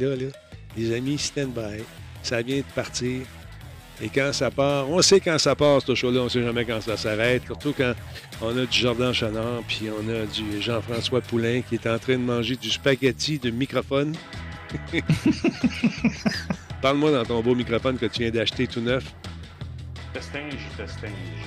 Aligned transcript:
là, 0.00 0.16
là, 0.16 0.26
les 0.76 0.94
amis, 0.94 1.18
stand 1.18 1.52
by. 1.52 1.82
Ça 2.22 2.42
vient 2.42 2.58
de 2.58 2.74
partir. 2.74 3.22
Et 4.02 4.08
quand 4.08 4.32
ça 4.32 4.50
part, 4.50 4.88
on 4.88 5.02
sait 5.02 5.20
quand 5.20 5.38
ça 5.38 5.54
part, 5.54 5.82
ce 5.82 5.94
show-là, 5.94 6.20
on 6.20 6.28
sait 6.28 6.42
jamais 6.42 6.64
quand 6.64 6.80
ça 6.80 6.96
s'arrête. 6.96 7.42
Surtout 7.44 7.74
quand 7.76 7.92
on 8.40 8.56
a 8.56 8.64
du 8.64 8.78
Jordan 8.78 9.12
Chanard, 9.12 9.62
puis 9.68 9.88
on 9.90 10.08
a 10.08 10.24
du 10.24 10.62
Jean-François 10.62 11.20
Poulain 11.20 11.60
qui 11.60 11.74
est 11.74 11.86
en 11.86 11.98
train 11.98 12.14
de 12.14 12.22
manger 12.22 12.56
du 12.56 12.70
spaghetti 12.70 13.38
de 13.38 13.50
microphone. 13.50 14.14
Parle-moi 16.82 17.10
dans 17.10 17.24
ton 17.24 17.42
beau 17.42 17.54
microphone 17.54 17.98
que 17.98 18.06
tu 18.06 18.22
viens 18.22 18.30
d'acheter 18.30 18.66
tout 18.66 18.80
neuf. 18.80 19.04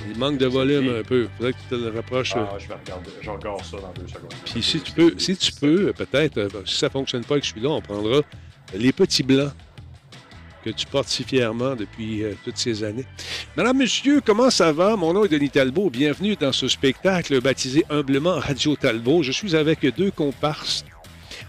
Il 0.09 0.17
manque 0.17 0.37
de 0.37 0.45
volume 0.45 0.95
un 0.99 1.03
peu. 1.03 1.27
Faudrait 1.37 1.53
que 1.53 1.57
tu 1.57 1.65
te 1.69 1.75
le 1.75 1.89
rapproches. 1.89 2.33
Ah, 2.35 2.49
je 2.57 2.67
vais 2.67 2.75
regarder. 2.75 3.09
Je 3.21 3.29
regarde 3.29 3.63
ça 3.63 3.77
dans 3.77 3.93
deux 3.93 4.07
secondes. 4.07 4.33
Puis 4.45 4.63
si 4.63 4.79
tu 4.81 4.91
peux, 4.91 5.13
si 5.17 5.35
tu 5.35 5.51
peux, 5.53 5.93
peut-être, 5.93 6.37
euh, 6.37 6.49
si 6.65 6.77
ça 6.77 6.89
fonctionne 6.89 7.23
pas 7.23 7.35
avec 7.35 7.45
celui-là, 7.45 7.69
on 7.69 7.81
prendra 7.81 8.21
les 8.73 8.91
petits 8.91 9.23
blancs 9.23 9.51
que 10.63 10.69
tu 10.69 10.85
portes 10.85 11.09
si 11.09 11.23
fièrement 11.23 11.75
depuis 11.75 12.23
euh, 12.23 12.33
toutes 12.43 12.57
ces 12.57 12.83
années. 12.83 13.05
Madame, 13.57 13.77
monsieur, 13.77 14.21
comment 14.21 14.49
ça 14.49 14.71
va? 14.71 14.95
Mon 14.95 15.13
nom 15.13 15.25
est 15.25 15.29
Denis 15.29 15.49
Talbot. 15.49 15.89
Bienvenue 15.89 16.35
dans 16.35 16.53
ce 16.53 16.67
spectacle 16.67 17.41
baptisé 17.41 17.85
humblement 17.89 18.39
Radio 18.39 18.75
Talbot. 18.75 19.23
Je 19.23 19.33
suis 19.33 19.55
avec 19.55 19.85
deux 19.95 20.11
comparses 20.11 20.85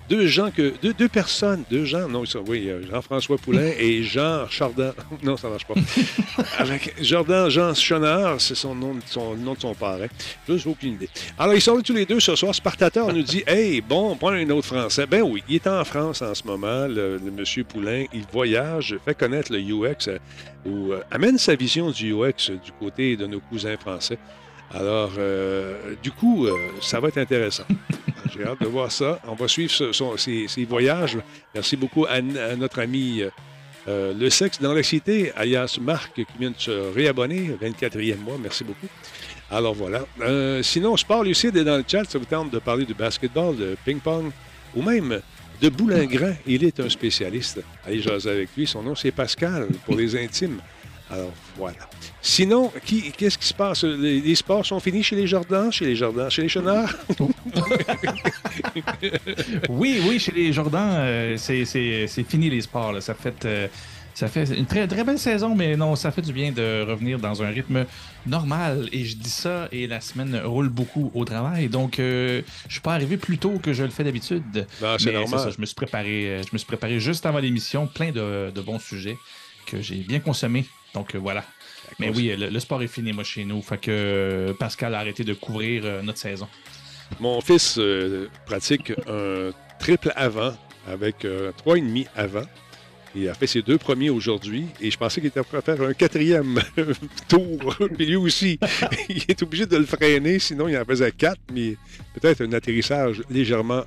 deux 0.08 0.26
gens 0.26 0.50
que. 0.50 0.74
Deux, 0.82 0.92
deux 0.92 1.08
personnes, 1.08 1.64
deux 1.70 1.84
gens, 1.84 2.08
non, 2.08 2.24
ça, 2.24 2.40
oui, 2.46 2.68
euh, 2.68 2.82
Jean-François 2.90 3.38
Poulain 3.38 3.70
et 3.78 4.02
Jean 4.02 4.48
Chardin. 4.48 4.92
non, 5.22 5.36
ça 5.36 5.48
ne 5.48 5.52
marche 5.52 5.66
pas. 5.66 5.74
Avec 6.58 6.94
Jordan 7.02 7.48
Jean 7.48 7.74
Chonard, 7.74 8.40
c'est 8.40 8.54
son 8.54 8.74
nom, 8.74 8.96
son 9.06 9.36
nom 9.36 9.54
de 9.54 9.60
son 9.60 9.74
père. 9.74 9.98
Hein. 10.02 10.08
Juste 10.48 10.66
aucune 10.66 10.94
idée. 10.94 11.08
Alors, 11.38 11.54
ils 11.54 11.60
sont 11.60 11.76
là 11.76 11.82
tous 11.82 11.94
les 11.94 12.06
deux 12.06 12.20
ce 12.20 12.34
soir. 12.36 12.54
Spartateur 12.54 13.12
nous 13.12 13.22
dit 13.22 13.42
Hey, 13.46 13.80
bon, 13.80 14.16
prends 14.16 14.30
un 14.30 14.48
autre 14.50 14.66
Français. 14.66 15.06
Ben 15.06 15.22
oui, 15.22 15.42
il 15.48 15.56
est 15.56 15.66
en 15.66 15.84
France 15.84 16.22
en 16.22 16.34
ce 16.34 16.44
moment, 16.44 16.86
le, 16.86 17.18
monsieur 17.18 17.64
Poulain. 17.64 18.04
Il 18.12 18.24
voyage, 18.32 18.96
fait 19.04 19.14
connaître 19.14 19.52
le 19.52 19.58
UX, 19.58 20.08
euh, 20.08 20.18
ou 20.66 20.92
euh, 20.92 21.02
amène 21.10 21.38
sa 21.38 21.54
vision 21.54 21.90
du 21.90 22.12
UX 22.12 22.50
du 22.50 22.72
côté 22.78 23.16
de 23.16 23.26
nos 23.26 23.40
cousins 23.40 23.76
français. 23.76 24.18
Alors, 24.74 25.12
du 26.02 26.10
coup, 26.10 26.46
ça 26.80 27.00
va 27.00 27.08
être 27.08 27.18
intéressant. 27.18 27.64
J'ai 28.34 28.44
hâte 28.44 28.60
de 28.60 28.66
voir 28.66 28.90
ça. 28.90 29.20
On 29.28 29.34
va 29.34 29.46
suivre 29.48 29.70
ses, 30.16 30.64
voyages. 30.64 31.18
Merci 31.54 31.76
beaucoup 31.76 32.04
à, 32.06 32.20
notre 32.20 32.80
ami 32.80 33.22
euh, 33.22 33.30
euh, 33.86 34.14
Le 34.14 34.28
Sexe 34.30 34.60
dans 34.60 34.72
la 34.72 34.82
Cité, 34.82 35.32
alias 35.36 35.78
Marc, 35.80 36.14
qui 36.14 36.26
vient 36.38 36.50
de 36.50 36.58
se 36.58 36.92
réabonner, 36.94 37.56
24e 37.62 38.16
mois. 38.18 38.36
Merci 38.40 38.64
beaucoup. 38.64 38.88
Alors 39.50 39.74
voilà. 39.74 40.04
Euh, 40.20 40.62
sinon, 40.62 40.96
Sport 40.96 41.22
Lucide 41.22 41.56
est 41.56 41.64
dans 41.64 41.76
le 41.76 41.84
chat. 41.86 42.04
Ça 42.10 42.18
vous 42.18 42.24
tente 42.24 42.50
de 42.50 42.58
parler 42.58 42.86
de 42.86 42.94
basketball, 42.94 43.56
de 43.56 43.76
ping-pong 43.84 44.30
ou 44.74 44.82
même 44.82 45.20
de 45.60 45.68
boulingrin. 45.68 46.34
Il 46.46 46.64
est 46.64 46.80
un 46.80 46.88
spécialiste. 46.88 47.60
Allez 47.86 48.00
jaser 48.00 48.30
avec 48.30 48.48
lui. 48.56 48.66
Son 48.66 48.82
nom, 48.82 48.96
c'est 48.96 49.12
Pascal 49.12 49.68
pour 49.84 49.94
les 49.94 50.16
intimes. 50.16 50.58
Alors 51.10 51.32
voilà. 51.56 51.76
Sinon, 52.22 52.72
qu'est-ce 53.16 53.36
qui 53.38 53.46
se 53.46 53.54
passe? 53.54 53.84
Les, 53.84 54.34
sports 54.34 54.64
sont 54.64 54.80
finis 54.80 55.02
chez 55.02 55.16
les 55.16 55.26
Jardins, 55.26 55.70
chez 55.70 55.84
les 55.84 55.96
Jardins, 55.96 56.30
chez 56.30 56.42
les 56.42 56.48
Chenards? 56.48 56.94
oui, 59.68 60.00
oui, 60.08 60.18
chez 60.18 60.32
les 60.32 60.52
Jardins, 60.52 60.94
euh, 60.94 61.36
c'est 61.36 62.24
fini 62.26 62.48
les 62.48 62.62
sports. 62.62 63.00
Ça 63.02 63.14
fait. 63.14 63.44
Euh, 63.44 63.68
ça 64.16 64.28
fait 64.28 64.44
une 64.56 64.66
très, 64.66 64.86
très 64.86 65.02
belle 65.02 65.18
saison, 65.18 65.56
mais 65.56 65.76
non, 65.76 65.96
ça 65.96 66.12
fait 66.12 66.22
du 66.22 66.32
bien 66.32 66.52
de 66.52 66.86
revenir 66.88 67.18
dans 67.18 67.42
un 67.42 67.48
rythme 67.48 67.84
normal. 68.28 68.88
Et 68.92 69.04
je 69.04 69.16
dis 69.16 69.28
ça, 69.28 69.66
et 69.72 69.88
la 69.88 70.00
semaine 70.00 70.40
roule 70.44 70.68
beaucoup 70.68 71.10
au 71.14 71.24
travail. 71.24 71.68
Donc, 71.68 71.98
euh, 71.98 72.42
je 72.68 72.74
suis 72.74 72.80
pas 72.80 72.94
arrivé 72.94 73.16
plus 73.16 73.38
tôt 73.38 73.58
que 73.60 73.72
je 73.72 73.82
le 73.82 73.90
fais 73.90 74.04
d'habitude. 74.04 74.68
c'est 75.00 75.12
normal. 75.12 75.40
Ça, 75.40 75.50
je 75.50 75.60
me 75.60 75.66
suis 75.66 75.74
préparé, 75.74 76.40
je 76.46 76.50
me 76.52 76.58
suis 76.58 76.66
préparé 76.66 77.00
juste 77.00 77.26
avant 77.26 77.40
l'émission, 77.40 77.88
plein 77.88 78.12
de, 78.12 78.52
de 78.54 78.60
bons 78.60 78.78
sujets 78.78 79.16
que 79.66 79.82
j'ai 79.82 79.96
bien 79.96 80.20
consommés. 80.20 80.64
Donc, 80.94 81.16
voilà. 81.16 81.44
Mais 81.98 82.10
oui, 82.10 82.34
le, 82.36 82.60
sport 82.60 82.82
est 82.82 82.88
fini, 82.88 83.12
moi, 83.12 83.24
chez 83.24 83.44
nous. 83.44 83.60
Fait 83.62 83.78
que 83.78 83.90
euh, 83.90 84.54
Pascal 84.54 84.94
a 84.94 85.00
arrêté 85.00 85.24
de 85.24 85.34
couvrir 85.34 85.82
euh, 85.84 86.02
notre 86.02 86.18
saison. 86.18 86.48
Mon 87.20 87.40
fils 87.40 87.76
euh, 87.78 88.28
pratique 88.46 88.92
un 89.08 89.50
triple 89.78 90.12
avant 90.16 90.54
avec 90.86 91.26
trois 91.56 91.78
et 91.78 91.80
demi 91.80 92.06
avant. 92.14 92.44
Il 93.16 93.28
a 93.28 93.34
fait 93.34 93.46
ses 93.46 93.62
deux 93.62 93.78
premiers 93.78 94.10
aujourd'hui 94.10 94.66
et 94.80 94.90
je 94.90 94.98
pensais 94.98 95.20
qu'il 95.20 95.28
était 95.28 95.42
prêt 95.42 95.58
à 95.58 95.62
faire 95.62 95.80
un 95.80 95.94
quatrième 95.94 96.60
tour. 97.28 97.76
Puis 97.96 98.06
lui 98.06 98.16
aussi, 98.16 98.58
il 99.08 99.22
est 99.28 99.42
obligé 99.42 99.66
de 99.66 99.76
le 99.76 99.86
freiner, 99.86 100.38
sinon 100.38 100.68
il 100.68 100.76
en 100.76 100.84
faisait 100.84 101.12
quatre, 101.12 101.40
mais 101.52 101.76
peut-être 102.14 102.42
un 102.42 102.52
atterrissage 102.52 103.22
légèrement 103.30 103.84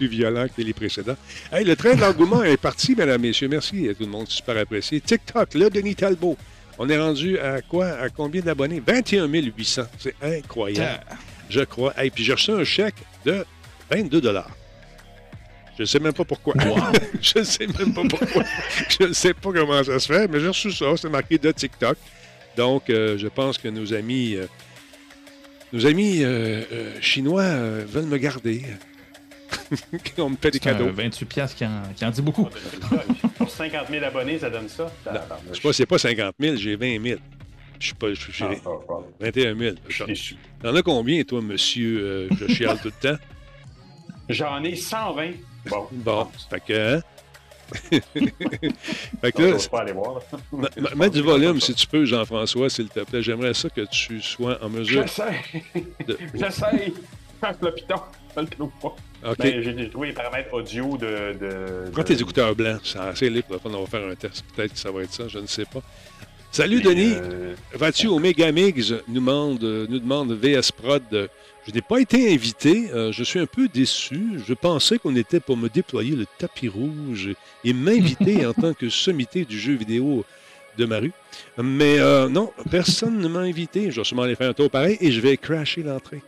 plus 0.00 0.08
violent 0.08 0.46
que 0.48 0.62
les 0.62 0.72
précédents. 0.72 1.16
Hey, 1.52 1.62
le 1.62 1.76
train 1.76 1.94
de 1.94 2.00
l'engouement 2.00 2.42
est 2.42 2.56
parti, 2.56 2.94
mesdames, 2.96 3.20
messieurs. 3.20 3.48
Merci 3.48 3.86
à 3.86 3.94
tout 3.94 4.04
le 4.04 4.08
monde, 4.08 4.28
super 4.28 4.56
apprécié. 4.56 4.98
TikTok, 4.98 5.52
le 5.52 5.68
Denis 5.68 5.94
Talbot. 5.94 6.38
On 6.78 6.88
est 6.88 6.98
rendu 6.98 7.38
à 7.38 7.60
quoi? 7.60 7.88
À 7.88 8.08
combien 8.08 8.40
d'abonnés? 8.40 8.82
21 8.84 9.26
800. 9.26 9.82
C'est 9.98 10.14
incroyable. 10.22 11.04
Je 11.50 11.60
crois. 11.60 11.92
Et 12.02 12.10
puis 12.10 12.24
j'ai 12.24 12.32
reçu 12.32 12.50
un 12.50 12.64
chèque 12.64 12.94
de 13.26 13.44
22 13.90 14.22
Je 15.76 15.82
ne 15.82 15.84
sais 15.84 15.98
même 15.98 16.14
pas 16.14 16.24
pourquoi. 16.24 16.54
je 17.20 17.40
ne 17.40 17.44
sais 17.44 17.66
même 17.66 17.92
pas 17.92 18.04
pourquoi. 18.08 18.44
je 18.98 19.06
ne 19.06 19.12
sais 19.12 19.34
pas 19.34 19.52
comment 19.52 19.84
ça 19.84 19.98
se 19.98 20.10
fait, 20.10 20.28
mais 20.28 20.40
j'ai 20.40 20.48
reçu 20.48 20.72
ça. 20.72 20.96
C'est 20.96 21.10
marqué 21.10 21.36
de 21.36 21.52
TikTok. 21.52 21.98
Donc, 22.56 22.88
euh, 22.88 23.18
je 23.18 23.28
pense 23.28 23.58
que 23.58 23.68
nos 23.68 23.92
amis, 23.92 24.36
euh, 24.36 24.46
nos 25.74 25.84
amis 25.84 26.24
euh, 26.24 26.98
chinois 27.02 27.50
veulent 27.84 28.06
me 28.06 28.16
garder. 28.16 28.62
on 30.18 30.30
me 30.30 30.36
fait 30.36 30.50
des 30.50 30.60
cadeaux. 30.60 30.90
28 30.92 31.24
piastres 31.26 31.56
qui, 31.56 31.64
qui 31.96 32.04
en, 32.04 32.10
dit 32.10 32.22
beaucoup. 32.22 32.48
Pour 33.36 33.50
50 33.50 33.88
000 33.88 34.04
abonnés, 34.04 34.38
ça 34.38 34.50
donne 34.50 34.68
ça? 34.68 34.90
je 35.48 35.54
sais 35.54 35.60
pas, 35.60 35.72
c'est 35.72 35.86
pas 35.86 35.98
50 35.98 36.34
000, 36.38 36.56
j'ai 36.56 36.76
20 36.76 37.02
000. 37.02 37.20
Je 37.78 37.86
suis 37.86 37.94
pas. 37.94 38.12
Je 38.12 38.30
suis 38.30 38.44
21 39.20 39.56
000. 39.56 39.76
T'en 40.62 40.74
as 40.74 40.82
combien, 40.82 41.22
toi, 41.24 41.40
monsieur? 41.40 42.00
Euh, 42.00 42.28
je 42.38 42.46
chiale 42.52 42.78
tout 42.80 42.92
le 43.02 43.10
temps? 43.10 43.18
J'en 44.28 44.62
ai 44.62 44.76
120. 44.76 45.30
Bon. 45.68 45.88
Bon. 45.90 46.28
Fait 46.50 46.60
que. 46.60 46.96
Hein? 46.96 47.00
fait 49.20 49.32
que 49.32 49.42
là, 49.42 49.56
pas 49.70 49.80
aller 49.82 49.92
voir. 49.92 50.20
mets 50.96 51.08
du 51.08 51.22
volume 51.22 51.60
si 51.60 51.72
tu 51.72 51.86
peux, 51.86 52.04
Jean-François, 52.04 52.68
s'il 52.68 52.88
te 52.88 53.00
plaît. 53.00 53.22
J'aimerais 53.22 53.54
ça 53.54 53.70
que 53.70 53.82
tu 53.82 54.20
sois 54.20 54.62
en 54.62 54.68
mesure. 54.68 55.06
J'essaie. 55.06 55.40
De... 56.06 56.18
J'essaie. 56.34 56.92
le 57.62 57.74
piton. 57.74 58.00
OK. 59.22 59.36
Ben, 59.38 59.62
j'ai 59.62 59.90
trouvé 59.90 60.08
les 60.08 60.14
paramètres 60.14 60.52
audio 60.52 60.96
de. 60.96 61.36
de 61.38 61.90
Prends 61.92 62.02
tes 62.02 62.20
écouteurs 62.20 62.54
blancs, 62.54 62.80
c'est 62.84 62.98
assez 62.98 63.30
libre. 63.30 63.60
On 63.64 63.68
va 63.68 63.86
faire 63.86 64.06
un 64.06 64.14
test. 64.14 64.44
Peut-être 64.54 64.72
que 64.72 64.78
ça 64.78 64.90
va 64.90 65.02
être 65.02 65.12
ça, 65.12 65.28
je 65.28 65.38
ne 65.38 65.46
sais 65.46 65.64
pas. 65.64 65.82
Salut 66.52 66.80
Denis. 66.80 67.14
Euh, 67.14 67.54
Vas-tu 67.74 68.08
au 68.08 68.18
Megamix 68.18 68.92
nous 69.06 69.14
demande, 69.14 69.62
nous 69.62 69.98
demande 69.98 70.32
VS 70.32 70.72
Prod. 70.72 71.28
Je 71.66 71.72
n'ai 71.72 71.82
pas 71.82 72.00
été 72.00 72.32
invité. 72.32 72.90
Euh, 72.92 73.12
je 73.12 73.22
suis 73.22 73.38
un 73.38 73.46
peu 73.46 73.68
déçu. 73.68 74.40
Je 74.46 74.54
pensais 74.54 74.98
qu'on 74.98 75.14
était 75.14 75.38
pour 75.38 75.56
me 75.56 75.68
déployer 75.68 76.16
le 76.16 76.26
tapis 76.38 76.68
rouge 76.68 77.30
et 77.64 77.72
m'inviter 77.72 78.46
en 78.46 78.52
tant 78.52 78.74
que 78.74 78.88
sommité 78.88 79.44
du 79.44 79.58
jeu 79.58 79.74
vidéo 79.74 80.24
de 80.78 80.86
ma 80.86 80.98
rue. 80.98 81.12
Mais 81.62 81.98
euh, 81.98 82.28
non, 82.28 82.52
personne 82.70 83.18
ne 83.18 83.28
m'a 83.28 83.40
invité. 83.40 83.90
Je 83.90 84.00
vais 84.00 84.04
sûrement 84.04 84.22
aller 84.22 84.34
faire 84.34 84.50
un 84.50 84.54
tour 84.54 84.70
pareil 84.70 84.96
et 85.00 85.12
je 85.12 85.20
vais 85.20 85.36
crasher 85.36 85.82
l'entrée. 85.82 86.22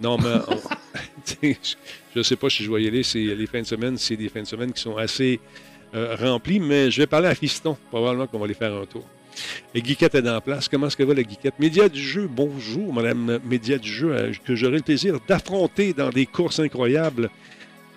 Non, 0.00 0.18
mais 0.18 0.30
je 1.42 1.54
ne 2.16 2.22
sais 2.22 2.36
pas 2.36 2.50
si 2.50 2.64
je 2.64 2.70
vais 2.70 2.82
y 2.82 2.88
aller. 2.88 3.02
Les 3.34 3.46
fins 3.46 3.60
de 3.60 3.66
semaine, 3.66 3.96
c'est 3.96 4.16
des 4.16 4.28
fins 4.28 4.42
de 4.42 4.46
semaine 4.46 4.72
qui 4.72 4.80
sont 4.80 4.96
assez 4.96 5.40
euh, 5.94 6.16
remplies, 6.16 6.60
mais 6.60 6.90
je 6.90 7.00
vais 7.00 7.06
parler 7.06 7.28
à 7.28 7.34
Fiston. 7.34 7.76
Probablement 7.90 8.26
qu'on 8.26 8.38
va 8.38 8.44
aller 8.44 8.54
faire 8.54 8.74
un 8.74 8.86
tour. 8.86 9.04
Et 9.74 9.80
Guiquette 9.80 10.14
est 10.14 10.28
en 10.28 10.40
place. 10.40 10.68
Comment 10.68 10.88
est-ce 10.88 10.96
que 10.96 11.02
va 11.02 11.14
la 11.14 11.22
Guiquette? 11.22 11.54
Média 11.58 11.88
du 11.88 12.00
jeu, 12.00 12.28
bonjour, 12.30 12.92
Madame 12.92 13.38
Média 13.44 13.78
du 13.78 13.90
jeu, 13.90 14.12
euh, 14.12 14.32
que 14.44 14.54
j'aurai 14.54 14.76
le 14.76 14.82
plaisir 14.82 15.18
d'affronter 15.26 15.92
dans 15.92 16.10
des 16.10 16.26
courses 16.26 16.60
incroyables 16.60 17.30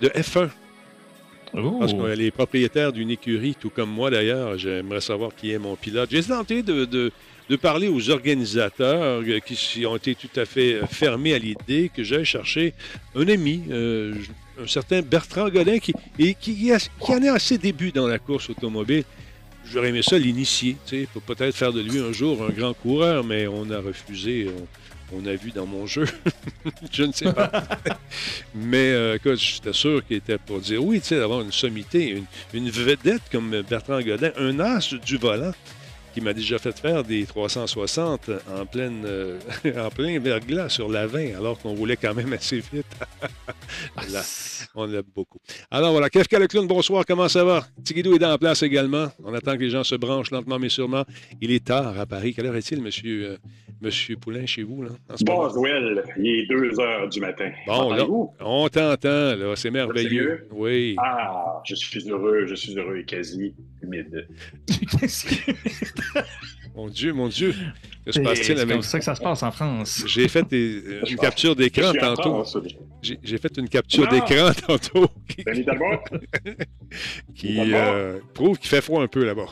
de 0.01 0.07
F1. 0.09 0.49
Parce 1.79 1.93
que 1.93 2.15
les 2.17 2.31
propriétaires 2.31 2.91
d'une 2.91 3.11
écurie, 3.11 3.55
tout 3.57 3.69
comme 3.69 3.89
moi 3.89 4.09
d'ailleurs, 4.09 4.57
j'aimerais 4.57 4.99
savoir 4.99 5.33
qui 5.33 5.51
est 5.51 5.57
mon 5.57 5.77
pilote. 5.77 6.09
J'ai 6.11 6.23
tenté 6.23 6.63
de 6.63 6.83
de 6.83 7.11
parler 7.53 7.87
aux 7.87 8.09
organisateurs 8.09 9.21
euh, 9.21 9.39
qui 9.39 9.85
ont 9.85 9.95
été 9.95 10.15
tout 10.15 10.29
à 10.35 10.45
fait 10.45 10.73
euh, 10.73 10.87
fermés 10.87 11.33
à 11.35 11.37
l'idée 11.37 11.91
que 11.95 12.03
j'aille 12.03 12.25
chercher 12.25 12.73
un 13.15 13.27
ami, 13.27 13.63
euh, 13.69 14.15
un 14.59 14.67
certain 14.67 15.01
Bertrand 15.01 15.49
Godin, 15.49 15.77
qui, 15.77 15.93
et 16.17 16.33
qui, 16.33 16.71
en 17.01 17.21
est 17.21 17.29
à 17.29 17.37
ses 17.37 17.59
débuts 17.59 17.91
dans 17.91 18.07
la 18.07 18.17
course 18.17 18.49
automobile. 18.49 19.03
J'aurais 19.71 19.89
aimé 19.89 20.01
ça 20.01 20.17
l'initier, 20.17 20.77
pour 21.13 21.21
peut-être 21.21 21.55
faire 21.55 21.73
de 21.73 21.81
lui 21.81 21.99
un 21.99 22.11
jour 22.11 22.43
un 22.43 22.51
grand 22.51 22.73
coureur, 22.73 23.23
mais 23.23 23.47
on 23.47 23.69
a 23.69 23.79
refusé. 23.79 24.47
On, 25.13 25.25
a 25.27 25.35
vu 25.35 25.51
dans 25.51 25.67
mon 25.67 25.85
jeu. 25.85 26.05
je 26.91 27.03
ne 27.03 27.11
sais 27.11 27.31
pas. 27.31 27.51
mais 28.55 28.89
euh, 28.91 29.17
j'étais 29.35 29.71
sûr 29.71 30.05
qu'il 30.05 30.17
était 30.17 30.37
pour 30.39 30.59
dire 30.59 30.83
oui, 30.83 30.99
tu 30.99 31.07
sais, 31.07 31.19
d'avoir 31.19 31.41
une 31.41 31.51
sommité, 31.51 32.09
une, 32.09 32.25
une 32.53 32.69
vedette 32.69 33.21
comme 33.31 33.61
Bertrand 33.61 34.01
Godin, 34.01 34.31
un 34.37 34.59
as 34.59 34.93
du 35.05 35.17
volant 35.17 35.53
qui 36.15 36.21
m'a 36.21 36.33
déjà 36.33 36.57
fait 36.57 36.79
faire 36.79 37.03
des 37.03 37.25
360 37.25 38.29
en, 38.49 38.65
pleine, 38.65 39.03
euh, 39.05 39.37
en 39.77 39.89
plein 39.89 40.17
verglas 40.17 40.69
sur 40.69 40.87
la 40.87 41.07
20, 41.07 41.35
alors 41.35 41.59
qu'on 41.59 41.75
roulait 41.75 41.97
quand 41.97 42.13
même 42.13 42.31
assez 42.31 42.63
vite. 42.71 42.85
Là, 44.13 44.21
on 44.75 44.85
l'aime 44.85 45.03
beaucoup. 45.13 45.39
Alors 45.69 45.91
voilà, 45.91 46.09
Kefka 46.09 46.39
le 46.39 46.47
clown, 46.47 46.67
bonsoir, 46.67 47.03
comment 47.05 47.27
ça 47.27 47.43
va? 47.43 47.67
Tigidou 47.83 48.15
est 48.15 48.19
dans 48.19 48.29
la 48.29 48.37
place 48.37 48.63
également. 48.63 49.09
On 49.25 49.33
attend 49.33 49.55
que 49.55 49.63
les 49.63 49.69
gens 49.69 49.83
se 49.83 49.95
branchent 49.95 50.31
lentement 50.31 50.57
mais 50.57 50.69
sûrement. 50.69 51.03
Il 51.41 51.51
est 51.51 51.65
tard 51.65 51.99
à 51.99 52.05
Paris. 52.05 52.33
Quelle 52.33 52.45
heure 52.45 52.55
est-il, 52.55 52.81
monsieur, 52.81 53.31
euh, 53.31 53.37
monsieur 53.85 54.17
Poulain, 54.17 54.45
chez 54.45 54.63
vous? 54.63 54.83
Là, 54.83 54.89
bon, 55.21 55.49
Joël, 55.49 56.03
il 56.17 56.39
est 56.39 56.45
2 56.47 56.79
heures 56.79 57.07
du 57.07 57.21
matin. 57.21 57.51
Bon, 57.67 57.93
là, 57.93 58.05
on 58.39 58.67
t'entend, 58.67 59.35
là, 59.35 59.53
c'est 59.55 59.71
merveilleux. 59.71 60.47
Oui. 60.51 60.95
Ah, 60.97 61.61
je 61.65 61.75
suis 61.75 62.09
heureux, 62.09 62.45
je 62.47 62.55
suis 62.55 62.77
heureux 62.77 62.97
et 62.97 63.05
quasi 63.05 63.53
humide. 63.81 64.27
mon 66.75 66.87
Dieu, 66.87 67.13
mon 67.13 67.27
Dieu. 67.27 67.53
C'est 68.09 68.23
comme 68.23 68.81
ça 68.81 68.99
que 68.99 69.05
ça 69.05 69.15
se 69.15 69.21
passe 69.21 69.43
en 69.43 69.51
France. 69.51 70.03
J'ai 70.07 70.27
fait 70.27 70.45
euh, 70.53 71.01
une 71.07 71.17
capture 71.17 71.55
d'écran 71.55 71.93
tantôt. 71.93 72.43
J'ai 73.01 73.37
fait 73.37 73.57
une 73.57 73.69
capture 73.69 74.07
d'écran 74.07 74.51
tantôt. 74.67 75.07
qui 77.35 77.73
euh, 77.73 78.19
prouve 78.33 78.57
qu'il 78.57 78.69
fait 78.69 78.81
froid 78.81 79.03
un 79.03 79.07
peu 79.07 79.25
là-bas. 79.25 79.47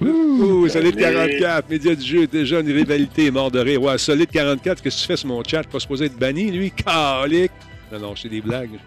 Ouh, 0.00 0.68
Solide 0.68 0.96
44, 0.96 1.68
média 1.68 1.94
du 1.94 2.06
jeu, 2.06 2.26
déjà 2.26 2.60
une 2.60 2.72
rivalité, 2.72 3.30
mort 3.30 3.50
de 3.50 3.58
rire. 3.60 3.82
Ouais, 3.82 3.98
Solide 3.98 4.30
44, 4.30 4.82
qu'est-ce 4.82 4.96
que 4.96 5.00
tu 5.00 5.06
fais 5.06 5.16
sur 5.16 5.28
mon 5.28 5.42
chat? 5.44 5.64
Pas 5.64 5.80
supposé 5.80 6.06
être 6.06 6.18
banni, 6.18 6.50
lui? 6.50 6.70
Calique! 6.70 7.52
Non, 7.92 7.98
non, 7.98 8.16
c'est 8.16 8.28
des 8.28 8.40
blagues. 8.40 8.78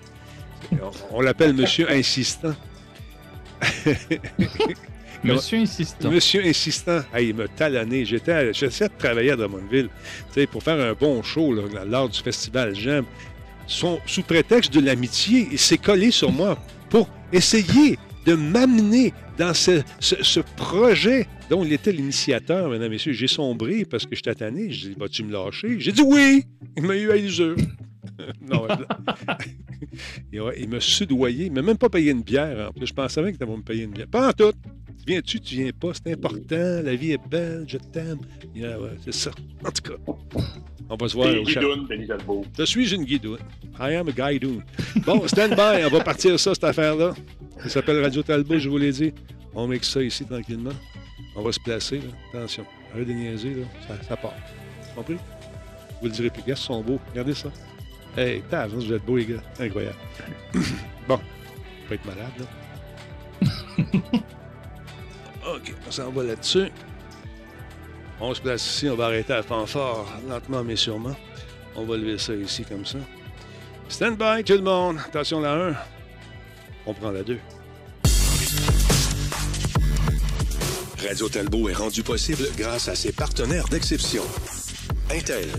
On, 1.12 1.22
l'appelle 1.22 1.54
Monsieur 1.58 1.90
Insistant. 1.92 2.56
Monsieur 5.24 5.60
Insistant. 5.60 6.10
Monsieur 6.10 6.44
Insistant. 6.46 7.02
il 7.20 7.36
m'a 7.36 7.48
talonné. 7.48 8.06
J'étais, 8.06 8.54
j'essayais 8.54 8.90
de 8.90 8.98
travailler 8.98 9.32
à 9.32 9.36
Drummondville 9.36 9.90
pour 10.52 10.64
faire 10.64 10.80
un 10.80 10.94
bon 10.94 11.22
show 11.22 11.54
là, 11.54 11.86
lors 11.86 12.10
du 12.10 12.20
festival 12.20 12.76
J'aime. 12.76 13.06
sous 13.68 14.24
prétexte 14.26 14.74
de 14.74 14.80
l'amitié, 14.80 15.48
il 15.52 15.60
s'est 15.60 15.78
collé 15.78 16.12
sur 16.12 16.32
moi 16.32 16.58
pour 16.90 17.10
essayer 17.32 17.98
de 18.26 18.36
m'amener 18.36 19.14
dans 19.38 19.54
ce, 19.54 20.40
projet 20.56 21.28
dont 21.50 21.64
il 21.64 21.74
était 21.74 21.92
l'initiateur, 21.92 22.70
mesdames 22.70 22.88
et 22.88 22.90
messieurs. 22.90 23.14
J'ai 23.14 23.28
sombré 23.28 23.86
parce 23.86 24.06
que 24.06 24.16
je 24.16 24.22
t'ai 24.22 24.36
tanné. 24.36 24.72
J'ai 24.72 24.90
dit, 24.90 24.96
vas-tu 24.98 25.24
me 25.24 25.32
lâcher? 25.32 25.80
J'ai 25.80 25.92
dit 25.92 26.04
oui! 26.06 26.46
Il 26.78 26.84
m'a 26.84 26.96
eu 26.96 27.12
à 27.12 27.16
l'usure. 27.16 27.56
non, 28.42 28.68
il 30.58 30.70
m'a 30.70 30.80
soudoyé. 30.80 31.46
Il 31.46 31.52
m'a 31.52 31.62
même 31.62 31.78
pas 31.78 31.90
payé 31.90 32.12
une 32.12 32.22
bière. 32.22 32.70
En 32.70 32.74
plus, 32.74 32.88
je 32.88 32.94
pensais 32.94 33.22
même 33.22 33.34
que 33.34 33.38
tu 33.38 33.44
allais 33.44 33.58
me 33.58 33.62
payer 33.62 33.84
une 33.84 33.92
bière. 33.92 34.08
Pas 34.08 34.30
en 34.30 34.34
tout. 34.34 34.52
Tu 34.52 35.06
viens-tu, 35.08 35.40
tu 35.40 35.56
viens 35.56 35.72
pas. 35.72 35.92
C'est 35.94 36.14
important. 36.14 36.82
La 36.84 36.96
vie 36.96 37.12
est 37.12 37.28
belle. 37.30 37.66
Je 37.68 37.78
t'aime. 37.78 38.20
c'est 39.04 39.14
ça. 39.14 39.32
En 39.66 39.72
tout 39.72 39.92
cas. 39.92 40.14
On 40.90 40.96
va 40.96 41.08
se 41.08 41.16
voir 41.16 41.34
au 41.36 41.46
chat. 41.46 41.62
Je 42.58 42.64
suis 42.66 42.94
une 42.94 43.04
guidoune. 43.04 43.40
I 43.80 43.96
am 43.96 44.08
a 44.08 44.12
guidoune. 44.12 44.64
Bon, 45.06 45.28
stand 45.28 45.52
by. 45.56 45.86
On 45.86 45.90
va 45.90 46.04
partir 46.04 46.40
ça, 46.40 46.54
cette 46.54 46.64
affaire-là. 46.64 47.14
Ça 47.64 47.70
s'appelle 47.70 48.02
Radio 48.02 48.22
Talbot, 48.24 48.60
je 48.60 48.70
vous 48.70 48.78
l'ai 48.78 48.92
dit. 48.92 49.14
On 49.56 49.68
met 49.68 49.80
ça 49.82 50.02
ici 50.02 50.26
tranquillement. 50.26 50.74
On 51.36 51.42
va 51.42 51.52
se 51.52 51.60
placer. 51.60 52.02
Attention. 52.34 52.66
Arrête 52.94 53.08
de 53.08 53.14
niaiser. 53.14 53.54
Là. 53.56 53.66
Ça, 53.88 54.04
ça 54.04 54.18
part. 54.18 54.36
Compris? 54.96 55.18
Vous 56.02 56.08
le 56.08 56.12
direz 56.12 56.30
plus. 56.30 56.42
Regarde, 56.42 56.60
ils 56.60 56.64
sont 56.64 56.82
beaux. 56.82 57.00
Regardez 57.12 57.34
ça. 57.34 57.50
Hey, 58.16 58.44
t'as 58.50 58.68
vous 58.68 58.94
êtes 58.94 59.04
beaux, 59.06 59.18
les 59.18 59.26
gars. 59.26 59.42
Incroyable. 59.60 59.98
bon. 61.08 61.20
On 61.20 61.88
peut 61.88 61.96
être 61.96 62.06
malade, 62.06 62.32
là. 62.40 62.46
OK, 65.56 65.74
on 65.88 65.92
s'en 65.92 66.12
va 66.12 66.24
là-dessus. 66.24 66.70
On 68.22 68.34
se 68.34 68.42
place 68.42 68.66
ici, 68.66 68.88
on 68.90 68.96
va 68.96 69.06
arrêter 69.06 69.34
à 69.34 69.44
fanfare, 69.44 70.06
lentement 70.30 70.64
mais 70.64 70.76
sûrement. 70.76 71.16
On 71.76 71.86
va 71.86 71.98
lever 71.98 72.18
ça 72.18 72.34
ici 72.36 72.64
comme 72.64 72.86
ça. 72.86 73.00
Stand 73.90 74.18
by, 74.18 74.44
tout 74.44 74.54
le 74.54 74.62
monde. 74.62 74.98
Attention, 75.06 75.42
la 75.42 75.54
1. 75.54 75.76
On 76.86 76.94
prend 76.94 77.12
la 77.12 77.24
2. 77.24 77.38
Radio 81.06 81.30
Talbot 81.30 81.70
est 81.70 81.74
rendu 81.74 82.02
possible 82.02 82.48
grâce 82.58 82.88
à 82.88 82.96
ses 82.96 83.12
partenaires 83.12 83.68
d'exception. 83.68 84.24
Intel. 85.12 85.50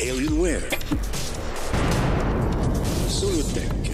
Alienware. 0.00 0.68
Solotech. 3.08 3.90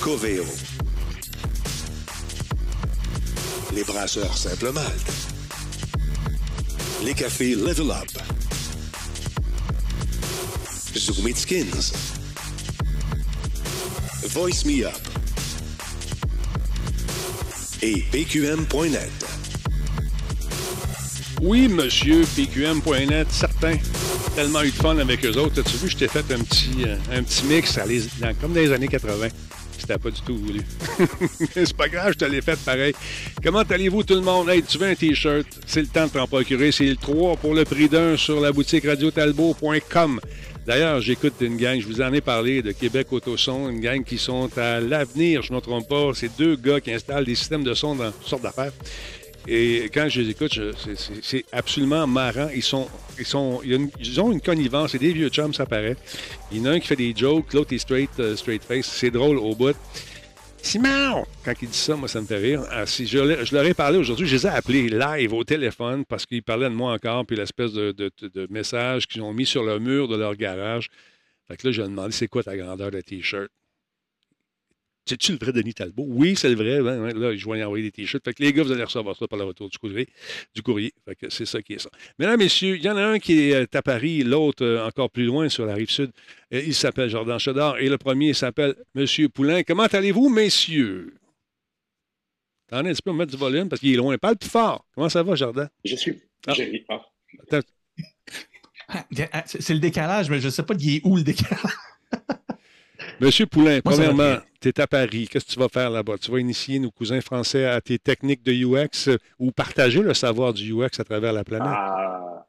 Coveo. 0.00 0.44
Les 3.74 3.84
brasseurs 3.84 4.36
Simple 4.36 4.72
Malte. 4.72 5.12
Les 7.02 7.14
cafés 7.14 7.54
Level 7.54 7.90
Up. 7.90 8.10
Skins. 11.34 11.92
Voice 14.28 14.64
Me 14.66 14.84
Up. 14.84 14.92
Et 17.80 18.04
PQM.net. 18.12 19.34
Oui, 21.46 21.68
monsieur, 21.68 22.24
PQM.net, 22.24 23.44
Tellement 24.34 24.62
eu 24.62 24.70
de 24.70 24.74
fun 24.74 24.98
avec 24.98 25.24
eux 25.24 25.36
autres. 25.38 25.60
As-tu 25.60 25.76
vu, 25.76 25.88
je 25.88 25.96
t'ai 25.96 26.08
fait 26.08 26.24
un 26.32 26.38
petit, 26.38 26.84
euh, 26.86 26.96
un 27.12 27.22
petit 27.22 27.44
mix 27.46 27.78
comme 28.40 28.52
dans 28.52 28.60
les 28.60 28.72
années 28.72 28.88
80. 28.88 29.28
C'était 29.78 29.98
pas 29.98 30.10
du 30.10 30.20
tout 30.20 30.36
voulu. 30.36 30.60
c'est 31.52 31.76
pas 31.76 31.88
grave, 31.88 32.12
je 32.12 32.18
te 32.18 32.24
l'ai 32.24 32.40
fait 32.40 32.58
pareil. 32.58 32.94
Comment 33.42 33.60
allez-vous 33.60 34.02
tout 34.02 34.14
le 34.14 34.20
monde? 34.20 34.50
Tu 34.68 34.78
veux 34.78 34.86
un 34.86 34.94
T-shirt? 34.94 35.46
C'est 35.66 35.80
le 35.80 35.86
temps 35.86 36.06
de 36.06 36.10
t'en 36.10 36.26
procurer. 36.26 36.72
C'est 36.72 36.84
le 36.84 36.96
3 36.96 37.36
pour 37.36 37.54
le 37.54 37.64
prix 37.64 37.88
d'un 37.88 38.16
sur 38.16 38.40
la 38.40 38.52
boutique 38.52 38.84
radiotalbo.com. 38.84 40.20
D'ailleurs, 40.66 41.00
j'écoute 41.00 41.34
une 41.40 41.56
gang, 41.56 41.78
je 41.78 41.86
vous 41.86 42.00
en 42.00 42.12
ai 42.12 42.22
parlé, 42.22 42.62
de 42.62 42.72
Québec 42.72 43.12
Autoson, 43.12 43.68
une 43.68 43.80
gang 43.80 44.02
qui 44.02 44.16
sont 44.16 44.48
à 44.56 44.80
l'avenir, 44.80 45.42
je 45.42 45.52
ne 45.52 45.56
me 45.56 45.60
trompe 45.60 45.86
pas. 45.88 46.10
C'est 46.14 46.34
deux 46.38 46.56
gars 46.56 46.80
qui 46.80 46.90
installent 46.92 47.26
des 47.26 47.34
systèmes 47.34 47.64
de 47.64 47.74
son 47.74 47.94
dans 47.94 48.10
toutes 48.10 48.26
sortes 48.26 48.42
d'affaires. 48.42 48.72
Et 49.46 49.90
quand 49.92 50.08
je 50.08 50.22
les 50.22 50.30
écoute, 50.30 50.58
c'est 51.22 51.44
absolument 51.52 52.06
marrant. 52.06 52.48
Ils 52.54 52.62
sont, 52.62 52.88
ils 53.18 53.26
sont, 53.26 53.60
ils 53.62 54.20
ont 54.20 54.32
une 54.32 54.40
connivence. 54.40 54.92
C'est 54.92 54.98
des 54.98 55.12
vieux 55.12 55.28
chums, 55.28 55.52
ça 55.52 55.66
paraît. 55.66 55.96
Il 56.50 56.58
y 56.58 56.60
en 56.62 56.66
a 56.66 56.70
un 56.70 56.80
qui 56.80 56.86
fait 56.86 56.96
des 56.96 57.14
jokes, 57.14 57.52
l'autre 57.52 57.74
est 57.74 57.78
straight, 57.78 58.10
euh, 58.20 58.36
straight 58.36 58.64
face. 58.64 58.86
C'est 58.86 59.10
drôle 59.10 59.38
au 59.38 59.54
bout. 59.54 59.76
Simon! 60.64 61.26
Quand 61.44 61.52
il 61.60 61.68
dit 61.68 61.76
ça, 61.76 61.94
moi, 61.94 62.08
ça 62.08 62.22
me 62.22 62.26
fait 62.26 62.38
rire. 62.38 62.62
Ah, 62.70 62.86
si 62.86 63.06
je, 63.06 63.18
leur 63.18 63.66
ai 63.66 63.74
parlé 63.74 63.98
aujourd'hui, 63.98 64.26
je 64.26 64.34
les 64.34 64.46
ai 64.46 64.50
appelés 64.50 64.88
live 64.88 65.34
au 65.34 65.44
téléphone 65.44 66.06
parce 66.06 66.24
qu'ils 66.24 66.42
parlaient 66.42 66.70
de 66.70 66.74
moi 66.74 66.94
encore, 66.94 67.26
puis 67.26 67.36
l'espèce 67.36 67.74
de, 67.74 67.92
de, 67.92 68.46
message 68.48 69.06
qu'ils 69.06 69.20
ont 69.20 69.34
mis 69.34 69.44
sur 69.44 69.62
le 69.62 69.78
mur 69.78 70.08
de 70.08 70.16
leur 70.16 70.34
garage. 70.36 70.88
Fait 71.46 71.58
que 71.58 71.66
là, 71.66 71.72
je 71.72 71.82
ai 71.82 71.84
demandé 71.84 72.12
c'est 72.12 72.28
quoi 72.28 72.42
ta 72.42 72.56
grandeur 72.56 72.90
de 72.90 73.00
T-shirt? 73.02 73.50
C'est-tu 75.06 75.32
le 75.32 75.38
vrai 75.38 75.52
Denis 75.52 75.74
Talbot? 75.74 76.06
Oui, 76.08 76.34
c'est 76.34 76.48
le 76.48 76.54
vrai. 76.54 76.78
Hein, 76.78 77.12
là, 77.14 77.36
je 77.36 77.48
vais 77.48 77.58
y 77.58 77.64
envoyer 77.64 77.84
des 77.84 77.90
t-shirts. 77.90 78.24
Fait 78.24 78.32
que 78.32 78.42
les 78.42 78.54
gars, 78.54 78.62
vous 78.62 78.72
allez 78.72 78.84
recevoir 78.84 79.14
ça 79.14 79.28
par 79.28 79.38
le 79.38 79.44
retour 79.44 79.68
du 79.68 79.76
courrier. 79.76 80.08
Du 80.54 80.62
courrier. 80.62 80.94
Fait 81.04 81.14
que 81.14 81.28
c'est 81.28 81.44
ça 81.44 81.60
qui 81.60 81.74
est 81.74 81.78
ça. 81.78 81.90
Mesdames, 82.18 82.38
messieurs, 82.38 82.76
il 82.76 82.82
y 82.82 82.88
en 82.88 82.96
a 82.96 83.04
un 83.04 83.18
qui 83.18 83.50
est 83.50 83.74
à 83.74 83.82
Paris, 83.82 84.22
l'autre 84.22 84.64
euh, 84.64 84.86
encore 84.86 85.10
plus 85.10 85.26
loin 85.26 85.50
sur 85.50 85.66
la 85.66 85.74
rive 85.74 85.90
sud. 85.90 86.10
Euh, 86.54 86.62
il 86.64 86.74
s'appelle 86.74 87.10
Jordan 87.10 87.38
Chodard 87.38 87.78
et 87.78 87.90
le 87.90 87.98
premier 87.98 88.32
s'appelle 88.32 88.74
Monsieur 88.94 89.28
Poulain. 89.28 89.62
Comment 89.62 89.84
allez-vous, 89.84 90.30
messieurs? 90.30 91.12
Attendez 92.70 92.90
un 92.90 92.92
petit 92.94 93.02
peu, 93.02 93.10
on 93.10 93.14
va 93.14 93.18
mettre 93.20 93.32
du 93.32 93.38
volume 93.38 93.68
parce 93.68 93.80
qu'il 93.80 93.92
est 93.92 93.96
loin. 93.96 94.16
Parle 94.16 94.36
plus 94.36 94.48
fort. 94.48 94.86
Comment 94.94 95.10
ça 95.10 95.22
va, 95.22 95.34
Jordan? 95.34 95.68
Je 95.84 95.96
suis. 95.96 96.18
Ah. 96.46 96.54
ah 99.32 99.44
c'est 99.44 99.74
le 99.74 99.80
décalage, 99.80 100.30
mais 100.30 100.40
je 100.40 100.46
ne 100.46 100.50
sais 100.50 100.62
pas 100.62 100.74
qui 100.74 100.96
est 100.96 101.00
où 101.04 101.16
le 101.16 101.22
décalage. 101.22 101.60
Monsieur 103.20 103.46
Poulain, 103.46 103.80
premièrement, 103.82 104.36
tu 104.60 104.68
es 104.68 104.80
à 104.80 104.86
Paris. 104.86 105.28
Qu'est-ce 105.30 105.46
que 105.46 105.52
tu 105.52 105.58
vas 105.58 105.68
faire 105.68 105.90
là-bas? 105.90 106.14
Tu 106.20 106.30
vas 106.30 106.40
initier 106.40 106.78
nos 106.78 106.90
cousins 106.90 107.20
français 107.20 107.64
à 107.64 107.80
tes 107.80 107.98
techniques 107.98 108.42
de 108.42 108.52
UX 108.52 109.08
euh, 109.08 109.18
ou 109.38 109.52
partager 109.52 110.00
le 110.00 110.14
savoir 110.14 110.52
du 110.52 110.72
UX 110.72 110.98
à 110.98 111.04
travers 111.04 111.32
la 111.32 111.44
planète? 111.44 111.68
Ah, 111.70 112.46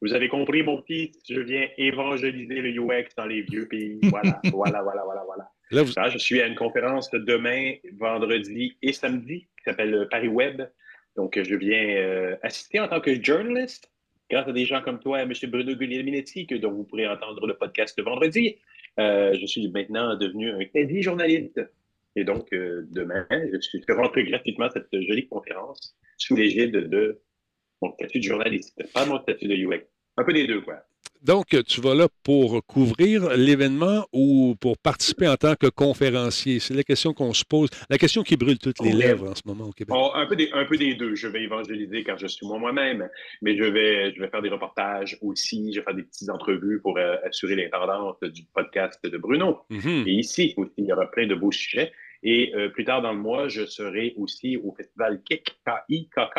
vous 0.00 0.12
avez 0.12 0.28
compris, 0.28 0.62
mon 0.62 0.80
petit, 0.82 1.12
je 1.28 1.40
viens 1.40 1.66
évangéliser 1.78 2.60
le 2.60 2.70
UX 2.70 3.08
dans 3.16 3.26
les 3.26 3.42
vieux 3.42 3.66
pays. 3.66 3.98
Voilà, 4.04 4.40
voilà, 4.52 4.82
voilà, 4.82 5.02
voilà, 5.04 5.22
voilà. 5.24 5.50
Là, 5.70 6.08
je 6.08 6.18
suis 6.18 6.40
à 6.40 6.46
une 6.46 6.54
conférence 6.54 7.10
demain, 7.10 7.72
vendredi 7.98 8.76
et 8.82 8.92
samedi 8.92 9.48
qui 9.56 9.64
s'appelle 9.64 10.06
Paris 10.10 10.28
Web. 10.28 10.62
Donc, 11.16 11.40
je 11.40 11.54
viens 11.54 11.96
euh, 11.96 12.36
assister 12.42 12.80
en 12.80 12.88
tant 12.88 13.00
que 13.00 13.22
journaliste 13.22 13.90
grâce 14.30 14.48
à 14.48 14.52
des 14.52 14.64
gens 14.64 14.82
comme 14.82 15.00
toi, 15.00 15.22
M. 15.22 15.32
Bruno 15.48 15.74
Guglielminetti, 15.74 16.46
que 16.46 16.56
dont 16.56 16.72
vous 16.72 16.84
pourrez 16.84 17.06
entendre 17.06 17.46
le 17.46 17.54
podcast 17.54 17.96
le 17.98 18.04
vendredi. 18.04 18.56
Euh, 19.00 19.36
je 19.40 19.46
suis 19.46 19.68
maintenant 19.68 20.16
devenu 20.16 20.50
un 20.50 20.64
quasi-journaliste. 20.64 21.60
Et 22.16 22.24
donc, 22.24 22.52
euh, 22.52 22.86
demain, 22.90 23.26
je 23.30 23.60
suis 23.60 23.82
rentré 23.88 24.24
gratuitement 24.24 24.66
à 24.66 24.70
cette 24.70 24.88
jolie 24.92 25.26
conférence 25.26 25.96
sous 26.16 26.36
l'égide 26.36 26.72
de 26.72 27.20
mon 27.82 27.92
statut 27.94 28.20
de 28.20 28.24
journaliste, 28.24 28.80
pas 28.92 29.04
mon 29.04 29.20
statut 29.20 29.48
de 29.48 29.54
UX. 29.54 29.84
Un 30.16 30.24
peu 30.24 30.32
des 30.32 30.46
deux, 30.46 30.60
quoi. 30.60 30.84
Donc, 31.24 31.56
tu 31.66 31.80
vas 31.80 31.94
là 31.94 32.06
pour 32.22 32.64
couvrir 32.66 33.30
l'événement 33.36 34.06
ou 34.12 34.54
pour 34.60 34.78
participer 34.78 35.26
en 35.26 35.36
tant 35.36 35.54
que 35.56 35.68
conférencier? 35.68 36.60
C'est 36.60 36.74
la 36.74 36.82
question 36.82 37.12
qu'on 37.14 37.32
se 37.32 37.44
pose, 37.44 37.70
la 37.88 37.98
question 37.98 38.22
qui 38.22 38.36
brûle 38.36 38.58
toutes 38.58 38.80
les 38.80 38.92
lèvres 38.92 39.30
en 39.30 39.34
ce 39.34 39.42
moment 39.46 39.64
au 39.64 39.72
Québec. 39.72 39.96
Oh, 39.98 40.10
un, 40.14 40.26
peu 40.26 40.36
des, 40.36 40.50
un 40.52 40.64
peu 40.64 40.76
des 40.76 40.94
deux. 40.94 41.14
Je 41.14 41.28
vais 41.28 41.42
évangéliser 41.42 42.04
quand 42.04 42.16
je 42.16 42.26
suis 42.26 42.46
moi-même, 42.46 43.08
mais 43.42 43.56
je 43.56 43.64
vais, 43.64 44.14
je 44.14 44.20
vais 44.20 44.28
faire 44.28 44.42
des 44.42 44.50
reportages 44.50 45.16
aussi, 45.22 45.72
je 45.72 45.80
vais 45.80 45.84
faire 45.84 45.94
des 45.94 46.02
petites 46.02 46.28
entrevues 46.28 46.80
pour 46.80 46.98
euh, 46.98 47.16
assurer 47.24 47.56
l'intendance 47.56 48.20
du 48.20 48.44
podcast 48.54 49.00
de 49.04 49.16
Bruno. 49.16 49.62
Mm-hmm. 49.70 50.08
Et 50.08 50.12
ici 50.12 50.54
aussi, 50.56 50.72
il 50.78 50.86
y 50.86 50.92
aura 50.92 51.10
plein 51.10 51.26
de 51.26 51.34
beaux 51.34 51.52
sujets. 51.52 51.92
Et 52.22 52.52
euh, 52.54 52.68
plus 52.70 52.84
tard 52.84 53.02
dans 53.02 53.12
le 53.12 53.18
mois, 53.18 53.48
je 53.48 53.66
serai 53.66 54.14
aussi 54.16 54.56
au 54.56 54.74
festival 54.74 55.22
KIK, 55.22 55.58
K-I-K-K. 55.64 56.38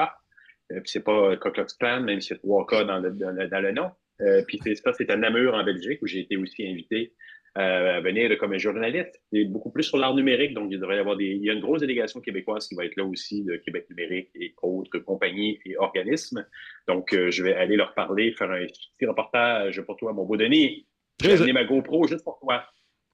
Euh, 0.72 0.82
c'est 0.86 1.04
pas 1.04 1.38
Ku 1.38 1.52
Klux 1.52 1.66
même 2.02 2.22
si 2.22 2.30
c'est 2.30 2.44
3K 2.44 2.86
dans 2.86 3.00
le, 3.00 3.12
dans 3.12 3.62
le, 3.62 3.72
nom. 3.72 3.92
Euh, 4.22 4.44
puis 4.48 4.60
c'est 4.64 4.76
ça, 4.76 4.94
c'est 4.94 5.10
à 5.10 5.16
Namur 5.16 5.54
en 5.54 5.64
Belgique 5.64 6.02
où 6.02 6.08
j'ai 6.08 6.20
été 6.20 6.38
aussi 6.38 6.68
invité 6.68 7.14
à 7.58 8.02
venir 8.02 8.38
comme 8.38 8.52
un 8.52 8.58
journaliste. 8.58 9.22
C'est 9.32 9.46
beaucoup 9.46 9.72
plus 9.72 9.84
sur 9.84 9.98
l'art 9.98 10.14
numérique, 10.14 10.54
donc 10.54 10.68
il 10.72 10.80
devrait 10.80 10.98
y 10.98 11.00
avoir 11.00 11.16
des. 11.16 11.26
Il 11.26 11.44
y 11.44 11.50
a 11.50 11.54
une 11.54 11.62
grosse 11.62 11.80
délégation 11.80 12.20
québécoise 12.20 12.68
qui 12.68 12.76
va 12.76 12.84
être 12.84 12.98
là 12.98 13.06
aussi 13.06 13.44
de 13.44 13.56
Québec 13.56 13.88
numérique 13.90 14.30
et 14.36 14.54
autres 14.62 15.00
compagnies 15.00 15.60
et 15.66 15.78
organismes. 15.78 16.46
Donc 16.86 17.16
je 17.16 17.44
vais 17.44 17.54
aller 17.54 17.78
leur 17.78 17.94
parler, 17.94 18.34
faire 18.34 18.52
un 18.52 18.66
petit 18.66 19.06
reportage 19.06 19.82
pour 19.84 19.96
toi, 19.96 20.12
mon 20.12 20.26
beau 20.26 20.36
Denis. 20.36 20.86
J'ai 21.22 21.32
amené 21.32 21.54
ma 21.54 21.64
GoPro 21.64 22.08
juste 22.08 22.26
pour 22.26 22.38
toi. 22.40 22.66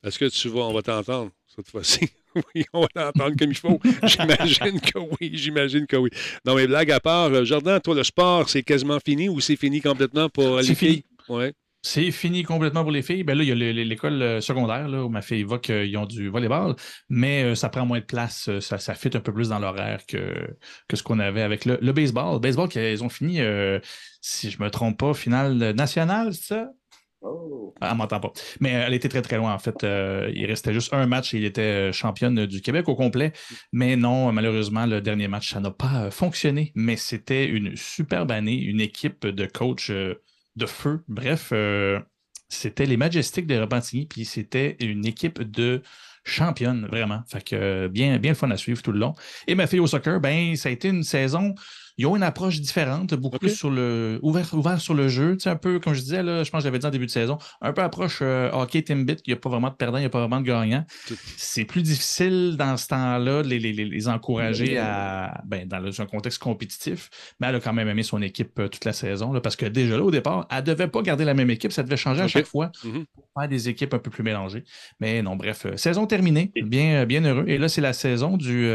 Est-ce 0.03 0.17
que 0.17 0.25
tu 0.25 0.50
vas, 0.50 0.62
on 0.62 0.74
va 0.74 0.81
t'entendre 0.81 1.31
cette 1.46 1.70
fois-ci? 1.70 2.10
oui, 2.55 2.65
on 2.73 2.81
va 2.81 2.88
t'entendre 2.88 3.35
comme 3.38 3.51
il 3.51 3.57
faut. 3.57 3.79
J'imagine 4.03 4.79
que 4.79 5.00
oui, 5.00 5.31
j'imagine 5.33 5.85
que 5.85 5.97
oui. 5.97 6.09
Non, 6.45 6.55
mais 6.55 6.67
blague 6.67 6.91
à 6.91 7.00
part, 7.00 7.31
euh, 7.31 7.45
Jordan, 7.45 7.79
toi, 7.81 7.95
le 7.95 8.03
sport, 8.03 8.50
c'est 8.50 8.63
quasiment 8.63 9.00
fini 9.00 9.29
ou 9.29 9.39
c'est 9.39 9.55
fini 9.55 9.81
complètement 9.81 10.29
pour 10.29 10.57
les 10.57 10.75
filles? 10.75 11.03
Ouais. 11.29 11.53
C'est 11.83 12.11
fini 12.11 12.43
complètement 12.43 12.83
pour 12.83 12.91
les 12.91 13.01
filles. 13.01 13.23
Ben 13.23 13.35
là, 13.35 13.43
il 13.43 13.50
y 13.50 13.51
a 13.51 13.55
l'école 13.55 14.21
euh, 14.21 14.39
secondaire 14.39 14.88
là, 14.88 15.03
où 15.03 15.09
ma 15.09 15.23
fille 15.23 15.43
va 15.43 15.57
qu'ils 15.57 15.97
ont 15.97 16.05
du 16.05 16.29
volleyball, 16.29 16.75
mais 17.09 17.43
euh, 17.43 17.55
ça 17.55 17.69
prend 17.69 17.88
moins 17.88 18.00
de 18.00 18.05
place. 18.05 18.50
Ça, 18.59 18.77
ça 18.77 18.93
fit 18.93 19.09
un 19.15 19.19
peu 19.19 19.33
plus 19.33 19.50
dans 19.50 19.57
l'horaire 19.57 20.05
que, 20.07 20.55
que 20.88 20.95
ce 20.95 21.01
qu'on 21.01 21.17
avait 21.17 21.41
avec 21.41 21.65
le, 21.65 21.77
baseball. 21.91 22.35
Le 22.35 22.39
baseball, 22.39 22.69
ils 22.75 23.03
ont 23.03 23.09
fini, 23.09 23.39
si 24.21 24.51
je 24.51 24.59
ne 24.59 24.65
me 24.65 24.69
trompe 24.69 25.00
pas, 25.00 25.13
finale 25.15 25.73
nationale, 25.73 26.33
c'est 26.33 26.53
ça? 26.53 26.69
Oh. 27.21 27.73
Elle 27.79 27.95
m'entend 27.95 28.19
pas. 28.19 28.33
Mais 28.59 28.71
elle 28.71 28.93
était 28.93 29.09
très, 29.09 29.21
très 29.21 29.37
loin, 29.37 29.53
en 29.53 29.59
fait. 29.59 29.83
Euh, 29.83 30.31
il 30.33 30.45
restait 30.45 30.73
juste 30.73 30.93
un 30.93 31.05
match 31.05 31.33
et 31.33 31.37
il 31.37 31.45
était 31.45 31.61
euh, 31.61 31.91
championne 31.91 32.45
du 32.45 32.61
Québec 32.61 32.89
au 32.89 32.95
complet. 32.95 33.31
Mais 33.71 33.95
non, 33.95 34.31
malheureusement, 34.31 34.85
le 34.85 35.01
dernier 35.01 35.27
match, 35.27 35.53
ça 35.53 35.59
n'a 35.59 35.71
pas 35.71 36.05
euh, 36.05 36.11
fonctionné. 36.11 36.71
Mais 36.75 36.95
c'était 36.95 37.45
une 37.45 37.75
superbe 37.75 38.31
année, 38.31 38.55
une 38.55 38.81
équipe 38.81 39.27
de 39.27 39.45
coach 39.45 39.91
de 39.91 40.65
feu. 40.65 41.03
Bref, 41.07 41.53
c'était 42.49 42.85
les 42.85 42.97
Majestics 42.97 43.47
de 43.47 43.57
Repentigny, 43.57 44.07
puis 44.07 44.25
c'était 44.25 44.75
une 44.79 45.05
équipe 45.05 45.41
de 45.41 45.81
championne, 46.23 46.85
vraiment. 46.87 47.21
Fait 47.27 47.43
que 47.43 47.87
bien, 47.87 48.17
bien 48.19 48.31
le 48.31 48.35
fun 48.35 48.51
à 48.51 48.57
suivre 48.57 48.81
tout 48.81 48.91
le 48.91 48.99
long. 48.99 49.13
Et 49.47 49.55
ma 49.55 49.67
fille 49.67 49.79
au 49.79 49.87
soccer, 49.87 50.19
ben, 50.19 50.55
ça 50.55 50.69
a 50.69 50.71
été 50.71 50.89
une 50.89 51.03
saison 51.03 51.55
ils 52.01 52.08
ont 52.08 52.15
une 52.15 52.24
approche 52.24 52.60
différente, 52.60 53.13
beaucoup 53.13 53.38
plus 53.38 53.55
sur 53.55 53.70
le 53.70 54.17
ouvert, 54.24 54.51
ouvert 54.55 54.81
sur 54.81 54.96
le 54.96 55.08
jeu. 55.08 55.38
Tu 55.38 55.43
sais, 55.43 55.50
un 55.51 55.55
peu, 55.55 55.79
comme 55.79 55.93
je 55.93 56.01
disais, 56.01 56.24
là, 56.24 56.43
je 56.43 56.50
pense 56.50 56.62
que 56.62 56.63
j'avais 56.63 56.79
dit 56.79 56.86
en 56.88 56.89
début 56.89 57.05
de 57.05 57.12
saison, 57.12 57.38
un 57.62 57.74
peu 57.74 57.84
approche 57.84 58.20
euh, 58.24 58.50
hockey 58.51 58.81
Timbit, 58.81 59.17
il 59.27 59.29
n'y 59.29 59.34
a 59.34 59.36
pas 59.36 59.50
vraiment 59.50 59.70
de 59.70 59.75
perdant, 59.75 60.00
il 60.00 60.01
n'y 60.01 60.08
a 60.08 60.10
pas 60.10 60.20
vraiment 60.20 60.41
de 60.41 60.46
gagnant. 60.48 60.84
C'est 61.38 61.63
plus 61.63 61.84
difficile 61.84 62.55
dans 62.58 62.75
ce 62.77 62.88
temps-là 62.88 63.43
de 63.43 63.48
les, 63.48 63.60
les, 63.60 63.72
les, 63.72 64.08
encourager 64.08 64.79
à 64.79 65.41
ben, 65.46 65.67
dans 65.67 66.01
un 66.01 66.05
contexte 66.08 66.39
compétitif, 66.39 67.12
mais 67.39 67.48
elle 67.48 67.55
a 67.55 67.60
quand 67.60 67.72
même 67.72 67.88
aimé 67.88 68.01
son 68.01 68.20
équipe 68.24 68.58
euh, 68.58 68.67
toute 68.67 68.86
la 68.86 68.93
saison, 68.93 69.31
là, 69.31 69.39
parce 69.39 69.55
que 69.55 69.67
déjà 69.67 69.96
là, 69.96 70.03
au 70.03 70.10
départ, 70.10 70.48
elle 70.50 70.58
ne 70.58 70.62
devait 70.63 70.88
pas 70.88 71.03
garder 71.03 71.24
la 71.24 71.36
même 71.36 71.51
équipe, 71.51 71.72
ça 71.72 71.84
devait 71.84 71.98
changer 71.98 72.22
à 72.22 72.27
chaque 72.27 72.48
fois 72.48 72.72
mm-hmm. 72.84 73.05
pour 73.13 73.25
faire 73.38 73.48
des 73.48 73.70
équipes 73.70 73.93
un 73.93 74.00
peu 74.00 74.10
plus 74.10 74.24
mélangées. 74.24 74.63
Mais 75.00 75.22
non, 75.22 75.36
bref, 75.36 75.67
euh, 75.67 75.77
saison 75.77 76.08
terminée, 76.08 76.51
bien, 76.55 77.05
bien 77.05 77.24
heureux. 77.24 77.46
Et 77.46 77.60
là, 77.60 77.70
c'est 77.70 77.81
la 77.81 77.93
saison 77.93 78.38
du, 78.38 78.67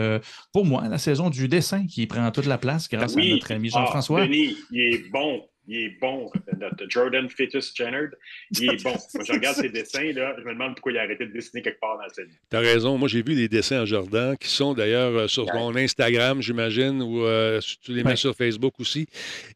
pour 0.53 0.65
moi, 0.65 0.87
la 0.89 0.99
saison 0.99 1.29
du 1.29 1.49
dessin 1.49 1.87
qui 1.89 2.07
prend 2.07 2.31
toute 2.31 2.47
la 2.47 2.59
place 2.59 2.89
grâce 2.89 3.16
oui. 3.17 3.33
notre 3.33 3.53
ami 3.53 3.71
Jean-François. 3.71 4.23
Ah, 4.23 4.27
Denis, 4.27 4.57
il 4.71 4.95
est 4.95 5.11
bon. 5.11 5.43
Il 5.69 5.79
est 5.79 6.01
bon, 6.01 6.31
notre 6.61 6.87
Jordan 6.89 7.29
Fetus 7.29 7.75
Jenner. 7.75 8.07
Il 8.53 8.71
est 8.71 8.85
bon. 8.85 8.95
Moi, 9.15 9.25
je 9.25 9.33
regarde 9.33 9.57
ses 9.57 9.69
dessins, 9.69 10.13
là, 10.13 10.35
je 10.39 10.45
me 10.45 10.53
demande 10.53 10.75
pourquoi 10.75 10.93
il 10.93 10.99
a 10.99 11.03
arrêté 11.03 11.27
de 11.27 11.33
dessiner 11.33 11.61
quelque 11.61 11.81
part 11.81 11.99
dans 11.99 12.09
sa 12.09 12.23
vie. 12.23 12.37
Tu 12.51 12.57
as 12.57 12.61
raison. 12.61 12.97
Moi, 12.97 13.09
j'ai 13.09 13.23
vu 13.23 13.35
les 13.35 13.49
dessins 13.49 13.81
à 13.81 13.85
Jordan 13.85 14.37
qui 14.39 14.49
sont 14.49 14.75
d'ailleurs 14.75 15.13
euh, 15.13 15.27
sur 15.27 15.53
mon 15.53 15.75
Instagram, 15.75 16.41
j'imagine, 16.41 17.03
ou 17.03 17.25
euh, 17.25 17.61
tu 17.83 17.93
les 17.93 18.05
mets 18.05 18.15
sur 18.17 18.37
Facebook 18.37 18.75
aussi. 18.79 19.09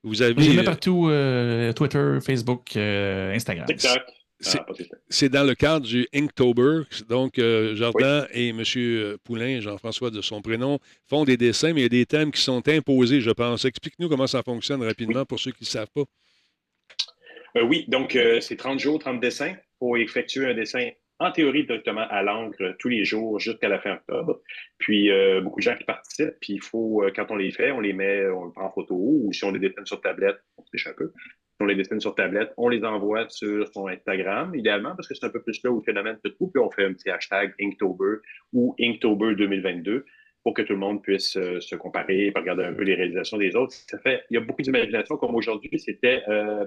Vous 0.02 0.20
avez. 0.20 0.34
Je 0.36 0.50
les 0.50 0.56
mets 0.56 0.64
partout 0.64 1.08
euh, 1.08 1.72
Twitter, 1.72 2.18
Facebook, 2.20 2.76
Instagram. 2.76 3.66
TikTok. 3.66 4.02
Ah, 4.46 4.64
c'est 5.10 5.28
dans 5.28 5.44
le 5.44 5.54
cadre 5.54 5.86
du 5.86 6.08
Inktober. 6.14 6.82
Donc, 7.08 7.38
euh, 7.38 7.74
Jardin 7.76 8.26
et 8.32 8.48
M. 8.48 8.62
Poulain, 9.24 9.60
Jean-François 9.60 10.10
de 10.10 10.22
son 10.22 10.40
prénom, 10.40 10.78
font 11.08 11.24
des 11.24 11.36
dessins, 11.36 11.74
mais 11.74 11.80
il 11.80 11.82
y 11.82 11.86
a 11.86 11.90
des 11.90 12.06
thèmes 12.06 12.30
qui 12.30 12.40
sont 12.40 12.66
imposés, 12.66 13.20
je 13.20 13.30
pense. 13.30 13.64
Explique-nous 13.64 14.08
comment 14.08 14.26
ça 14.26 14.42
fonctionne 14.42 14.82
rapidement 14.82 15.26
pour 15.26 15.38
ceux 15.38 15.52
qui 15.52 15.64
ne 15.64 15.68
savent 15.68 15.90
pas. 15.94 16.04
Euh, 17.56 17.62
oui, 17.62 17.84
donc 17.88 18.16
euh, 18.16 18.40
c'est 18.40 18.56
30 18.56 18.78
jours, 18.78 18.98
30 18.98 19.20
dessins 19.20 19.54
pour 19.78 19.98
effectuer 19.98 20.46
un 20.46 20.54
dessin 20.54 20.88
en 21.18 21.32
théorie 21.32 21.66
directement 21.66 22.06
à 22.08 22.22
l'encre 22.22 22.76
tous 22.78 22.88
les 22.88 23.04
jours 23.04 23.38
jusqu'à 23.38 23.68
la 23.68 23.78
fin 23.78 23.94
octobre. 23.94 24.40
Puis 24.78 25.10
beaucoup 25.42 25.60
de 25.60 25.64
gens 25.64 25.76
qui 25.76 25.84
participent, 25.84 26.36
puis 26.40 26.54
il 26.54 26.62
faut, 26.62 27.04
quand 27.14 27.26
on 27.28 27.36
les 27.36 27.50
fait, 27.50 27.72
on 27.72 27.80
les 27.80 27.92
met, 27.92 28.26
on 28.28 28.46
les 28.46 28.52
prend 28.52 28.64
en 28.64 28.72
photo, 28.72 28.94
ou 28.96 29.30
si 29.30 29.44
on 29.44 29.52
les 29.52 29.58
dessine 29.58 29.84
sur 29.84 30.00
tablette, 30.00 30.38
on 30.56 30.64
se 30.64 30.88
un 30.88 30.94
peu 30.94 31.12
on 31.60 31.66
les 31.66 31.74
dessine 31.74 32.00
sur 32.00 32.14
tablette, 32.14 32.52
on 32.56 32.68
les 32.68 32.84
envoie 32.84 33.28
sur 33.28 33.68
son 33.72 33.88
Instagram, 33.88 34.54
idéalement, 34.54 34.94
parce 34.96 35.06
que 35.06 35.14
c'est 35.14 35.26
un 35.26 35.30
peu 35.30 35.42
plus 35.42 35.60
là 35.62 35.70
où 35.70 35.78
le 35.78 35.84
phénomène 35.84 36.16
se 36.24 36.30
trouve, 36.30 36.50
puis 36.50 36.62
on 36.62 36.70
fait 36.70 36.84
un 36.84 36.92
petit 36.92 37.10
hashtag 37.10 37.54
Inktober 37.60 38.16
ou 38.52 38.74
Inktober 38.80 39.34
2022 39.34 40.04
pour 40.42 40.54
que 40.54 40.62
tout 40.62 40.72
le 40.72 40.78
monde 40.78 41.02
puisse 41.02 41.36
euh, 41.36 41.60
se 41.60 41.76
comparer 41.76 42.26
et 42.26 42.32
regarder 42.34 42.64
un 42.64 42.72
peu 42.72 42.82
les 42.82 42.94
réalisations 42.94 43.36
des 43.36 43.54
autres. 43.54 43.74
Ça 43.74 43.98
fait, 43.98 44.24
il 44.30 44.34
y 44.34 44.36
a 44.38 44.40
beaucoup 44.40 44.62
d'imagination, 44.62 45.16
comme 45.18 45.34
aujourd'hui, 45.34 45.78
c'était, 45.78 46.22
euh, 46.28 46.64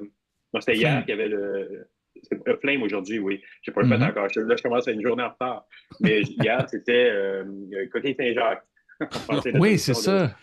c'était 0.60 0.76
hier 0.76 1.04
qu'il 1.04 1.10
y 1.10 1.20
avait 1.20 1.30
le, 1.30 1.88
c'est 2.22 2.48
un 2.48 2.56
Flame 2.58 2.84
aujourd'hui, 2.84 3.20
oui. 3.20 3.42
Je 3.62 3.72
n'ai 3.72 3.74
pas 3.74 3.82
le 3.82 3.88
fait 3.88 3.98
mm-hmm. 3.98 4.10
encore. 4.10 4.28
Là, 4.36 4.56
je 4.56 4.62
commence 4.62 4.88
à 4.88 4.92
une 4.92 5.02
journée 5.02 5.24
en 5.24 5.30
retard. 5.30 5.66
Mais 6.00 6.22
hier, 6.42 6.66
c'était 6.70 7.10
euh, 7.12 7.44
côté 7.92 8.16
Saint-Jacques. 8.16 8.64
oui, 9.60 9.80
c'est 9.80 9.96
ça. 9.96 10.36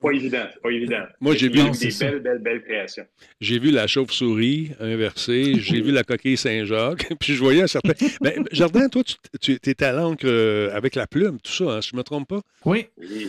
Pas 0.00 0.10
évident, 0.10 0.44
pas 0.62 0.70
évident. 0.70 1.04
Moi, 1.20 1.34
j'ai 1.34 1.48
vu 1.48 1.62
des 1.70 1.88
belles, 1.98 2.20
belles, 2.20 2.38
belles 2.38 2.62
créations. 2.62 3.06
J'ai 3.40 3.58
vu 3.58 3.70
la 3.70 3.86
chauve-souris 3.86 4.72
inversée, 4.78 5.54
j'ai 5.58 5.80
vu 5.80 5.90
la 5.90 6.04
coquille 6.04 6.36
Saint-Jacques, 6.36 7.14
puis 7.20 7.34
je 7.34 7.40
voyais 7.42 7.62
un 7.62 7.66
certain. 7.66 7.92
Ben, 8.20 8.44
Jardin, 8.52 8.88
toi, 8.88 9.02
tu, 9.40 9.58
tu 9.58 9.70
es 9.70 9.84
à 9.84 9.92
l'encre 9.92 10.26
euh, 10.26 10.74
avec 10.74 10.96
la 10.96 11.06
plume, 11.06 11.38
tout 11.40 11.52
ça, 11.52 11.64
hein, 11.64 11.80
si 11.80 11.90
je 11.90 11.94
ne 11.94 11.98
me 11.98 12.02
trompe 12.02 12.28
pas? 12.28 12.40
Oui. 12.66 12.88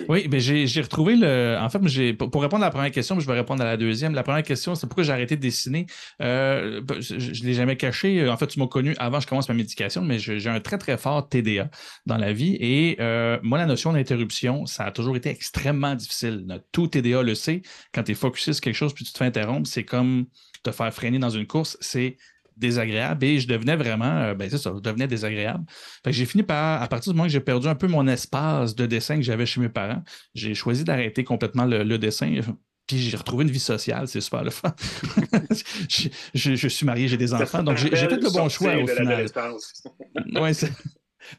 Oui, 0.09 0.27
mais 0.29 0.39
j'ai 0.39 0.81
retrouvé 0.81 1.15
le. 1.15 1.57
En 1.59 1.69
fait, 1.69 1.79
pour 2.17 2.41
répondre 2.41 2.63
à 2.63 2.67
la 2.67 2.71
première 2.71 2.91
question, 2.91 3.19
je 3.19 3.27
vais 3.27 3.33
répondre 3.33 3.62
à 3.62 3.65
la 3.65 3.77
deuxième. 3.77 4.13
La 4.13 4.24
première 4.24 4.43
question, 4.43 4.75
c'est 4.75 4.88
pourquoi 4.88 5.03
j'ai 5.03 5.13
arrêté 5.13 5.36
de 5.36 5.41
dessiner? 5.41 5.86
Euh, 6.21 6.81
ben, 6.81 7.00
je 7.00 7.15
ne 7.15 7.47
l'ai 7.47 7.53
jamais 7.53 7.77
caché. 7.77 8.27
En 8.27 8.36
fait, 8.36 8.47
tu 8.47 8.59
m'as 8.59 8.67
connu 8.67 8.93
avant 8.97 9.17
que 9.17 9.24
je 9.24 9.27
commence 9.27 9.47
ma 9.47 9.55
médication, 9.55 10.01
mais 10.01 10.19
j'ai 10.19 10.50
un 10.50 10.59
très, 10.59 10.77
très 10.77 10.97
fort 10.97 11.29
TDA 11.29 11.69
dans 12.05 12.17
la 12.17 12.33
vie. 12.33 12.57
Et 12.59 12.97
euh, 13.00 13.38
moi, 13.41 13.57
la 13.57 13.65
notion 13.65 13.93
d'interruption, 13.93 14.65
ça 14.65 14.86
a 14.86 14.91
toujours 14.91 15.15
été 15.15 15.29
extrêmement 15.29 15.95
difficile 15.95 16.45
tout 16.71 16.88
TDA 16.88 17.24
le 17.24 17.36
sait. 17.36 17.62
Quand 17.93 18.03
tu 18.03 18.12
es 18.12 18.15
focusé 18.15 18.53
sur 18.53 18.62
quelque 18.62 18.75
chose 18.75 18.93
puis 18.93 19.05
tu 19.05 19.12
te 19.12 19.17
fais 19.17 19.25
interrompre, 19.25 19.67
c'est 19.67 19.86
comme 19.86 20.25
te 20.63 20.71
faire 20.71 20.93
freiner 20.93 21.19
dans 21.19 21.29
une 21.29 21.47
course. 21.47 21.77
C'est 21.81 22.17
désagréable 22.57 23.24
et 23.24 23.39
je 23.39 23.47
devenais 23.47 23.75
vraiment, 23.75 24.17
euh, 24.17 24.33
ben 24.33 24.50
c'est 24.50 24.57
ça, 24.57 24.74
je 24.75 24.81
devenais 24.81 25.07
désagréable. 25.07 25.63
j'ai 26.07 26.25
fini 26.25 26.43
par, 26.43 26.81
à 26.81 26.88
partir 26.88 27.13
du 27.13 27.17
moment 27.17 27.27
que 27.27 27.31
j'ai 27.31 27.39
perdu 27.39 27.67
un 27.67 27.75
peu 27.75 27.88
mon 27.88 28.07
espace 28.07 28.75
de 28.75 28.86
dessin 28.86 29.15
que 29.17 29.21
j'avais 29.21 29.45
chez 29.45 29.62
mes 29.62 29.69
parents, 29.69 30.03
j'ai 30.33 30.55
choisi 30.55 30.83
d'arrêter 30.83 31.24
complètement 31.24 31.65
le, 31.65 31.97
dessin. 31.97 32.39
Puis 32.88 32.97
j'ai 32.97 33.17
retrouvé 33.17 33.43
une 33.43 33.51
vie 33.51 33.59
sociale, 33.59 34.07
c'est 34.07 34.21
super 34.21 34.43
le 34.43 34.50
fun. 34.50 34.74
je, 36.33 36.67
suis 36.67 36.86
marié, 36.86 37.07
j'ai 37.07 37.17
des 37.17 37.33
enfants, 37.33 37.62
donc 37.62 37.77
j'ai 37.77 37.89
fait 37.89 38.21
le 38.21 38.31
bon 38.31 38.50
choix 38.50 38.77
au 38.77 38.88
final. 38.88 39.25
ouais, 40.36 40.53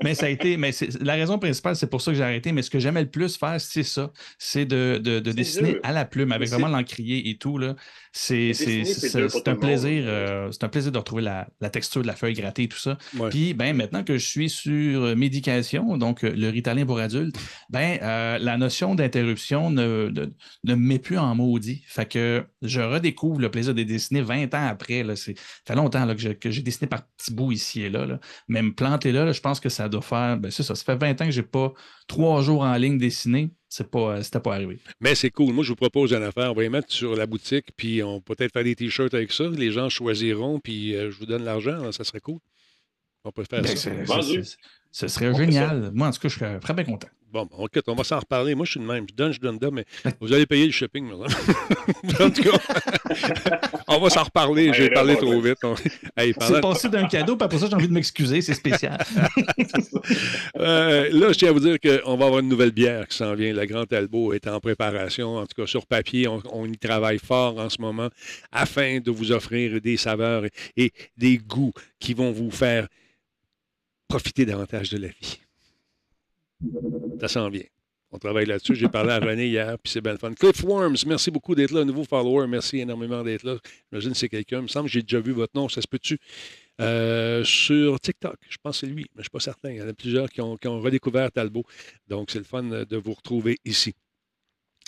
mais 0.02 0.14
ça 0.14 0.26
a 0.26 0.28
été, 0.28 0.56
mais 0.56 0.70
la 1.00 1.14
raison 1.14 1.38
principale, 1.38 1.76
c'est 1.76 1.88
pour 1.88 2.00
ça 2.00 2.12
que 2.12 2.16
j'ai 2.16 2.24
arrêté. 2.24 2.52
Mais 2.52 2.62
ce 2.62 2.70
que 2.70 2.78
j'aimais 2.78 3.02
le 3.02 3.10
plus 3.10 3.36
faire, 3.36 3.60
c'est 3.60 3.82
ça. 3.82 4.12
C'est 4.38 4.64
de, 4.64 4.98
de, 5.02 5.20
dessiner 5.20 5.78
à 5.82 5.92
la 5.92 6.04
plume 6.04 6.32
avec 6.32 6.48
vraiment 6.48 6.68
l'encrier 6.68 7.28
et 7.28 7.36
tout. 7.36 7.58
Là. 7.58 7.76
C'est, 8.12 8.52
un 9.46 9.54
plaisir. 9.56 10.04
Euh, 10.06 10.50
c'est 10.50 10.64
un 10.64 10.68
plaisir 10.68 10.92
de 10.92 10.98
retrouver 10.98 11.22
la, 11.22 11.70
texture 11.70 12.02
de 12.02 12.06
la 12.06 12.16
feuille 12.16 12.34
grattée 12.34 12.64
et 12.64 12.68
tout 12.68 12.78
ça. 12.78 12.98
Puis 13.30 13.54
ben, 13.54 13.76
maintenant 13.76 14.02
que 14.02 14.18
je 14.18 14.26
suis 14.26 14.50
sur 14.50 15.02
euh, 15.02 15.14
médication, 15.14 15.96
donc 15.96 16.24
euh, 16.24 16.32
le 16.34 16.48
Ritalin 16.48 16.84
pour 16.86 16.98
adultes, 16.98 17.38
ben, 17.70 17.98
la 18.00 18.56
notion 18.56 18.94
d'interruption 18.94 19.70
ne, 19.70 20.10
ne, 20.64 20.74
me 20.74 20.76
met 20.76 20.98
plus 20.98 21.18
en 21.18 21.34
maudit. 21.34 21.82
Fait 21.86 22.06
que 22.08 22.44
je 22.62 22.80
redécouvre 22.80 23.40
le 23.40 23.50
plaisir 23.50 23.74
de 23.74 23.82
dessiner 23.82 24.22
20 24.22 24.54
ans 24.54 24.66
après. 24.66 25.02
Là. 25.02 25.16
Ça 25.16 25.32
fait 25.66 25.74
longtemps 25.74 26.04
là, 26.04 26.14
que, 26.14 26.50
j'ai 26.50 26.62
dessiné 26.62 26.88
par 26.88 27.06
petits 27.16 27.32
bouts 27.32 27.52
ici 27.52 27.82
et 27.82 27.90
là. 27.90 28.06
là. 28.06 28.18
Mais 28.48 28.62
me 28.62 28.72
planter 28.72 29.12
là, 29.12 29.30
je 29.32 29.40
pense 29.40 29.60
que 29.60 29.68
ça 29.68 29.77
doit 29.86 30.02
faire. 30.02 30.36
Ben, 30.38 30.50
c'est 30.50 30.62
ça. 30.62 30.74
Ça 30.74 30.84
fait 30.84 30.96
20 30.96 31.20
ans 31.20 31.26
que 31.26 31.30
je 31.30 31.40
n'ai 31.40 31.46
pas 31.46 31.72
trois 32.08 32.42
jours 32.42 32.62
en 32.62 32.74
ligne 32.74 32.98
dessiné 32.98 33.50
c'est 33.68 33.90
pas, 33.90 34.22
c'était 34.22 34.40
pas 34.40 34.54
arrivé. 34.54 34.78
Mais 35.00 35.14
c'est 35.14 35.30
cool. 35.30 35.52
Moi, 35.52 35.62
je 35.62 35.68
vous 35.70 35.76
propose 35.76 36.12
une 36.12 36.22
affaire. 36.22 36.50
On 36.50 36.54
va 36.54 36.62
les 36.62 36.70
mettre 36.70 36.90
sur 36.90 37.14
la 37.14 37.26
boutique, 37.26 37.66
puis 37.76 38.02
on 38.02 38.20
peut 38.20 38.34
peut-être 38.34 38.52
faire 38.52 38.64
des 38.64 38.74
t-shirts 38.74 39.12
avec 39.12 39.30
ça. 39.30 39.44
Les 39.44 39.70
gens 39.70 39.88
choisiront, 39.90 40.58
puis 40.58 40.92
je 40.92 41.18
vous 41.18 41.26
donne 41.26 41.44
l'argent. 41.44 41.92
Ça 41.92 42.04
serait 42.04 42.20
cool. 42.20 42.38
On 43.24 43.30
peut 43.30 43.44
faire 43.44 43.60
ben, 43.60 43.76
ça. 43.76 43.90
Ce 44.90 45.08
serait 45.08 45.34
génial. 45.34 45.90
Moi, 45.92 46.08
en 46.08 46.10
tout 46.10 46.20
cas, 46.20 46.28
je 46.28 46.38
serais 46.38 46.58
très 46.60 46.72
bien 46.72 46.84
content. 46.84 47.08
Bon, 47.30 47.46
OK, 47.58 47.78
on 47.86 47.94
va 47.94 48.04
s'en 48.04 48.20
reparler. 48.20 48.54
Moi, 48.54 48.64
je 48.64 48.70
suis 48.72 48.80
le 48.80 48.86
même. 48.86 49.04
Je 49.08 49.14
donne, 49.14 49.32
je 49.32 49.40
donne, 49.40 49.58
donne, 49.58 49.74
mais 49.74 49.84
vous 50.20 50.32
allez 50.32 50.46
payer 50.46 50.64
le 50.64 50.72
shipping, 50.72 51.06
maintenant. 51.06 51.26
en 52.20 52.30
tout 52.30 52.42
cas, 52.42 53.70
on 53.88 53.98
va 53.98 54.08
s'en 54.08 54.22
reparler. 54.22 54.72
J'ai 54.72 54.88
parlé 54.88 55.16
trop 55.16 55.38
vite. 55.40 55.58
C'est 56.16 56.60
passé 56.60 56.88
d'un 56.88 57.06
cadeau, 57.06 57.36
puis 57.36 57.44
après 57.44 57.58
ça, 57.58 57.66
j'ai 57.68 57.74
envie 57.74 57.88
de 57.88 57.92
m'excuser. 57.92 58.40
C'est 58.40 58.54
spécial. 58.54 58.98
euh, 60.56 61.10
là, 61.12 61.32
je 61.32 61.38
tiens 61.38 61.50
à 61.50 61.52
vous 61.52 61.60
dire 61.60 61.76
qu'on 61.78 62.16
va 62.16 62.26
avoir 62.26 62.40
une 62.40 62.48
nouvelle 62.48 62.72
bière 62.72 63.06
qui 63.06 63.16
s'en 63.16 63.34
vient. 63.34 63.52
La 63.52 63.66
Grande 63.66 63.88
Talbot 63.88 64.32
est 64.32 64.46
en 64.46 64.58
préparation. 64.60 65.36
En 65.36 65.46
tout 65.46 65.60
cas, 65.60 65.66
sur 65.66 65.86
papier, 65.86 66.28
on, 66.28 66.42
on, 66.50 66.64
y 66.66 66.78
travaille 66.78 67.18
fort 67.18 67.58
en 67.58 67.68
ce 67.68 67.80
moment 67.80 68.08
afin 68.52 69.00
de 69.00 69.10
vous 69.10 69.32
offrir 69.32 69.80
des 69.82 69.98
saveurs 69.98 70.44
et 70.76 70.92
des 71.16 71.36
goûts 71.36 71.72
qui 72.00 72.14
vont 72.14 72.32
vous 72.32 72.50
faire 72.50 72.88
profiter 74.08 74.46
davantage 74.46 74.88
de 74.88 74.98
la 74.98 75.08
vie. 75.08 75.37
Ça 77.20 77.28
s'en 77.28 77.48
vient. 77.48 77.64
On 78.10 78.18
travaille 78.18 78.46
là-dessus. 78.46 78.74
J'ai 78.74 78.88
parlé 78.88 79.10
à 79.10 79.18
René 79.18 79.48
hier, 79.48 79.78
puis 79.78 79.92
c'est 79.92 80.00
bien 80.00 80.12
le 80.12 80.18
fun. 80.18 80.32
Cliff 80.32 80.64
Worms, 80.64 80.96
merci 81.06 81.30
beaucoup 81.30 81.54
d'être 81.54 81.72
là. 81.72 81.84
Nouveau 81.84 82.04
follower, 82.04 82.46
merci 82.46 82.78
énormément 82.78 83.22
d'être 83.22 83.42
là. 83.42 83.56
J'imagine 83.90 84.12
que 84.12 84.16
c'est 84.16 84.28
quelqu'un. 84.30 84.60
Il 84.60 84.62
me 84.62 84.68
semble 84.68 84.86
que 84.86 84.92
j'ai 84.92 85.02
déjà 85.02 85.20
vu 85.20 85.32
votre 85.32 85.54
nom. 85.54 85.68
Ça 85.68 85.82
se 85.82 85.86
peut-tu? 85.86 86.18
Euh, 86.80 87.44
sur 87.44 88.00
TikTok, 88.00 88.36
je 88.48 88.56
pense 88.62 88.80
que 88.80 88.86
c'est 88.86 88.92
lui, 88.92 89.02
mais 89.02 89.08
je 89.16 89.18
ne 89.18 89.22
suis 89.24 89.30
pas 89.30 89.40
certain. 89.40 89.70
Il 89.70 89.76
y 89.76 89.82
en 89.82 89.88
a 89.88 89.92
plusieurs 89.92 90.30
qui 90.30 90.40
ont, 90.40 90.56
redécouvert 90.80 91.30
Talbot. 91.30 91.64
Donc, 92.06 92.30
c'est 92.30 92.38
le 92.38 92.44
fun 92.44 92.62
de 92.62 92.96
vous 92.96 93.12
retrouver 93.12 93.58
ici. 93.64 93.94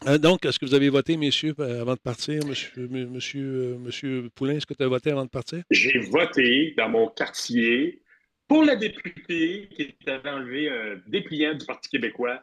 Euh, 0.07 0.17
donc, 0.17 0.47
est-ce 0.47 0.59
que 0.59 0.65
vous 0.65 0.75
avez 0.75 0.89
voté, 0.89 1.17
messieurs, 1.17 1.55
euh, 1.59 1.83
avant 1.83 1.95
de 1.95 1.99
partir? 1.99 2.43
Monsieur, 2.47 4.31
Poulain, 4.35 4.57
est-ce 4.57 4.67
que 4.67 4.73
tu 4.73 4.83
as 4.83 4.89
voté 4.89 5.11
avant 5.11 5.25
de 5.25 5.31
partir? 5.31 5.63
J'ai 5.71 5.99
voté 5.99 6.75
dans 6.77 6.89
mon 6.89 7.09
quartier 7.09 8.01
pour 8.51 8.65
la 8.65 8.75
députée 8.75 9.69
qui 9.71 9.95
avait 10.11 10.29
enlevé 10.29 10.69
un 10.69 11.01
dépliant 11.07 11.55
du 11.55 11.65
Parti 11.65 11.89
québécois 11.89 12.43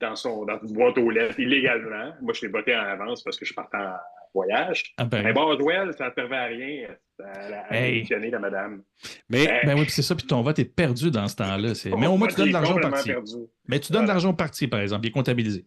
dans, 0.00 0.16
son, 0.16 0.46
dans 0.46 0.58
une 0.62 0.72
boîte 0.72 0.96
aux 0.96 1.10
lettres 1.10 1.38
illégalement. 1.38 2.14
Moi, 2.22 2.32
je 2.32 2.46
l'ai 2.46 2.48
voté 2.48 2.74
en 2.74 2.80
avance 2.80 3.22
parce 3.22 3.36
que 3.36 3.44
je 3.44 3.52
partais 3.52 3.76
en 3.76 3.92
voyage. 4.32 4.94
Ah 4.96 5.04
ben. 5.04 5.22
Mais 5.22 5.34
Boswell, 5.34 5.92
ça 5.98 6.08
ne 6.08 6.14
servait 6.14 6.36
à 6.36 6.44
rien. 6.46 6.88
Ça 7.18 7.26
a 7.26 7.76
hey. 7.76 8.08
la 8.08 8.38
madame. 8.38 8.82
Mais, 9.28 9.60
ben 9.66 9.78
oui, 9.78 9.84
c'est 9.90 10.00
ça, 10.00 10.14
puis 10.16 10.26
ton 10.26 10.40
vote 10.40 10.58
est 10.60 10.64
perdu 10.64 11.10
dans 11.10 11.28
ce 11.28 11.36
temps-là. 11.36 11.74
Mais 11.98 12.06
au 12.06 12.16
moins, 12.16 12.28
tu 12.28 12.36
donnes 12.36 12.48
de 12.48 12.52
l'argent 12.54 12.76
au 12.76 12.80
parti. 12.80 13.12
Mais 13.66 13.80
tu 13.80 13.92
donnes 13.92 14.04
de 14.04 14.08
l'argent 14.08 14.30
au 14.30 14.34
parti, 14.34 14.66
par 14.66 14.80
exemple, 14.80 15.04
il 15.04 15.10
est 15.10 15.12
comptabilisé. 15.12 15.66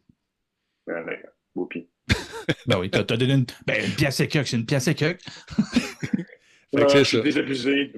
Ben, 0.87 1.05
ben, 1.05 1.19
ben 2.65 2.79
oui, 2.79 2.89
tu 2.89 2.97
as, 2.97 3.03
donné 3.03 3.33
une, 3.33 3.45
ben, 3.67 3.85
une 3.85 3.93
pièce 3.93 4.19
et 4.21 4.27
c'est 4.31 4.53
une 4.53 4.65
pièce 4.65 4.87
et 4.87 4.95
ah, 6.77 6.87
je 6.87 7.03
suis 7.03 7.21
désabusé. 7.21 7.91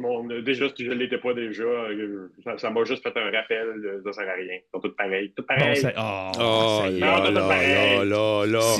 déjà, 0.43 0.67
si 0.75 0.85
je 0.85 0.89
ne 0.89 0.95
l'étais 0.95 1.19
pas 1.19 1.33
déjà, 1.33 1.63
euh, 1.63 2.29
ça 2.57 2.69
m'a 2.71 2.83
juste 2.85 3.03
fait 3.03 3.15
un 3.15 3.31
rappel, 3.31 3.67
ça 4.03 4.09
ne 4.09 4.13
sert 4.13 4.29
à 4.29 4.33
rien. 4.33 4.55
Ils 4.55 4.69
sont 4.73 4.79
tous 4.79 4.95
pareils. 4.95 5.31
Tout 5.35 5.43
pareil. 5.43 5.81
Bon, 5.83 5.89
oh, 5.97 6.31
oh 6.39 6.89
là, 6.89 7.29
là, 7.29 8.03
là, 8.03 8.45
là, 8.45 8.75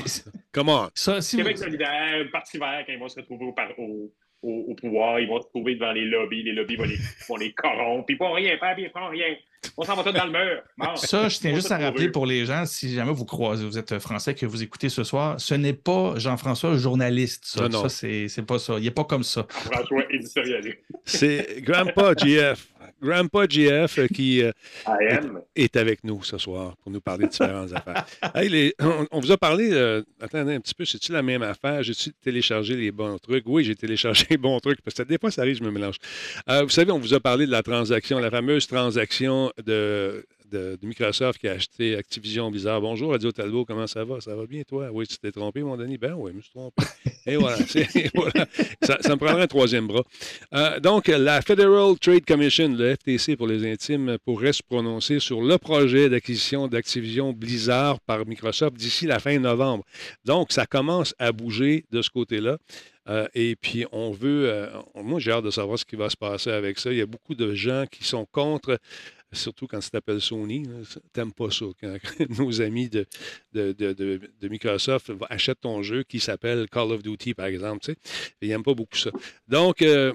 Comment? 0.51 0.89
Québec 1.31 1.57
solidaire, 1.57 2.25
Parti 2.31 2.57
vert, 2.57 2.83
quand 2.85 2.93
ils 2.93 2.99
vont 2.99 3.07
se 3.07 3.19
retrouver 3.19 3.45
au, 3.45 3.55
au, 3.81 4.11
au, 4.43 4.75
pouvoir, 4.75 5.19
ils 5.19 5.27
vont 5.27 5.41
se 5.41 5.47
trouver 5.47 5.75
devant 5.75 5.91
les 5.91 6.05
lobbies, 6.05 6.43
les 6.43 6.51
lobbies 6.51 6.75
vont 6.75 6.83
les, 6.83 6.97
vont 7.29 7.37
les 7.37 7.51
corrompre, 7.53 8.05
puis 8.05 8.15
ils 8.19 8.21
ne 8.21 8.27
font 8.27 8.33
rien 8.33 8.57
faire, 8.57 8.75
puis 8.75 8.83
ils 8.83 8.89
font 8.89 9.07
rien. 9.07 9.35
On 9.77 9.83
s'en 9.83 9.95
va 9.95 10.03
tous 10.03 10.11
dans 10.11 10.25
le 10.25 10.31
mur. 10.31 10.61
ça, 10.97 11.29
je 11.29 11.39
tiens 11.39 11.55
juste 11.55 11.71
à 11.71 11.77
rappeler 11.77 12.09
pour 12.09 12.25
les 12.25 12.45
gens, 12.45 12.65
si 12.65 12.93
jamais 12.93 13.13
vous 13.13 13.25
croisez, 13.25 13.65
vous 13.65 13.77
êtes 13.77 13.97
français, 13.99 14.35
que 14.35 14.45
vous 14.45 14.61
écoutez 14.61 14.89
ce 14.89 15.03
soir, 15.03 15.39
ce 15.39 15.55
n'est 15.55 15.73
pas 15.73 16.15
Jean-François 16.17 16.77
journaliste. 16.77 17.45
Ça, 17.45 17.71
ça 17.71 17.89
c'est 17.89 18.45
pas 18.45 18.59
ça. 18.59 18.75
Il 18.77 18.83
n'est 18.83 18.91
pas 18.91 19.05
comme 19.05 19.23
ça. 19.23 19.45
François 19.49 20.03
éditorialiste. 20.11 20.79
C'est 21.05 21.61
Grandpa 21.61 22.13
GF. 22.17 22.72
Grandpa 23.03 23.45
GF 23.47 23.99
euh, 23.99 24.07
qui 24.07 24.41
euh, 24.41 24.51
est, 25.55 25.75
avec 25.75 26.03
nous 26.03 26.23
ce 26.23 26.37
soir 26.37 26.75
pour 26.77 26.91
nous 26.91 27.01
parler 27.01 27.25
de 27.25 27.31
différentes 27.31 27.73
affaires. 27.75 28.05
on, 29.11 29.19
vous 29.19 29.31
a 29.31 29.37
parlé, 29.37 29.69
euh, 29.73 30.01
attendez 30.21 30.55
un 30.55 30.59
petit 30.59 30.73
peu, 30.73 30.85
c'est-tu 30.85 31.11
la 31.11 31.21
même 31.21 31.43
affaire? 31.43 31.83
J'ai-tu 31.83 32.13
téléchargé 32.13 32.75
les 32.75 32.91
bons 32.91 33.17
trucs? 33.19 33.43
Oui, 33.47 33.63
j'ai 33.63 33.75
téléchargé 33.75 34.25
les 34.29 34.37
bons 34.37 34.59
trucs 34.59 34.81
parce 34.81 34.95
que 34.95 35.03
des 35.03 35.17
fois, 35.17 35.31
ça 35.31 35.41
arrive, 35.41 35.57
je 35.57 35.63
me 35.63 35.71
mélange. 35.71 35.97
vous 36.47 36.69
savez, 36.69 36.91
on 36.91 36.99
vous 36.99 37.13
a 37.13 37.19
parlé 37.19 37.45
de 37.45 37.51
la 37.51 37.63
transaction, 37.63 38.19
la 38.19 38.31
fameuse 38.31 38.67
transaction 38.67 39.51
de 39.65 40.25
de, 40.53 40.77
Microsoft 40.83 41.39
qui 41.39 41.47
a 41.47 41.53
acheté 41.53 41.95
Activision 41.95 42.51
Bizarre. 42.51 42.79
Bonjour, 42.79 43.11
Radio 43.11 43.31
Talbot, 43.31 43.65
comment 43.65 43.87
ça 43.87 44.05
va? 44.05 44.21
Ça 44.21 44.35
va 44.35 44.45
bien, 44.45 44.61
toi? 44.63 44.89
Oui, 44.91 45.07
tu 45.07 45.17
t'es 45.17 45.31
trompé, 45.31 45.63
mon 45.63 45.75
Denis? 45.75 45.97
Ben 45.97 46.13
oui, 46.13 46.31
je 46.31 46.37
me 46.37 46.41
suis 46.41 46.51
trompé. 46.51 46.83
Et 47.25 47.35
voilà, 47.35 47.57
Ça, 48.81 48.97
me 49.09 49.15
prendra 49.15 49.41
un 49.41 49.47
troisième 49.47 49.87
bras. 49.87 50.03
Euh, 50.53 50.79
donc, 50.79 51.07
la 51.07 51.41
Federal 51.41 51.97
Trade 51.99 52.25
Commission, 52.25 52.69
le 52.69 52.95
FTC 52.95 53.35
pour 53.35 53.47
les 53.47 53.69
intimes, 53.71 54.17
pourrait 54.23 54.53
se 54.53 54.61
prononcer 54.61 55.19
sur 55.19 55.41
le 55.41 55.57
projet 55.57 56.09
d'acquisition 56.09 56.67
d'Activision 56.67 57.33
Blizzard 57.33 57.99
par 58.01 58.25
Microsoft 58.25 58.75
d'ici 58.75 59.07
la 59.07 59.19
fin 59.19 59.39
novembre. 59.39 59.83
Donc, 60.25 60.51
ça 60.51 60.65
commence 60.65 61.15
à 61.17 61.31
bouger 61.31 61.85
de 61.91 62.01
ce 62.01 62.09
côté-là. 62.09 62.57
Euh, 63.09 63.27
et 63.33 63.55
puis, 63.55 63.85
on 63.91 64.11
veut. 64.11 64.49
Euh, 64.49 64.69
moi, 64.95 65.19
j'ai 65.19 65.31
hâte 65.31 65.43
de 65.43 65.51
savoir 65.51 65.77
ce 65.77 65.85
qui 65.85 65.95
va 65.95 66.09
se 66.09 66.17
passer 66.17 66.51
avec 66.51 66.79
ça. 66.79 66.91
Il 66.91 66.97
y 66.97 67.01
a 67.01 67.05
beaucoup 67.05 67.35
de 67.35 67.53
gens 67.53 67.85
qui 67.91 68.03
sont 68.03 68.25
contre 68.31 68.79
surtout 69.33 69.67
quand 69.67 69.81
ça 69.81 69.89
s'appelle 69.91 70.21
Sony. 70.21 70.63
T'aimes 71.11 71.33
pas 71.33 71.49
ça. 71.51 71.65
Quand 71.79 71.95
nos 72.39 72.61
amis 72.61 72.89
de, 72.89 73.05
de, 73.53 74.47
Microsoft 74.47 75.11
achètent 75.29 75.61
ton 75.61 75.81
jeu 75.81 76.03
qui 76.03 76.19
s'appelle 76.19 76.67
Call 76.69 76.91
of 76.91 77.03
Duty, 77.03 77.33
par 77.33 77.47
exemple. 77.47 77.93
Ils 78.41 78.49
n'aiment 78.49 78.63
pas 78.63 78.73
beaucoup 78.73 78.97
ça. 78.97 79.11
Donc, 79.47 79.81
euh, 79.81 80.13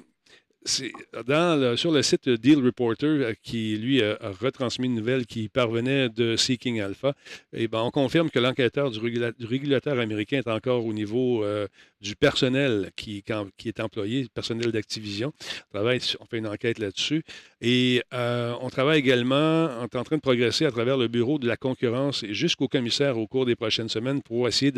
sur 0.65 1.93
le 1.93 2.03
site 2.03 2.29
Deal 2.29 2.65
Reporter, 2.65 3.07
euh, 3.07 3.33
qui 3.43 3.77
lui 3.77 4.03
a, 4.03 4.19
retransmis 4.41 4.87
une 4.87 4.97
nouvelle 4.97 5.27
qui 5.27 5.49
parvenait 5.49 6.09
de 6.09 6.37
Seeking 6.37 6.81
Alpha, 6.81 7.15
et 7.53 7.65
eh 7.65 7.69
ben, 7.69 7.81
on 7.81 7.91
confirme 7.91 8.31
que 8.31 8.39
l'enquêteur 8.39 8.91
du, 8.91 8.99
régulateur 9.47 9.99
américain 9.99 10.39
est 10.39 10.49
encore 10.49 10.85
au 10.85 10.93
niveau 10.93 11.45
euh, 11.45 11.67
du 12.01 12.17
personnel 12.17 12.91
qui, 12.97 13.25
qui, 13.57 13.69
est 13.69 13.81
employé, 13.81 14.27
personnel 14.33 14.71
d'Activision. 14.71 15.33
On, 15.75 15.99
fait 16.31 16.39
une 16.39 16.47
enquête 16.47 16.79
là-dessus. 16.79 17.25
Et 17.61 18.03
euh, 18.15 18.55
on 18.61 18.71
travaille 18.71 18.99
également, 18.99 19.69
on 19.81 19.85
est 19.85 19.97
en 19.97 20.05
train 20.05 20.17
de 20.17 20.21
progresser 20.21 20.65
à 20.65 20.71
travers 20.71 20.97
le 20.97 21.09
bureau 21.09 21.39
de 21.39 21.49
la 21.49 21.57
concurrence 21.57 22.25
jusqu'au 22.27 22.69
commissaire 22.69 23.19
au 23.19 23.27
cours 23.27 23.47
des 23.47 23.57
prochaines 23.57 23.89
semaines 23.89 24.23
pour 24.23 24.47
essayer 24.47 24.73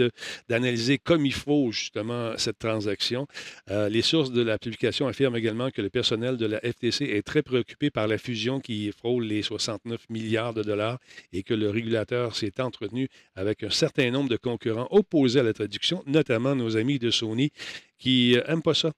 d'analyser 0.49 0.99
comme 0.99 1.27
il 1.27 1.35
faut 1.35 1.73
justement 1.73 2.33
cette 2.39 2.59
transaction. 2.59 3.27
les 3.69 4.03
sources 4.03 4.33
de 4.33 4.43
la 4.43 4.59
publication 4.59 5.07
affirment 5.07 5.37
également 5.37 5.71
que 5.71 5.80
le 5.81 5.91
personnel 5.91 6.37
de 6.37 6.47
la 6.47 6.59
FTC 6.61 7.05
est 7.05 7.23
très 7.23 7.43
préoccupé 7.43 7.91
par 7.91 8.07
la 8.07 8.19
fusion 8.19 8.61
qui 8.61 8.93
frôle 8.93 9.25
les 9.25 9.43
69 9.43 10.09
milliards 10.11 10.55
de 10.55 10.63
dollars 10.63 10.99
et 11.33 11.43
que 11.43 11.55
le 11.55 11.71
régulateur 11.71 12.37
s'est 12.37 12.61
entretenu 12.61 13.09
avec 13.35 13.63
un 13.63 13.71
certain 13.71 14.11
nombre 14.11 14.29
de 14.29 14.37
concurrents 14.37 14.89
opposés 14.91 15.41
à 15.41 15.43
la 15.43 15.53
traduction, 15.53 16.03
notamment 16.07 16.55
nos 16.55 16.77
amis 16.77 16.99
de 16.99 17.11
Sony 17.11 17.53
qui 18.01 18.35
n'aiment 18.49 18.63
pas 18.63 18.75
ça. 18.75 18.91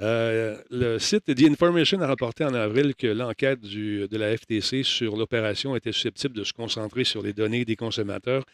Euh, 0.00 0.56
le 0.70 0.98
site 0.98 1.34
The 1.34 1.42
Information 1.42 2.00
a 2.00 2.06
rapporté 2.06 2.42
en 2.42 2.54
avril 2.54 2.94
que 2.96 3.06
l'enquête 3.06 3.60
de 3.60 4.16
la 4.16 4.36
FTC 4.36 4.82
sur 4.82 5.16
l'opération 5.16 5.76
était 5.76 5.92
susceptible 5.92 6.34
de 6.34 6.42
se 6.42 6.54
concentrer 6.54 7.04
sur 7.04 7.22
les 7.22 7.34
données 7.34 7.66
des 7.66 7.76
consommateurs, 7.76 8.44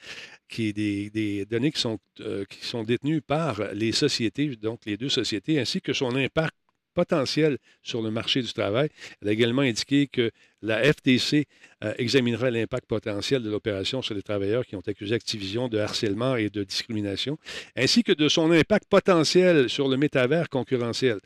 qui 0.49 0.73
des, 0.73 1.47
données 1.49 1.73
sont, 1.75 1.99
euh, 2.21 2.45
qui 2.51 2.65
sont 2.67 2.83
détenues 2.83 3.23
par 3.23 3.73
les 3.73 3.93
sociétés, 3.93 4.57
donc 4.57 4.81
les 4.87 4.97
deux 4.97 5.09
sociétés, 5.09 5.61
ainsi 5.61 5.81
que 5.81 5.93
son 5.93 6.17
impact 6.17 6.55
potentiel 6.95 7.59
sur 7.83 8.03
le 8.03 8.11
marché 8.11 8.43
du 8.43 8.53
travail. 8.53 8.89
Elle 9.21 9.29
a 9.29 9.33
également 9.33 9.63
indiqué 9.63 10.07
que 10.07 10.31
la 10.63 10.83
FTC 10.83 11.47
euh, 11.85 11.93
examinera 11.99 12.51
l'impact 12.51 12.87
potentiel 12.87 13.43
de 13.43 13.51
l'opération 13.51 14.03
sur 14.03 14.15
les 14.15 14.23
travailleurs 14.23 14.65
qui 14.65 14.77
ont 14.77 14.83
accusé 14.87 15.15
Activision 15.15 15.69
de 15.69 15.79
harcèlement 15.79 16.37
et 16.37 16.49
de 16.49 16.63
discrimination, 16.65 17.39
ainsi 17.77 18.03
que 18.03 18.13
de 18.13 18.29
son 18.29 18.51
impact 18.53 18.89
potentiel 18.89 19.69
sur 19.69 19.89
le 19.89 19.97
métavers 19.97 20.49
concurrentiel. 20.49 21.19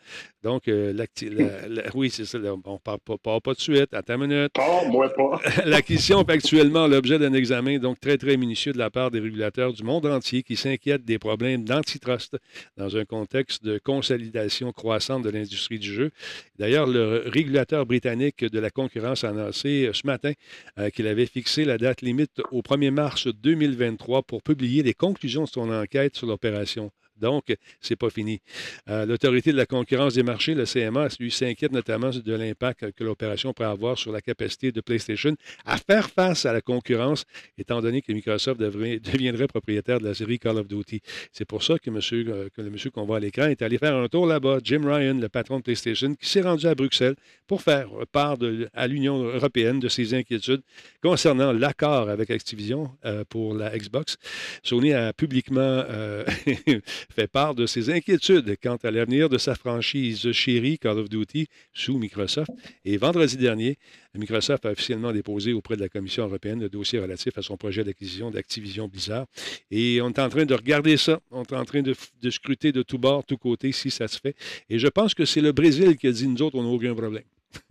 Donc, 0.42 0.68
euh, 0.68 0.94
oui, 1.94 2.10
c'est 2.10 2.24
ça, 2.24 2.38
on 2.38 2.56
ne 2.56 2.78
parle 2.78 2.98
pas, 3.00 3.40
pas, 3.40 3.52
de 3.52 3.60
suite, 3.60 3.92
attends 3.92 4.14
une 4.14 4.28
minute. 4.28 4.52
moi 4.88 5.12
pas. 5.12 5.40
L'acquisition 5.64 6.24
fait 6.24 6.32
actuellement 6.32 6.86
l'objet 6.86 7.18
d'un 7.18 7.34
examen 7.34 7.78
donc 7.78 8.00
très, 8.00 8.16
très 8.16 8.36
minutieux 8.36 8.72
de 8.72 8.78
la 8.78 8.90
part 8.90 9.10
des 9.10 9.20
régulateurs 9.20 9.72
du 9.72 9.82
monde 9.82 10.06
entier 10.06 10.42
qui 10.42 10.56
s'inquiètent 10.56 11.04
des 11.04 11.18
problèmes 11.18 11.64
d'antitrust 11.64 12.36
dans 12.76 12.96
un 12.96 13.04
contexte 13.04 13.64
de 13.64 13.78
consolidation 13.78 14.72
croissante 14.72 15.22
de 15.22 15.30
l'industrie 15.30 15.78
du 15.78 15.92
jeu. 15.92 16.10
D'ailleurs, 16.58 16.86
le 16.86 17.24
régulateur 17.26 17.84
britannique 17.84 18.44
de 18.44 18.58
la 18.58 18.70
concurrence 18.70 19.24
annoncé 19.26 19.90
ce 19.92 20.06
matin 20.06 20.32
euh, 20.78 20.90
qu'il 20.90 21.06
avait 21.06 21.26
fixé 21.26 21.64
la 21.64 21.78
date 21.78 22.02
limite 22.02 22.40
au 22.50 22.62
1er 22.62 22.90
mars 22.90 23.26
2023 23.26 24.22
pour 24.22 24.42
publier 24.42 24.82
les 24.82 24.94
conclusions 24.94 25.44
de 25.44 25.48
son 25.48 25.70
enquête 25.70 26.16
sur 26.16 26.26
l'opération 26.26 26.90
Donc, 27.20 27.54
c'est 27.80 27.96
pas 27.96 28.10
fini. 28.10 28.40
Euh, 28.88 29.06
L'autorité 29.06 29.52
de 29.52 29.56
la 29.56 29.66
concurrence 29.66 30.14
des 30.14 30.22
marchés, 30.22 30.54
le 30.54 30.64
CMA, 30.64 31.08
lui 31.18 31.30
s'inquiète 31.30 31.72
notamment 31.72 32.10
de 32.10 32.34
l'impact 32.34 32.92
que 32.92 33.04
l'opération 33.04 33.52
pourrait 33.52 33.68
avoir 33.68 33.98
sur 33.98 34.12
la 34.12 34.20
capacité 34.20 34.72
de 34.72 34.80
PlayStation 34.80 35.34
à 35.64 35.78
faire 35.78 36.10
face 36.10 36.44
à 36.46 36.52
la 36.52 36.60
concurrence, 36.60 37.24
étant 37.56 37.80
donné 37.80 38.02
que 38.02 38.12
Microsoft 38.12 38.60
devrait, 38.60 38.98
deviendrait 39.12 39.46
propriétaire 39.46 39.98
de 39.98 40.04
la 40.04 40.14
série 40.14 40.38
Call 40.38 40.58
of 40.58 40.68
Duty. 40.68 41.00
C'est 41.32 41.44
pour 41.44 41.62
ça 41.62 41.78
que, 41.78 41.90
monsieur, 41.90 42.24
euh, 42.28 42.48
que 42.54 42.60
le 42.60 42.70
monsieur 42.70 42.90
qu'on 42.90 43.06
voit 43.06 43.16
à 43.16 43.20
l'écran 43.20 43.46
est 43.46 43.62
allé 43.62 43.78
faire 43.78 43.96
un 43.96 44.08
tour 44.08 44.26
là-bas, 44.26 44.58
Jim 44.62 44.82
Ryan, 44.84 45.14
le 45.14 45.28
patron 45.28 45.58
de 45.58 45.62
PlayStation, 45.62 46.14
qui 46.14 46.28
s'est 46.28 46.42
rendu 46.42 46.66
à 46.66 46.74
Bruxelles 46.74 47.16
pour 47.46 47.62
faire 47.62 47.88
part 48.12 48.36
à 48.74 48.86
l'Union 48.86 49.22
européenne 49.22 49.80
de 49.80 49.88
ses 49.88 50.14
inquiétudes 50.14 50.62
concernant 51.02 51.52
l'accord 51.52 52.08
avec 52.08 52.30
Activision 52.30 52.90
euh, 53.04 53.24
pour 53.28 53.54
la 53.54 53.76
Xbox. 53.76 54.16
Sony 54.62 54.92
a 54.92 55.12
publiquement 55.12 55.84
fait 57.14 57.26
part 57.26 57.54
de 57.54 57.66
ses 57.66 57.90
inquiétudes 57.90 58.56
quant 58.62 58.76
à 58.82 58.90
l'avenir 58.90 59.28
de 59.28 59.38
sa 59.38 59.54
franchise 59.54 60.32
chérie 60.32 60.78
Call 60.78 60.98
of 60.98 61.08
Duty 61.08 61.48
sous 61.72 61.98
Microsoft. 61.98 62.50
Et 62.84 62.96
vendredi 62.96 63.36
dernier, 63.36 63.78
Microsoft 64.14 64.66
a 64.66 64.70
officiellement 64.70 65.12
déposé 65.12 65.52
auprès 65.52 65.76
de 65.76 65.82
la 65.82 65.88
Commission 65.88 66.24
européenne 66.24 66.60
le 66.60 66.68
dossier 66.68 66.98
relatif 66.98 67.36
à 67.36 67.42
son 67.42 67.56
projet 67.56 67.84
d'acquisition 67.84 68.30
d'Activision 68.30 68.88
Blizzard. 68.88 69.26
Et 69.70 70.00
on 70.02 70.08
est 70.08 70.18
en 70.18 70.28
train 70.28 70.44
de 70.44 70.54
regarder 70.54 70.96
ça. 70.96 71.20
On 71.30 71.42
est 71.42 71.52
en 71.52 71.64
train 71.64 71.82
de, 71.82 71.94
scruter 72.30 72.72
de 72.72 72.82
tous 72.82 72.98
bords, 72.98 73.24
tous 73.24 73.36
côtés, 73.36 73.72
si 73.72 73.90
ça 73.90 74.08
se 74.08 74.18
fait. 74.18 74.36
Et 74.68 74.78
je 74.78 74.88
pense 74.88 75.14
que 75.14 75.24
c'est 75.24 75.40
le 75.40 75.52
Brésil 75.52 75.96
qui 75.96 76.06
a 76.06 76.12
dit 76.12 76.26
nous 76.26 76.42
autres, 76.42 76.56
on 76.56 76.62
n'a 76.62 76.68
aucun 76.68 76.94
problème. 76.94 77.24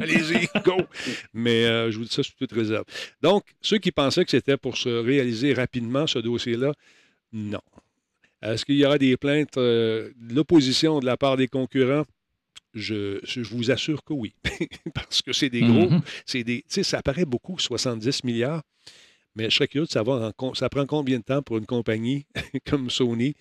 Allez-y, 0.00 0.48
go! 0.62 0.76
Mais 1.34 1.64
euh, 1.64 1.90
je 1.90 1.98
vous 1.98 2.04
dis 2.04 2.12
ça 2.12 2.22
sous 2.22 2.32
toute 2.38 2.52
réserve. 2.52 2.84
Donc, 3.22 3.44
ceux 3.60 3.78
qui 3.78 3.90
pensaient 3.90 4.24
que 4.24 4.30
c'était 4.30 4.56
pour 4.56 4.76
se 4.76 4.88
réaliser 4.88 5.52
rapidement, 5.52 6.06
ce 6.06 6.18
dossier-là, 6.20 6.72
non. 7.32 7.60
Est-ce 8.42 8.64
qu'il 8.64 8.76
y 8.76 8.84
aura 8.84 8.98
des 8.98 9.16
plaintes 9.16 9.56
euh, 9.56 10.10
de 10.16 10.34
l'opposition 10.34 11.00
de 11.00 11.06
la 11.06 11.16
part 11.16 11.36
des 11.36 11.48
concurrents? 11.48 12.04
Je, 12.74 13.20
vous 13.52 13.70
assure 13.70 14.04
que 14.04 14.12
oui, 14.12 14.34
parce 14.94 15.22
que 15.22 15.32
c'est 15.32 15.48
des 15.48 15.62
gros, 15.62 15.88
c'est 16.26 16.44
des, 16.44 16.64
ça 16.68 17.02
paraît 17.02 17.24
beaucoup, 17.24 17.58
70 17.58 18.22
milliards, 18.24 18.62
mais 19.34 19.50
je 19.50 19.56
serais 19.56 19.68
curieux 19.68 19.86
de 19.86 19.90
savoir, 19.90 20.32
ça 20.54 20.68
prend 20.68 20.86
combien 20.86 21.18
de 21.18 21.24
temps 21.24 21.42
pour 21.42 21.58
une 21.58 21.66
compagnie 21.66 22.26
comme 22.66 22.90
Sony 22.90 23.34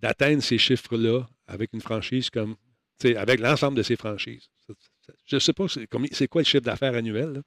d'atteindre 0.00 0.42
ces 0.42 0.58
chiffres-là 0.58 1.26
avec 1.46 1.72
une 1.72 1.80
franchise 1.80 2.28
comme, 2.28 2.56
avec 3.02 3.40
l'ensemble 3.40 3.78
de 3.78 3.82
ses 3.82 3.96
franchises? 3.96 4.50
Je 5.26 5.36
ne 5.36 5.40
sais 5.40 5.52
pas 5.52 5.66
c'est 6.10 6.28
quoi 6.28 6.42
le 6.42 6.46
chiffre 6.46 6.64
d'affaires 6.64 6.94
annuel, 6.94 7.42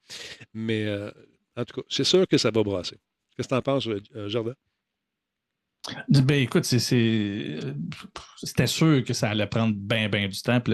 mais 0.53 0.85
euh, 0.85 1.11
en 1.55 1.65
tout 1.65 1.81
cas, 1.81 1.87
c'est 1.89 2.05
sûr 2.05 2.27
que 2.27 2.37
ça 2.37 2.49
va 2.49 2.63
brasser. 2.63 2.97
Qu'est-ce 3.35 3.47
que 3.47 3.53
tu 3.53 3.57
en 3.57 3.61
penses, 3.61 3.87
euh, 3.87 4.29
Jardin? 4.29 4.53
Ben 6.09 6.41
écoute, 6.41 6.65
c'était 6.65 8.67
sûr 8.67 9.03
que 9.03 9.13
ça 9.13 9.29
allait 9.29 9.47
prendre 9.47 9.73
bien, 9.75 10.09
bien 10.09 10.27
du 10.27 10.41
temps. 10.41 10.59
Puis 10.59 10.73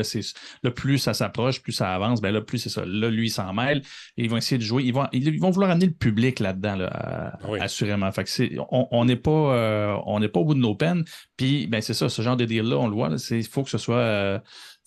là, 0.63 0.71
plus 0.71 0.97
ça 0.97 1.13
s'approche, 1.13 1.61
plus 1.61 1.71
ça 1.71 1.93
avance, 1.93 2.21
ben 2.21 2.31
là, 2.31 2.41
plus 2.41 2.59
c'est 2.59 2.69
ça. 2.69 2.83
Là, 2.85 3.09
lui, 3.09 3.27
il 3.27 3.31
s'en 3.31 3.53
mêle 3.53 3.81
et 4.17 4.23
ils 4.23 4.29
vont 4.29 4.37
essayer 4.37 4.57
de 4.57 4.63
jouer. 4.63 4.83
Ils 4.83 4.93
vont, 4.93 5.07
ils 5.11 5.39
vont 5.39 5.51
vouloir 5.51 5.71
amener 5.71 5.87
le 5.87 5.93
public 5.93 6.39
là-dedans, 6.39 6.75
là, 6.75 7.37
assurément. 7.59 8.11
Fait 8.11 8.23
que 8.23 8.59
on 8.71 9.05
n'est 9.05 9.15
pas, 9.15 9.31
euh, 9.31 10.27
pas 10.27 10.39
au 10.39 10.45
bout 10.45 10.55
de 10.55 10.59
nos 10.59 10.75
peines. 10.75 11.03
Puis, 11.37 11.67
ben 11.67 11.81
c'est 11.81 11.93
ça, 11.93 12.09
ce 12.09 12.21
genre 12.21 12.37
de 12.37 12.45
deal-là, 12.45 12.77
on 12.77 12.87
le 12.87 12.93
voit, 12.93 13.09
il 13.31 13.43
faut 13.43 13.63
que 13.63 13.69
ce 13.69 13.77
soit. 13.77 13.97
Euh, 13.97 14.39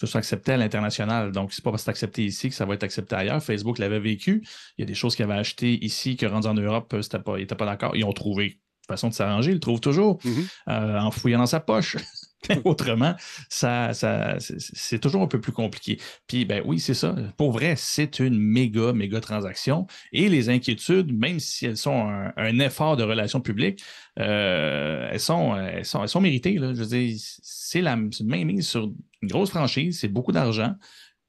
soit 0.06 0.20
accepté 0.20 0.52
à 0.52 0.56
l'international. 0.56 1.32
Donc, 1.32 1.52
c'est 1.52 1.64
pas 1.64 1.70
parce 1.70 1.82
que 1.82 1.86
c'est 1.86 1.90
accepté 1.90 2.24
ici 2.24 2.48
que 2.48 2.54
ça 2.54 2.64
va 2.64 2.74
être 2.74 2.84
accepté 2.84 3.16
ailleurs. 3.16 3.42
Facebook 3.42 3.78
l'avait 3.78 3.98
vécu. 3.98 4.44
Il 4.76 4.82
y 4.82 4.84
a 4.84 4.86
des 4.86 4.94
choses 4.94 5.16
qu'ils 5.16 5.24
avaient 5.24 5.34
achetées 5.34 5.84
ici 5.84 6.16
que 6.16 6.26
rendu 6.26 6.46
en 6.46 6.54
Europe, 6.54 6.88
pas, 6.88 6.98
ils 6.98 7.40
n'étaient 7.40 7.56
pas 7.56 7.66
d'accord. 7.66 7.96
Ils 7.96 8.04
ont 8.04 8.12
trouvé 8.12 8.60
façon 8.88 9.08
de 9.08 9.14
s'arranger, 9.14 9.50
il 9.50 9.54
le 9.54 9.60
trouve 9.60 9.80
toujours 9.80 10.18
mm-hmm. 10.18 10.46
euh, 10.68 10.98
en 10.98 11.10
fouillant 11.10 11.38
dans 11.38 11.46
sa 11.46 11.60
poche. 11.60 11.96
Autrement, 12.64 13.14
ça, 13.48 13.92
ça 13.94 14.36
c'est 14.38 15.00
toujours 15.00 15.22
un 15.22 15.26
peu 15.26 15.40
plus 15.40 15.52
compliqué. 15.52 15.98
Puis, 16.26 16.44
ben 16.44 16.62
oui, 16.64 16.78
c'est 16.78 16.94
ça. 16.94 17.14
Pour 17.36 17.52
vrai, 17.52 17.74
c'est 17.76 18.20
une 18.20 18.38
méga, 18.38 18.92
méga 18.92 19.20
transaction. 19.20 19.86
Et 20.12 20.28
les 20.28 20.48
inquiétudes, 20.48 21.12
même 21.12 21.40
si 21.40 21.66
elles 21.66 21.76
sont 21.76 22.08
un, 22.36 22.58
effort 22.60 22.96
de 22.96 23.02
relations 23.02 23.40
publiques, 23.40 23.82
euh, 24.18 25.08
elles, 25.10 25.20
sont, 25.20 25.56
elles, 25.56 25.84
sont, 25.84 26.02
elles 26.02 26.08
sont 26.08 26.20
méritées. 26.20 26.58
Là. 26.58 26.74
Je 26.74 26.80
veux 26.80 26.86
dire, 26.86 27.16
c'est 27.18 27.82
la 27.82 27.96
même 27.96 28.46
mise 28.46 28.68
sur 28.68 28.84
une 29.20 29.28
grosse 29.28 29.50
franchise, 29.50 29.98
c'est 30.00 30.08
beaucoup 30.08 30.32
d'argent. 30.32 30.74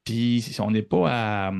Puis, 0.03 0.55
on 0.59 0.71
n'est 0.71 0.83
pas 0.83 1.47
à 1.47 1.53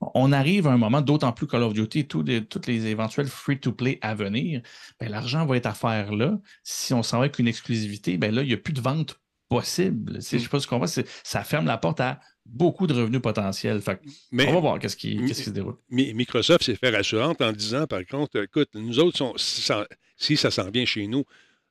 on 0.00 0.32
arrive 0.32 0.66
à 0.66 0.72
un 0.72 0.78
moment, 0.78 1.02
d'autant 1.02 1.32
plus 1.32 1.46
Call 1.46 1.62
of 1.62 1.74
Duty, 1.74 2.06
tous 2.06 2.22
les, 2.22 2.44
toutes 2.44 2.66
les 2.66 2.86
éventuels 2.86 3.26
free-to-play 3.26 3.98
à 4.00 4.14
venir, 4.14 4.62
ben, 4.98 5.10
l'argent 5.10 5.44
va 5.44 5.56
être 5.56 5.66
à 5.66 5.74
faire 5.74 6.12
là. 6.14 6.38
Si 6.62 6.94
on 6.94 7.02
s'en 7.02 7.18
va 7.18 7.24
avec 7.24 7.38
une 7.38 7.48
exclusivité, 7.48 8.16
ben 8.16 8.34
là, 8.34 8.42
il 8.42 8.48
n'y 8.48 8.54
a 8.54 8.58
plus 8.58 8.72
de 8.72 8.80
vente 8.80 9.20
possible. 9.48 10.12
Je 10.12 10.36
ne 10.36 10.40
sais 10.40 10.48
pas 10.48 10.60
ce 10.60 10.66
qu'on 10.66 10.78
voit, 10.78 10.86
ça 10.86 11.44
ferme 11.44 11.66
la 11.66 11.76
porte 11.76 12.00
à 12.00 12.20
beaucoup 12.46 12.86
de 12.86 12.94
revenus 12.94 13.20
potentiels. 13.20 13.80
Mais, 14.32 14.48
on 14.48 14.54
va 14.54 14.60
voir 14.60 14.78
qu'est-ce 14.78 14.96
qui, 14.96 15.34
se 15.34 15.50
déroule. 15.50 15.76
Microsoft 15.90 16.64
s'est 16.64 16.76
fait 16.76 16.90
rassurante 16.90 17.42
en 17.42 17.52
disant, 17.52 17.86
par 17.86 18.04
contre, 18.06 18.42
écoute, 18.42 18.70
nous 18.74 18.98
autres, 18.98 19.34
si 19.36 20.36
ça 20.36 20.50
s'en 20.50 20.70
vient 20.70 20.84
chez 20.86 21.06
nous, 21.06 21.24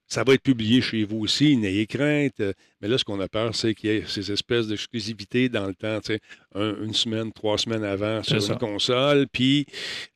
ça 0.09 0.23
va 0.23 0.33
être 0.33 0.41
publié 0.41 0.81
chez 0.81 1.03
vous 1.03 1.19
aussi, 1.19 1.55
n'ayez 1.55 1.85
crainte. 1.85 2.41
Mais 2.81 2.87
là, 2.87 2.97
ce 2.97 3.05
qu'on 3.05 3.19
a 3.19 3.27
peur, 3.27 3.55
c'est 3.55 3.75
qu'il 3.75 3.91
y 3.91 3.93
ait 3.93 4.03
ces 4.07 4.31
espèces 4.31 4.67
d'exclusivité 4.67 5.49
dans 5.49 5.67
le 5.67 5.75
temps, 5.75 5.99
tu 6.01 6.13
sais, 6.13 6.19
une 6.55 6.93
semaine, 6.93 7.31
trois 7.31 7.59
semaines 7.59 7.83
avant 7.83 8.23
sur 8.23 8.37
une 8.37 8.57
console. 8.57 9.27
Puis, 9.31 9.67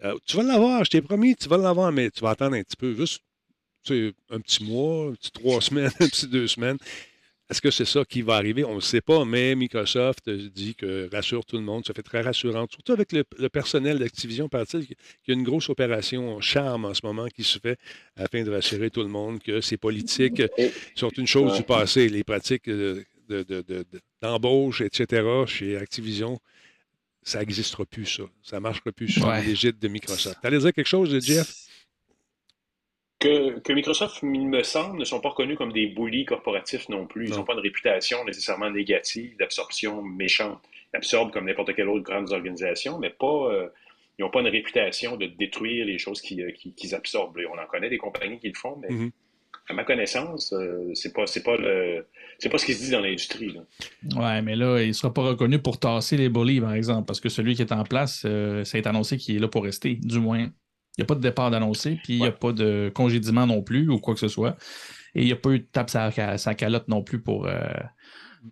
euh, 0.03 0.15
tu 0.25 0.35
vas 0.35 0.43
l'avoir, 0.43 0.83
je 0.83 0.89
t'ai 0.89 1.01
promis, 1.01 1.35
tu 1.35 1.47
vas 1.47 1.57
l'avoir, 1.57 1.91
mais 1.91 2.09
tu 2.09 2.21
vas 2.21 2.31
attendre 2.31 2.55
un 2.55 2.63
petit 2.63 2.75
peu, 2.75 2.95
juste 2.95 3.21
un 3.89 4.39
petit 4.39 4.63
mois, 4.63 5.09
un 5.09 5.13
petit 5.13 5.31
trois 5.31 5.61
semaines, 5.61 5.91
un 5.99 6.07
petit 6.07 6.27
deux 6.27 6.47
semaines. 6.47 6.77
Est-ce 7.53 7.61
que 7.61 7.69
c'est 7.69 7.85
ça 7.85 8.03
qui 8.03 8.23
va 8.23 8.33
arriver? 8.33 8.63
On 8.63 8.71
ne 8.71 8.75
le 8.77 8.81
sait 8.81 8.99
pas, 8.99 9.25
mais 9.25 9.53
Microsoft 9.53 10.27
dit 10.27 10.73
que 10.73 11.07
rassure 11.13 11.45
tout 11.45 11.55
le 11.55 11.61
monde. 11.61 11.85
Ça 11.85 11.93
fait 11.93 12.01
très 12.01 12.21
rassurant, 12.21 12.65
surtout 12.67 12.93
avec 12.93 13.11
le, 13.11 13.23
personnel 13.47 13.99
d'Activision, 13.99 14.49
paraît-il 14.49 14.87
qu'il 14.87 14.95
y 15.27 15.31
a 15.31 15.35
une 15.35 15.43
grosse 15.43 15.69
opération 15.69 16.41
charme 16.41 16.85
en 16.85 16.95
ce 16.95 17.01
moment 17.03 17.27
qui 17.27 17.43
se 17.43 17.59
fait 17.59 17.77
afin 18.15 18.41
de 18.41 18.49
rassurer 18.49 18.89
tout 18.89 19.03
le 19.03 19.07
monde 19.07 19.39
que 19.39 19.61
ces 19.61 19.77
politiques 19.77 20.41
sont 20.95 21.09
une 21.09 21.27
chose 21.27 21.55
du 21.55 21.61
passé. 21.61 22.09
Les 22.09 22.23
pratiques 22.23 22.67
d'embauche, 24.19 24.81
etc., 24.81 25.23
chez 25.45 25.77
Activision, 25.77 26.39
ça 27.21 27.37
n'existera 27.37 27.85
plus, 27.85 28.07
ça. 28.07 28.23
Ça 28.41 28.55
ne 28.55 28.61
marchera 28.61 28.91
plus 28.91 29.09
sur 29.09 29.31
l'égide 29.31 29.77
de 29.77 29.87
Microsoft. 29.89 30.37
Tu 30.41 30.47
allais 30.47 30.57
dire 30.57 30.73
quelque 30.73 30.89
chose, 30.89 31.23
Jeff? 31.23 31.53
Que, 33.23 33.73
Microsoft, 33.73 34.19
il 34.21 34.47
me 34.47 34.63
semble, 34.63 34.99
ne 34.99 35.05
sont 35.05 35.21
pas 35.21 35.29
reconnus 35.29 35.57
comme 35.57 35.71
des 35.71 35.87
bullies 35.87 36.25
corporatifs 36.25 36.89
non 36.89 37.07
plus. 37.07 37.27
Ils 37.27 37.35
n'ont 37.35 37.43
pas 37.43 37.53
une 37.53 37.59
réputation 37.59 38.23
nécessairement 38.25 38.69
négative 38.69 39.35
d'absorption 39.37 40.01
méchante. 40.01 40.59
Ils 40.93 40.97
absorbent 40.97 41.31
comme 41.31 41.45
n'importe 41.45 41.73
quelle 41.73 41.87
autre 41.87 42.03
grande 42.03 42.31
organisation, 42.31 42.99
mais 42.99 43.09
pas, 43.09 43.51
euh, 43.51 43.69
ils 44.19 44.23
n'ont 44.23 44.29
pas 44.29 44.41
une 44.41 44.47
réputation 44.47 45.15
de 45.15 45.27
détruire 45.27 45.85
les 45.85 45.97
choses 45.97 46.21
qu'ils 46.21 46.41
euh, 46.41 46.95
absorbent. 46.95 47.39
on 47.49 47.57
en 47.57 47.65
connaît 47.65 47.89
des 47.89 47.97
compagnies 47.97 48.39
qui 48.39 48.49
le 48.49 48.55
font, 48.55 48.77
mais 48.81 48.89
mm-hmm. 48.93 49.11
à 49.69 49.73
ma 49.73 49.83
connaissance, 49.85 50.51
euh, 50.51 50.91
c'est 50.93 51.13
pas, 51.13 51.25
c'est 51.25 51.43
pas 51.43 51.55
le, 51.55 52.05
c'est 52.39 52.49
pas 52.49 52.57
ce 52.57 52.65
qui 52.65 52.73
se 52.73 52.83
dit 52.83 52.91
dans 52.91 52.99
l'industrie. 52.99 53.55
Ouais, 54.17 54.41
mais 54.41 54.57
là, 54.57 54.81
il 54.81 54.89
ne 54.89 54.93
sera 54.93 55.13
pas 55.13 55.21
reconnu 55.21 55.59
pour 55.59 55.79
tasser 55.79 56.17
les 56.17 56.27
bullies, 56.27 56.59
par 56.59 56.73
exemple, 56.73 57.05
parce 57.05 57.21
que 57.21 57.29
celui 57.29 57.55
qui 57.55 57.61
est 57.61 57.71
en 57.71 57.85
place, 57.85 58.21
ça 58.21 58.27
a 58.27 58.77
été 58.77 58.89
annoncé 58.89 59.15
qu'il 59.17 59.37
est 59.37 59.39
là 59.39 59.47
pour 59.47 59.63
rester, 59.63 59.95
du 59.95 60.19
moins 60.19 60.49
il 60.97 61.01
n'y 61.01 61.03
a 61.03 61.07
pas 61.07 61.15
de 61.15 61.21
départ 61.21 61.49
d'annoncé, 61.49 61.99
puis 62.03 62.13
il 62.13 62.21
n'y 62.21 62.27
a 62.27 62.31
pas 62.31 62.51
de 62.51 62.91
congédiement 62.93 63.47
non 63.47 63.61
plus 63.61 63.89
ou 63.89 63.99
quoi 63.99 64.13
que 64.13 64.19
ce 64.19 64.27
soit. 64.27 64.57
Et 65.15 65.21
il 65.21 65.25
n'y 65.25 65.31
a 65.31 65.35
pas 65.35 65.49
eu 65.51 65.59
de 65.59 65.65
tape 65.65 65.89
sa, 65.89 66.11
sa 66.37 66.55
calotte 66.55 66.87
non 66.87 67.03
plus 67.03 67.21
pour, 67.21 67.47
euh, 67.47 67.61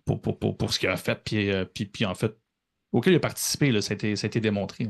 pour, 0.04 0.20
pour, 0.20 0.72
ce 0.72 0.78
qu'il 0.78 0.88
a 0.88 0.96
fait. 0.96 1.20
Puis, 1.24 1.50
euh, 1.50 1.64
puis, 1.64 1.86
puis, 1.86 2.04
en 2.04 2.14
fait, 2.14 2.36
auquel 2.92 3.12
il 3.12 3.16
a 3.16 3.20
participé, 3.20 3.70
là, 3.70 3.80
ça, 3.80 3.92
a 3.92 3.94
été, 3.94 4.16
ça 4.16 4.26
a 4.26 4.28
été 4.28 4.40
démontré. 4.40 4.88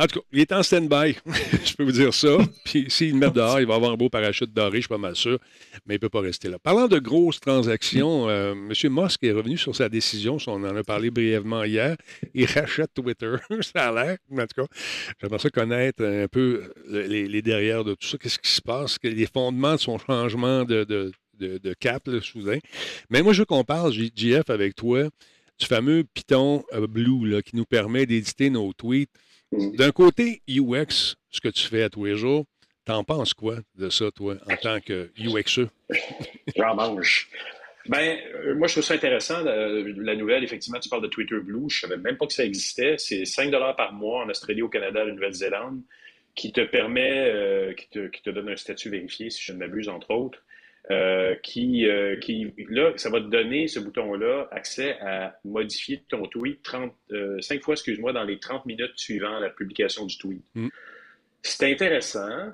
En 0.00 0.06
tout 0.06 0.20
cas, 0.20 0.26
il 0.30 0.38
est 0.38 0.52
en 0.52 0.62
stand-by, 0.62 1.16
je 1.64 1.74
peux 1.74 1.82
vous 1.82 1.90
dire 1.90 2.14
ça. 2.14 2.38
Puis 2.64 2.86
s'il 2.88 3.14
le 3.14 3.18
met 3.18 3.30
dehors, 3.32 3.58
il 3.58 3.66
va 3.66 3.74
avoir 3.74 3.90
un 3.90 3.96
beau 3.96 4.08
parachute 4.08 4.52
doré, 4.52 4.76
je 4.76 4.82
suis 4.82 4.88
pas 4.88 4.96
mal 4.96 5.16
sûr, 5.16 5.40
mais 5.86 5.94
il 5.94 5.96
ne 5.96 6.00
peut 6.00 6.08
pas 6.08 6.20
rester 6.20 6.48
là. 6.48 6.60
Parlant 6.60 6.86
de 6.86 7.00
grosses 7.00 7.40
transactions, 7.40 8.28
euh, 8.28 8.52
M. 8.52 8.72
Musk 8.92 9.24
est 9.24 9.32
revenu 9.32 9.58
sur 9.58 9.74
sa 9.74 9.88
décision, 9.88 10.36
on 10.46 10.62
en 10.62 10.76
a 10.76 10.84
parlé 10.84 11.10
brièvement 11.10 11.64
hier, 11.64 11.96
il 12.32 12.46
rachète 12.46 12.94
Twitter, 12.94 13.34
ça 13.60 13.88
a 13.88 13.92
l'air, 13.92 14.18
en 14.30 14.46
tout 14.46 14.62
cas, 14.62 14.66
j'aimerais 15.20 15.38
ça 15.40 15.50
connaître 15.50 16.04
un 16.04 16.28
peu 16.28 16.72
les, 16.88 17.42
derrière 17.42 17.82
de 17.82 17.94
tout 17.94 18.06
ça, 18.06 18.18
qu'est-ce 18.18 18.38
qui 18.38 18.52
se 18.52 18.62
passe, 18.62 18.98
les 19.02 19.26
fondements 19.26 19.74
de 19.74 19.80
son 19.80 19.98
changement 19.98 20.64
de, 20.64 20.84
de, 20.84 21.74
cap 21.74 22.06
là, 22.06 22.20
soudain. 22.20 22.58
Mais 23.10 23.22
moi, 23.22 23.32
je 23.32 23.40
veux 23.40 23.46
qu'on 23.46 23.64
parle, 23.64 23.92
JF, 23.92 24.48
avec 24.48 24.76
toi, 24.76 25.08
du 25.58 25.66
fameux 25.66 26.04
Python 26.14 26.62
euh, 26.72 26.86
Blue 26.86 27.42
qui 27.42 27.56
nous 27.56 27.64
permet 27.64 28.06
d'éditer 28.06 28.48
nos 28.48 28.72
tweets 28.72 29.10
d'un 29.52 29.92
côté, 29.92 30.42
UX, 30.48 31.16
ce 31.30 31.40
que 31.40 31.48
tu 31.48 31.66
fais 31.66 31.82
à 31.82 31.88
tous 31.88 32.04
les 32.04 32.16
jours, 32.16 32.44
t'en 32.84 33.04
penses 33.04 33.34
quoi 33.34 33.58
de 33.74 33.88
ça, 33.90 34.10
toi, 34.10 34.36
en 34.50 34.56
tant 34.56 34.80
que 34.80 35.10
UXE? 35.18 35.68
J'en 36.56 36.74
mange. 36.74 37.28
Ben, 37.88 38.18
euh, 38.44 38.54
moi, 38.54 38.68
je 38.68 38.74
trouve 38.74 38.84
ça 38.84 38.94
intéressant, 38.94 39.42
la, 39.42 40.14
nouvelle. 40.14 40.44
Effectivement, 40.44 40.78
tu 40.78 40.88
parles 40.88 41.02
de 41.02 41.08
Twitter 41.08 41.38
Blue. 41.40 41.68
Je 41.70 41.86
ne 41.86 41.90
savais 41.90 41.96
même 41.96 42.16
pas 42.16 42.26
que 42.26 42.32
ça 42.32 42.44
existait. 42.44 42.96
C'est 42.98 43.24
5 43.24 43.50
par 43.76 43.92
mois 43.92 44.24
en 44.24 44.28
Australie, 44.28 44.62
au 44.62 44.68
Canada, 44.68 45.00
à 45.00 45.04
la 45.04 45.12
Nouvelle-Zélande, 45.12 45.80
qui 46.34 46.52
te 46.52 46.60
permet, 46.60 47.30
euh, 47.30 47.72
qui, 47.72 47.88
te, 47.88 48.30
donne 48.30 48.50
un 48.50 48.56
statut 48.56 48.90
vérifié, 48.90 49.30
si 49.30 49.42
je 49.42 49.52
ne 49.52 49.58
m'abuse, 49.58 49.88
entre 49.88 50.10
autres. 50.10 50.42
Euh, 50.90 51.34
qui, 51.42 51.86
euh, 51.86 52.16
qui, 52.16 52.52
là, 52.70 52.92
ça 52.96 53.10
va 53.10 53.20
te 53.20 53.26
donner, 53.26 53.68
ce 53.68 53.78
bouton-là, 53.78 54.48
accès 54.50 54.98
à 55.00 55.38
modifier 55.44 56.02
ton 56.08 56.26
tweet 56.26 56.62
30, 56.62 56.94
5 57.40 57.62
fois, 57.62 57.74
excuse-moi, 57.74 58.12
dans 58.12 58.24
les 58.24 58.38
30 58.38 58.64
minutes 58.66 58.92
suivant 58.96 59.38
la 59.38 59.50
publication 59.50 60.06
du 60.06 60.16
tweet. 60.16 60.44
Mm. 60.54 60.68
C'est 61.42 61.70
intéressant. 61.70 62.52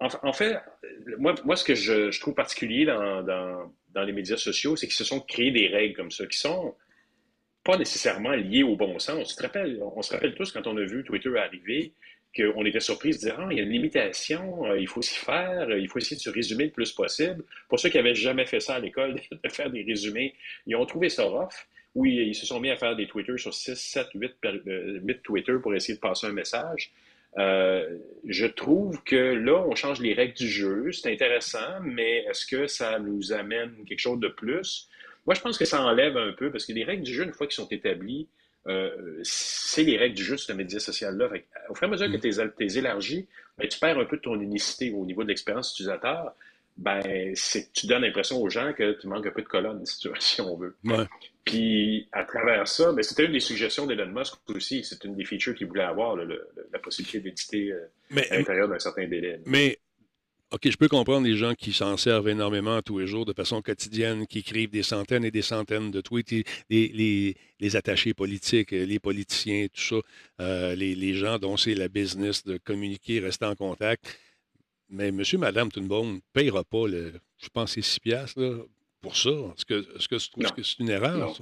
en, 0.00 0.32
fait, 0.32 0.58
moi, 1.18 1.34
moi 1.44 1.56
ce 1.56 1.64
que 1.64 1.74
je, 1.74 2.20
trouve 2.20 2.34
particulier 2.34 2.84
dans, 2.84 3.22
dans, 3.22 3.74
dans 3.94 4.02
les 4.02 4.12
médias 4.12 4.36
sociaux, 4.36 4.76
c'est 4.76 4.86
qu'ils 4.86 4.96
se 4.96 5.04
sont 5.04 5.20
créés 5.20 5.50
des 5.50 5.68
règles 5.68 5.96
comme 5.96 6.10
ça, 6.10 6.26
qui 6.26 6.38
sont 6.38 6.74
pas 7.64 7.76
nécessairement 7.76 8.32
liées 8.32 8.62
au 8.62 8.76
bon 8.76 8.98
sens. 8.98 9.28
Tu 9.28 9.36
te 9.36 9.42
rappelles, 9.42 9.78
on 9.82 10.00
se 10.02 10.12
rappelle 10.12 10.34
tous 10.34 10.52
quand 10.52 10.66
on 10.66 10.76
a 10.76 10.84
vu 10.84 11.04
Twitter 11.04 11.36
arriver, 11.36 11.92
qu'on 12.40 12.64
était 12.64 12.80
surpris 12.80 13.10
de 13.10 13.16
dire 13.16 13.36
Ah, 13.38 13.48
il 13.50 13.56
y 13.56 13.60
a 13.60 13.64
une 13.64 13.70
limitation, 13.70 14.66
euh, 14.66 14.78
il 14.78 14.86
faut 14.86 15.02
s'y 15.02 15.18
faire, 15.18 15.70
il 15.70 15.88
faut 15.88 15.98
essayer 15.98 16.16
de 16.16 16.22
se 16.22 16.30
résumer 16.30 16.64
le 16.66 16.70
plus 16.70 16.92
possible. 16.92 17.44
Pour 17.68 17.80
ceux 17.80 17.88
qui 17.88 17.96
n'avaient 17.96 18.14
jamais 18.14 18.46
fait 18.46 18.60
ça 18.60 18.76
à 18.76 18.78
l'école, 18.80 19.20
de 19.44 19.48
faire 19.48 19.70
des 19.70 19.82
résumés, 19.82 20.34
ils 20.66 20.76
ont 20.76 20.86
trouvé 20.86 21.08
ça 21.08 21.24
rough. 21.24 21.66
Oui, 21.94 22.14
ils 22.14 22.34
se 22.34 22.46
sont 22.46 22.60
mis 22.60 22.70
à 22.70 22.76
faire 22.76 22.94
des 22.94 23.06
Twitter 23.06 23.36
sur 23.38 23.52
6, 23.52 23.74
7, 23.74 24.08
8, 24.14 24.34
8 25.04 25.22
Twitter 25.22 25.54
pour 25.60 25.74
essayer 25.74 25.94
de 25.94 26.00
passer 26.00 26.26
un 26.26 26.32
message. 26.32 26.92
Euh, 27.38 27.98
je 28.26 28.46
trouve 28.46 29.02
que 29.04 29.16
là, 29.16 29.64
on 29.66 29.74
change 29.74 30.00
les 30.00 30.14
règles 30.14 30.34
du 30.34 30.48
jeu. 30.48 30.92
C'est 30.92 31.12
intéressant, 31.12 31.80
mais 31.82 32.24
est-ce 32.28 32.46
que 32.46 32.66
ça 32.66 32.98
nous 32.98 33.32
amène 33.32 33.84
quelque 33.86 34.00
chose 34.00 34.20
de 34.20 34.28
plus? 34.28 34.88
Moi, 35.26 35.34
je 35.34 35.40
pense 35.40 35.58
que 35.58 35.64
ça 35.64 35.82
enlève 35.82 36.16
un 36.16 36.32
peu 36.32 36.50
parce 36.50 36.64
que 36.64 36.72
les 36.72 36.84
règles 36.84 37.02
du 37.02 37.12
jeu, 37.12 37.24
une 37.24 37.32
fois 37.32 37.46
qu'elles 37.46 37.54
sont 37.54 37.68
établies, 37.68 38.28
euh, 38.68 39.20
c'est 39.22 39.82
les 39.82 39.96
règles 39.96 40.14
du 40.14 40.24
jeu 40.24 40.34
de 40.34 40.40
ce 40.40 40.52
média 40.52 40.78
social-là. 40.78 41.30
Au 41.68 41.74
fur 41.74 41.84
et 41.84 41.86
à 41.86 41.88
mesure 41.88 42.06
que 42.06 42.16
mm. 42.16 42.52
tu 42.56 42.64
es, 42.64 42.78
élargi, 42.78 43.26
ben, 43.56 43.68
tu 43.68 43.78
perds 43.78 43.98
un 43.98 44.04
peu 44.04 44.16
de 44.16 44.22
ton 44.22 44.38
unicité 44.40 44.92
au 44.92 45.04
niveau 45.04 45.22
de 45.22 45.28
l'expérience 45.28 45.72
utilisateur. 45.72 46.34
Ben, 46.76 47.34
tu 47.74 47.86
donnes 47.86 48.02
l'impression 48.02 48.40
aux 48.40 48.48
gens 48.48 48.72
que 48.72 48.92
tu 49.00 49.08
manques 49.08 49.26
un 49.26 49.32
peu 49.32 49.42
de 49.42 49.48
colonne, 49.48 49.84
si, 50.18 50.40
on 50.40 50.56
veut. 50.56 50.76
Puis, 51.44 52.08
à 52.12 52.24
travers 52.24 52.68
ça, 52.68 52.92
ben, 52.92 53.02
c'était 53.02 53.24
une 53.24 53.32
des 53.32 53.40
suggestions 53.40 53.86
d'Elon 53.86 54.12
Musk 54.12 54.34
aussi. 54.48 54.84
C'est 54.84 55.02
une 55.04 55.16
des 55.16 55.24
features 55.24 55.54
qu'il 55.54 55.66
voulait 55.66 55.82
avoir, 55.82 56.16
la 56.16 56.78
possibilité 56.78 57.20
d'éditer 57.20 57.72
euh, 57.72 58.20
à 58.30 58.36
l'intérieur 58.36 58.68
d'un 58.68 58.78
certain 58.78 59.08
délai. 59.08 59.40
Mais 59.46 59.78
OK, 60.50 60.70
je 60.70 60.76
peux 60.78 60.88
comprendre 60.88 61.26
les 61.26 61.36
gens 61.36 61.54
qui 61.54 61.74
s'en 61.74 61.98
servent 61.98 62.28
énormément 62.30 62.80
tous 62.80 62.98
les 62.98 63.06
jours 63.06 63.26
de 63.26 63.34
façon 63.34 63.60
quotidienne, 63.60 64.26
qui 64.26 64.38
écrivent 64.38 64.70
des 64.70 64.82
centaines 64.82 65.24
et 65.24 65.30
des 65.30 65.42
centaines 65.42 65.90
de 65.90 66.00
tweets, 66.00 66.46
les, 66.70 67.36
les, 67.60 67.76
attachés 67.76 68.14
politiques, 68.14 68.70
les 68.70 68.98
politiciens, 68.98 69.66
tout 69.66 69.80
ça, 69.80 69.96
euh, 70.40 70.74
les, 70.74 71.14
gens 71.14 71.38
dont 71.38 71.58
c'est 71.58 71.74
la 71.74 71.88
business 71.88 72.44
de 72.44 72.56
communiquer, 72.56 73.20
rester 73.20 73.44
en 73.44 73.54
contact. 73.56 74.18
Mais 74.88 75.12
monsieur, 75.12 75.36
madame, 75.36 75.70
tout 75.70 75.80
le 75.80 75.86
monde 75.86 76.14
ne 76.14 76.20
payera 76.32 76.64
pas, 76.64 76.88
le, 76.88 77.12
je 77.36 77.48
pense, 77.50 77.72
ces 77.72 77.82
6 77.82 78.00
piastres 78.00 78.66
pour 79.02 79.16
ça. 79.18 79.28
Est-ce 79.28 79.66
que, 79.66 79.96
est-ce 79.96 80.08
que 80.08 80.16
tu 80.16 80.30
trouves 80.30 80.52
que 80.52 80.62
c'est 80.62 80.78
une 80.78 80.88
erreur? 80.88 81.38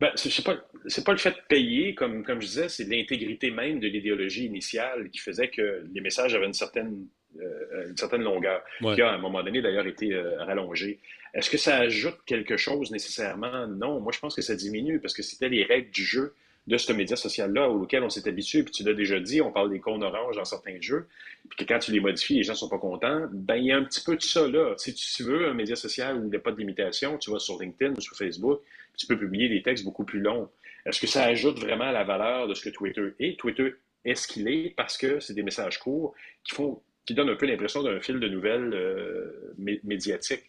Ben, 0.00 0.10
c'est 0.16 0.44
pas, 0.44 0.56
pas 0.56 1.12
le 1.12 1.18
fait 1.18 1.30
de 1.30 1.42
payer, 1.48 1.94
comme, 1.94 2.24
comme 2.24 2.40
je 2.40 2.46
disais, 2.46 2.68
c'est 2.68 2.84
l'intégrité 2.84 3.50
même 3.50 3.78
de 3.78 3.86
l'idéologie 3.86 4.46
initiale 4.46 5.08
qui 5.10 5.18
faisait 5.18 5.48
que 5.48 5.86
les 5.92 6.00
messages 6.00 6.34
avaient 6.34 6.46
une 6.46 6.52
certaine, 6.52 7.06
euh, 7.40 7.90
une 7.90 7.96
certaine 7.96 8.22
longueur, 8.22 8.62
qui 8.80 9.00
a 9.00 9.10
à 9.10 9.14
un 9.14 9.18
moment 9.18 9.42
donné 9.42 9.62
d'ailleurs 9.62 9.86
été 9.86 10.12
euh, 10.12 10.42
rallongée. 10.42 10.98
Est-ce 11.32 11.48
que 11.48 11.58
ça 11.58 11.76
ajoute 11.76 12.18
quelque 12.26 12.56
chose 12.56 12.90
nécessairement? 12.90 13.68
Non, 13.68 14.00
moi 14.00 14.12
je 14.12 14.18
pense 14.18 14.34
que 14.34 14.42
ça 14.42 14.56
diminue 14.56 14.98
parce 15.00 15.14
que 15.14 15.22
c'était 15.22 15.48
les 15.48 15.64
règles 15.64 15.90
du 15.90 16.04
jeu 16.04 16.34
de 16.66 16.76
ce 16.78 16.92
média 16.92 17.16
social-là 17.16 17.68
auquel 17.68 18.02
on 18.02 18.08
s'est 18.08 18.26
habitué. 18.28 18.62
Puis 18.62 18.72
tu 18.72 18.82
l'as 18.84 18.94
déjà 18.94 19.20
dit, 19.20 19.40
on 19.40 19.52
parle 19.52 19.70
des 19.70 19.80
cônes 19.80 20.02
oranges 20.02 20.36
dans 20.36 20.44
certains 20.44 20.80
jeux, 20.80 21.06
puis 21.48 21.58
que 21.58 21.64
quand 21.64 21.78
tu 21.78 21.92
les 21.92 22.00
modifies, 22.00 22.34
les 22.34 22.42
gens 22.42 22.54
ne 22.54 22.58
sont 22.58 22.68
pas 22.68 22.78
contents. 22.78 23.26
Ben, 23.32 23.56
il 23.56 23.66
y 23.66 23.72
a 23.72 23.76
un 23.76 23.84
petit 23.84 24.02
peu 24.02 24.16
de 24.16 24.22
ça 24.22 24.48
là. 24.48 24.74
Si 24.76 24.94
tu 24.94 25.22
veux 25.22 25.48
un 25.48 25.54
média 25.54 25.76
social 25.76 26.16
où 26.16 26.24
il 26.24 26.30
n'y 26.30 26.36
a 26.36 26.40
pas 26.40 26.52
de 26.52 26.58
limitation, 26.58 27.18
tu 27.18 27.30
vas 27.30 27.38
sur 27.38 27.60
LinkedIn 27.60 27.94
ou 27.96 28.00
sur 28.00 28.16
Facebook, 28.16 28.60
tu 28.96 29.06
peux 29.06 29.18
publier 29.18 29.48
des 29.48 29.62
textes 29.62 29.84
beaucoup 29.84 30.04
plus 30.04 30.20
longs. 30.20 30.48
Est-ce 30.86 31.00
que 31.00 31.06
ça 31.06 31.24
ajoute 31.24 31.58
vraiment 31.58 31.84
à 31.84 31.92
la 31.92 32.04
valeur 32.04 32.46
de 32.46 32.54
ce 32.54 32.62
que 32.62 32.70
Twitter 32.70 33.14
est? 33.18 33.38
Twitter 33.38 33.74
est 34.04 34.14
ce 34.14 34.28
qu'il 34.28 34.48
est 34.48 34.74
parce 34.76 34.98
que 34.98 35.20
c'est 35.20 35.34
des 35.34 35.42
messages 35.42 35.78
courts 35.78 36.14
qui 36.44 36.54
font 36.54 36.80
qui 37.06 37.14
donnent 37.14 37.28
un 37.28 37.36
peu 37.36 37.46
l'impression 37.46 37.82
d'un 37.82 38.00
fil 38.00 38.18
de 38.18 38.28
nouvelles 38.28 38.72
euh, 38.72 39.54
médiatique 39.58 40.44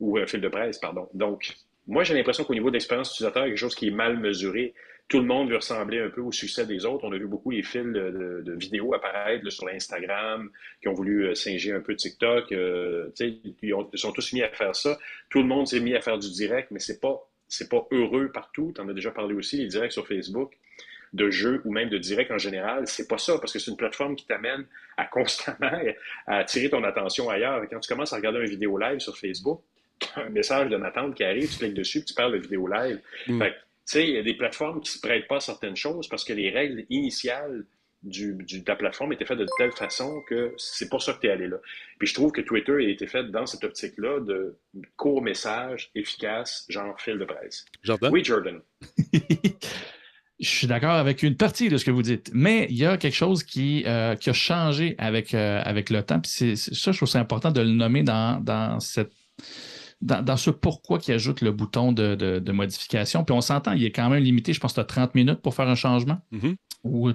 ou 0.00 0.16
un 0.16 0.26
fil 0.26 0.40
de 0.40 0.48
presse, 0.48 0.78
pardon. 0.78 1.08
Donc, 1.12 1.54
moi, 1.86 2.04
j'ai 2.04 2.14
l'impression 2.14 2.44
qu'au 2.44 2.54
niveau 2.54 2.70
de 2.70 2.74
l'expérience 2.74 3.10
utilisateur, 3.10 3.44
il 3.44 3.46
y 3.46 3.48
a 3.48 3.50
quelque 3.50 3.60
chose 3.60 3.74
qui 3.74 3.88
est 3.88 3.92
mal 3.92 4.18
mesuré. 4.18 4.74
Tout 5.08 5.20
le 5.20 5.24
monde 5.24 5.48
veut 5.48 5.56
ressembler 5.56 6.00
un 6.00 6.10
peu 6.10 6.20
au 6.20 6.32
succès 6.32 6.66
des 6.66 6.84
autres. 6.84 7.04
On 7.04 7.12
a 7.12 7.16
vu 7.16 7.26
beaucoup 7.26 7.50
les 7.50 7.62
fils 7.62 7.82
de, 7.82 8.54
vidéos 8.58 8.92
apparaître 8.94 9.48
sur 9.50 9.68
Instagram, 9.68 10.50
qui 10.82 10.88
ont 10.88 10.92
voulu 10.92 11.26
euh, 11.26 11.34
singer 11.34 11.72
un 11.72 11.80
peu 11.80 11.96
TikTok. 11.96 12.52
Euh, 12.52 13.08
ils, 13.20 13.72
ont, 13.72 13.88
ils, 13.92 13.98
sont 13.98 14.12
tous 14.12 14.32
mis 14.34 14.42
à 14.42 14.48
faire 14.48 14.76
ça. 14.76 14.98
Tout 15.30 15.38
le 15.38 15.46
monde 15.46 15.66
s'est 15.66 15.80
mis 15.80 15.94
à 15.94 16.00
faire 16.00 16.18
du 16.18 16.30
direct, 16.30 16.70
mais 16.70 16.78
c'est 16.78 17.00
pas 17.00 17.28
c'est 17.48 17.70
pas 17.70 17.86
heureux 17.90 18.30
partout. 18.30 18.72
Tu 18.74 18.80
en 18.80 18.88
as 18.88 18.92
déjà 18.92 19.10
parlé 19.10 19.34
aussi, 19.34 19.56
les 19.56 19.66
directs 19.66 19.92
sur 19.92 20.06
Facebook 20.06 20.52
de 21.14 21.30
jeux 21.30 21.62
ou 21.64 21.72
même 21.72 21.88
de 21.88 21.98
direct 21.98 22.30
en 22.30 22.38
général, 22.38 22.86
c'est 22.86 23.08
pas 23.08 23.18
ça, 23.18 23.38
parce 23.38 23.52
que 23.52 23.58
c'est 23.58 23.70
une 23.70 23.76
plateforme 23.76 24.14
qui 24.14 24.26
t'amène 24.26 24.66
à 24.96 25.06
constamment 25.06 25.80
à 26.26 26.36
attirer 26.36 26.68
ton 26.68 26.84
attention 26.84 27.30
ailleurs. 27.30 27.62
Quand 27.70 27.80
tu 27.80 27.88
commences 27.88 28.12
à 28.12 28.16
regarder 28.16 28.40
une 28.40 28.46
vidéo 28.50 28.76
live 28.78 28.98
sur 28.98 29.16
Facebook, 29.16 29.62
un 30.16 30.28
message 30.28 30.68
de 30.68 30.76
ma 30.76 30.90
tante 30.90 31.14
qui 31.14 31.24
arrive, 31.24 31.50
tu 31.50 31.58
cliques 31.58 31.74
dessus, 31.74 32.04
tu 32.04 32.14
parles 32.14 32.32
de 32.32 32.38
vidéo 32.38 32.66
live. 32.66 33.00
Mm. 33.26 33.42
Sais, 33.90 34.08
il 34.08 34.14
y 34.14 34.18
a 34.18 34.22
des 34.22 34.34
plateformes 34.34 34.80
qui 34.80 34.90
se 34.90 35.00
prêtent 35.00 35.28
pas 35.28 35.36
à 35.36 35.40
certaines 35.40 35.76
choses 35.76 36.08
parce 36.08 36.24
que 36.24 36.32
les 36.32 36.50
règles 36.50 36.84
initiales 36.90 37.64
du, 38.02 38.34
de 38.34 38.64
la 38.66 38.76
plateforme 38.76 39.12
était 39.12 39.24
fait 39.24 39.36
de 39.36 39.46
telle 39.56 39.72
façon 39.72 40.22
que 40.28 40.54
c'est 40.56 40.88
pour 40.88 41.02
ça 41.02 41.14
que 41.14 41.20
tu 41.20 41.26
es 41.26 41.30
allé 41.30 41.48
là. 41.48 41.56
Puis 41.98 42.08
je 42.08 42.14
trouve 42.14 42.30
que 42.30 42.40
Twitter 42.40 42.72
a 42.72 42.88
été 42.88 43.06
fait 43.06 43.24
dans 43.24 43.46
cette 43.46 43.64
optique-là 43.64 44.20
de 44.20 44.56
court 44.96 45.22
message 45.22 45.90
efficace, 45.94 46.64
genre 46.68 47.00
fil 47.00 47.18
de 47.18 47.24
presse. 47.24 47.64
Jordan? 47.82 48.12
Oui, 48.12 48.22
Jordan. 48.22 48.60
Je 50.40 50.48
suis 50.48 50.66
d'accord 50.68 50.92
avec 50.92 51.24
une 51.24 51.36
partie 51.36 51.68
de 51.68 51.76
ce 51.76 51.84
que 51.84 51.90
vous 51.90 52.02
dites, 52.02 52.30
mais 52.32 52.68
il 52.70 52.76
y 52.76 52.86
a 52.86 52.96
quelque 52.96 53.16
chose 53.16 53.42
qui, 53.42 53.82
euh, 53.86 54.14
qui 54.14 54.30
a 54.30 54.32
changé 54.32 54.94
avec, 54.98 55.34
euh, 55.34 55.60
avec 55.64 55.90
le 55.90 56.00
temps. 56.04 56.20
Puis 56.20 56.30
c'est, 56.30 56.54
ça, 56.54 56.92
je 56.92 56.96
trouve 56.96 57.08
c'est 57.08 57.18
important 57.18 57.50
de 57.50 57.60
le 57.60 57.70
nommer 57.70 58.04
dans, 58.04 58.40
dans 58.40 58.78
cette 58.78 59.10
dans, 60.00 60.36
ce 60.36 60.50
pourquoi 60.50 60.98
qui 60.98 61.12
ajoute 61.12 61.40
le 61.40 61.50
bouton 61.50 61.92
de, 61.92 62.14
de, 62.14 62.52
modification. 62.52 63.24
Puis 63.24 63.34
on 63.34 63.40
s'entend, 63.40 63.72
il 63.72 63.84
est 63.84 63.90
quand 63.90 64.08
même 64.08 64.22
limité, 64.22 64.52
je 64.52 64.60
pense 64.60 64.72
que 64.72 64.76
tu 64.76 64.80
as 64.80 64.84
30 64.84 65.14
minutes 65.14 65.40
pour 65.40 65.54
faire 65.54 65.68
un 65.68 65.74
changement. 65.74 66.18
Mm-hmm. 66.32 66.56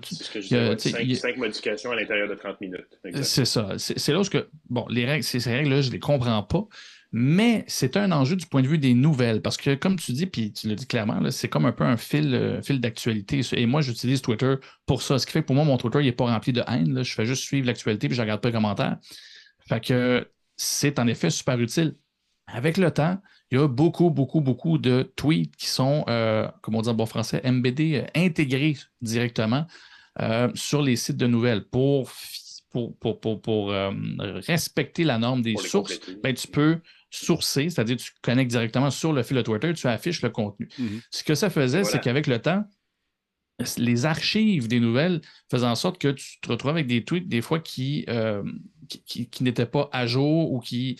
C'est 0.03 0.23
ce 0.23 0.31
que 0.31 0.41
je 0.41 0.75
disais, 0.75 1.15
5, 1.15 1.37
modifications 1.37 1.91
à 1.91 1.95
l'intérieur 1.95 2.27
de 2.27 2.35
30 2.35 2.59
minutes. 2.59 2.99
C'est 3.21 3.45
ça. 3.45 3.73
C'est 3.77 4.11
là 4.11 4.19
où 4.19 4.23
que, 4.23 4.49
bon, 4.69 4.85
les 4.89 5.05
règles, 5.05 5.23
ces 5.23 5.39
règles-là, 5.39 5.81
je 5.81 5.87
ne 5.87 5.93
les 5.93 5.99
comprends 5.99 6.43
pas, 6.43 6.67
mais 7.13 7.63
c'est 7.67 7.95
un 7.95 8.11
enjeu 8.11 8.35
du 8.35 8.45
point 8.47 8.61
de 8.61 8.67
vue 8.67 8.79
des 8.79 8.93
nouvelles. 8.93 9.41
Parce 9.41 9.55
que, 9.55 9.75
comme 9.75 9.97
tu 9.97 10.11
dis, 10.11 10.25
puis 10.25 10.51
tu 10.51 10.67
le 10.67 10.75
dis 10.75 10.85
clairement, 10.85 11.29
c'est 11.31 11.47
comme 11.47 11.65
un 11.65 11.71
peu 11.71 11.85
un 11.85 11.95
fil, 11.95 12.33
euh, 12.33 12.61
fil 12.61 12.81
d'actualité. 12.81 13.41
Et 13.53 13.65
moi, 13.65 13.81
j'utilise 13.81 14.21
Twitter 14.21 14.55
pour 14.85 15.01
ça. 15.01 15.19
Ce 15.19 15.25
qui 15.25 15.31
fait 15.31 15.41
que 15.41 15.45
pour 15.45 15.55
moi, 15.55 15.63
mon 15.63 15.77
Twitter, 15.77 15.99
il 16.01 16.05
n'est 16.05 16.11
pas 16.11 16.25
rempli 16.25 16.51
de 16.51 16.63
haine. 16.67 17.03
Je 17.03 17.13
fais 17.13 17.25
juste 17.25 17.43
suivre 17.43 17.67
l'actualité 17.67 18.07
puis 18.07 18.15
je 18.15 18.21
ne 18.21 18.25
regarde 18.25 18.41
pas 18.41 18.49
les 18.49 18.53
commentaires. 18.53 18.97
Fait 19.67 19.79
que 19.79 20.27
c'est 20.57 20.99
en 20.99 21.07
effet 21.07 21.29
super 21.29 21.59
utile. 21.59 21.95
Avec 22.47 22.77
le 22.77 22.91
temps, 22.91 23.21
il 23.51 23.59
y 23.59 23.61
a 23.61 23.67
beaucoup, 23.67 24.09
beaucoup, 24.09 24.41
beaucoup 24.41 24.77
de 24.77 25.11
tweets 25.15 25.55
qui 25.55 25.67
sont, 25.67 26.03
euh, 26.09 26.47
comme 26.61 26.75
on 26.75 26.81
dit 26.81 26.89
en 26.89 26.93
bon 26.93 27.05
français, 27.05 27.41
MBD, 27.43 27.95
euh, 27.95 28.05
intégrés 28.15 28.77
directement 29.01 29.65
euh, 30.21 30.49
sur 30.53 30.81
les 30.81 30.95
sites 30.95 31.17
de 31.17 31.27
nouvelles 31.27 31.63
pour, 31.63 32.11
pour, 32.71 33.19
pour, 33.19 33.73
respecter 34.47 35.03
la 35.03 35.19
norme 35.19 35.41
des 35.41 35.55
sources. 35.55 35.99
Ben, 36.21 36.33
tu 36.33 36.47
peux 36.47 36.79
sourcer, 37.11 37.69
c'est-à-dire 37.69 37.97
tu 37.97 38.11
connectes 38.21 38.49
directement 38.49 38.89
sur 38.89 39.13
le 39.13 39.21
fil 39.21 39.37
de 39.37 39.43
Twitter, 39.43 39.73
tu 39.73 39.87
affiches 39.87 40.23
le 40.23 40.31
contenu. 40.31 40.67
Mm-hmm. 40.79 41.01
Ce 41.11 41.23
que 41.23 41.35
ça 41.35 41.51
faisait, 41.51 41.83
c'est 41.83 41.99
qu'avec 41.99 42.25
le 42.25 42.39
temps, 42.39 42.63
les 43.77 44.05
archives 44.05 44.67
des 44.67 44.79
nouvelles 44.79 45.21
faisaient 45.49 45.67
en 45.67 45.75
sorte 45.75 45.99
que 45.99 46.07
tu 46.07 46.39
te 46.41 46.49
retrouves 46.49 46.71
avec 46.71 46.87
des 46.87 47.03
tweets 47.03 47.27
des 47.27 47.41
fois 47.41 47.59
qui, 47.59 48.07
qui, 49.05 49.29
qui 49.29 49.43
n'étaient 49.43 49.67
pas 49.67 49.89
à 49.91 50.07
jour 50.07 50.51
ou 50.51 50.59
qui 50.59 50.99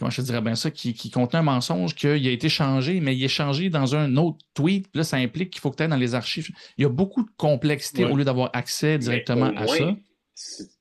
comment 0.00 0.10
je 0.10 0.22
te 0.22 0.26
dirais 0.26 0.40
bien 0.40 0.56
ça, 0.56 0.70
qui, 0.70 0.94
qui 0.94 1.10
contenait 1.10 1.40
un 1.40 1.42
mensonge 1.42 1.94
qu'il 1.94 2.26
a 2.26 2.30
été 2.30 2.48
changé, 2.48 3.00
mais 3.00 3.14
il 3.14 3.22
est 3.22 3.28
changé 3.28 3.68
dans 3.68 3.94
un 3.94 4.16
autre 4.16 4.38
tweet. 4.54 4.88
là, 4.94 5.04
ça 5.04 5.18
implique 5.18 5.50
qu'il 5.50 5.60
faut 5.60 5.70
que 5.70 5.76
tu 5.76 5.82
ailles 5.82 5.90
dans 5.90 5.96
les 5.96 6.14
archives. 6.14 6.48
Il 6.78 6.82
y 6.82 6.84
a 6.86 6.88
beaucoup 6.88 7.22
de 7.22 7.30
complexité 7.36 8.04
au 8.04 8.16
lieu 8.16 8.24
d'avoir 8.24 8.50
accès 8.54 8.98
directement 8.98 9.52
à 9.56 9.66
ça. 9.66 9.94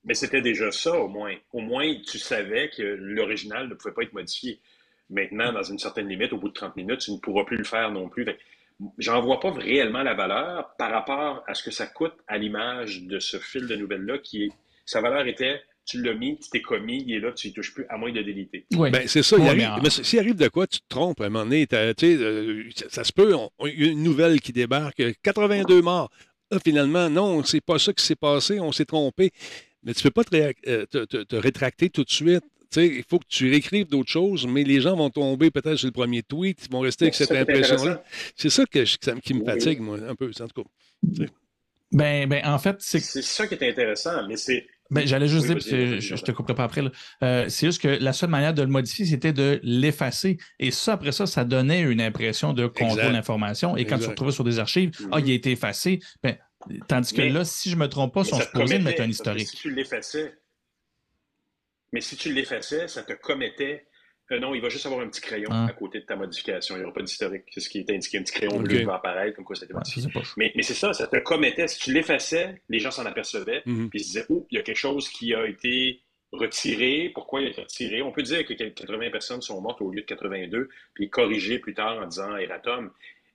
Mais 0.05 0.13
c'était 0.13 0.41
déjà 0.41 0.71
ça, 0.71 0.97
au 0.97 1.09
moins. 1.09 1.35
Au 1.51 1.59
moins, 1.59 1.93
tu 2.09 2.17
savais 2.17 2.69
que 2.69 2.81
l'original 2.81 3.67
ne 3.67 3.73
pouvait 3.73 3.93
pas 3.93 4.03
être 4.03 4.13
modifié. 4.13 4.61
Maintenant, 5.09 5.51
dans 5.51 5.63
une 5.63 5.79
certaine 5.79 6.07
limite, 6.07 6.31
au 6.31 6.37
bout 6.37 6.49
de 6.49 6.53
30 6.53 6.77
minutes, 6.77 7.01
tu 7.01 7.11
ne 7.11 7.17
pourras 7.17 7.43
plus 7.43 7.57
le 7.57 7.65
faire 7.65 7.91
non 7.91 8.07
plus. 8.07 8.25
J'en 8.97 9.21
vois 9.21 9.41
pas 9.41 9.51
réellement 9.51 10.03
la 10.03 10.13
valeur 10.13 10.75
par 10.77 10.91
rapport 10.91 11.43
à 11.45 11.53
ce 11.53 11.63
que 11.63 11.71
ça 11.71 11.87
coûte 11.87 12.13
à 12.27 12.37
l'image 12.37 13.03
de 13.03 13.19
ce 13.19 13.37
fil 13.37 13.67
de 13.67 13.75
nouvelles-là, 13.75 14.19
qui 14.19 14.45
est, 14.45 14.49
sa 14.85 15.01
valeur 15.01 15.27
était 15.27 15.61
tu 15.89 16.01
l'as 16.03 16.13
mis, 16.13 16.37
tu 16.37 16.49
t'es 16.51 16.61
commis, 16.61 17.03
il 17.07 17.15
est 17.15 17.19
là, 17.19 17.31
tu 17.31 17.47
ne 17.47 17.53
touches 17.53 17.73
plus, 17.73 17.85
à 17.89 17.97
moins 17.97 18.11
de 18.11 18.21
déliter. 18.21 18.65
Oui. 18.75 18.91
Ben, 18.91 19.07
c'est 19.07 19.23
ça. 19.23 19.37
il 19.39 19.47
arrive, 19.47 19.81
mais, 19.81 19.89
s'il 19.89 20.19
arrive 20.19 20.35
de 20.35 20.47
quoi, 20.47 20.67
tu 20.67 20.79
te 20.79 20.87
trompes 20.87 21.19
à 21.21 21.25
un 21.25 21.29
moment 21.29 21.45
donné. 21.45 21.67
Euh, 21.73 22.63
ça 22.89 23.03
se 23.03 23.11
peut, 23.11 23.35
il 23.65 23.83
y 23.83 23.87
a 23.87 23.91
une 23.91 24.03
nouvelle 24.03 24.39
qui 24.39 24.53
débarque, 24.53 25.01
82 25.23 25.81
morts. 25.81 26.11
finalement, 26.63 27.09
non, 27.09 27.43
c'est 27.43 27.61
pas 27.61 27.79
ça 27.79 27.91
qui 27.91 28.05
s'est 28.05 28.15
passé, 28.15 28.59
on 28.59 28.71
s'est 28.71 28.85
trompé. 28.85 29.31
mais 29.83 29.93
tu 29.93 30.05
ne 30.05 30.09
peux 30.09 30.23
pas 30.23 30.37
euh, 30.67 30.85
te, 30.85 31.35
rétracter 31.35 31.89
tout 31.89 32.03
de 32.03 32.11
suite. 32.11 32.43
il 32.75 33.03
faut 33.09 33.17
que 33.17 33.27
tu 33.27 33.49
réécrives 33.49 33.87
d'autres 33.87 34.11
choses, 34.11 34.45
mais 34.45 34.63
les 34.63 34.81
gens 34.81 34.95
vont 34.95 35.09
tomber 35.09 35.49
peut-être 35.49 35.77
sur 35.77 35.87
le 35.87 35.91
premier 35.91 36.21
tweet, 36.21 36.59
ils 36.65 36.71
vont 36.71 36.81
rester 36.81 37.05
avec 37.05 37.15
cette 37.15 37.31
impression-là. 37.31 38.03
C'est 38.35 38.51
ça, 38.51 38.63
que 38.65 38.83
qui 39.19 39.33
me 39.33 39.43
fatigue, 39.43 39.79
moi, 39.79 39.97
un 40.07 40.13
peu, 40.13 40.29
en 40.39 40.47
tout 40.47 40.63
cas. 40.63 41.25
Ben, 41.91 42.29
ben, 42.29 42.45
en 42.45 42.59
fait, 42.59 42.75
c'est. 42.79 42.99
C'est 42.99 43.23
ça 43.23 43.47
qui 43.47 43.55
est 43.55 43.67
intéressant, 43.67 44.27
mais 44.27 44.37
c'est. 44.37 44.67
Ben, 44.91 45.05
J'allais 45.05 45.27
juste 45.27 45.45
dire, 45.45 45.59
je, 45.59 45.99
je, 45.99 46.23
te 46.23 46.31
couperai 46.31 46.55
pas 46.55 46.63
après. 46.63 46.81
Euh, 47.23 47.47
c'est 47.47 47.67
juste 47.67 47.81
que 47.81 47.87
la 47.87 48.13
seule 48.13 48.29
manière 48.29 48.53
de 48.53 48.61
le 48.61 48.67
modifier, 48.67 49.05
c'était 49.05 49.33
de 49.33 49.59
l'effacer. 49.63 50.37
Et 50.59 50.71
ça, 50.71 50.93
après 50.93 51.11
ça, 51.11 51.27
ça 51.27 51.43
donnait 51.45 51.81
une 51.81 52.01
impression 52.01 52.53
de 52.53 52.67
contrôle 52.67 53.11
d'information. 53.11 53.77
Et 53.77 53.85
quand 53.85 53.97
tu 53.97 54.05
te 54.05 54.09
retrouvais 54.09 54.31
sur 54.31 54.43
des 54.43 54.59
archives, 54.59 54.91
ah, 55.11 55.19
il 55.19 55.29
a 55.29 55.33
été 55.33 55.51
effacé. 55.51 55.99
Ben, 56.23 56.37
tandis 56.87 57.13
que 57.13 57.21
là, 57.21 57.45
si 57.45 57.69
je 57.69 57.75
ne 57.75 57.81
me 57.81 57.87
trompe 57.87 58.13
pas, 58.13 58.23
sont 58.23 58.39
supposés 58.39 58.79
mettre 58.79 59.01
un 59.01 59.09
historique. 59.09 59.47
Si 59.47 59.57
tu 59.57 59.73
l'effaçais, 59.73 60.33
mais 61.91 62.01
si 62.01 62.15
tu 62.15 62.33
l'effaçais, 62.33 62.87
ça 62.87 63.03
te 63.03 63.13
commettait 63.13 63.87
euh, 64.31 64.39
non, 64.39 64.53
il 64.53 64.61
va 64.61 64.69
juste 64.69 64.85
avoir 64.85 65.01
un 65.01 65.07
petit 65.07 65.21
crayon 65.21 65.49
ah. 65.51 65.67
à 65.69 65.73
côté 65.73 65.99
de 65.99 66.05
ta 66.05 66.15
modification. 66.15 66.75
Il 66.75 66.79
n'y 66.79 66.83
aura 66.83 66.93
pas 66.93 67.01
d'historique. 67.01 67.43
C'est 67.51 67.59
ce 67.59 67.69
qui 67.69 67.79
est 67.79 67.89
indiqué. 67.89 68.17
Un 68.17 68.23
petit 68.23 68.33
crayon 68.33 68.59
bleu 68.59 68.83
va 68.83 68.95
apparaître, 68.95 69.35
comme 69.35 69.45
quoi 69.45 69.55
ça 69.55 69.63
a 69.63 69.65
été 69.65 69.73
modifié. 69.73 70.03
mais, 70.37 70.51
mais 70.55 70.63
c'est 70.63 70.73
ça, 70.73 70.93
ça 70.93 71.07
te 71.07 71.17
commettait. 71.17 71.67
Si 71.67 71.79
tu 71.79 71.93
l'effaçais, 71.93 72.61
les 72.69 72.79
gens 72.79 72.91
s'en 72.91 73.05
apercevaient, 73.05 73.63
mhm. 73.65 73.89
puis 73.89 73.99
ils 73.99 74.03
se 74.03 74.07
disaient, 74.07 74.25
oh, 74.29 74.45
il 74.51 74.57
y 74.57 74.59
a 74.59 74.63
quelque 74.63 74.77
chose 74.77 75.09
qui 75.09 75.33
a 75.33 75.47
été 75.47 76.01
retiré. 76.31 77.11
Pourquoi 77.13 77.41
il 77.41 77.47
a 77.47 77.49
été 77.49 77.61
retiré? 77.61 78.01
On 78.01 78.11
peut 78.11 78.21
dire 78.21 78.45
que 78.45 78.53
80 78.53 79.09
personnes 79.09 79.41
sont 79.41 79.59
mortes 79.61 79.81
au 79.81 79.91
lieu 79.91 80.01
de 80.01 80.05
82, 80.05 80.69
puis 80.93 81.09
corrigé 81.09 81.59
plus 81.59 81.73
tard 81.73 81.97
en 81.97 82.07
disant 82.07 82.37
Eratom. 82.37 82.91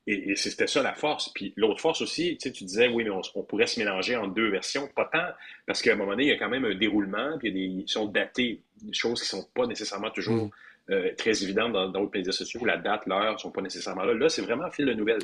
Et, 0.07 0.37
c'était 0.37 0.67
ça 0.67 0.83
la 0.83 0.95
force. 0.95 1.33
Puis 1.33 1.55
l'autre 1.57 1.81
force 1.81 2.03
aussi, 2.03 2.37
tu, 2.37 2.49
sais, 2.49 2.53
tu 2.53 2.65
disais, 2.65 2.89
oui, 2.89 3.05
mais 3.05 3.11
on, 3.35 3.43
pourrait 3.43 3.67
se 3.67 3.81
mélanger 3.81 4.17
en 4.17 4.29
deux 4.29 4.51
versions. 4.51 4.87
Pas 4.95 5.09
tant, 5.11 5.27
parce 5.67 5.81
qu'à 5.81 5.95
un 5.95 5.97
moment 5.97 6.11
donné, 6.11 6.25
il 6.25 6.29
y 6.29 6.33
a 6.33 6.37
quand 6.37 6.51
même 6.51 6.67
un 6.67 6.75
déroulement, 6.75 7.39
puis 7.39 7.49
il 7.49 7.57
y 7.57 7.65
a 7.65 7.67
des, 7.67 7.83
ils 7.83 7.89
sont 7.89 8.07
datés, 8.07 8.61
des 8.83 8.93
choses 8.93 9.23
qui 9.23 9.35
ne 9.35 9.41
sont 9.41 9.49
pas 9.55 9.67
nécessairement 9.67 10.11
toujours 10.11 10.45
mhm. 10.45 10.51
Euh, 10.91 11.15
très 11.17 11.43
évidente 11.43 11.73
dans 11.73 11.89
d'autres 11.89 12.11
médias 12.13 12.33
sociaux. 12.33 12.63
La 12.67 12.77
date, 12.77 13.07
l'heure 13.07 13.33
ne 13.33 13.39
sont 13.39 13.51
pas 13.51 13.63
nécessairement 13.63 14.05
là. 14.05 14.13
Là, 14.13 14.29
c'est 14.29 14.43
vraiment 14.43 14.65
un 14.65 14.71
fil 14.71 14.85
de 14.85 14.93
nouvelles. 14.93 15.23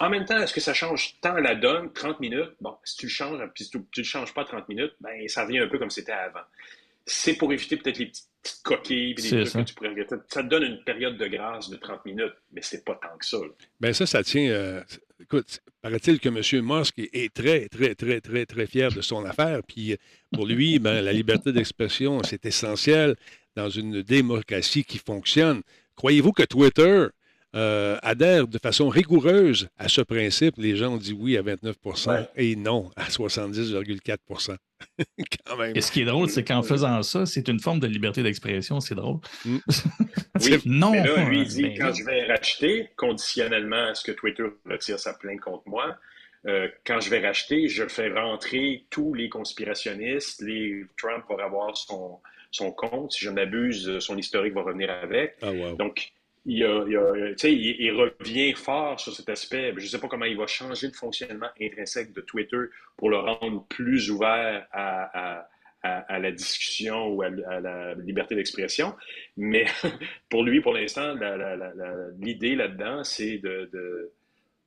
En 0.00 0.10
même 0.10 0.24
temps, 0.24 0.36
est-ce 0.42 0.52
que 0.52 0.60
ça 0.60 0.74
change 0.74 1.14
tant 1.20 1.34
la 1.34 1.54
donne, 1.54 1.92
30 1.92 2.18
minutes? 2.18 2.50
Bon, 2.60 2.76
si 2.82 2.96
tu 2.96 3.06
le 3.06 3.10
changes, 3.10 3.40
puis 3.54 3.64
si 3.64 3.70
tu 3.70 3.78
ne 3.78 3.84
le 3.96 4.02
changes 4.02 4.34
pas 4.34 4.44
30 4.44 4.68
minutes, 4.68 4.94
ben, 5.00 5.28
ça 5.28 5.44
revient 5.44 5.60
un 5.60 5.68
peu 5.68 5.78
comme 5.78 5.90
c'était 5.90 6.10
avant. 6.10 6.40
C'est 7.06 7.34
pour 7.34 7.52
éviter 7.52 7.76
peut-être 7.76 7.98
les 7.98 8.06
petites, 8.06 8.26
coquilles, 8.64 9.14
puis 9.14 9.30
les 9.30 9.44
trucs 9.44 9.64
que 9.64 9.68
tu 9.68 9.74
pourrais 9.74 9.90
regretter. 9.90 10.16
Ça 10.28 10.42
te 10.42 10.48
donne 10.48 10.64
une 10.64 10.82
période 10.82 11.16
de 11.16 11.26
grâce 11.26 11.70
de 11.70 11.76
30 11.76 12.04
minutes, 12.06 12.34
mais 12.52 12.62
c'est 12.62 12.84
pas 12.84 12.98
tant 13.00 13.16
que 13.16 13.26
ça. 13.26 13.38
Bien, 13.78 13.92
ça, 13.92 14.06
ça 14.06 14.24
tient. 14.24 14.50
Euh, 14.50 14.82
écoute, 15.20 15.60
paraît-il 15.82 16.18
que 16.18 16.28
M. 16.30 16.64
Musk 16.64 16.98
est 16.98 17.32
très, 17.32 17.68
très, 17.68 17.94
très, 17.94 18.20
très, 18.20 18.46
très 18.46 18.66
fier 18.66 18.90
de 18.90 19.02
son 19.02 19.24
affaire. 19.24 19.60
Puis 19.62 19.96
pour 20.32 20.46
lui, 20.46 20.78
ben, 20.78 21.00
la 21.02 21.12
liberté 21.12 21.52
d'expression, 21.52 22.22
c'est 22.24 22.44
essentiel 22.46 23.14
dans 23.56 23.68
une 23.68 24.02
démocratie 24.02 24.84
qui 24.84 24.98
fonctionne. 24.98 25.62
Croyez-vous 25.96 26.32
que 26.32 26.42
Twitter 26.42 27.06
euh, 27.56 27.98
adhère 28.02 28.46
de 28.46 28.58
façon 28.58 28.88
rigoureuse 28.88 29.68
à 29.78 29.88
ce 29.88 30.00
principe? 30.00 30.54
Les 30.56 30.76
gens 30.76 30.94
ont 30.94 30.96
dit 30.96 31.12
oui 31.12 31.36
à 31.36 31.42
29% 31.42 32.28
et 32.36 32.56
non 32.56 32.90
à 32.96 33.08
70,4 33.08 34.56
Quand 35.46 35.56
même. 35.56 35.76
Et 35.76 35.80
ce 35.80 35.92
qui 35.92 36.02
est 36.02 36.04
drôle, 36.04 36.30
c'est 36.30 36.44
qu'en 36.44 36.62
faisant 36.62 37.02
ça, 37.02 37.26
c'est 37.26 37.48
une 37.48 37.60
forme 37.60 37.80
de 37.80 37.86
liberté 37.86 38.22
d'expression. 38.22 38.80
C'est 38.80 38.94
drôle. 38.94 39.18
Mm. 39.44 39.58
oui, 40.40 40.56
non. 40.64 40.92
Mais 40.92 41.04
là, 41.04 41.24
lui, 41.24 41.40
il 41.42 41.48
dit 41.48 41.74
quand 41.74 41.92
je 41.92 42.04
vais 42.04 42.26
racheter, 42.26 42.88
conditionnellement 42.96 43.88
à 43.88 43.94
ce 43.94 44.04
que 44.04 44.12
Twitter 44.12 44.44
retire 44.64 44.98
sa 44.98 45.12
plainte 45.14 45.40
contre 45.40 45.68
moi, 45.68 45.96
euh, 46.46 46.68
quand 46.86 47.00
je 47.00 47.10
vais 47.10 47.20
racheter, 47.20 47.68
je 47.68 47.86
fais 47.86 48.10
rentrer 48.10 48.86
tous 48.90 49.12
les 49.12 49.28
conspirationnistes. 49.28 50.40
Les 50.40 50.86
Trump 50.96 51.24
va 51.28 51.44
avoir 51.44 51.76
son, 51.76 52.18
son 52.50 52.72
compte. 52.72 53.12
Si 53.12 53.24
je 53.24 53.30
m'abuse, 53.30 53.98
son 54.00 54.16
historique 54.16 54.54
va 54.54 54.62
revenir 54.62 54.90
avec. 54.90 55.36
Ah, 55.42 55.52
Donc, 55.78 56.12
il, 56.46 56.58
il, 56.58 57.90
revient 57.92 58.52
fort 58.54 58.98
sur 58.98 59.14
cet 59.14 59.28
aspect. 59.28 59.72
Je 59.76 59.82
ne 59.82 59.88
sais 59.88 59.98
pas 59.98 60.08
comment 60.08 60.24
il 60.24 60.36
va 60.36 60.46
changer 60.46 60.86
le 60.86 60.92
fonctionnement 60.92 61.48
intrinsèque 61.60 62.12
de 62.12 62.20
Twitter 62.20 62.58
pour 62.96 63.10
le 63.10 63.18
rendre 63.18 63.66
plus 63.68 64.10
ouvert 64.10 64.66
à, 64.72 65.46
la 65.82 66.32
discussion 66.32 67.08
ou 67.08 67.22
à, 67.22 67.30
la 67.30 67.94
liberté 67.94 68.34
d'expression. 68.34 68.94
Mais 69.36 69.66
pour 70.28 70.42
lui, 70.42 70.60
pour 70.60 70.72
l'instant, 70.72 71.14
l'idée 72.18 72.54
là-dedans, 72.54 73.04
c'est 73.04 73.38
de, 73.38 73.70